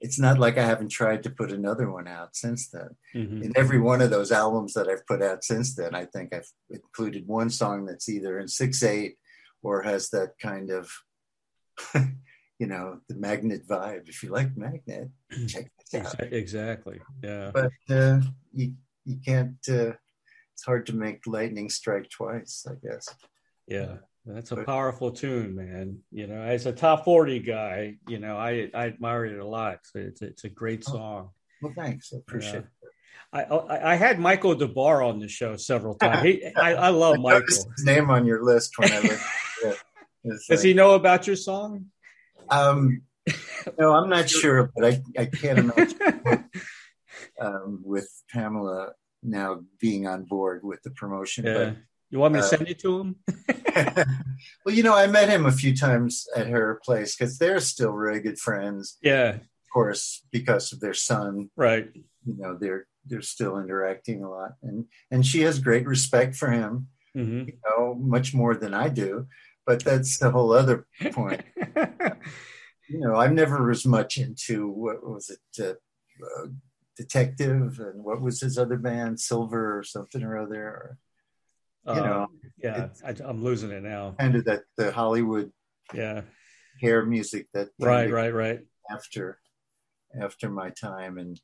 it's 0.00 0.18
not 0.18 0.38
like 0.38 0.56
I 0.56 0.64
haven't 0.64 0.88
tried 0.88 1.22
to 1.24 1.30
put 1.30 1.52
another 1.52 1.90
one 1.90 2.08
out 2.08 2.34
since 2.36 2.68
then. 2.68 2.96
Mhm. 3.14 3.42
In 3.44 3.52
every 3.54 3.78
one 3.80 4.00
of 4.00 4.08
those 4.10 4.32
albums 4.32 4.72
that 4.74 4.88
I've 4.88 5.06
put 5.06 5.20
out 5.22 5.44
since 5.44 5.74
then, 5.74 5.94
I 5.94 6.06
think 6.06 6.34
I've 6.34 6.50
included 6.70 7.26
one 7.26 7.50
song 7.50 7.84
that's 7.84 8.08
either 8.08 8.38
in 8.38 8.48
6 8.48 8.82
8 8.82 9.18
or 9.62 9.82
has 9.82 10.08
that 10.10 10.38
kind 10.38 10.70
of, 10.70 10.90
you 12.58 12.66
know, 12.66 13.00
the 13.08 13.14
magnet 13.16 13.66
vibe. 13.68 14.08
If 14.08 14.22
you 14.22 14.30
like 14.30 14.56
magnet, 14.56 15.08
check 15.48 15.70
this 15.90 15.94
out 16.14 16.32
Exactly. 16.32 17.00
Yeah. 17.22 17.50
but 17.52 17.72
uh, 17.90 18.20
you 18.52 18.74
you 19.04 19.18
can't. 19.24 19.56
Uh, 19.68 19.92
it's 20.54 20.64
hard 20.64 20.86
to 20.86 20.94
make 20.94 21.26
lightning 21.26 21.68
strike 21.68 22.08
twice, 22.10 22.64
I 22.68 22.74
guess. 22.86 23.08
Yeah. 23.66 23.96
That's 24.24 24.52
a 24.52 24.56
But- 24.56 24.66
powerful 24.66 25.10
tune, 25.10 25.54
man. 25.56 25.98
You 26.10 26.26
know, 26.28 26.40
as 26.40 26.64
a 26.66 26.72
top 26.72 27.04
40 27.04 27.40
guy, 27.40 27.96
you 28.08 28.18
know, 28.18 28.36
I, 28.38 28.70
I 28.72 28.86
admire 28.86 29.26
it 29.26 29.38
a 29.38 29.44
lot. 29.46 29.80
It's, 29.94 30.22
it's 30.22 30.44
a 30.44 30.48
great 30.48 30.84
Oh, 30.88 30.92
song. 30.92 31.30
Well, 31.60 31.72
thanks. 31.76 32.12
I 32.14 32.18
appreciate 32.18 32.54
it. 32.64 32.66
I, 33.32 33.42
I 33.42 33.92
I 33.92 33.94
had 33.96 34.18
Michael 34.20 34.54
Des 34.54 34.68
Barres 34.68 35.02
on 35.02 35.18
the 35.18 35.28
show 35.28 35.56
several 35.56 35.96
times. 35.96 36.22
He, 36.22 36.46
I, 36.56 36.74
I 36.74 36.88
love 36.90 37.14
I 37.18 37.22
Michael. 37.22 37.46
his 37.46 37.66
name 37.84 38.08
on 38.10 38.24
your 38.24 38.44
list 38.44 38.78
when 38.78 38.92
I 38.92 39.00
looked. 39.00 39.84
At 40.24 40.30
it. 40.30 40.34
It's 40.34 40.46
Does 40.48 40.60
like, 40.60 40.66
he 40.66 40.74
know 40.74 40.94
about 40.94 41.26
your 41.26 41.36
song? 41.36 41.86
Um, 42.50 43.02
no, 43.78 43.94
I'm 43.94 44.08
not 44.10 44.28
sure, 44.28 44.70
but 44.74 44.84
I 44.84 45.02
I 45.18 45.26
can't 45.26 45.58
imagine 45.58 45.98
um, 47.40 47.80
with 47.84 48.08
Pamela 48.30 48.92
now 49.22 49.60
being 49.80 50.06
on 50.06 50.24
board 50.24 50.62
with 50.62 50.82
the 50.82 50.90
promotion. 50.90 51.46
Yeah. 51.46 51.72
You 52.10 52.18
want 52.20 52.34
me 52.34 52.40
to 52.40 52.46
Uh, 52.46 52.48
send 52.48 52.68
it 52.68 52.78
to 52.80 53.00
him? 53.00 53.16
Well, 54.64 54.74
you 54.74 54.82
know, 54.82 54.94
I 54.94 55.06
met 55.08 55.28
him 55.28 55.46
a 55.46 55.52
few 55.52 55.74
times 55.74 56.26
at 56.36 56.46
her 56.46 56.80
place 56.84 57.16
because 57.16 57.38
they're 57.38 57.60
still 57.60 57.90
really 57.90 58.20
good 58.20 58.38
friends. 58.38 58.98
Yeah. 59.02 59.30
Of 59.36 59.40
course, 59.72 60.22
because 60.30 60.72
of 60.72 60.80
their 60.80 60.94
son, 60.94 61.50
Right. 61.56 61.88
you 61.94 62.36
know, 62.38 62.56
they're 62.60 62.86
they're 63.06 63.22
still 63.22 63.58
interacting 63.58 64.22
a 64.22 64.30
lot, 64.30 64.52
and 64.62 64.86
and 65.10 65.26
she 65.26 65.40
has 65.42 65.58
great 65.58 65.86
respect 65.86 66.36
for 66.36 66.50
him. 66.50 66.88
hmm 67.14 67.44
You 67.48 67.58
know, 67.66 67.94
much 67.94 68.32
more 68.34 68.54
than 68.54 68.72
I 68.74 68.88
do. 68.90 69.26
But 69.66 69.82
that's 69.84 70.18
the 70.18 70.30
whole 70.30 70.52
other 70.52 70.86
point. 71.12 71.42
you 72.88 73.00
know, 73.00 73.14
I'm 73.16 73.34
never 73.34 73.70
as 73.70 73.86
much 73.86 74.18
into 74.18 74.68
what 74.68 75.02
was 75.08 75.30
it, 75.30 75.40
uh, 75.62 76.24
uh, 76.24 76.46
Detective, 76.96 77.80
and 77.80 78.04
what 78.04 78.20
was 78.20 78.40
his 78.40 78.56
other 78.58 78.76
band, 78.76 79.18
Silver 79.20 79.78
or 79.78 79.82
something 79.82 80.22
or 80.22 80.38
other, 80.38 80.64
or 80.66 80.98
You 81.94 82.00
know, 82.02 82.22
Uh, 82.22 82.48
yeah. 82.62 82.88
I, 83.04 83.14
I'm 83.24 83.42
losing 83.42 83.70
it 83.70 83.82
now. 83.82 84.14
kind 84.18 84.36
of 84.36 84.44
that 84.44 84.62
the 84.76 84.92
Hollywood 84.92 85.52
Yeah. 85.92 86.22
hair 86.80 87.04
music 87.04 87.48
that 87.52 87.70
Right. 87.80 88.10
Right. 88.10 88.32
Right. 88.32 88.60
after 88.90 89.38
after 90.20 90.48
my 90.50 90.70
time, 90.70 91.18
and 91.18 91.40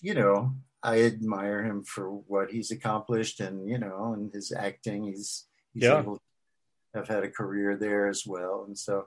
you 0.00 0.14
know, 0.14 0.54
I 0.82 1.02
admire 1.02 1.64
him 1.64 1.82
for 1.84 2.08
what 2.10 2.52
he's 2.52 2.70
accomplished, 2.70 3.40
and 3.40 3.68
you 3.68 3.78
know, 3.78 4.12
and 4.12 4.32
his 4.32 4.52
acting. 4.52 5.04
He's 5.04 5.48
he's 5.74 5.82
Yeah. 5.84 5.98
able 6.00 6.16
to 6.16 6.22
have 6.96 7.08
had 7.08 7.24
a 7.24 7.30
career 7.30 7.76
there 7.76 8.08
as 8.08 8.24
well, 8.26 8.64
and 8.66 8.76
so 8.78 9.06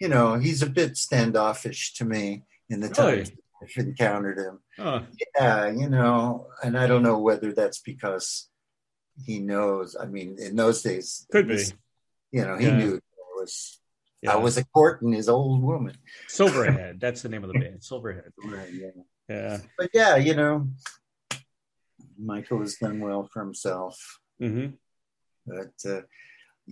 you 0.00 0.08
know, 0.08 0.34
he's 0.36 0.62
a 0.62 0.68
bit 0.68 0.96
standoffish 0.96 1.94
to 1.94 2.04
me 2.04 2.42
in 2.68 2.80
the 2.80 2.88
Really? 2.88 3.18
times 3.18 3.32
I've 3.62 3.86
encountered 3.86 4.38
him. 4.38 4.58
Huh. 4.76 5.02
Yeah, 5.38 5.70
you 5.70 5.88
know, 5.88 6.48
and 6.64 6.76
I 6.76 6.88
don't 6.88 7.04
know 7.04 7.20
whether 7.20 7.52
that's 7.52 7.78
because 7.80 8.48
he 9.24 9.38
knows. 9.38 9.94
I 9.94 10.06
mean, 10.06 10.36
in 10.40 10.56
those 10.56 10.82
days, 10.82 11.26
Could 11.30 11.46
be. 11.46 11.62
You 12.32 12.44
know, 12.46 12.56
he 12.56 12.66
Yeah. 12.66 12.76
knew 12.78 12.90
there 12.92 13.30
was. 13.36 13.78
Yeah. 14.22 14.32
I 14.32 14.36
was 14.36 14.56
a 14.56 14.64
courting 14.64 15.12
his 15.12 15.28
old 15.28 15.62
woman. 15.62 15.96
Silverhead. 16.28 16.98
That's 17.00 17.22
the 17.22 17.28
name 17.28 17.44
of 17.44 17.52
the 17.52 17.58
band. 17.60 17.80
Silverhead. 17.88 18.32
Yeah. 18.72 18.90
Yeah. 19.28 19.58
But 19.78 19.90
yeah, 19.94 20.16
you 20.16 20.34
know, 20.34 20.68
Michael 22.18 22.60
has 22.60 22.76
done 22.76 22.98
well 23.00 23.28
for 23.32 23.40
himself. 23.44 24.18
hmm 24.40 24.68
But 25.46 25.74
uh, 25.88 26.00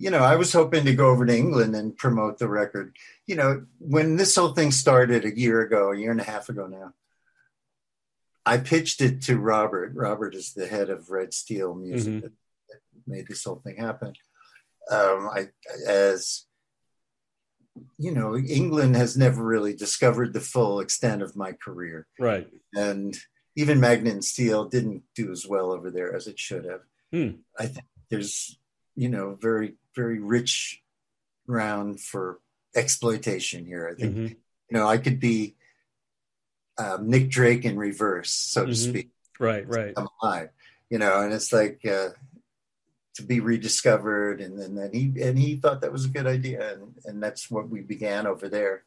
you 0.01 0.09
know, 0.09 0.23
I 0.23 0.35
was 0.35 0.51
hoping 0.51 0.83
to 0.85 0.95
go 0.95 1.09
over 1.11 1.25
to 1.27 1.37
England 1.37 1.75
and 1.75 1.95
promote 1.95 2.39
the 2.39 2.47
record. 2.49 2.95
You 3.27 3.35
know, 3.35 3.65
when 3.77 4.15
this 4.15 4.35
whole 4.35 4.53
thing 4.53 4.71
started 4.71 5.25
a 5.25 5.37
year 5.39 5.61
ago, 5.61 5.91
a 5.91 5.97
year 5.97 6.09
and 6.11 6.19
a 6.19 6.23
half 6.23 6.49
ago 6.49 6.65
now, 6.65 6.93
I 8.43 8.57
pitched 8.57 8.99
it 9.01 9.21
to 9.23 9.37
Robert. 9.37 9.93
Robert 9.93 10.33
is 10.33 10.53
the 10.53 10.65
head 10.67 10.89
of 10.89 11.11
Red 11.11 11.33
Steel 11.35 11.75
Music 11.75 12.13
Mhm. 12.13 12.21
that, 12.23 12.31
that 12.69 12.79
made 13.05 13.27
this 13.27 13.43
whole 13.43 13.61
thing 13.63 13.77
happen. 13.77 14.13
Um, 14.89 15.29
I 15.31 15.49
as 15.87 16.45
you 17.97 18.11
know, 18.11 18.35
England 18.35 18.95
has 18.97 19.15
never 19.15 19.41
really 19.45 19.73
discovered 19.75 20.33
the 20.33 20.41
full 20.41 20.79
extent 20.81 21.21
of 21.21 21.35
my 21.37 21.53
career 21.53 22.05
Right. 22.19 22.49
and 22.75 23.15
even 23.55 23.79
Magnet 23.79 24.13
and 24.13 24.25
Steel 24.25 24.65
didn't 24.67 25.03
do 25.15 25.31
as 25.31 25.45
well 25.47 25.71
over 25.71 25.89
there 25.91 26.13
as 26.13 26.27
it 26.27 26.37
should 26.39 26.65
have. 26.65 26.81
Hmm. 27.13 27.41
I 27.57 27.67
think 27.67 27.85
there's, 28.09 28.59
you 28.95 29.07
know, 29.07 29.35
very 29.35 29.77
very 29.95 30.19
rich 30.19 30.81
ground 31.47 31.99
for 32.01 32.39
exploitation 32.75 33.65
here. 33.65 33.89
I 33.91 33.99
think 33.99 34.15
hmm 34.15 34.25
you 34.69 34.77
know 34.77 34.87
I 34.87 34.97
could 34.97 35.19
be 35.19 35.55
um, 36.77 37.09
Nick 37.09 37.29
Drake 37.29 37.65
in 37.65 37.77
reverse, 37.77 38.31
so 38.31 38.65
to 38.65 38.71
Mhm. 38.71 38.89
speak. 38.89 39.09
Right. 39.39 39.67
Right. 39.67 39.93
I'm 39.97 40.07
alive, 40.21 40.49
you 40.89 40.97
know, 40.97 41.21
and 41.21 41.33
it's 41.33 41.51
like 41.51 41.85
uh, 41.85 42.09
to 43.15 43.23
be 43.23 43.39
rediscovered, 43.41 44.39
and, 44.39 44.57
and 44.59 44.77
then 44.77 44.91
he 44.93 45.11
and 45.21 45.37
he 45.37 45.57
thought 45.57 45.81
that 45.81 45.91
was 45.91 46.05
a 46.05 46.09
good 46.09 46.27
idea, 46.27 46.73
and 46.75 46.95
and 47.05 47.21
that's 47.21 47.51
what 47.51 47.69
we 47.69 47.81
began 47.81 48.25
over 48.27 48.47
there. 48.47 48.83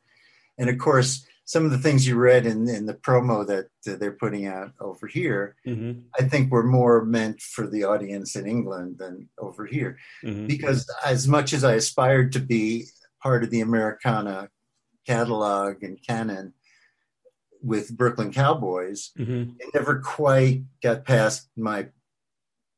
And 0.56 0.70
of 0.70 0.78
course, 0.78 1.26
some 1.46 1.64
of 1.64 1.70
the 1.70 1.78
things 1.78 2.06
you 2.06 2.16
read 2.16 2.46
in 2.46 2.68
in 2.68 2.86
the 2.86 2.94
promo 2.94 3.46
that 3.46 3.68
they're 3.84 4.12
putting 4.12 4.46
out 4.46 4.72
over 4.80 5.06
here, 5.06 5.56
hmm 5.64 5.92
I 6.18 6.22
think 6.24 6.50
were 6.50 6.62
more 6.62 7.04
meant 7.04 7.40
for 7.40 7.66
the 7.66 7.84
audience 7.84 8.36
in 8.36 8.46
England 8.46 8.98
than 8.98 9.28
over 9.38 9.66
here, 9.66 9.98
hmm 10.22 10.46
because 10.46 10.88
as 11.04 11.28
much 11.28 11.52
as 11.52 11.64
I 11.64 11.74
aspired 11.74 12.32
to 12.32 12.40
be 12.40 12.86
part 13.22 13.44
of 13.44 13.50
the 13.50 13.60
Americana 13.60 14.48
catalog 15.06 15.82
and 15.82 15.98
canon 16.06 16.54
with 17.62 17.96
Brooklyn 17.96 18.32
Cowboys, 18.32 19.10
hmm 19.16 19.44
it 19.58 19.70
never 19.74 20.00
quite 20.00 20.62
got 20.82 21.04
past 21.04 21.48
my 21.56 21.88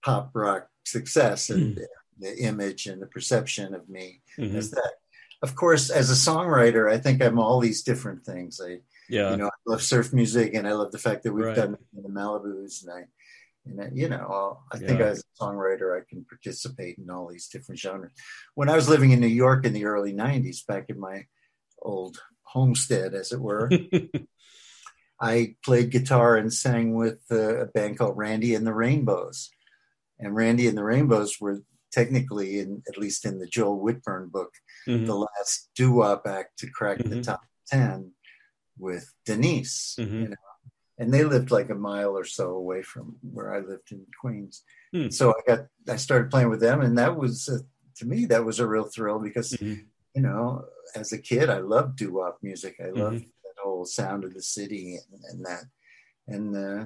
pop 0.05 0.31
rock 0.35 0.69
success 0.85 1.51
and 1.51 1.79
the 2.19 2.39
image 2.39 2.87
and 2.87 3.03
the 3.03 3.07
perception 3.07 3.75
of 3.75 3.89
me 3.89 4.23
hmm 4.37 4.57
as 4.57 4.71
that. 4.71 4.95
Of 5.43 5.55
course, 5.55 5.91
as 5.91 6.11
a 6.11 6.15
songwriter, 6.31 6.91
I 6.91 6.99
think 6.99 7.23
I'm 7.23 7.39
all 7.39 7.61
these 7.61 7.83
different 7.83 8.25
things. 8.25 8.61
I, 8.61 8.81
Yeah. 9.09 9.31
you 9.31 9.37
know, 9.37 9.47
I 9.49 9.59
love 9.67 9.83
surf 9.83 10.13
music, 10.13 10.55
and 10.55 10.67
I 10.67 10.73
love 10.73 10.93
the 10.93 10.99
fact 10.99 11.23
that 11.25 11.33
we've 11.33 11.45
Right. 11.45 11.57
done 11.57 11.77
in 11.97 12.03
the 12.03 12.09
Malibooz, 12.09 12.83
and 12.83 12.93
I, 12.93 13.07
and 13.67 13.81
I, 13.83 13.91
you 13.93 14.09
know, 14.09 14.61
I 14.73 14.79
think 14.79 15.01
Yeah. 15.01 15.07
as 15.07 15.21
a 15.21 15.45
songwriter, 15.45 15.97
I 16.01 16.05
can 16.09 16.25
participate 16.25 16.99
in 16.99 17.11
all 17.11 17.29
these 17.29 17.49
different 17.49 17.79
genres. 17.79 18.13
When 18.55 18.69
I 18.69 18.77
was 18.77 18.89
living 18.89 19.11
in 19.11 19.21
New 19.21 19.27
York 19.27 19.65
in 19.67 19.73
the 19.75 19.85
early 19.85 20.13
'90s, 20.13 20.63
back 20.63 20.89
in 20.89 20.99
my 20.99 21.27
old 21.83 22.21
homestead, 22.43 23.15
as 23.15 23.33
it 23.33 23.41
were, 23.41 23.69
I 25.21 25.57
played 25.65 25.91
guitar 25.91 26.37
and 26.37 26.53
sang 26.53 26.95
with 26.95 27.21
uh, 27.31 27.57
a 27.61 27.67
band 27.67 27.99
called 27.99 28.17
Randy 28.17 28.55
and 28.55 28.67
the 28.67 28.75
Rainbows. 28.75 29.51
And 30.19 30.35
Randy 30.35 30.67
and 30.69 30.77
the 30.77 30.85
Rainbows 30.85 31.41
were 31.41 31.63
technically, 32.01 32.51
in, 32.63 32.83
at 32.91 32.99
least 33.05 33.25
in 33.29 33.35
the 33.39 33.47
Joel 33.57 33.81
Whitburn 33.85 34.29
book, 34.37 34.53
Mhm. 34.87 35.07
the 35.07 35.15
last 35.27 35.71
doo-wop 35.79 36.23
act 36.39 36.59
to 36.61 36.67
crack 36.79 36.99
the 36.99 37.17
Mhm. 37.17 37.23
top 37.31 37.43
10 37.69 38.13
with 38.87 39.07
Denise. 39.25 39.97
Mhm. 39.99 40.21
You 40.23 40.29
know? 40.35 40.45
And 40.99 41.09
they 41.13 41.25
lived 41.25 41.51
like 41.51 41.71
a 41.71 41.75
mile 41.91 42.13
or 42.21 42.25
so 42.39 42.47
away 42.63 42.83
from 42.83 43.07
where 43.35 43.51
I 43.57 43.61
lived 43.61 43.89
in 43.93 44.01
Queens. 44.21 44.55
Hmm. 44.93 45.09
So 45.19 45.25
I 45.39 45.41
got, 45.51 45.61
I 45.95 45.97
started 45.97 46.31
playing 46.31 46.51
with 46.51 46.61
them, 46.67 46.79
and 46.87 46.95
that 46.99 47.17
was, 47.23 47.49
uh, 47.49 47.59
to 47.99 48.05
me, 48.13 48.19
that 48.27 48.45
was 48.49 48.59
a 48.61 48.69
real 48.75 48.89
thrill 48.95 49.19
because 49.29 49.51
Mhm. 49.53 49.87
you 50.17 50.23
know, 50.23 50.65
as 50.95 51.13
a 51.13 51.19
kid, 51.31 51.47
I 51.51 51.59
loved 51.75 51.97
doo 51.99 52.11
wop 52.19 52.37
music. 52.43 52.75
I 52.81 52.91
loved 53.05 53.17
Mm-hmm. 53.23 53.45
that 53.45 53.57
whole 53.63 53.85
sound 53.85 54.25
of 54.25 54.33
the 54.33 54.43
city 54.57 54.87
and, 54.97 55.21
and 55.31 55.39
that, 55.49 55.65
and 56.35 56.47
uh, 56.57 56.83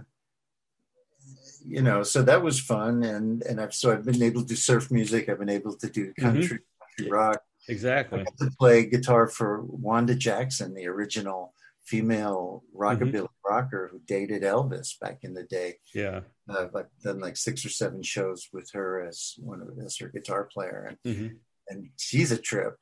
you 1.64 1.82
know, 1.82 2.02
so 2.02 2.22
that 2.22 2.42
was 2.42 2.58
fun. 2.60 3.02
And 3.02 3.42
and 3.42 3.60
I've 3.60 3.74
so 3.74 3.92
I've 3.92 4.04
been 4.04 4.22
able 4.22 4.42
to 4.42 4.48
do 4.48 4.56
surf 4.56 4.90
music. 4.90 5.28
I've 5.28 5.38
been 5.38 5.48
able 5.48 5.76
to 5.76 5.88
do 5.88 6.06
Mm-hmm. 6.06 6.22
country, 6.24 6.58
country 6.98 7.10
rock. 7.10 7.42
I 7.68 7.72
Exactly. 7.72 8.24
to 8.24 8.50
play 8.58 8.86
guitar 8.86 9.28
for 9.28 9.62
Wanda 9.62 10.14
Jackson, 10.14 10.74
the 10.74 10.86
original 10.88 11.54
female 11.84 12.64
rockabilly 12.76 13.12
Mm-hmm. 13.28 13.48
rocker 13.54 13.88
who 13.90 14.00
dated 14.06 14.42
Elvis 14.42 14.98
back 14.98 15.18
in 15.22 15.34
the 15.34 15.44
day. 15.44 15.74
Yeah. 15.94 16.20
Uh, 16.48 16.66
I've 16.74 16.86
done 17.04 17.20
like 17.20 17.36
six 17.36 17.64
or 17.64 17.68
seven 17.68 18.02
shows 18.02 18.48
with 18.52 18.70
her 18.72 19.06
as 19.06 19.34
one 19.38 19.60
of 19.62 19.68
as 19.84 19.98
her 19.98 20.08
guitar 20.08 20.44
player, 20.52 20.96
and 21.04 21.16
hmm 21.16 21.28
and 21.68 21.88
she's 21.96 22.32
a 22.32 22.38
trip. 22.38 22.76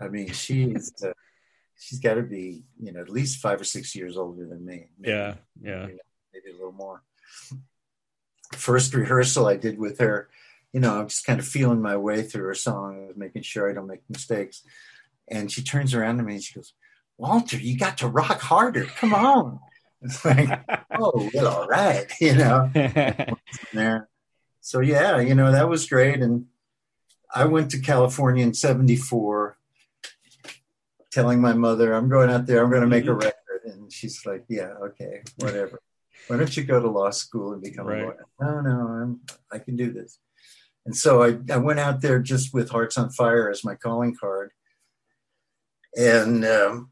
I 0.00 0.08
mean, 0.08 0.32
she's 0.32 0.92
uh, 1.04 1.12
she's 1.78 1.98
got 2.00 2.14
to 2.14 2.22
be 2.22 2.64
you 2.80 2.92
know 2.92 3.00
at 3.00 3.10
least 3.10 3.40
five 3.40 3.60
or 3.60 3.64
six 3.64 3.94
years 3.94 4.16
older 4.16 4.46
than 4.46 4.64
me. 4.64 4.86
Maybe, 4.98 5.12
yeah, 5.12 5.34
yeah, 5.60 5.86
maybe, 5.86 5.98
maybe 6.32 6.50
a 6.50 6.56
little 6.58 6.72
more. 6.72 7.02
First 8.52 8.94
rehearsal 8.94 9.46
I 9.46 9.56
did 9.56 9.78
with 9.78 9.98
her, 9.98 10.28
you 10.72 10.80
know, 10.80 11.00
I'm 11.00 11.08
just 11.08 11.26
kind 11.26 11.38
of 11.38 11.46
feeling 11.46 11.82
my 11.82 11.96
way 11.96 12.22
through 12.22 12.44
her 12.44 12.54
song, 12.54 13.12
making 13.16 13.42
sure 13.42 13.70
I 13.70 13.74
don't 13.74 13.86
make 13.86 14.08
mistakes. 14.08 14.62
And 15.28 15.50
she 15.50 15.62
turns 15.62 15.94
around 15.94 16.18
to 16.18 16.22
me 16.22 16.34
and 16.34 16.42
she 16.42 16.54
goes, 16.54 16.72
Walter, 17.18 17.56
you 17.56 17.78
got 17.78 17.98
to 17.98 18.08
rock 18.08 18.40
harder. 18.40 18.84
Come 18.84 19.14
on. 19.14 19.60
It's 20.04 20.24
like, 20.24 20.48
oh, 20.98 21.30
well, 21.32 21.46
all 21.46 21.68
right, 21.68 22.06
you 22.20 22.34
know. 22.34 22.68
there. 23.72 24.08
So 24.60 24.80
yeah, 24.80 25.20
you 25.20 25.36
know, 25.36 25.52
that 25.52 25.68
was 25.68 25.88
great. 25.88 26.20
And 26.20 26.46
I 27.32 27.44
went 27.44 27.70
to 27.70 27.78
California 27.78 28.44
in 28.44 28.52
74, 28.52 29.56
telling 31.12 31.40
my 31.40 31.52
mother, 31.52 31.92
I'm 31.92 32.08
going 32.08 32.30
out 32.30 32.46
there, 32.46 32.64
I'm 32.64 32.70
going 32.70 32.82
to 32.82 32.88
make 32.88 33.04
a 33.04 33.10
mm-hmm. 33.10 33.18
record. 33.20 33.62
And 33.64 33.92
she's 33.92 34.26
like, 34.26 34.44
yeah, 34.48 34.72
okay, 34.82 35.22
whatever. 35.36 35.80
Why 36.28 36.36
don't 36.36 36.56
you 36.56 36.64
go 36.64 36.80
to 36.80 36.88
law 36.88 37.10
school 37.10 37.52
and 37.52 37.62
become 37.62 37.86
right. 37.86 38.02
a 38.02 38.04
lawyer? 38.04 38.26
No, 38.40 38.60
no, 38.60 38.70
I'm, 38.70 39.20
I 39.50 39.58
can 39.58 39.76
do 39.76 39.92
this. 39.92 40.18
And 40.86 40.96
so 40.96 41.22
I, 41.22 41.38
I 41.52 41.58
went 41.58 41.78
out 41.78 42.00
there 42.00 42.18
just 42.18 42.52
with 42.52 42.70
Hearts 42.70 42.98
on 42.98 43.10
Fire 43.10 43.50
as 43.50 43.64
my 43.64 43.74
calling 43.74 44.16
card. 44.18 44.50
And 45.96 46.44
um, 46.44 46.90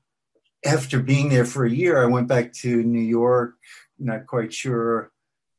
after 0.64 1.00
being 1.00 1.28
there 1.28 1.44
for 1.44 1.64
a 1.64 1.70
year, 1.70 2.02
I 2.02 2.06
went 2.06 2.28
back 2.28 2.52
to 2.54 2.82
New 2.82 3.00
York, 3.00 3.56
not 3.98 4.26
quite 4.26 4.52
sure. 4.52 5.10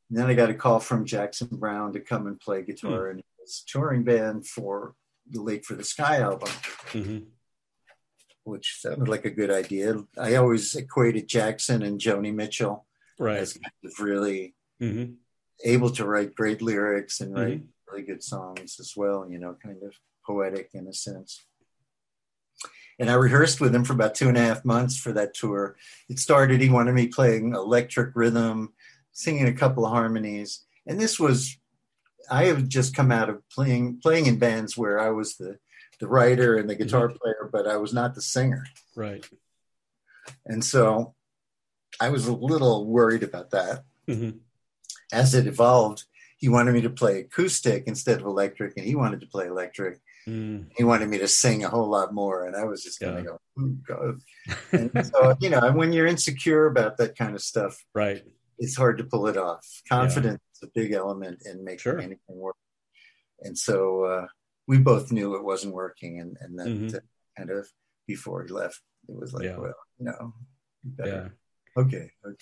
And 0.08 0.18
then 0.18 0.26
I 0.26 0.34
got 0.34 0.50
a 0.50 0.54
call 0.54 0.80
from 0.80 1.04
Jackson 1.04 1.48
Browne 1.50 1.92
to 1.94 2.00
come 2.00 2.26
and 2.26 2.38
play 2.38 2.62
guitar 2.62 3.06
mm. 3.06 3.10
in 3.12 3.22
his 3.40 3.64
touring 3.66 4.04
band 4.04 4.46
for 4.46 4.94
the 5.28 5.42
Late 5.42 5.64
for 5.64 5.74
the 5.74 5.84
Sky 5.84 6.18
album, 6.18 6.50
mm-hmm. 6.92 7.18
which 8.44 8.76
sounded 8.80 9.08
like 9.08 9.24
a 9.24 9.30
good 9.30 9.50
idea. 9.50 9.96
I 10.18 10.36
always 10.36 10.74
equated 10.74 11.28
Jackson 11.28 11.82
and 11.82 12.00
Joni 12.00 12.34
Mitchell 12.34 12.86
right. 13.22 13.38
as 13.38 13.54
kind 13.54 13.72
of 13.84 13.92
really 14.00 14.54
mm-hmm. 14.80 15.12
able 15.64 15.90
to 15.90 16.04
write 16.04 16.34
great 16.34 16.60
lyrics 16.62 17.20
and 17.20 17.34
write 17.34 17.60
mm-hmm. 17.60 17.92
really 17.92 18.06
good 18.06 18.22
songs 18.22 18.76
as 18.80 18.94
well, 18.96 19.26
you 19.30 19.38
know, 19.38 19.56
kind 19.62 19.82
of 19.82 19.94
poetic 20.26 20.70
in 20.74 20.86
a 20.86 20.92
sense 20.92 21.44
and 22.98 23.10
I 23.10 23.14
rehearsed 23.14 23.60
with 23.60 23.74
him 23.74 23.84
for 23.84 23.94
about 23.94 24.14
two 24.14 24.28
and 24.28 24.36
a 24.36 24.40
half 24.40 24.64
months 24.64 24.96
for 24.96 25.12
that 25.12 25.34
tour. 25.34 25.76
It 26.08 26.18
started, 26.18 26.60
he 26.60 26.68
wanted 26.68 26.92
me 26.92 27.08
playing 27.08 27.54
electric 27.54 28.14
rhythm, 28.14 28.74
singing 29.12 29.48
a 29.48 29.52
couple 29.52 29.84
of 29.84 29.92
harmonies. 29.92 30.64
And 30.86 31.00
this 31.00 31.18
was, 31.18 31.56
I 32.30 32.44
have 32.44 32.68
just 32.68 32.94
come 32.94 33.10
out 33.10 33.28
of 33.28 33.42
playing 33.48 33.98
playing 34.00 34.26
in 34.26 34.38
bands 34.38 34.76
where 34.76 35.00
I 35.00 35.10
was 35.10 35.36
the, 35.36 35.58
the 35.98 36.06
writer 36.06 36.56
and 36.56 36.70
the 36.70 36.74
guitar 36.74 37.08
mm-hmm. 37.08 37.16
player, 37.16 37.50
but 37.52 37.66
I 37.66 37.76
was 37.76 37.92
not 37.92 38.14
the 38.14 38.22
singer. 38.22 38.64
Right. 38.94 39.28
And 40.46 40.64
so 40.64 41.14
I 42.00 42.08
was 42.08 42.26
a 42.26 42.34
little 42.34 42.86
worried 42.86 43.22
about 43.22 43.50
that. 43.50 43.84
Mm-hmm. 44.08 44.38
As 45.12 45.34
it 45.34 45.46
evolved, 45.46 46.04
he 46.38 46.48
wanted 46.48 46.72
me 46.74 46.80
to 46.80 46.90
play 46.90 47.20
acoustic 47.20 47.84
instead 47.86 48.20
of 48.20 48.26
electric, 48.26 48.76
and 48.76 48.84
he 48.84 48.96
wanted 48.96 49.20
to 49.20 49.28
play 49.28 49.46
electric. 49.46 50.00
Mm. 50.26 50.66
He 50.76 50.84
wanted 50.84 51.08
me 51.08 51.18
to 51.18 51.28
sing 51.28 51.64
a 51.64 51.68
whole 51.68 51.88
lot 51.88 52.12
more, 52.12 52.46
and 52.46 52.56
I 52.56 52.64
was 52.64 52.82
just 52.82 52.98
going 52.98 53.16
to 53.16 53.22
go, 53.22 53.38
oh, 53.58 53.76
God. 53.86 54.20
And 54.72 55.06
so, 55.06 55.36
you 55.40 55.50
know, 55.50 55.70
when 55.72 55.92
you're 55.92 56.06
insecure 56.06 56.66
about 56.66 56.96
that 56.96 57.16
kind 57.16 57.34
of 57.34 57.42
stuff, 57.42 57.84
right, 57.94 58.22
it's 58.58 58.76
hard 58.76 58.98
to 58.98 59.04
pull 59.04 59.28
it 59.28 59.36
off. 59.36 59.66
Confidence 59.88 60.40
yeah. 60.42 60.66
is 60.66 60.68
a 60.68 60.72
big 60.74 60.92
element 60.92 61.42
in 61.44 61.64
making 61.64 61.78
sure. 61.78 61.98
anything 61.98 62.18
work. 62.28 62.56
And 63.40 63.56
so 63.56 64.04
uh, 64.04 64.26
we 64.66 64.78
both 64.78 65.12
knew 65.12 65.36
it 65.36 65.44
wasn't 65.44 65.74
working, 65.74 66.20
and 66.20 66.36
and 66.40 66.58
then 66.58 66.88
mm-hmm. 66.88 66.96
kind 67.36 67.50
of 67.50 67.68
before 68.06 68.42
he 68.44 68.52
left, 68.52 68.80
it 69.08 69.14
was 69.14 69.32
like, 69.32 69.44
yeah. 69.44 69.58
well, 69.58 69.74
you 69.98 70.06
know, 70.06 70.34
yeah. 71.04 71.28
Okay, 71.76 72.10
okay. 72.24 72.36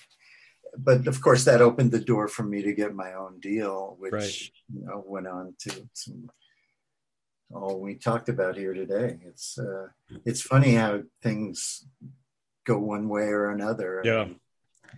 But 0.79 1.09
of 1.09 1.21
course, 1.21 1.45
that 1.45 1.61
opened 1.61 1.91
the 1.91 2.01
door 2.01 2.29
for 2.29 2.45
me 2.45 2.63
to 2.63 2.73
get 2.73 2.95
my 2.95 3.15
own 3.15 3.41
deal, 3.41 3.97
which 3.99 4.13
right. 4.13 4.51
you 4.73 4.87
know 4.87 5.03
went 5.07 5.27
on 5.27 5.55
to 5.61 5.89
some 5.95 6.31
all 7.53 7.81
we 7.81 7.95
talked 7.95 8.29
about 8.29 8.57
here 8.57 8.75
today. 8.75 9.19
It's 9.27 9.59
uh, 9.59 9.89
it's 10.25 10.43
funny 10.43 10.75
how 10.75 11.03
things 11.23 11.85
go 12.65 12.79
one 12.79 13.09
way 13.09 13.25
or 13.25 13.51
another. 13.51 14.03
Yeah. 14.05 14.27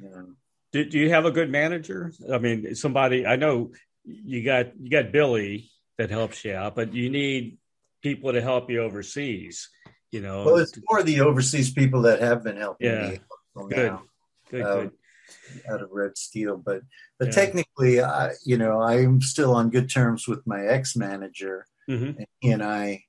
you 0.00 0.10
know. 0.10 0.26
do, 0.72 0.84
do 0.84 0.98
you 0.98 1.10
have 1.10 1.24
a 1.24 1.30
good 1.30 1.50
manager? 1.50 2.12
I 2.30 2.38
mean, 2.38 2.74
somebody 2.74 3.26
I 3.26 3.36
know 3.36 3.72
you 4.04 4.44
got 4.44 4.78
you 4.80 4.90
got 4.90 5.12
Billy 5.12 5.70
that 5.98 6.10
helps 6.10 6.44
you 6.44 6.54
out, 6.54 6.74
but 6.74 6.92
you 6.92 7.10
need 7.10 7.58
people 8.02 8.32
to 8.32 8.42
help 8.42 8.70
you 8.70 8.82
overseas. 8.82 9.68
You 10.10 10.20
know, 10.20 10.44
well, 10.44 10.56
it's 10.56 10.78
more 10.90 11.02
the 11.02 11.20
overseas 11.20 11.72
people 11.72 12.02
that 12.02 12.20
have 12.20 12.44
been 12.44 12.58
helping 12.58 12.88
yeah. 12.88 13.10
me. 13.10 13.20
Good. 13.70 13.92
Now, 13.92 14.02
good, 14.53 14.62
uh, 14.62 14.82
good. 14.82 14.90
Out 15.68 15.82
of 15.82 15.90
Red 15.90 16.16
Steel, 16.18 16.57
but 16.57 16.82
but 17.18 17.28
yeah. 17.28 17.34
technically, 17.34 18.00
I 18.03 18.32
you 18.44 18.59
know 18.59 18.82
I'm 18.82 19.20
still 19.20 19.55
on 19.55 19.70
good 19.70 19.88
terms 19.88 20.28
with 20.28 20.46
my 20.46 20.66
ex 20.66 20.94
manager, 20.94 21.66
Mm-hmm. 21.88 22.18
And 22.18 22.26
he 22.40 22.50
and 22.50 22.62
I, 22.62 23.05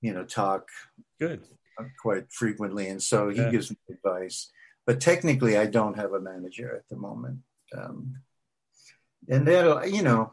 you 0.00 0.12
know, 0.12 0.24
talk 0.24 0.68
good 1.20 1.42
quite 2.00 2.32
frequently, 2.32 2.88
and 2.88 3.02
so 3.02 3.28
he 3.28 3.38
yeah. 3.38 3.50
gives 3.50 3.70
me 3.70 3.76
advice. 3.90 4.50
But 4.86 5.00
technically, 5.00 5.56
I 5.56 5.66
don't 5.66 5.96
have 5.96 6.12
a 6.12 6.20
manager 6.20 6.74
at 6.74 6.88
the 6.88 6.96
moment, 6.96 7.40
um, 7.76 8.16
and 9.28 9.46
that 9.46 9.90
you 9.90 10.02
know, 10.02 10.32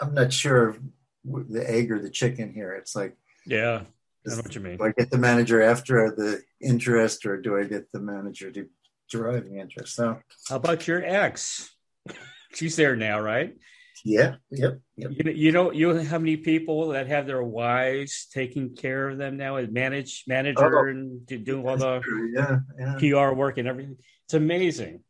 I'm 0.00 0.14
not 0.14 0.32
sure 0.32 0.76
the 1.24 1.68
egg 1.68 1.90
or 1.90 2.00
the 2.00 2.10
chicken 2.10 2.52
here. 2.52 2.72
It's 2.72 2.94
like 2.94 3.16
yeah, 3.46 3.82
I 4.26 4.30
know 4.30 4.36
what 4.36 4.54
you 4.54 4.60
mean. 4.60 4.76
Do 4.76 4.84
I 4.84 4.92
get 4.92 5.10
the 5.10 5.18
manager 5.18 5.62
after 5.62 6.10
the 6.10 6.42
interest, 6.60 7.26
or 7.26 7.40
do 7.40 7.56
I 7.56 7.64
get 7.64 7.90
the 7.92 8.00
manager 8.00 8.50
to 8.52 8.66
the 9.12 9.58
interest? 9.58 9.94
So, 9.94 10.18
how 10.48 10.56
about 10.56 10.86
your 10.86 11.04
ex? 11.04 11.74
She's 12.54 12.76
there 12.76 12.96
now, 12.96 13.20
right? 13.20 13.56
Yeah. 14.04 14.36
Yep. 14.50 14.80
Yep. 14.96 15.10
You 15.10 15.24
know, 15.24 15.30
you 15.32 15.52
know, 15.52 15.72
you 15.72 15.92
know 15.92 16.04
how 16.04 16.18
many 16.18 16.36
people 16.36 16.88
that 16.88 17.08
have 17.08 17.26
their 17.26 17.42
wives 17.42 18.28
taking 18.32 18.76
care 18.76 19.08
of 19.08 19.18
them 19.18 19.36
now, 19.36 19.56
as 19.56 19.68
manage 19.68 20.24
manager 20.28 20.86
oh, 20.86 20.90
and 20.90 21.26
doing 21.26 21.66
all 21.66 21.76
the 21.76 22.00
yeah, 22.32 22.58
yeah. 22.78 22.94
PR 22.98 23.34
work 23.34 23.58
and 23.58 23.66
everything. 23.66 23.96
It's 24.26 24.34
amazing. 24.34 25.00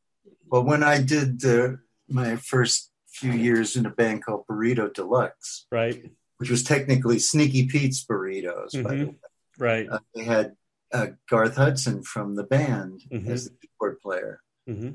Well, 0.50 0.64
when 0.64 0.82
I 0.82 1.02
did 1.02 1.44
uh, 1.44 1.72
my 2.08 2.36
first 2.36 2.90
few 3.08 3.32
years 3.32 3.76
in 3.76 3.86
a 3.86 3.90
band 3.90 4.24
called 4.24 4.46
Burrito 4.46 4.92
Deluxe, 4.92 5.66
right, 5.70 6.02
which 6.38 6.50
was 6.50 6.62
technically 6.62 7.18
Sneaky 7.18 7.66
Pete's 7.66 8.04
Burritos, 8.04 8.74
mm-hmm. 8.74 9.10
right, 9.58 9.88
uh, 9.90 9.98
they 10.14 10.24
had 10.24 10.54
uh, 10.92 11.08
Garth 11.28 11.56
Hudson 11.56 12.02
from 12.02 12.34
the 12.34 12.44
band 12.44 13.02
mm-hmm. 13.12 13.30
as 13.30 13.44
the 13.44 13.56
keyboard 13.60 14.00
player. 14.00 14.40
Mm-hmm. 14.68 14.90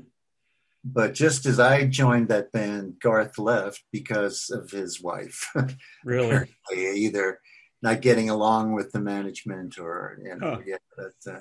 But 0.84 1.14
just 1.14 1.46
as 1.46 1.60
I 1.60 1.86
joined 1.86 2.28
that 2.28 2.50
band, 2.50 2.96
Garth 3.00 3.38
left 3.38 3.84
because 3.92 4.50
of 4.50 4.70
his 4.70 5.00
wife. 5.00 5.52
really? 6.04 6.48
Either 6.74 7.38
not 7.82 8.00
getting 8.00 8.30
along 8.30 8.72
with 8.72 8.92
the 8.92 9.00
management 9.00 9.78
or, 9.78 10.18
you 10.22 10.36
know, 10.36 10.56
huh. 10.56 10.60
yeah, 10.66 10.76
but, 10.96 11.32
uh, 11.32 11.40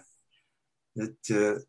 it, 0.96 1.16
uh, 1.32 1.60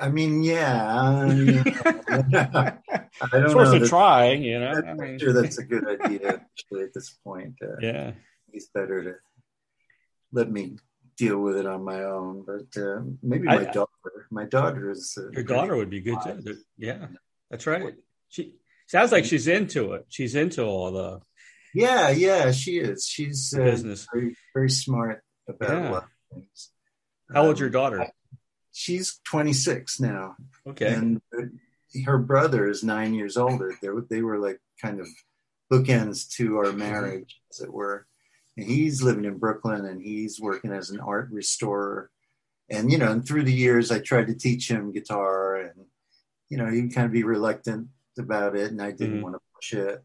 I 0.00 0.08
mean, 0.08 0.42
yeah. 0.42 0.88
I, 0.88 1.26
don't 3.30 3.44
it's 3.44 3.54
worth 3.54 3.74
know. 3.74 3.82
a 3.82 3.88
try, 3.88 4.32
you 4.32 4.58
know. 4.58 4.82
I'm 4.86 5.18
sure 5.18 5.32
that's 5.32 5.58
a 5.58 5.64
good 5.64 5.86
idea 5.86 6.40
actually 6.40 6.84
at 6.84 6.94
this 6.94 7.10
point. 7.24 7.56
Uh, 7.62 7.66
yeah. 7.80 8.12
It's 8.52 8.68
better 8.68 9.04
to 9.04 9.14
let 10.32 10.50
me 10.50 10.76
deal 11.16 11.38
with 11.38 11.56
it 11.56 11.66
on 11.66 11.84
my 11.84 12.02
own. 12.02 12.44
But 12.46 12.80
uh, 12.80 13.02
maybe 13.22 13.46
my 13.46 13.68
I, 13.68 13.72
daughter, 13.72 14.26
my 14.30 14.44
daughter 14.44 14.90
is. 14.90 15.16
Uh, 15.18 15.30
your 15.32 15.44
daughter 15.44 15.76
would 15.76 15.90
be 15.90 16.00
good 16.00 16.18
too. 16.24 16.56
Yeah, 16.76 17.06
that's 17.50 17.66
right. 17.66 17.94
She 18.28 18.54
sounds 18.86 19.12
like 19.12 19.24
she's 19.24 19.46
into 19.46 19.92
it. 19.92 20.06
She's 20.08 20.34
into 20.34 20.64
all 20.64 20.92
the. 20.92 21.20
Yeah, 21.74 22.10
yeah, 22.10 22.52
she 22.52 22.78
is. 22.78 23.06
She's 23.06 23.54
uh, 23.56 23.64
business. 23.64 24.06
Very, 24.12 24.36
very 24.54 24.70
smart 24.70 25.22
about 25.48 25.70
yeah. 25.70 25.88
a 25.88 25.92
lot 25.92 26.02
of 26.04 26.08
things. 26.34 26.70
How 27.32 27.46
old's 27.46 27.60
your 27.60 27.68
um, 27.68 27.72
daughter? 27.72 28.06
she's 28.72 29.20
26 29.24 30.00
now. 30.00 30.36
Okay. 30.66 30.92
And 30.94 31.20
her 32.04 32.18
brother 32.18 32.68
is 32.68 32.82
nine 32.82 33.14
years 33.14 33.36
older. 33.36 33.74
They 33.80 33.88
were, 33.88 34.06
they 34.08 34.22
were 34.22 34.38
like 34.38 34.58
kind 34.80 35.00
of 35.00 35.08
bookends 35.70 36.28
to 36.36 36.58
our 36.58 36.72
marriage, 36.72 37.40
as 37.50 37.60
it 37.60 37.72
were 37.72 38.06
and 38.56 38.66
he's 38.66 39.02
living 39.02 39.24
in 39.24 39.38
Brooklyn 39.38 39.86
and 39.86 40.00
he's 40.00 40.40
working 40.40 40.72
as 40.72 40.90
an 40.90 41.00
art 41.00 41.28
restorer. 41.30 42.10
And 42.70 42.90
you 42.90 42.98
know, 42.98 43.10
and 43.10 43.26
through 43.26 43.44
the 43.44 43.52
years, 43.52 43.90
I 43.90 43.98
tried 43.98 44.28
to 44.28 44.34
teach 44.34 44.70
him 44.70 44.92
guitar, 44.92 45.56
and 45.56 45.86
you 46.48 46.56
know, 46.56 46.70
he'd 46.70 46.94
kind 46.94 47.06
of 47.06 47.12
be 47.12 47.24
reluctant 47.24 47.88
about 48.18 48.56
it, 48.56 48.70
and 48.70 48.80
I 48.80 48.92
didn't 48.92 49.14
mm-hmm. 49.14 49.22
want 49.22 49.34
to 49.34 49.40
push 49.54 49.72
it. 49.74 50.04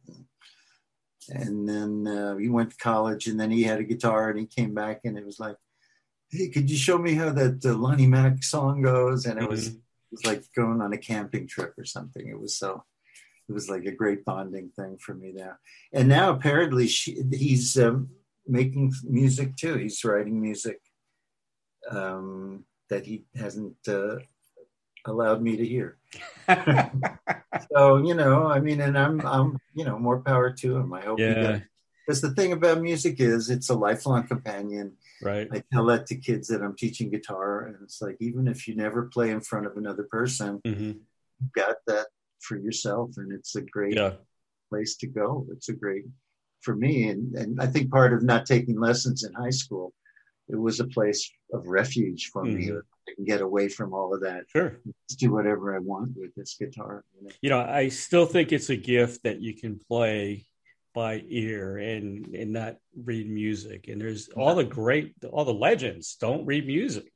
And, 1.29 1.67
then 1.67 2.07
uh, 2.07 2.37
he 2.37 2.47
went 2.47 2.71
to 2.71 2.77
college, 2.77 3.27
and 3.27 3.39
then 3.39 3.51
he 3.51 3.63
had 3.63 3.79
a 3.79 3.83
guitar, 3.83 4.29
and 4.29 4.39
he 4.39 4.45
came 4.45 4.73
back, 4.73 5.01
and 5.03 5.17
it 5.17 5.25
was 5.25 5.39
like, 5.39 5.55
"Hey, 6.29 6.49
could 6.49 6.69
you 6.69 6.77
show 6.77 6.97
me 6.97 7.13
how 7.13 7.31
that 7.31 7.65
uh, 7.65 7.73
Lonnie 7.73 8.07
Mack 8.07 8.43
song 8.43 8.81
goes?" 8.81 9.25
And 9.25 9.37
it 9.37 9.43
mm-hmm. 9.43 9.51
was 9.51 9.67
it 9.67 9.77
was 10.11 10.25
like 10.25 10.43
going 10.55 10.81
on 10.81 10.93
a 10.93 10.97
camping 10.97 11.47
trip 11.47 11.73
or 11.77 11.85
something. 11.85 12.27
It 12.27 12.39
was 12.39 12.57
so 12.57 12.83
it 13.47 13.53
was 13.53 13.69
like 13.69 13.85
a 13.85 13.91
great 13.91 14.25
bonding 14.25 14.69
thing 14.75 14.97
for 14.97 15.13
me 15.13 15.31
now. 15.33 15.53
And 15.93 16.09
now 16.09 16.31
apparently 16.31 16.87
she, 16.87 17.21
he's 17.31 17.77
um, 17.77 18.09
making 18.47 18.93
music 19.03 19.55
too. 19.55 19.75
He's 19.75 20.03
writing 20.03 20.41
music 20.41 20.79
um, 21.89 22.65
that 22.89 23.05
he 23.05 23.25
hasn't 23.35 23.75
uh, 23.87 24.17
allowed 25.05 25.41
me 25.41 25.57
to 25.57 25.65
hear. 25.65 25.97
so 27.71 27.97
you 27.97 28.13
know, 28.13 28.47
I 28.47 28.59
mean, 28.59 28.81
and 28.81 28.97
I'm, 28.97 29.25
I'm, 29.25 29.57
you 29.73 29.85
know, 29.85 29.97
more 29.99 30.21
power 30.21 30.51
to 30.51 30.77
him. 30.77 30.93
I 30.93 31.01
hope. 31.01 31.19
Yeah. 31.19 31.59
Because 32.05 32.21
the 32.21 32.31
thing 32.31 32.53
about 32.53 32.79
music 32.81 33.19
is, 33.19 33.49
it's 33.49 33.69
a 33.69 33.73
lifelong 33.75 34.25
companion. 34.27 34.93
Right. 35.21 35.49
I 35.51 35.61
tell 35.73 35.85
that 35.87 36.05
to 36.07 36.15
kids 36.15 36.47
that 36.47 36.61
I'm 36.61 36.75
teaching 36.75 37.09
guitar, 37.09 37.65
and 37.65 37.75
it's 37.83 38.01
like 38.01 38.15
even 38.21 38.47
if 38.47 38.65
you 38.65 38.75
never 38.75 39.03
play 39.03 39.29
in 39.29 39.41
front 39.41 39.65
of 39.65 39.75
another 39.75 40.03
person, 40.03 40.61
hmm 40.65 40.91
you've 41.39 41.53
got 41.53 41.75
that 41.85 42.07
for 42.39 42.57
yourself, 42.57 43.11
and 43.17 43.31
it's 43.31 43.55
a 43.55 43.61
great 43.61 43.95
Yeah. 43.95 44.13
place 44.69 44.95
to 44.97 45.07
go. 45.07 45.45
It's 45.51 45.69
a 45.69 45.73
great 45.73 46.05
for 46.67 46.75
me, 46.75 46.93
and 47.11 47.23
and 47.41 47.51
I 47.65 47.67
think 47.73 47.89
part 47.89 48.11
of 48.13 48.21
not 48.31 48.45
taking 48.45 48.77
lessons 48.87 49.23
in 49.23 49.31
high 49.33 49.55
school, 49.63 49.93
it 50.49 50.59
was 50.67 50.79
a 50.81 50.87
place 50.97 51.21
of 51.53 51.61
refuge 51.79 52.21
for 52.33 52.43
me. 52.43 52.67
Mhm. 52.67 52.81
I 53.07 53.11
can 53.15 53.23
get 53.33 53.41
away 53.49 53.65
from 53.77 53.93
all 53.97 54.09
of 54.13 54.19
that. 54.27 54.41
Sure. 54.55 54.71
Just 55.07 55.19
do 55.21 55.31
whatever 55.31 55.65
I 55.73 55.79
want 55.79 56.09
with 56.21 56.35
this 56.35 56.51
guitar. 56.61 57.05
You 57.15 57.21
know? 57.23 57.31
You 57.43 57.49
know, 57.51 57.59
I 57.81 57.87
still 57.87 58.25
think 58.33 58.51
it's 58.51 58.69
a 58.69 58.75
gift 58.95 59.23
that 59.23 59.39
you 59.45 59.53
can 59.61 59.79
play 59.91 60.45
by 60.93 61.23
ear 61.29 61.77
and 61.77 62.05
and 62.39 62.49
not 62.51 62.73
read 63.11 63.27
music. 63.29 63.87
And 63.87 63.97
there's 64.01 64.27
all 64.39 64.55
the 64.55 64.65
great, 64.81 65.07
all 65.31 65.45
the 65.45 65.53
legends 65.69 66.17
don't 66.25 66.45
read 66.45 66.65
music. 66.67 67.11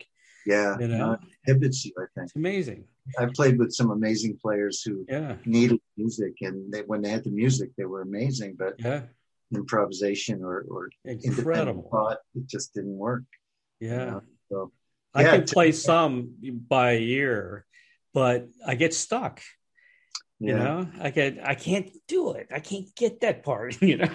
Yeah, 0.45 0.71
You 0.79 0.87
know? 0.87 1.11
it 1.13 1.19
inhibits 1.45 1.79
you. 1.85 1.91
I 2.03 2.05
think 2.15 2.25
It's 2.27 2.35
amazing. 2.35 2.81
I've 3.19 3.33
played 3.39 3.55
with 3.59 3.71
some 3.79 3.89
amazing 3.99 4.33
players 4.45 4.75
who 4.85 4.93
Yeah. 5.15 5.35
needed 5.45 5.79
music, 5.97 6.33
and 6.47 6.55
they, 6.73 6.81
when 6.91 7.01
they 7.03 7.11
had 7.15 7.23
the 7.29 7.35
music, 7.43 7.69
they 7.77 7.85
were 7.93 8.01
amazing. 8.11 8.51
But 8.63 8.73
Yeah. 8.79 9.01
Improvisation 9.53 10.43
or, 10.43 10.65
or 10.69 10.89
Incredible. 11.05 11.89
thought, 11.91 12.17
it 12.35 12.47
just 12.47 12.73
didn't 12.73 12.97
work. 12.97 13.23
you 13.79 13.89
Yeah. 13.89 14.05
know? 14.05 14.21
So 14.49 14.71
I 15.13 15.23
Yeah, 15.23 15.31
can 15.37 15.45
t- 15.45 15.53
play 15.53 15.71
some 15.71 16.35
by 16.69 16.95
ear, 16.95 17.65
but 18.13 18.47
I 18.65 18.75
get 18.75 18.93
stuck. 18.93 19.41
You 20.39 20.47
yeah, 20.53 20.57
know, 20.57 20.87
I 20.99 21.11
get 21.11 21.37
I 21.43 21.53
can't 21.53 21.87
do 22.07 22.31
it. 22.33 22.47
I 22.51 22.59
can't 22.59 22.87
get 22.95 23.21
that 23.21 23.43
part. 23.43 23.77
You 23.81 23.97
know, 23.97 24.09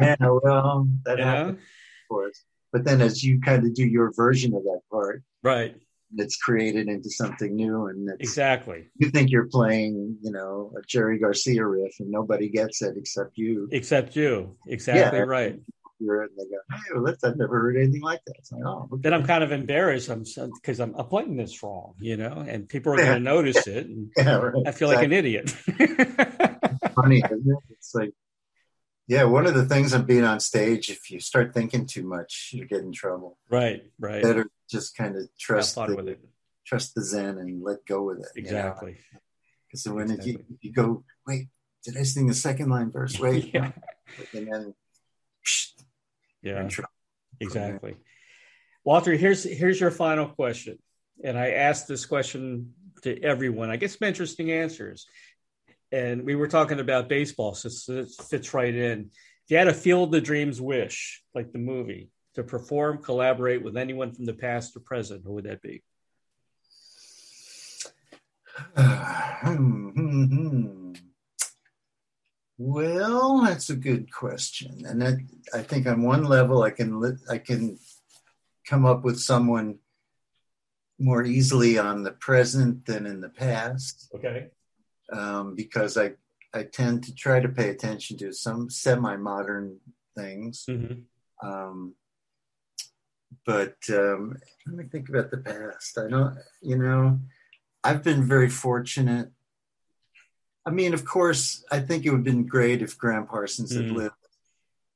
yeah. 0.00 0.14
Well, 0.20 0.86
that 1.04 1.18
you 1.18 1.24
happens, 1.24 1.58
of 1.58 2.08
course. 2.08 2.44
But 2.72 2.84
then, 2.84 3.00
as 3.00 3.24
you 3.24 3.40
kind 3.40 3.64
of 3.66 3.74
do 3.74 3.84
your 3.84 4.12
version 4.12 4.54
of 4.54 4.62
that 4.62 4.80
part, 4.92 5.24
right? 5.42 5.74
It's 6.16 6.36
created 6.36 6.88
into 6.88 7.10
something 7.10 7.54
new, 7.54 7.86
and 7.86 8.08
it's, 8.10 8.30
Exactly, 8.30 8.86
you 8.98 9.10
think 9.10 9.30
you're 9.30 9.48
playing, 9.48 10.16
you 10.22 10.30
know, 10.30 10.72
a 10.78 10.82
Jerry 10.86 11.18
Garcia 11.18 11.66
riff, 11.66 11.94
and 12.00 12.10
nobody 12.10 12.48
gets 12.48 12.82
it 12.82 12.94
except 12.96 13.36
you. 13.36 13.68
except 13.72 14.16
you. 14.16 14.56
Exactly 14.66 15.18
Yeah. 15.18 15.24
right. 15.24 15.60
Hear 15.98 16.24
it, 16.24 16.30
and 16.30 16.38
they 16.38 16.50
go, 16.50 16.58
"Hey, 16.70 16.94
well, 16.94 17.04
that's, 17.04 17.24
I've 17.24 17.38
never 17.38 17.58
heard 17.58 17.78
anything 17.78 18.02
like 18.02 18.20
that." 18.26 18.34
Like, 18.52 18.62
oh, 18.66 18.86
okay. 18.92 19.00
Then 19.00 19.14
I'm 19.14 19.24
kind 19.26 19.42
of 19.42 19.50
embarrassed. 19.50 20.10
I'm 20.10 20.24
because 20.54 20.78
I'm, 20.78 20.92
playing 20.92 21.38
this 21.38 21.62
wrong. 21.62 21.94
You 21.98 22.18
know, 22.18 22.44
and 22.46 22.68
people 22.68 22.92
are 22.92 22.96
going 22.98 23.14
to 23.14 23.18
notice 23.18 23.66
it. 23.66 23.86
And 23.86 24.10
yeah, 24.18 24.36
right. 24.36 24.62
I 24.66 24.72
feel 24.72 24.88
like 24.88 25.02
an 25.02 25.14
idiot. 25.14 25.48
funny, 26.94 27.22
isn't 27.24 27.46
it? 27.46 27.58
It's 27.70 27.94
like, 27.94 28.12
yeah, 29.08 29.24
one 29.24 29.46
of 29.46 29.54
the 29.54 29.64
things 29.66 29.92
of 29.92 30.06
being 30.06 30.24
on 30.24 30.40
stage, 30.40 30.90
if 30.90 31.10
you 31.10 31.20
start 31.20 31.54
thinking 31.54 31.86
too 31.86 32.02
much, 32.06 32.50
you 32.52 32.66
get 32.66 32.80
in 32.80 32.92
trouble. 32.92 33.38
right, 33.50 33.82
right. 33.98 34.22
Better 34.22 34.50
just 34.70 34.96
kind 34.96 35.16
of 35.16 35.28
trust 35.38 35.76
the, 35.76 35.94
with 35.94 36.08
it. 36.08 36.20
trust 36.66 36.94
the 36.94 37.02
zen 37.04 37.38
and 37.38 37.62
let 37.62 37.84
go 37.86 38.02
with 38.02 38.18
it. 38.18 38.26
Exactly. 38.36 38.96
Because 39.68 39.86
when 39.88 40.10
it, 40.10 40.24
you, 40.26 40.32
Exactly. 40.34 40.56
you 40.60 40.72
go, 40.72 41.04
wait, 41.26 41.48
did 41.84 41.96
I 41.96 42.02
sing 42.02 42.26
the 42.26 42.34
second 42.34 42.68
line 42.70 42.90
verse? 42.90 43.18
Wait, 43.20 43.52
Yeah. 43.54 43.70
and 44.34 44.48
then 44.52 44.74
psh, 45.46 45.70
Yeah. 46.42 46.60
in 46.62 46.68
trouble. 46.68 46.90
Exactly. 47.40 47.96
Walter, 48.84 49.12
here's 49.12 49.44
here's 49.44 49.78
your 49.80 49.90
final 49.90 50.26
question. 50.28 50.78
And 51.22 51.38
I 51.38 51.50
asked 51.52 51.86
this 51.88 52.06
question 52.06 52.72
to 53.02 53.20
everyone. 53.22 53.70
I 53.70 53.76
get 53.76 53.90
some 53.90 54.06
interesting 54.08 54.50
answers. 54.50 55.06
And 55.92 56.24
we 56.24 56.34
were 56.34 56.48
talking 56.48 56.80
about 56.80 57.08
baseball, 57.08 57.54
so 57.54 57.92
it 57.92 58.10
fits 58.10 58.52
right 58.52 58.74
in. 58.74 59.10
If 59.44 59.50
you 59.50 59.56
had 59.56 59.68
a 59.68 59.74
field 59.74 60.10
the 60.10 60.20
dreams 60.20 60.60
wish, 60.60 61.22
like 61.34 61.52
the 61.52 61.58
movie, 61.58 62.10
to 62.34 62.42
perform, 62.42 63.02
collaborate 63.02 63.62
with 63.62 63.76
anyone 63.76 64.12
from 64.12 64.24
the 64.24 64.34
past 64.34 64.76
or 64.76 64.80
present, 64.80 65.22
who 65.24 65.34
would 65.34 65.44
that 65.44 65.62
be? 65.62 65.82
Well, 72.58 73.42
that's 73.42 73.68
a 73.68 73.76
good 73.76 74.10
question, 74.10 74.86
and 74.86 75.02
that, 75.02 75.18
I 75.52 75.60
think 75.60 75.86
on 75.86 76.02
one 76.02 76.24
level 76.24 76.62
I 76.62 76.70
can 76.70 77.18
I 77.28 77.36
can 77.36 77.78
come 78.66 78.86
up 78.86 79.04
with 79.04 79.20
someone 79.20 79.78
more 80.98 81.22
easily 81.22 81.78
on 81.78 82.02
the 82.02 82.12
present 82.12 82.86
than 82.86 83.04
in 83.04 83.20
the 83.20 83.28
past 83.28 84.08
Okay. 84.14 84.48
Um, 85.12 85.54
because 85.54 85.96
I 85.96 86.12
I 86.54 86.64
tend 86.64 87.04
to 87.04 87.14
try 87.14 87.40
to 87.40 87.48
pay 87.48 87.68
attention 87.70 88.16
to 88.18 88.32
some 88.32 88.70
semi-modern 88.70 89.78
things. 90.16 90.64
hmm 90.66 91.02
Um, 91.42 91.94
but 93.44 93.76
um, 93.90 94.36
let 94.66 94.76
me 94.76 94.84
think 94.90 95.08
about 95.08 95.30
the 95.30 95.38
past. 95.38 95.98
I 95.98 96.08
don't, 96.08 96.36
you 96.62 96.78
know, 96.78 97.20
I've 97.84 98.02
been 98.02 98.24
very 98.24 98.48
fortunate. 98.48 99.30
I 100.64 100.70
mean, 100.70 100.94
of 100.94 101.04
course, 101.04 101.64
I 101.70 101.80
think 101.80 102.04
it 102.04 102.10
would 102.10 102.18
have 102.18 102.24
been 102.24 102.46
great 102.46 102.82
if 102.82 102.96
Gram 102.98 103.26
Parsons 103.26 103.74
had 103.74 103.86
Mm. 103.86 103.94
lived 103.96 104.14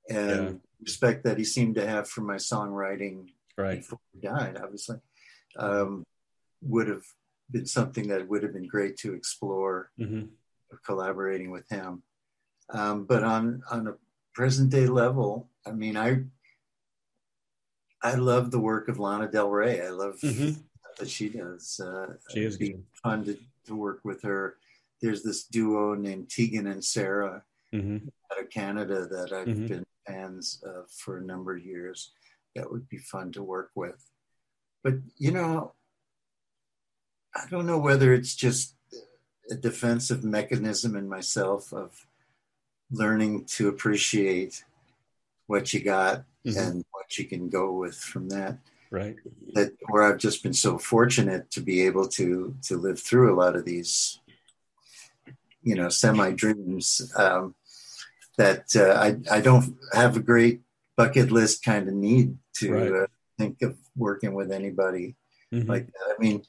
and 0.08 0.46
Yeah. 0.46 0.52
respect 0.80 1.24
that 1.24 1.38
he 1.38 1.44
seemed 1.44 1.74
to 1.76 1.86
have 1.86 2.08
for 2.08 2.22
my 2.22 2.36
songwriting 2.36 3.28
Right. 3.58 3.78
before 3.80 4.00
he 4.12 4.20
died, 4.20 4.56
obviously, 4.56 4.98
um, 5.56 6.04
would 6.62 6.88
have 6.88 7.04
been 7.50 7.66
something 7.66 8.08
that 8.08 8.28
would 8.28 8.42
have 8.42 8.52
been 8.52 8.68
great 8.68 8.96
to 8.98 9.14
explore 9.14 9.90
hmm 9.98 10.26
collaborating 10.84 11.50
with 11.50 11.68
him. 11.68 12.00
Um, 12.68 13.04
but 13.04 13.24
on 13.24 13.62
on 13.72 13.88
a 13.88 13.94
present 14.34 14.70
day 14.70 14.86
level, 14.86 15.48
I 15.66 15.72
mean, 15.72 15.96
I 15.96 16.24
I 18.02 18.14
love 18.14 18.50
the 18.50 18.60
work 18.60 18.88
of 18.88 18.98
Lana 18.98 19.28
Del 19.30 19.50
Rey. 19.50 19.84
I 19.84 19.90
love 19.90 20.16
Mhm. 20.20 20.62
that 20.98 21.08
she 21.10 21.28
does. 21.28 21.80
Uh, 21.80 22.14
She 22.32 22.44
is 22.44 22.56
good. 22.56 22.84
fun 23.02 23.24
to, 23.24 23.36
to 23.66 23.74
work 23.74 24.00
with 24.04 24.22
her. 24.22 24.58
There's 25.02 25.22
this 25.22 25.44
duo 25.44 25.94
named 25.94 26.30
Tegan 26.30 26.66
and 26.68 26.84
Sara 26.84 27.44
hmm 27.72 27.98
out 28.30 28.40
of 28.40 28.48
Canada 28.50 29.06
that 29.06 29.32
I've 29.32 29.48
Mhm. 29.48 29.68
been 29.68 29.86
fans 30.06 30.62
of 30.62 30.90
for 30.92 31.18
a 31.18 31.22
number 31.22 31.56
of 31.56 31.64
years. 31.64 32.12
That 32.54 32.70
would 32.70 32.88
be 32.88 32.98
fun 32.98 33.32
to 33.32 33.42
work 33.42 33.70
with. 33.74 34.08
But 34.84 34.94
you 35.16 35.32
know, 35.32 35.74
I 37.34 37.46
don't 37.50 37.66
know 37.66 37.78
whether 37.78 38.12
it's 38.12 38.34
just 38.34 38.74
a 39.50 39.54
defensive 39.54 40.24
mechanism 40.24 40.96
in 40.96 41.08
myself 41.08 41.72
of 41.72 42.06
learning 42.90 43.44
to 43.44 43.68
appreciate 43.68 44.64
what 45.46 45.72
you 45.72 45.80
got 45.82 46.24
Mhm. 46.44 46.56
and 46.56 46.84
what 46.92 47.18
you 47.18 47.24
can 47.26 47.48
go 47.48 47.72
with 47.72 47.96
from 47.96 48.28
that 48.30 48.58
Right. 48.90 49.16
that 49.54 49.76
where 49.88 50.02
I've 50.02 50.18
just 50.18 50.42
been 50.42 50.54
so 50.54 50.78
fortunate 50.78 51.50
to 51.52 51.60
be 51.60 51.82
able 51.82 52.08
to 52.08 52.56
to 52.62 52.76
live 52.76 52.98
through 53.00 53.32
a 53.32 53.38
lot 53.38 53.54
of 53.54 53.64
these, 53.64 54.18
you 55.62 55.76
know, 55.76 55.88
semi 55.88 56.32
dreams. 56.32 57.12
Um, 57.16 57.54
that 58.36 58.74
uh, 58.74 58.94
I 59.06 59.20
I 59.30 59.40
don't 59.40 59.76
have 59.92 60.16
a 60.16 60.20
great 60.20 60.62
bucket 60.96 61.30
list 61.30 61.64
kind 61.64 61.86
of 61.88 61.94
need 61.94 62.38
to 62.54 62.72
Right. 62.72 62.92
uh, 63.02 63.06
think 63.38 63.62
of 63.62 63.78
working 63.96 64.34
with 64.34 64.50
anybody 64.50 65.14
Mhm. 65.52 65.68
like 65.68 65.86
that. 65.86 66.14
I 66.16 66.20
mean, 66.20 66.44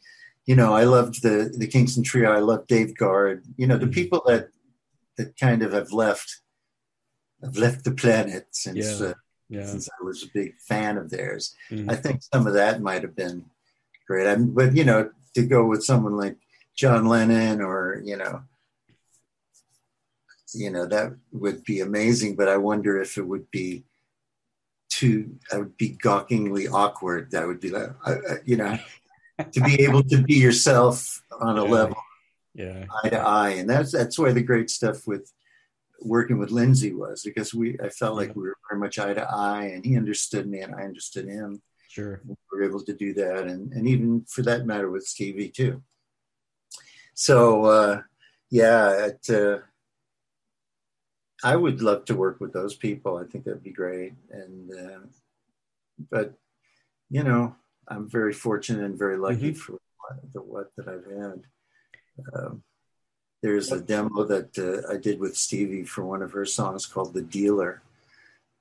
you 0.45 0.55
know, 0.55 0.73
I 0.73 0.83
loved 0.83 1.21
the 1.21 1.53
the 1.55 1.67
Kingston 1.67 2.03
Trio. 2.03 2.31
I 2.31 2.39
loved 2.39 2.67
Dave 2.67 2.95
Guard. 2.97 3.43
You 3.57 3.67
know, 3.67 3.77
the 3.77 3.85
Mhm. 3.85 3.93
people 3.93 4.21
that 4.27 4.49
that 5.17 5.37
kind 5.37 5.61
of 5.63 5.71
have 5.73 5.91
left 5.91 6.41
have 7.43 7.57
left 7.57 7.83
the 7.83 7.91
planet 7.91 8.47
since. 8.51 8.85
Yeah. 8.99 9.07
Uh, 9.07 9.13
yeah. 9.49 9.65
since 9.65 9.89
I 9.89 10.03
was 10.03 10.23
a 10.23 10.27
big 10.33 10.57
fan 10.59 10.97
of 10.97 11.09
theirs. 11.09 11.53
Mhm. 11.69 11.91
I 11.91 11.95
think 11.95 12.21
some 12.23 12.47
of 12.47 12.53
that 12.53 12.81
might 12.81 13.01
have 13.03 13.15
been 13.15 13.45
great. 14.07 14.25
I 14.27 14.35
but 14.35 14.75
you 14.75 14.85
know, 14.85 15.11
to 15.35 15.41
go 15.45 15.65
with 15.65 15.83
someone 15.83 16.15
like 16.17 16.37
John 16.75 17.05
Lennon 17.05 17.61
or 17.61 18.01
you 18.03 18.15
know, 18.17 18.43
you 20.53 20.69
know 20.69 20.85
that 20.85 21.13
would 21.31 21.63
be 21.63 21.79
amazing. 21.81 22.35
But 22.35 22.49
I 22.49 22.57
wonder 22.57 23.01
if 23.01 23.17
it 23.17 23.27
would 23.27 23.49
be 23.51 23.83
too. 24.89 25.37
I 25.51 25.57
would 25.57 25.77
be 25.77 25.89
gawkingly 25.89 26.67
awkward. 26.67 27.31
That 27.31 27.47
would 27.47 27.59
be 27.59 27.69
like, 27.69 27.89
I, 28.05 28.11
I, 28.13 28.35
you 28.45 28.57
know, 28.57 28.77
to 29.43 29.61
be 29.61 29.83
able 29.83 30.03
to 30.03 30.21
be 30.23 30.35
yourself 30.35 31.21
on 31.39 31.57
a 31.57 31.63
Yeah. 31.65 31.71
level 31.71 31.97
Yeah. 32.53 32.85
eye 33.03 33.09
to 33.09 33.19
eye, 33.19 33.49
and 33.59 33.69
that's 33.69 33.91
that's 33.91 34.17
where 34.19 34.33
the 34.33 34.43
great 34.43 34.69
stuff 34.69 35.07
with 35.07 35.31
working 36.03 36.39
with 36.39 36.51
Lindsey 36.51 36.93
was 36.93 37.21
because 37.23 37.53
we 37.53 37.79
I 37.79 37.89
felt 37.89 38.15
like 38.15 38.29
Yeah. 38.29 38.35
we 38.35 38.43
were 38.43 38.57
very 38.69 38.79
much 38.79 38.99
eye 38.99 39.13
to 39.13 39.27
eye, 39.29 39.65
and 39.73 39.85
he 39.85 39.97
understood 39.97 40.47
me 40.47 40.61
and 40.61 40.73
I 40.75 40.83
understood 40.83 41.27
him. 41.27 41.61
Sure. 41.89 42.21
We 42.25 42.35
were 42.51 42.63
able 42.63 42.83
to 42.85 42.93
do 42.93 43.13
that, 43.15 43.47
and 43.47 43.71
and 43.73 43.87
even 43.87 44.25
for 44.25 44.41
that 44.43 44.65
matter 44.65 44.89
with 44.89 45.05
Stevie 45.05 45.49
too. 45.49 45.83
So 47.13 47.65
uh, 47.65 48.01
yeah, 48.49 49.07
it, 49.07 49.29
uh, 49.29 49.59
I 51.43 51.55
would 51.55 51.81
love 51.81 52.05
to 52.05 52.15
work 52.15 52.39
with 52.39 52.53
those 52.53 52.75
people. 52.75 53.17
I 53.17 53.25
think 53.25 53.45
that'd 53.45 53.63
be 53.63 53.71
great, 53.71 54.13
and 54.29 54.71
uh, 54.73 54.99
but 56.09 56.33
you 57.09 57.23
know 57.23 57.55
I'm 57.87 58.09
very 58.09 58.33
fortunate 58.33 58.83
and 58.85 58.97
very 58.97 59.17
lucky 59.17 59.51
Mhm. 59.53 59.57
for 59.57 59.73
what, 59.73 60.33
the 60.33 60.41
what 60.41 60.71
that 60.75 60.87
I've 60.87 61.05
had. 61.05 61.43
Um, 62.33 62.63
there's 63.41 63.71
a 63.71 63.81
demo 63.81 64.23
that 64.25 64.57
uh, 64.59 64.91
I 64.91 64.97
did 64.97 65.19
with 65.19 65.35
Stevie 65.35 65.83
for 65.83 66.05
one 66.05 66.21
of 66.21 66.31
her 66.33 66.45
songs 66.45 66.85
called 66.85 67.13
"The 67.13 67.21
Dealer," 67.23 67.81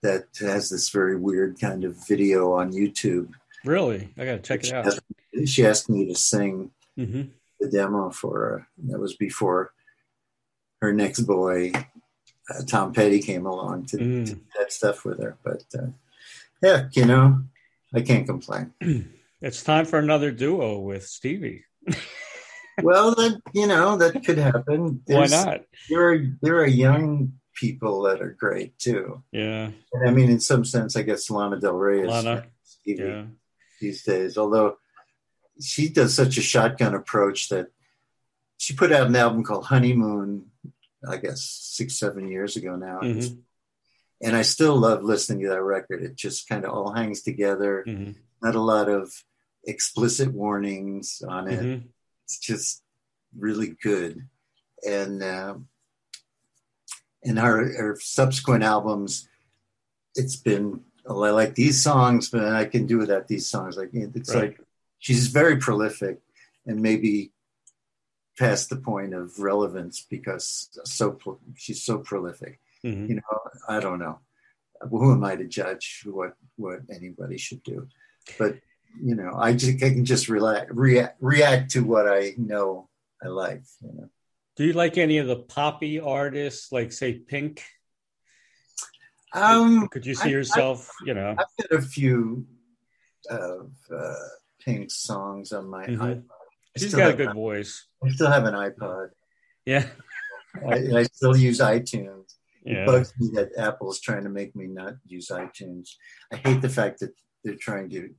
that 0.03 0.29
has 0.41 0.71
this 0.71 0.89
very 0.89 1.17
weird 1.17 1.61
kind 1.61 1.85
of 1.85 1.97
video 2.09 2.53
on 2.53 2.73
YouTube. 2.73 3.33
Really, 3.65 4.13
I 4.17 4.25
got 4.25 4.33
to 4.37 4.39
check 4.39 4.65
it 4.65 4.73
out. 4.73 4.87
asked, 4.87 5.01
she 5.45 5.67
asked 5.67 5.91
me 5.91 6.07
to 6.07 6.15
sing 6.15 6.71
hmm 6.97 7.23
the 7.61 7.69
demo 7.69 8.09
for 8.11 8.39
her. 8.39 8.69
That 8.89 8.99
was 8.99 9.15
before 9.17 9.75
her 10.81 10.95
next 10.95 11.21
boy, 11.21 11.73
uh, 12.49 12.63
Tom 12.67 12.95
Petty, 12.95 13.21
came 13.21 13.45
along 13.45 13.85
to, 13.87 13.99
Mm. 13.99 14.25
to 14.27 14.35
do 14.35 14.41
that 14.59 14.73
stuff 14.73 15.05
with 15.05 15.21
her. 15.21 15.37
But 15.45 15.65
uh, 15.79 15.89
yeah, 16.63 16.89
you 16.93 17.05
know, 17.05 17.43
I 17.95 18.01
can't 18.03 18.27
complain. 18.27 18.73
It's 19.43 19.63
time 19.63 19.87
for 19.87 19.99
another 19.99 20.31
duo 20.31 20.81
with 20.81 21.07
Stevie. 21.07 21.65
well, 22.83 23.15
that 23.15 23.41
you 23.55 23.67
know 23.67 23.97
that 23.97 24.23
could 24.23 24.37
happen. 24.37 25.01
Why 25.07 25.27
not? 25.29 25.63
There 25.89 26.13
are 26.13 26.19
there 26.43 26.57
are 26.59 26.67
young 26.67 27.33
people 27.55 28.03
that 28.03 28.21
are 28.21 28.37
great 28.39 28.79
too. 28.79 29.23
Yeah, 29.33 29.71
And 29.95 30.09
I 30.09 30.13
mean, 30.13 30.31
in 30.31 30.41
some 30.41 30.67
sense, 30.67 30.95
I 30.95 31.03
guess 31.03 31.31
Lana 31.31 31.59
Del 31.59 31.73
Rey 31.73 32.03
is 32.03 32.09
Lana. 32.09 32.47
Stevie 32.65 33.03
yeah. 33.03 33.25
these 33.81 34.03
days. 34.03 34.37
Although 34.37 34.77
she 35.63 35.89
does 35.89 36.15
such 36.15 36.37
a 36.37 36.43
shotgun 36.43 36.95
approach 36.95 37.49
that 37.49 37.69
she 38.59 38.75
put 38.75 38.93
out 38.93 39.07
an 39.07 39.17
album 39.17 39.43
called 39.43 39.65
Honeymoon, 39.65 40.51
I 41.09 41.17
guess 41.17 41.41
six 41.41 41.99
seven 41.99 42.29
years 42.29 42.57
ago 42.57 42.77
now, 42.77 43.01
Mhm. 43.01 43.39
And 44.23 44.37
I 44.37 44.43
still 44.43 44.77
love 44.77 45.03
listening 45.03 45.43
to 45.45 45.49
that 45.51 45.63
record. 45.63 46.03
It 46.03 46.17
just 46.17 46.49
kind 46.49 46.65
of 46.65 46.73
all 46.73 46.93
hangs 46.93 47.23
together. 47.23 47.85
hmm 47.87 48.13
Not 48.43 48.55
a 48.55 48.61
lot 48.61 48.89
of 48.89 49.13
explicit 49.65 50.33
warnings 50.33 51.23
on 51.27 51.49
it. 51.49 51.63
hmm 51.63 51.87
It's 52.25 52.39
just 52.39 52.83
really 53.39 53.77
good, 53.83 54.29
and 54.87 55.23
um, 55.23 55.69
in 57.23 57.39
our, 57.39 57.59
her 57.65 57.97
subsequent 58.01 58.63
albums, 58.65 59.29
it's 60.15 60.37
been. 60.37 60.85
Well, 61.05 61.25
I 61.25 61.31
like 61.31 61.55
these 61.55 61.83
songs, 61.83 62.29
but 62.31 62.45
I 62.45 62.67
can 62.67 62.87
do 62.87 62.99
without 62.99 63.27
these 63.27 63.47
songs. 63.49 63.77
Like 63.77 63.91
it's 63.93 64.33
Right. 64.35 64.43
like 64.51 64.61
she's 64.99 65.27
very 65.29 65.57
prolific, 65.57 66.21
and 66.67 66.81
maybe 66.83 67.33
past 68.39 68.71
the 68.71 68.77
point 68.77 69.13
of 69.13 69.39
relevance 69.41 70.01
because 70.09 70.71
so 70.85 71.19
she's 71.57 71.83
so 71.83 71.99
prolific. 71.99 72.61
Hmm 72.83 73.07
You 73.07 73.15
know, 73.17 73.39
I 73.69 73.81
don't 73.81 73.99
know. 73.99 74.21
Who 74.89 75.13
am 75.13 75.25
I 75.25 75.37
to 75.37 75.47
judge 75.47 76.03
what 76.07 76.33
what 76.57 76.81
anybody 76.95 77.37
should 77.39 77.63
do? 77.63 77.87
But 78.39 78.57
you 79.01 79.15
know, 79.15 79.35
I 79.37 79.53
just 79.53 79.83
I 79.85 79.91
can 79.91 80.05
just 80.05 80.29
relax, 80.29 80.71
react, 80.73 81.17
react 81.21 81.71
to 81.73 81.81
what 81.85 82.09
I 82.09 82.35
know 82.39 82.89
I 83.23 83.29
like. 83.29 83.63
You 83.83 83.93
know, 83.93 84.09
Do 84.57 84.65
you 84.65 84.73
like 84.73 84.97
any 84.99 85.19
of 85.19 85.27
the 85.27 85.37
poppy 85.37 86.01
artists, 86.01 86.73
like 86.73 86.93
say 86.93 87.13
Pink? 87.19 87.63
um, 89.35 89.89
Could 89.89 90.07
you 90.07 90.15
see 90.15 90.29
I- 90.29 90.33
yourself? 90.33 90.91
you 91.05 91.15
know, 91.15 91.31
I've 91.39 91.69
got 91.71 91.79
a 91.79 91.83
few 91.83 92.47
of 93.29 93.71
uh, 93.95 94.15
Pink 94.65 94.91
songs 94.91 95.53
on 95.53 95.69
my 95.69 95.87
Mhm. 95.87 95.99
iPod. 95.99 96.23
I 96.75 96.79
she's 96.79 96.89
still 96.89 97.01
got 97.01 97.11
a 97.11 97.15
good 97.17 97.35
voice. 97.35 97.87
I 98.03 98.11
still 98.11 98.31
have 98.31 98.45
an 98.45 98.55
iPod. 98.55 99.11
Yeah, 99.67 99.87
I, 100.67 100.77
I 101.01 101.03
still 101.05 101.37
use 101.37 101.61
iTunes. 101.61 102.35
It 102.71 102.77
yeah. 102.77 102.87
bugs 102.87 103.13
me 103.19 103.31
that 103.35 103.51
Apple's 103.59 104.01
trying 104.01 104.25
to 104.25 104.31
make 104.41 104.55
me 104.55 104.67
not 104.81 104.95
use 105.07 105.29
iTunes. 105.45 105.87
I 106.33 106.37
hate 106.37 106.61
the 106.63 106.69
fact 106.81 107.01
that 107.01 107.13
they're 107.43 107.57
trying 107.69 107.89
to 107.91 108.11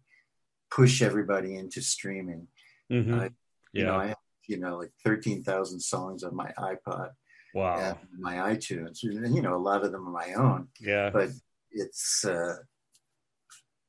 push 0.78 1.02
everybody 1.02 1.52
into 1.62 1.82
streaming. 1.82 2.48
hmm 2.90 3.14
I- 3.24 3.30
You 3.74 3.86
know. 3.86 3.96
I 4.04 4.08
have 4.08 4.18
you 4.52 4.58
know 4.64 4.74
like 4.82 4.92
thirteen 5.06 5.40
thousand 5.50 5.80
songs 5.94 6.24
on 6.28 6.34
my 6.36 6.52
iPod 6.72 7.10
Wow. 7.54 7.98
my 8.30 8.36
iTunes. 8.54 8.96
You 9.04 9.42
know, 9.46 9.56
a 9.56 9.66
lot 9.70 9.84
of 9.86 9.92
them 9.94 10.04
are 10.10 10.18
my 10.26 10.34
own, 10.34 10.62
Yeah. 10.92 11.10
but 11.18 11.30
it's 11.72 12.26
uh, 12.26 12.56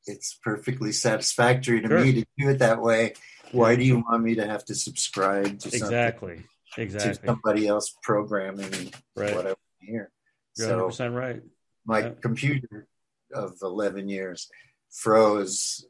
it's 0.07 0.39
perfectly 0.49 0.93
satisfactory 0.93 1.81
to 1.81 1.89
Sure. 1.89 2.05
me 2.05 2.13
to 2.19 2.25
do 2.39 2.51
it 2.51 2.59
that 2.59 2.81
way. 2.89 3.15
Why 3.53 3.77
do 3.77 3.85
you 3.85 3.97
want 4.07 4.23
me 4.23 4.35
to 4.37 4.47
have 4.47 4.65
to 4.67 4.75
subscribe 4.75 5.59
to 5.61 5.71
something 5.71 5.83
Exactly. 5.83 6.37
to 6.77 7.15
somebody 7.27 7.67
else 7.69 7.89
programming 8.03 8.93
Right. 9.17 9.35
what 9.35 9.47
I 9.47 9.55
hear? 9.81 10.11
You're 10.57 10.69
So 10.69 10.73
100 10.75 10.87
percent 10.89 11.15
right. 11.15 11.43
my 11.87 11.99
Yeah. 12.01 12.11
computer 12.21 12.87
of 13.35 13.57
11 13.63 14.09
years 14.09 14.51
froze 14.91 15.87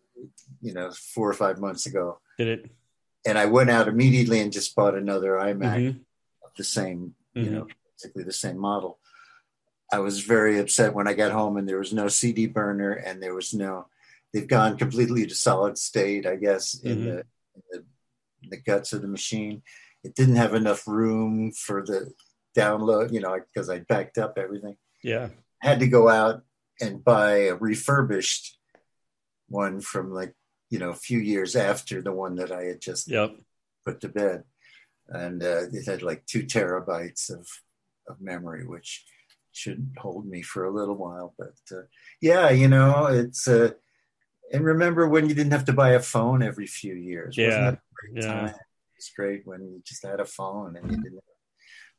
you 0.61 0.73
know 0.73 0.93
four 0.93 1.29
or 1.29 1.35
five 1.35 1.59
months 1.59 1.87
ago 1.87 2.21
Did 2.39 2.49
it? 2.49 2.71
and 3.27 3.37
i 3.37 3.47
went 3.47 3.69
out 3.71 3.89
immediately 3.89 4.39
and 4.39 4.53
just 4.53 4.77
bought 4.77 4.95
another 4.95 5.33
imac 5.33 5.79
Mhm. 5.81 6.05
of 6.45 6.51
the 6.57 6.63
same 6.63 7.17
you 7.35 7.43
Mhm. 7.47 7.51
know 7.53 7.67
basically 7.97 8.23
the 8.23 8.33
same 8.33 8.59
model 8.59 9.01
i 9.93 9.99
was 9.99 10.21
very 10.21 10.59
upset 10.61 10.95
when 10.95 11.09
i 11.09 11.15
got 11.15 11.33
home 11.33 11.57
and 11.57 11.69
there 11.69 11.79
was 11.81 11.93
no 11.93 12.07
cd 12.07 12.47
burner 12.47 12.93
and 12.93 13.21
there 13.21 13.35
was 13.35 13.53
no 13.53 13.89
they've 14.33 14.47
gone 14.49 14.79
completely 14.79 15.27
to 15.27 15.35
solid 15.35 15.77
state 15.77 16.25
i 16.27 16.37
guess 16.37 16.75
in, 16.75 16.99
Mhm. 16.99 17.05
the, 17.05 17.17
in 17.57 17.63
the 17.73 17.79
in 18.45 18.49
the 18.51 18.57
guts 18.69 18.93
of 18.93 19.03
the 19.03 19.09
machine 19.09 19.63
it 20.05 20.15
didn't 20.15 20.37
have 20.37 20.55
enough 20.55 20.87
room 20.87 21.51
for 21.51 21.85
the 21.85 22.13
download 22.57 23.13
you 23.13 23.21
know 23.21 23.39
because 23.55 23.69
i 23.71 23.79
backed 23.81 24.19
up 24.19 24.35
everything 24.37 24.77
Yeah. 25.03 25.29
had 25.61 25.81
to 25.81 25.87
go 25.89 26.09
out 26.09 26.43
and 26.81 27.03
buy 27.05 27.33
a 27.51 27.55
refurbished 27.55 28.59
one 29.49 29.81
from 29.81 30.11
like 30.13 30.35
you 30.71 30.79
know 30.79 30.91
a 30.91 30.95
few 31.09 31.19
years 31.19 31.55
after 31.57 32.01
the 32.03 32.13
one 32.13 32.35
that 32.37 32.51
I 32.51 32.63
had 32.65 32.81
just 32.81 33.09
Yep. 33.09 33.31
put 33.85 34.01
to 34.01 34.09
bed, 34.09 34.45
and 35.09 35.43
uh, 35.43 35.65
it 35.73 35.85
had 35.87 36.03
like 36.03 36.25
two 36.27 36.45
terabytes 36.45 37.31
of 37.31 37.47
of 38.09 38.21
memory, 38.21 38.65
which 38.67 39.05
should 39.53 39.93
hold 39.99 40.27
me 40.27 40.41
for 40.43 40.65
a 40.65 40.71
little 40.79 40.97
while. 40.97 41.35
But 41.39 41.59
uh, 41.71 41.83
yeah, 42.23 42.49
you 42.51 42.69
know, 42.69 43.07
it's 43.07 43.47
uh, 43.47 43.73
and 44.53 44.65
remember 44.65 45.07
when 45.09 45.29
you 45.29 45.35
didn't 45.35 45.53
have 45.53 45.67
to 45.67 45.73
buy 45.75 45.91
a 45.91 46.01
phone 46.01 46.43
every 46.43 46.67
few 46.67 46.95
years? 46.95 47.37
Wasn't 47.37 47.53
Yeah. 47.53 47.71
that 47.71 47.75
a 47.75 47.95
great 48.01 48.25
Yeah. 48.25 48.33
time? 48.33 48.55
It's 48.97 49.11
great 49.15 49.47
when 49.47 49.61
you 49.69 49.83
just 49.85 50.03
had 50.07 50.21
a 50.21 50.25
phone 50.25 50.77
and 50.77 50.91
you 50.91 50.97
didn't. 51.03 51.25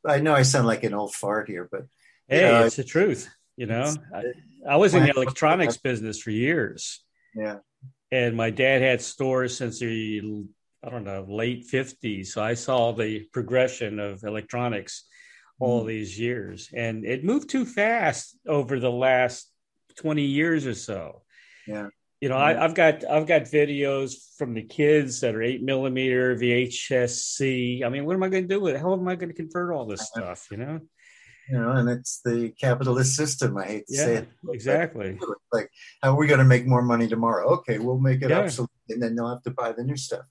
I 0.06 0.20
know 0.20 0.34
I 0.34 0.42
sound 0.42 0.66
like 0.66 0.84
an 0.84 0.94
old 0.94 1.14
fart 1.14 1.48
here, 1.48 1.68
but 1.70 1.86
Hey, 2.28 2.40
Yeah. 2.40 2.64
it's 2.64 2.76
the 2.76 2.84
truth. 2.84 3.28
You 3.56 3.66
know, 3.66 3.94
I, 4.14 4.22
I 4.68 4.76
was 4.76 4.94
in 4.94 5.04
the 5.04 5.10
electronics 5.10 5.76
business 5.76 6.20
for 6.20 6.30
years, 6.30 7.04
yeah, 7.36 7.58
and 8.10 8.36
my 8.36 8.50
dad 8.50 8.82
had 8.82 9.00
stores 9.00 9.56
since 9.56 9.78
the 9.78 10.44
I 10.82 10.90
don't 10.90 11.04
know 11.04 11.24
late 11.28 11.64
fifties. 11.66 12.34
So 12.34 12.42
I 12.42 12.54
saw 12.54 12.92
the 12.92 13.20
progression 13.32 13.98
of 14.00 14.24
electronics 14.24 15.04
all 15.60 15.84
Mm. 15.84 15.86
these 15.86 16.18
years, 16.18 16.68
and 16.74 17.04
it 17.04 17.24
moved 17.24 17.48
too 17.48 17.64
fast 17.64 18.36
over 18.46 18.80
the 18.80 18.90
last 18.90 19.50
twenty 19.96 20.24
years 20.24 20.66
or 20.66 20.74
so. 20.74 21.22
yeah. 21.68 21.88
You 22.24 22.30
know. 22.30 22.38
I, 22.38 22.54
mm-hmm. 22.54 22.62
I've 22.62 22.74
got 22.74 23.04
I've 23.04 23.26
got 23.26 23.42
videos 23.42 24.14
from 24.38 24.54
the 24.54 24.62
kids 24.62 25.20
that 25.20 25.34
are 25.34 25.42
eight 25.42 25.62
millimeter 25.62 26.34
VHS-C. 26.34 27.82
I 27.84 27.90
mean, 27.90 28.06
what 28.06 28.16
am 28.16 28.22
I 28.22 28.30
going 28.30 28.48
to 28.48 28.48
do 28.48 28.60
with 28.60 28.76
it? 28.76 28.80
How 28.80 28.94
am 28.94 29.06
I 29.06 29.14
going 29.14 29.28
to 29.28 29.34
convert 29.34 29.74
all 29.74 29.84
this 29.84 30.00
uh-huh. 30.00 30.34
stuff? 30.34 30.48
You 30.50 30.56
know? 30.56 30.80
you 31.50 31.58
know, 31.58 31.72
and 31.72 31.86
it's 31.90 32.22
the 32.24 32.50
capitalist 32.58 33.14
system. 33.14 33.58
I 33.58 33.66
hate 33.66 33.86
to 33.88 33.94
say 33.94 34.14
it. 34.14 34.28
exactly. 34.48 35.18
Like, 35.52 35.68
how 36.02 36.12
are 36.12 36.16
we 36.16 36.26
going 36.26 36.38
to 36.38 36.46
make 36.46 36.66
more 36.66 36.80
money 36.80 37.08
tomorrow? 37.08 37.46
Okay, 37.56 37.78
we'll 37.78 37.98
make 37.98 38.22
it 38.22 38.30
Yeah. 38.30 38.38
obsolete, 38.38 38.70
and 38.88 39.02
then 39.02 39.16
they'll 39.16 39.28
have 39.28 39.42
to 39.42 39.50
buy 39.50 39.72
the 39.72 39.84
new 39.84 39.98
stuff. 39.98 40.24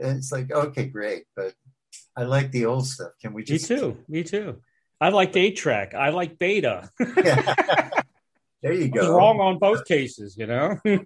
And 0.00 0.18
it's 0.18 0.30
like, 0.30 0.52
okay, 0.52 0.86
great, 0.86 1.24
but 1.34 1.54
I 2.16 2.22
like 2.22 2.52
the 2.52 2.66
old 2.66 2.86
stuff. 2.86 3.10
Can 3.20 3.32
we 3.32 3.42
Me 3.42 3.46
just? 3.46 3.66
too. 3.66 3.96
Me 4.06 4.22
too. 4.22 4.62
I 5.00 5.08
like 5.08 5.34
eight 5.36 5.56
track. 5.56 5.94
I 5.94 6.10
like 6.10 6.38
beta. 6.38 6.90
there 8.64 8.72
you 8.72 8.88
go. 8.88 9.16
wrong 9.16 9.38
on 9.40 9.58
both 9.60 9.84
cases, 9.84 10.36
you 10.36 10.46
know. 10.46 10.78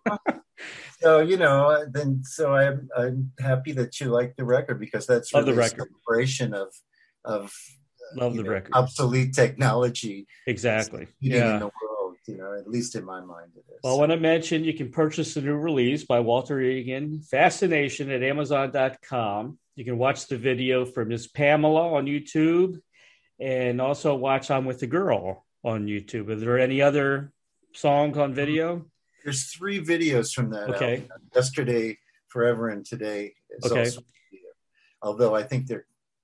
So 1.00 1.20
you 1.20 1.36
know, 1.36 1.70
uh, 1.70 1.84
then 1.92 2.22
so 2.24 2.52
I'm 2.52 2.88
I'm 2.96 3.30
happy 3.38 3.70
that 3.72 4.00
you 4.00 4.06
like 4.08 4.34
the 4.34 4.44
record 4.44 4.80
because 4.80 5.06
that's 5.06 5.32
Love 5.32 5.46
the 5.46 5.52
really 5.52 5.62
a 5.62 5.70
record. 5.70 5.88
celebration 5.92 6.54
of 6.54 6.68
of 7.24 7.44
uh, 8.16 8.20
Love 8.24 8.34
the 8.36 8.42
know, 8.42 8.50
record. 8.50 8.72
obsolete 8.74 9.32
technology 9.32 10.26
exactly. 10.48 11.06
succeeding 11.06 11.38
in 11.38 11.46
Yeah. 11.46 11.58
the 11.60 11.66
world. 11.66 12.16
You 12.26 12.36
know, 12.38 12.52
at 12.58 12.68
least 12.68 12.96
in 12.96 13.04
my 13.04 13.20
mind, 13.20 13.52
it 13.54 13.60
is. 13.72 13.78
Well, 13.84 13.94
I 13.94 13.98
want 13.98 14.10
to 14.10 14.18
mention 14.18 14.64
you 14.64 14.74
can 14.74 14.90
purchase 14.90 15.34
the 15.34 15.40
new 15.42 15.54
release 15.54 16.04
by 16.04 16.18
Walter 16.18 16.60
Egan, 16.60 17.22
Fascination 17.22 18.10
at 18.10 18.24
Amazon.com. 18.24 19.58
You 19.76 19.84
can 19.84 19.96
watch 19.96 20.26
the 20.26 20.36
video 20.36 20.84
for 20.84 21.04
Miss 21.04 21.28
Pamela 21.28 21.94
on 21.94 22.06
YouTube 22.06 22.80
and 23.40 23.80
also 23.80 24.16
watch 24.16 24.50
I'm 24.50 24.64
with 24.64 24.80
the 24.80 24.88
Girl 24.88 25.46
on 25.64 25.86
YouTube. 25.86 26.28
Are 26.30 26.36
there 26.36 26.58
any 26.58 26.82
other 26.82 27.32
songs 27.78 28.18
on 28.18 28.34
video? 28.34 28.84
There's 29.24 29.52
three 29.52 29.80
videos 29.80 30.32
from 30.32 30.50
that. 30.50 30.68
Okay. 30.70 31.02
album. 31.02 31.28
Yesterday, 31.34 31.98
forever, 32.28 32.68
and 32.68 32.84
today. 32.84 33.34
Is 33.50 33.70
Okay. 33.70 33.80
also. 33.80 34.02
Although 35.00 35.34
I 35.34 35.44
think 35.44 35.66
they 35.66 35.78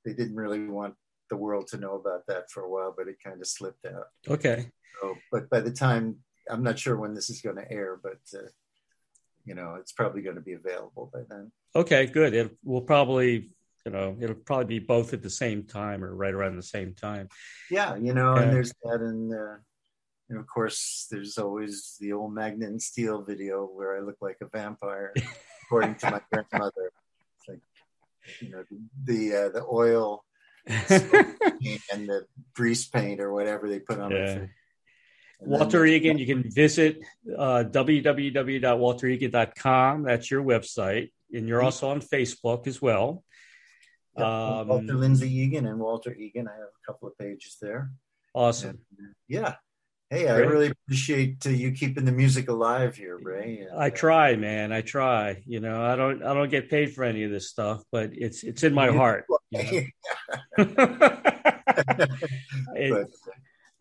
they 0.05 0.13
didn't 0.13 0.37
really 0.37 0.67
want 0.67 0.95
the 1.31 1.37
world 1.37 1.67
to 1.69 1.79
know 1.79 1.95
about 1.95 2.27
that 2.27 2.51
for 2.51 2.63
a 2.63 2.69
while, 2.69 2.95
but 2.97 3.09
it 3.09 3.17
kind 3.23 3.41
of 3.41 3.47
slipped 3.47 3.87
out. 3.87 4.09
Okay. 4.29 4.71
So, 5.01 5.17
but 5.31 5.49
by 5.49 5.61
the 5.61 5.73
time 5.73 6.17
I'm 6.51 6.63
not 6.63 6.79
sure 6.79 6.97
when 6.97 7.15
this 7.15 7.31
is 7.31 7.41
going 7.41 7.57
to 7.57 7.71
air, 7.71 7.99
but 8.03 8.21
uh, 8.35 8.49
you 9.45 9.55
know, 9.55 9.77
it's 9.81 9.93
probably 9.93 10.23
going 10.23 10.37
to 10.37 10.43
be 10.43 10.55
available 10.55 11.11
by 11.13 11.21
then. 11.29 11.53
Okay, 11.77 12.07
good. 12.07 12.35
It 12.35 12.57
will 12.65 12.83
probably, 12.83 13.51
you 13.85 13.93
know, 13.93 14.17
it'll 14.21 14.37
probably 14.37 14.67
be 14.67 14.79
both 14.79 15.13
at 15.13 15.23
the 15.23 15.31
same 15.31 15.65
time 15.65 16.03
or 16.05 16.15
right 16.15 16.35
around 16.35 16.57
the 16.57 16.63
same 16.63 16.95
time. 16.95 17.29
Yeah, 17.71 17.97
you 17.97 18.15
know, 18.15 18.35
and 18.35 18.53
there's 18.53 18.73
that, 18.85 19.01
and 19.01 19.33
uh, 19.33 19.57
and 20.29 20.39
of 20.39 20.47
course, 20.47 21.09
there's 21.11 21.39
always 21.39 21.97
the 22.01 22.13
old 22.13 22.33
Magnet 22.35 22.69
and 22.71 22.81
Steel 22.81 23.23
video 23.23 23.67
where 23.67 23.97
I 23.97 24.01
look 24.01 24.19
like 24.21 24.37
a 24.41 24.47
vampire, 24.47 25.13
according 25.65 25.97
to 25.97 26.11
my 26.11 26.21
grandmother. 26.33 26.93
It's 27.39 27.49
like, 27.49 27.61
you 28.41 28.51
know, 28.51 28.65
the 28.71 28.79
the, 29.05 29.37
uh, 29.37 29.49
the 29.51 29.67
oil 29.71 30.25
and 30.67 30.81
the 32.09 32.25
grease 32.55 32.87
paint 32.87 33.21
or 33.21 33.35
whatever 33.35 33.69
they 33.69 33.81
put 33.81 34.01
on 34.01 34.13
yeah. 34.13 34.17
it. 34.17 34.49
Walter 35.41 35.85
Egan, 35.85 36.17
you 36.23 36.27
can 36.27 36.49
visit 36.51 37.01
uh, 37.37 37.65
www.walteregan.com. 37.67 40.03
That's 40.05 40.31
your 40.31 40.43
website. 40.43 41.11
And 41.33 41.49
you're 41.49 41.63
also 41.63 41.89
on 41.91 42.01
Facebook 42.01 42.67
as 42.67 42.81
well. 42.81 43.23
um, 44.17 44.69
Walter 44.69 44.95
Lindsay 44.95 45.31
Egan 45.31 45.67
and 45.67 45.79
Walter 45.81 46.15
Egan. 46.15 46.49
I 46.49 46.53
have 46.53 46.63
a 46.63 46.87
couple 46.87 47.09
of 47.09 47.19
pages 47.19 47.59
there. 47.61 47.91
Awesome. 48.33 48.79
And, 48.99 49.15
yeah. 49.29 49.57
Hey, 50.15 50.29
I 50.29 50.37
really 50.37 50.69
appreciate 50.69 51.45
uh, 51.45 51.51
you 51.51 51.73
keeping 51.73 52.05
the 52.05 52.13
music 52.13 52.49
alive 52.49 52.95
here, 52.95 53.19
Ray. 53.21 53.67
And, 53.69 53.77
I 53.77 53.89
uh, 53.89 53.91
try, 53.91 54.37
man. 54.37 54.73
I 54.73 54.81
try. 54.81 55.43
You 55.45 55.59
know, 55.59 55.85
I 55.85 55.97
don't. 55.97 56.23
I 56.23 56.33
don't 56.35 56.51
get 56.51 56.71
paid 56.71 56.95
for 56.95 57.03
any 57.03 57.25
of 57.25 57.33
this 57.33 57.51
stuff, 57.51 57.83
but 57.91 58.11
it's 58.13 58.45
it's 58.45 58.63
in 58.63 58.75
my 58.75 58.93
heart. 58.93 59.27
You 59.51 59.87
know? 60.59 60.65
it, 62.75 63.09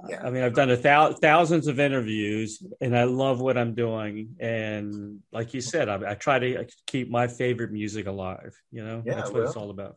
yeah. 0.07 0.21
I 0.23 0.29
mean, 0.29 0.43
I've 0.43 0.53
done 0.53 0.69
a 0.69 0.75
thou- 0.75 1.13
thousands 1.13 1.65
of 1.65 1.79
interviews, 1.79 2.61
and 2.79 2.95
I 2.95 3.05
love 3.05 3.41
what 3.41 3.57
I'm 3.57 3.73
doing. 3.73 4.35
And 4.39 5.21
like 5.31 5.55
you 5.55 5.61
said, 5.61 5.89
I, 5.89 6.11
I 6.11 6.13
try 6.13 6.37
to 6.37 6.67
keep 6.85 7.09
my 7.09 7.27
favorite 7.27 7.71
music 7.71 8.05
alive. 8.05 8.55
You 8.71 8.85
know, 8.85 9.01
yeah, 9.03 9.15
that's 9.15 9.29
what 9.29 9.39
well, 9.39 9.47
it's 9.47 9.57
all 9.57 9.71
about. 9.71 9.95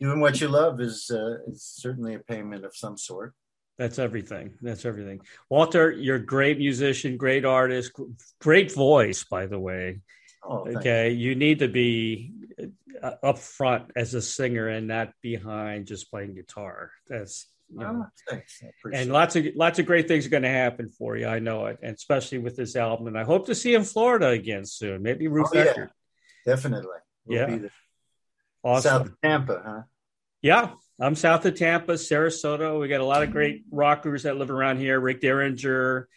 Doing 0.00 0.20
what 0.20 0.40
you 0.40 0.46
love 0.48 0.80
is 0.80 1.10
uh, 1.12 1.38
is 1.48 1.64
certainly 1.64 2.14
a 2.14 2.20
payment 2.20 2.64
of 2.64 2.76
some 2.76 2.96
sort. 2.96 3.34
That's 3.78 3.98
everything. 3.98 4.54
That's 4.62 4.84
everything. 4.84 5.20
Walter, 5.50 5.90
you're 5.90 6.16
a 6.16 6.24
great 6.24 6.58
musician, 6.58 7.16
great 7.16 7.44
artist, 7.44 7.92
great 8.40 8.72
voice, 8.72 9.24
by 9.24 9.46
the 9.46 9.58
way. 9.58 10.00
Oh, 10.42 10.66
okay, 10.76 11.10
you. 11.10 11.30
you 11.30 11.34
need 11.34 11.58
to 11.58 11.68
be 11.68 12.32
uh, 13.02 13.12
up 13.22 13.38
front 13.38 13.90
as 13.96 14.14
a 14.14 14.22
singer 14.22 14.68
and 14.68 14.86
not 14.86 15.12
behind 15.20 15.86
just 15.86 16.10
playing 16.10 16.34
guitar. 16.34 16.90
That's 17.08 17.48
you 17.68 17.80
know, 17.80 18.06
oh, 18.32 18.40
and 18.92 19.10
lots 19.10 19.36
of 19.36 19.44
lots 19.56 19.78
of 19.78 19.86
great 19.86 20.06
things 20.08 20.24
are 20.24 20.30
going 20.30 20.44
to 20.44 20.48
happen 20.48 20.88
for 20.88 21.16
you. 21.16 21.26
I 21.26 21.40
know 21.40 21.66
it, 21.66 21.78
and 21.82 21.94
especially 21.96 22.38
with 22.38 22.56
this 22.56 22.76
album. 22.76 23.08
And 23.08 23.18
I 23.18 23.24
hope 23.24 23.46
to 23.46 23.54
see 23.54 23.72
you 23.72 23.78
in 23.78 23.84
Florida 23.84 24.28
again 24.28 24.64
soon. 24.64 25.02
Maybe 25.02 25.26
Ruth 25.26 25.48
oh, 25.52 25.62
yeah. 25.62 25.86
Definitely. 26.46 26.98
We'll 27.24 27.38
yeah. 27.38 27.68
Awesome. 28.62 28.90
South 28.90 29.10
Tampa, 29.22 29.62
huh? 29.64 29.82
Yeah, 30.42 30.70
I'm 30.98 31.14
south 31.14 31.44
of 31.44 31.56
Tampa, 31.56 31.92
Sarasota. 31.92 32.80
We 32.80 32.88
got 32.88 33.00
a 33.00 33.04
lot 33.04 33.22
of 33.22 33.30
great 33.30 33.64
rockers 33.70 34.22
that 34.22 34.36
live 34.36 34.50
around 34.50 34.78
here. 34.78 34.98
Rick 34.98 35.20
Derringer, 35.20 36.08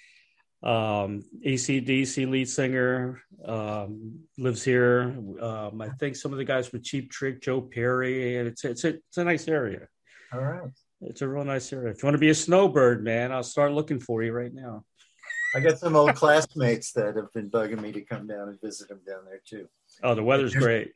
um, 0.64 1.26
ACDC 1.46 2.30
lead 2.30 2.48
singer, 2.48 3.22
um, 3.44 4.20
lives 4.38 4.64
here. 4.64 5.14
Um, 5.42 5.82
I 5.82 5.90
think 6.00 6.16
some 6.16 6.32
of 6.32 6.38
the 6.38 6.46
guys 6.46 6.68
from 6.68 6.82
Cheap 6.82 7.12
Trick, 7.12 7.42
Joe 7.42 7.62
Perry, 7.62 8.38
and 8.38 8.48
it's 8.48 8.64
it's 8.64 8.86
a, 8.86 8.90
it's 8.96 9.18
a 9.18 9.24
nice 9.24 9.48
area. 9.50 9.88
All 10.34 10.42
right. 10.42 10.70
It's 11.02 11.22
a 11.22 11.28
real 11.28 11.46
nice 11.46 11.72
area. 11.74 11.92
If 11.92 12.02
you 12.02 12.08
want 12.08 12.16
to 12.16 12.20
be 12.20 12.30
a 12.30 12.36
snowbird, 12.36 13.04
man, 13.04 13.32
I'll 13.32 13.44
start 13.44 13.74
looking 13.74 14.00
for 14.00 14.22
you 14.24 14.32
right 14.32 14.54
now. 14.54 14.84
I 15.56 15.62
got 15.62 15.80
some 15.80 15.96
old 15.96 16.16
classmates 16.16 16.92
that 16.94 17.16
have 17.16 17.34
been 17.34 17.50
bugging 17.50 17.82
me 17.82 17.92
to 17.94 18.02
come 18.02 18.28
down 18.28 18.50
and 18.50 18.62
visit 18.62 18.90
them 18.90 19.00
down 19.08 19.26
there 19.26 19.42
too. 19.46 19.68
Oh, 20.04 20.14
the 20.14 20.24
weather's 20.24 20.54
great. 20.54 20.92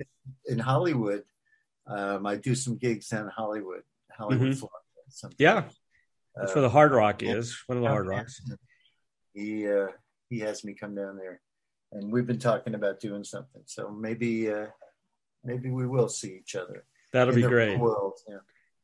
In 0.45 0.60
Hollywood, 0.60 1.23
um, 1.88 2.26
I 2.26 2.35
do 2.35 2.55
some 2.55 2.77
gigs 2.77 3.11
in 3.11 3.27
Hollywood, 3.27 3.84
Hollywood, 4.11 4.49
mm-hmm. 4.49 4.60
Florida. 4.60 4.77
Sometimes. 5.10 5.39
Yeah, 5.39 5.64
that's 6.35 6.55
where 6.55 6.61
the 6.61 6.69
Hard 6.69 6.91
Rock 6.91 7.23
is. 7.23 7.57
One 7.68 7.77
of 7.77 7.84
the 7.84 7.89
Hard 7.89 8.07
Rocks. 8.07 8.41
He 9.34 9.69
uh, 9.69 9.88
he 10.30 10.39
has 10.39 10.64
me 10.64 10.73
come 10.73 10.95
down 10.95 11.18
there, 11.18 11.41
and 11.91 12.11
we've 12.11 12.26
been 12.26 12.39
talking 12.39 12.76
about 12.76 12.99
doing 12.99 13.23
something. 13.23 13.61
So 13.65 13.91
maybe 13.91 14.51
uh, 14.51 14.68
maybe 15.43 15.69
we 15.69 15.88
will 15.88 16.10
see 16.10 16.35
each 16.35 16.55
other. 16.55 16.85
That'll 17.11 17.35
be 17.35 17.41
great. 17.41 17.77
World, 17.77 18.18
yeah. 18.27 18.38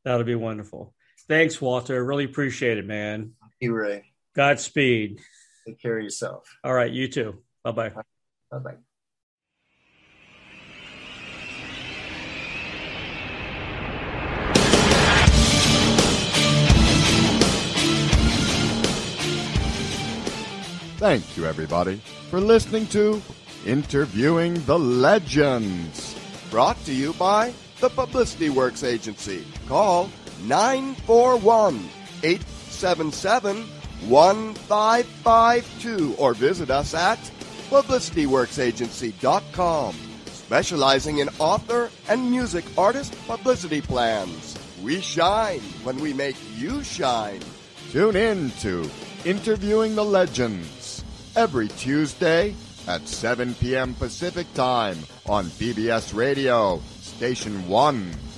That'll 0.03 0.23
be 0.23 0.35
wonderful. 0.35 0.93
Thanks, 1.27 1.59
Walter. 1.61 2.03
Really 2.03 2.25
appreciate 2.25 2.77
it, 2.77 2.85
man. 2.85 3.33
Thank 3.41 3.53
you, 3.59 3.73
Ray. 3.73 4.13
Godspeed. 4.35 5.19
Take 5.67 5.81
care 5.81 5.97
of 5.97 6.03
yourself. 6.03 6.57
All 6.63 6.73
right, 6.73 6.91
you 6.91 7.07
too. 7.07 7.41
Bye 7.63 7.71
bye. 7.71 7.89
Bye 8.51 8.59
bye. 8.59 8.75
Thank 20.99 21.37
you, 21.37 21.45
everybody, 21.45 22.01
for 22.29 22.41
listening 22.41 22.85
to 22.87 23.21
Interviewing 23.65 24.55
the 24.65 24.77
Legends. 24.77 26.13
Brought 26.51 26.75
to 26.83 26.93
you 26.93 27.13
by 27.13 27.53
the 27.79 27.87
Publicity 27.87 28.49
Works 28.49 28.83
Agency. 28.83 29.47
Call 29.69 30.09
941 30.43 31.89
877 32.21 33.63
1552 34.09 36.15
or 36.15 36.33
visit 36.33 36.69
us 36.69 36.93
at 36.93 37.17
publicityworksagency.com, 37.69 39.95
specializing 40.25 41.19
in 41.19 41.29
author 41.39 41.89
and 42.09 42.29
music 42.29 42.65
artist 42.77 43.15
publicity 43.25 43.79
plans. 43.79 44.57
We 44.83 44.99
shine 44.99 45.61
when 45.85 46.01
we 46.01 46.11
make 46.11 46.35
you 46.57 46.83
shine. 46.83 47.39
Tune 47.89 48.17
in 48.17 48.51
to 48.59 48.91
Interviewing 49.23 49.95
the 49.95 50.03
Legends 50.03 50.78
every 51.39 51.69
Tuesday 51.69 52.53
at 52.85 53.07
7 53.07 53.53
p.m. 53.55 53.93
Pacific 53.93 54.45
Time 54.55 54.97
on 55.25 55.45
BBS 55.45 56.13
Radio, 56.13 56.81
Station 56.99 57.65
1. 57.69 58.28